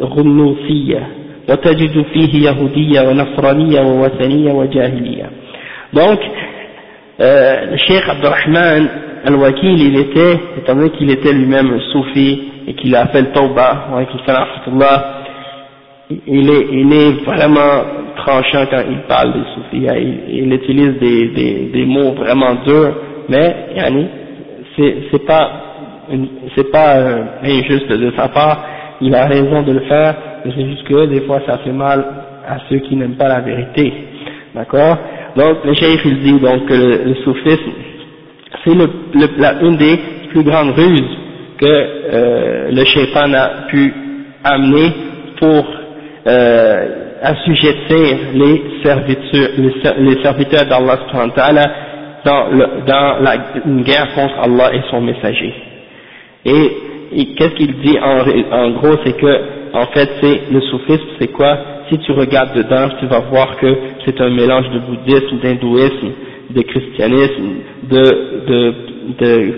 غنوصية 0.00 1.06
وتجد 1.50 2.04
فيه 2.12 2.48
يهودية 2.48 3.00
ونصرانية 3.08 3.80
ووثنية 3.80 4.52
وجاهلية 4.52 5.30
donc 5.92 6.20
euh, 7.20 7.70
le 7.72 7.76
Cheikh 7.76 8.08
Abdurrahman 8.08 8.88
Al-Wakil 9.26 9.78
il 9.88 9.98
était 9.98 10.40
étant 10.58 10.74
donné 10.74 10.90
qu'il 10.90 11.10
était 11.10 11.32
lui-même 11.32 11.70
un 11.70 11.92
soufi 11.92 12.40
et 12.66 12.74
qu'il 12.74 12.94
a 12.94 13.06
fait 13.08 13.22
le 13.22 13.32
tawbah, 13.32 13.88
il 16.26 16.50
est, 16.50 16.66
il 16.72 16.92
est 16.92 17.24
vraiment 17.24 17.84
tranchant 18.16 18.66
quand 18.70 18.82
il 18.88 18.98
parle 19.08 19.32
des 19.32 19.44
soufis, 19.54 19.86
il, 19.86 20.44
il 20.44 20.52
utilise 20.52 20.98
des, 20.98 21.28
des, 21.28 21.70
des, 21.72 21.84
mots 21.84 22.12
vraiment 22.12 22.54
durs, 22.66 22.94
mais 23.28 23.54
yani, 23.76 24.06
c'est 24.76 25.26
pas, 25.26 25.65
c'est 26.55 26.71
pas 26.71 26.95
euh, 26.97 27.23
injuste 27.43 27.89
de 27.89 28.11
sa 28.15 28.27
part, 28.29 28.63
il 29.01 29.13
a 29.15 29.25
raison 29.27 29.61
de 29.63 29.73
le 29.73 29.79
faire, 29.81 30.15
c'est 30.43 30.65
juste 30.65 30.83
que 30.85 31.05
des 31.07 31.21
fois 31.21 31.41
ça 31.45 31.57
fait 31.59 31.71
mal 31.71 32.03
à 32.47 32.57
ceux 32.69 32.79
qui 32.79 32.95
n'aiment 32.95 33.17
pas 33.17 33.27
la 33.27 33.41
vérité, 33.41 33.93
d'accord? 34.55 34.97
Donc 35.35 35.65
le 35.65 35.73
cheikh 35.73 35.99
il 36.05 36.19
dit 36.23 36.39
donc 36.39 36.69
le, 36.69 37.13
soufisme, 37.23 37.71
c'est 38.63 38.71
une 38.71 39.77
des 39.77 39.99
plus 40.29 40.43
grandes 40.43 40.71
ruses 40.71 41.17
que 41.57 41.65
euh, 41.65 42.71
le 42.71 42.85
shaitan 42.85 43.33
a 43.33 43.67
pu 43.69 43.93
amener 44.43 44.91
pour 45.39 45.65
euh, 46.27 46.87
assujettir 47.21 48.17
les 48.33 48.61
serviteurs, 48.83 50.65
d'Allah 50.65 51.65
dans, 52.25 52.47
le, 52.51 52.67
dans 52.85 53.15
une 53.65 53.83
guerre 53.83 54.13
contre 54.13 54.39
Allah 54.39 54.73
et 54.73 54.81
son 54.89 55.01
messager. 55.01 55.53
Et, 56.47 57.35
qu'est-ce 57.35 57.55
qu'il 57.55 57.73
dit 57.79 57.97
en, 57.99 58.71
gros, 58.71 58.95
c'est 59.03 59.17
que 59.17 59.41
en 59.73 59.85
fait 59.87 60.09
c'est 60.21 60.51
le 60.51 60.61
soufisme, 60.61 61.07
c'est 61.19 61.31
quoi? 61.31 61.57
Si 61.89 61.97
tu 61.99 62.11
regardes 62.13 62.55
dedans, 62.55 62.89
tu 62.99 63.05
vas 63.07 63.19
voir 63.19 63.57
que 63.57 63.67
c'est 64.05 64.19
un 64.21 64.29
mélange 64.29 64.69
de 64.71 64.79
bouddhisme, 64.79 65.39
d'hindouisme, 65.41 66.11
de 66.49 66.61
christianisme, 66.61 67.43
de, 67.83 68.73
euh, 69.21 69.51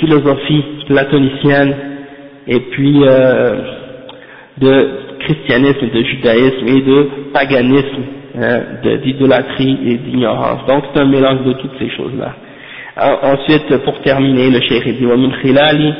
philosophie 0.00 0.64
platonicienne 0.86 1.74
et 2.46 2.60
puis 2.60 3.02
euh, 3.04 3.60
de 4.58 4.88
christianisme, 5.20 5.90
de 5.92 6.02
judaïsme 6.02 6.66
et 6.66 6.80
de 6.82 7.08
paganisme, 7.32 8.02
hein, 8.37 8.59
d'idolâtrie 9.03 9.77
et 9.85 9.97
d'ignorance. 9.97 10.65
Donc 10.67 10.83
c'est 10.93 10.99
un 10.99 11.05
mélange 11.05 11.43
de 11.45 11.53
toutes 11.53 11.77
ces 11.79 11.89
choses-là. 11.89 12.33
Ensuite, 13.23 13.75
pour 13.85 13.99
terminer, 14.01 14.51
le 14.51 14.61
cheikh 14.61 14.85
dit 14.99 15.05
ومن 15.05 15.31
خلال 15.33 15.93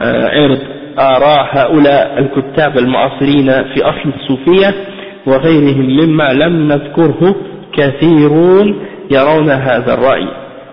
عرض 0.00 0.58
آراء 0.98 1.48
هؤلاء 1.50 2.18
الكتاب 2.18 2.78
المعاصرين 2.78 3.46
في 3.74 3.82
أصل 3.82 4.12
الصوفية 4.20 4.74
وغيرهم 5.26 5.86
مما 5.96 6.32
لم 6.32 6.68
نذكره 6.72 7.36
كثيرون 7.72 8.76
يرون 9.10 9.50
هذا 9.50 9.94
الرأي 9.94 10.28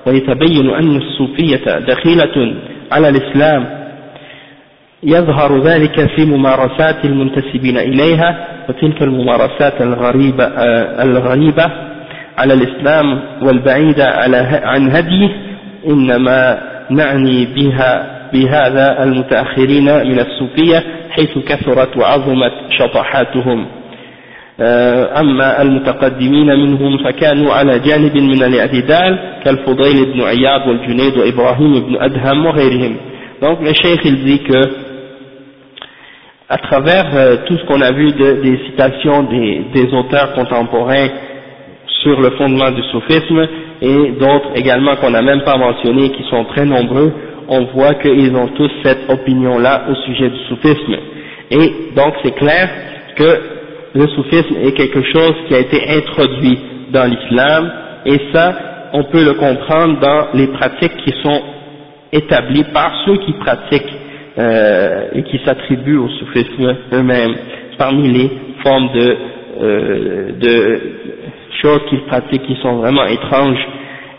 ويتبين 0.08 0.70
أن 0.70 0.96
الصوفية 0.96 1.80
دخيلة 1.80 2.56
على 2.92 3.10
الإسلام 3.10 3.66
يظهر 5.07 5.63
ذلك 5.63 6.07
في 6.17 6.25
ممارسات 6.25 7.05
المنتسبين 7.05 7.79
إليها 7.79 8.47
وتلك 8.69 9.03
الممارسات 9.03 9.83
الغريبة, 9.83 10.45
آه، 10.45 11.03
الغريبة 11.03 11.65
على 12.39 12.55
الإسلام 12.55 13.21
والبعيدة 13.43 14.05
عن 14.65 14.91
هديه 14.91 15.29
إنما 15.87 16.59
نعني 16.91 17.45
بها 17.57 18.17
بهذا 18.33 19.03
المتأخرين 19.03 19.85
من 19.85 20.19
الصوفية 20.19 20.83
حيث 21.11 21.39
كثرت 21.39 21.97
وعظمت 21.97 22.53
شطحاتهم. 22.71 23.67
آه، 24.61 25.21
أما 25.21 25.63
المتقدمين 25.63 26.47
منهم 26.47 26.99
فكانوا 27.05 27.53
على 27.53 27.79
جانب 27.79 28.17
من 28.17 28.43
الاعتدال 28.43 29.19
كالفضيل 29.45 30.13
بن 30.13 30.23
عياض 30.23 30.69
والجنيد 30.69 31.17
وإبراهيم 31.17 31.81
بن 31.81 31.97
أدهم 32.03 32.47
وغيرهم. 32.47 32.97
Donc 33.43 33.61
le 33.61 33.73
cheikh 33.75 34.01
il 34.05 34.25
dit 34.25 34.39
que 34.39 34.86
à 36.49 36.59
travers 36.59 37.07
euh, 37.15 37.37
tout 37.47 37.59
ce 37.59 37.65
qu'on 37.65 37.81
a 37.81 37.93
vu 37.93 38.13
de, 38.13 38.41
des 38.43 38.59
citations 38.67 39.25
des, 39.25 39.65
des 39.75 39.93
auteurs 39.93 40.33
contemporains 40.35 41.09
sur 42.03 42.21
le 42.21 42.31
fondement 42.31 42.71
du 42.71 42.83
soufisme 42.85 43.49
et 43.83 44.13
d'autres 44.13 44.51
également 44.55 44.95
qu'on 44.97 45.11
n'a 45.11 45.23
même 45.23 45.43
pas 45.43 45.57
mentionné 45.57 46.11
qui 46.11 46.23
sont 46.31 46.45
très 46.45 46.65
nombreux 46.65 47.13
on 47.49 47.65
voit 47.67 47.95
qu'ils 47.95 48.35
ont 48.37 48.49
tous 48.49 48.71
cette 48.85 49.09
opinion 49.11 49.59
là 49.59 49.85
au 49.89 49.95
sujet 50.07 50.29
du 50.31 50.39
soufisme. 50.49 50.97
Et 51.51 51.93
donc 51.95 52.15
c'est 52.25 52.35
clair 52.35 52.69
que 53.17 53.41
le 53.95 54.07
soufisme 54.09 54.57
est 54.63 54.73
quelque 54.73 55.03
chose 55.13 55.35
qui 55.49 55.55
a 55.55 55.59
été 55.61 55.81
introduit 55.97 56.59
dans 56.93 57.05
l'islam 57.11 57.73
et 58.05 58.21
ça 58.33 58.55
on 58.93 59.05
peut 59.05 59.25
le 59.25 59.35
comprendre 59.35 59.99
dans 60.01 60.27
les 60.35 60.47
pratiques 60.49 60.97
qui 61.05 61.13
sont 61.23 61.41
établies 62.13 62.65
par 62.73 62.93
ceux 63.05 63.17
qui 63.19 63.33
pratiquent 63.33 63.93
euh, 64.39 65.09
et 65.15 65.23
qui 65.25 65.41
s'attribuent 65.45 65.99
au 65.99 66.09
soufisme 66.09 66.77
eux-mêmes 66.93 67.35
parmi 67.79 68.09
les 68.13 68.31
formes 68.63 68.89
de, 68.93 69.17
euh, 69.63 70.33
de 70.39 70.81
choses 71.63 71.81
qu'ils 71.89 72.03
pratiquent 72.03 72.47
qui 72.47 72.57
sont 72.63 72.77
vraiment 72.77 73.07
étranges 73.07 73.67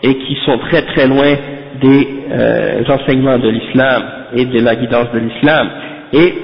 et 0.02 0.14
qui 0.14 0.36
sont 0.44 0.58
très 0.58 0.82
très 0.82 1.06
loin 1.06 1.34
des 1.80 2.08
euh, 2.30 2.82
enseignements 2.88 3.38
de 3.38 3.48
l'islam 3.48 4.02
et 4.34 4.44
de 4.44 4.60
la 4.60 4.74
guidance 4.76 5.10
de 5.12 5.18
l'islam. 5.20 5.68
Et 6.12 6.34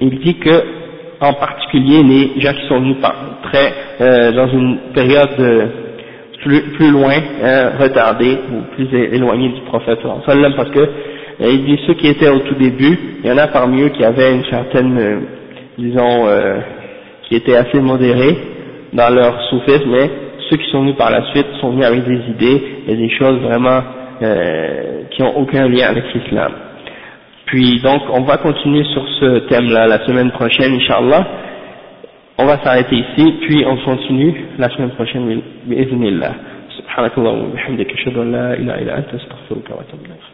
il 0.00 0.18
dit 0.20 0.36
que 0.38 0.62
en 1.20 1.34
particulier 1.34 2.02
les 2.02 2.40
gens 2.40 2.54
qui 2.54 2.66
sont 2.66 2.80
venus 2.80 2.96
par, 3.00 3.14
très, 3.42 3.72
euh, 4.00 4.32
dans 4.32 4.48
une 4.48 4.78
période 4.94 5.28
euh, 5.38 5.66
plus, 6.42 6.62
plus, 6.72 6.90
loin, 6.90 7.12
euh, 7.42 7.70
retardée 7.78 8.38
ou 8.50 8.74
plus 8.74 8.88
éloignée 8.94 9.50
du 9.50 9.60
prophète 9.62 9.98
parce 10.02 10.70
que 10.70 10.88
Et 11.39 11.51
il 11.51 11.65
dit 11.65 11.79
ceux 11.85 11.95
qui 11.95 12.07
étaient 12.07 12.29
au 12.29 12.39
tout 12.39 12.55
début, 12.55 12.97
il 13.23 13.29
y 13.29 13.31
en 13.31 13.37
a 13.37 13.47
parmi 13.47 13.81
eux 13.81 13.89
qui 13.89 14.03
avaient 14.03 14.33
une 14.33 14.45
certaine, 14.45 14.97
euh, 14.97 15.19
disons, 15.77 16.27
euh, 16.27 16.59
qui 17.23 17.35
étaient 17.35 17.55
assez 17.55 17.79
modérés 17.81 18.37
dans 18.93 19.13
leur 19.13 19.41
soufisme, 19.49 19.89
mais 19.89 20.09
ceux 20.49 20.57
qui 20.57 20.69
sont 20.71 20.81
venus 20.81 20.95
par 20.95 21.11
la 21.11 21.23
suite 21.31 21.47
sont 21.59 21.71
venus 21.71 21.85
avec 21.85 22.05
des 22.05 22.21
idées 22.29 22.63
et 22.87 22.95
des 22.95 23.09
choses 23.09 23.39
vraiment 23.41 23.81
euh, 24.21 25.03
qui 25.11 25.21
n'ont 25.21 25.35
aucun 25.35 25.67
lien 25.67 25.87
avec 25.89 26.03
l'islam. 26.13 26.51
Puis 27.47 27.81
donc 27.81 28.01
on 28.13 28.21
va 28.21 28.37
continuer 28.37 28.83
sur 28.85 29.03
ce 29.19 29.39
thème-là 29.49 29.87
la 29.87 30.05
semaine 30.05 30.31
prochaine, 30.31 30.73
Inch'Allah. 30.75 31.27
On 32.37 32.45
va 32.45 32.57
s'arrêter 32.63 32.95
ici, 32.95 33.33
puis 33.41 33.63
on 33.65 33.77
continue 33.77 34.33
la 34.57 34.69
semaine 34.69 34.91
prochaine, 34.91 35.41
بإذن 35.65 36.03
الله. 36.03 36.33
سبحانك 36.77 37.17
اللهم 37.17 37.43
وبحمدك 37.49 37.91
أشهد 37.93 38.17
أن 38.17 38.31
لا 38.31 38.53
إله 38.53 38.75
إلا 38.81 38.97
أنت 38.97 39.13
أستغفرك 39.13 39.69
وأتوب 39.69 39.99
إليك 40.05 40.25